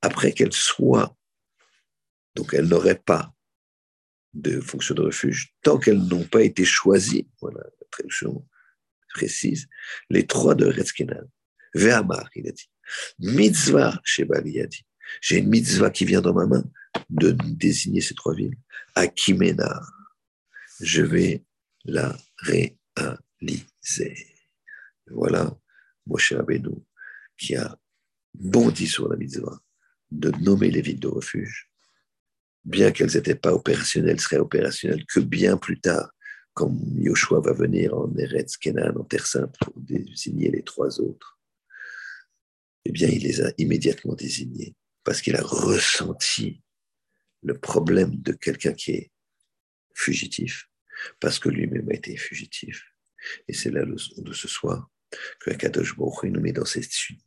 après 0.00 0.32
qu'elle 0.32 0.52
soit, 0.52 1.16
donc 2.34 2.54
elle 2.54 2.66
n'aurait 2.66 2.98
pas 2.98 3.32
de 4.34 4.60
fonction 4.60 4.94
de 4.94 5.02
refuge, 5.02 5.54
tant 5.62 5.78
qu'elles 5.78 6.02
n'ont 6.02 6.24
pas 6.24 6.42
été 6.42 6.64
choisies, 6.64 7.28
voilà 7.40 7.60
la 7.60 7.86
traduction 7.90 8.46
précise, 9.10 9.68
les 10.10 10.26
trois 10.26 10.54
de 10.54 10.66
Retzkenan. 10.66 11.28
Ve'amar, 11.74 12.28
il 12.34 12.48
a 12.48 12.52
dit. 12.52 12.70
Mitzvah, 13.18 14.00
Shebali 14.04 14.60
a 14.60 14.66
dit. 14.66 14.84
J'ai 15.20 15.38
une 15.38 15.48
mitzvah 15.48 15.90
qui 15.90 16.04
vient 16.04 16.20
dans 16.20 16.34
ma 16.34 16.46
main 16.46 16.64
de 17.10 17.32
désigner 17.32 18.00
ces 18.00 18.14
trois 18.14 18.34
villes. 18.34 18.56
Akimena, 18.94 19.82
je 20.80 21.02
vais 21.02 21.44
la 21.84 22.16
réaliser. 22.38 24.26
Voilà 25.10 25.54
Moshe 26.06 26.32
Rabbeinu 26.32 26.76
qui 27.36 27.56
a 27.56 27.78
bondit 28.34 28.88
sur 28.88 29.08
la 29.08 29.16
mitzvah 29.16 29.60
de 30.10 30.30
nommer 30.40 30.70
les 30.70 30.82
villes 30.82 31.00
de 31.00 31.08
refuge 31.08 31.72
bien 32.64 32.92
qu'elles 32.92 33.14
n'étaient 33.14 33.34
pas 33.34 33.52
opérationnelles, 33.52 34.20
seraient 34.20 34.38
opérationnelles 34.38 35.04
que 35.06 35.20
bien 35.20 35.56
plus 35.56 35.80
tard, 35.80 36.12
quand 36.54 36.72
Yoshua 36.96 37.40
va 37.40 37.52
venir 37.52 37.94
en 37.94 38.14
Eretz 38.16 38.56
Kenan, 38.56 38.94
en 38.96 39.04
Terre 39.04 39.26
Sainte, 39.26 39.56
pour 39.58 39.72
désigner 39.76 40.50
les 40.50 40.62
trois 40.62 41.00
autres. 41.00 41.38
Eh 42.84 42.92
bien, 42.92 43.08
il 43.08 43.22
les 43.22 43.40
a 43.40 43.52
immédiatement 43.58 44.14
désignés 44.14 44.74
parce 45.04 45.20
qu'il 45.20 45.36
a 45.36 45.42
ressenti 45.42 46.62
le 47.42 47.58
problème 47.58 48.14
de 48.16 48.32
quelqu'un 48.32 48.72
qui 48.72 48.92
est 48.92 49.12
fugitif, 49.94 50.68
parce 51.20 51.38
que 51.38 51.48
lui-même 51.48 51.88
a 51.90 51.94
été 51.94 52.16
fugitif. 52.16 52.84
Et 53.48 53.52
c'est 53.52 53.70
la 53.70 53.84
leçon 53.84 54.20
de 54.22 54.32
ce 54.32 54.46
soir 54.46 54.88
que 55.40 55.50
Kadosh 55.50 55.96
Baruch 55.96 56.24
nous 56.24 56.40
met 56.40 56.52
dans 56.52 56.64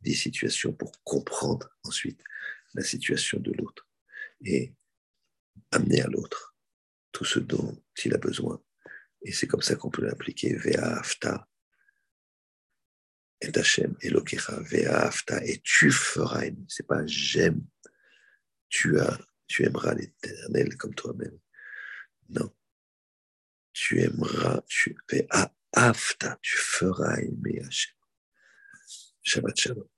des 0.00 0.14
situations 0.14 0.72
pour 0.72 0.92
comprendre 1.04 1.68
ensuite 1.84 2.22
la 2.74 2.82
situation 2.82 3.40
de 3.40 3.52
l'autre 3.52 3.88
et 4.44 4.74
amener 5.72 6.02
à 6.02 6.06
l'autre 6.06 6.56
tout 7.12 7.24
ce 7.24 7.38
dont 7.38 7.82
il 8.04 8.14
a 8.14 8.18
besoin. 8.18 8.62
Et 9.22 9.32
c'est 9.32 9.46
comme 9.46 9.62
ça 9.62 9.74
qu'on 9.76 9.90
peut 9.90 10.04
l'appliquer. 10.04 10.54
Vea 10.54 10.98
afta 10.98 11.48
et. 13.40 13.50
Vea 13.50 15.10
et 15.44 15.60
tu 15.62 15.90
feras. 15.90 16.44
C'est 16.68 16.86
pas 16.86 17.06
j'aime. 17.06 17.64
Tu 18.68 18.98
as, 19.00 19.18
tu 19.46 19.64
aimeras 19.64 19.94
l'éternel 19.94 20.76
comme 20.76 20.94
toi-même. 20.94 21.38
Non. 22.28 22.52
Tu 23.72 24.00
aimeras, 24.02 24.62
tu 24.66 24.96
fais 25.08 25.26
afta, 25.76 26.38
tu 26.42 26.58
feras 26.58 27.18
aimer 27.18 27.64
Hachem. 27.64 27.94
Shabbat 29.24 29.56
Shalom. 29.58 29.95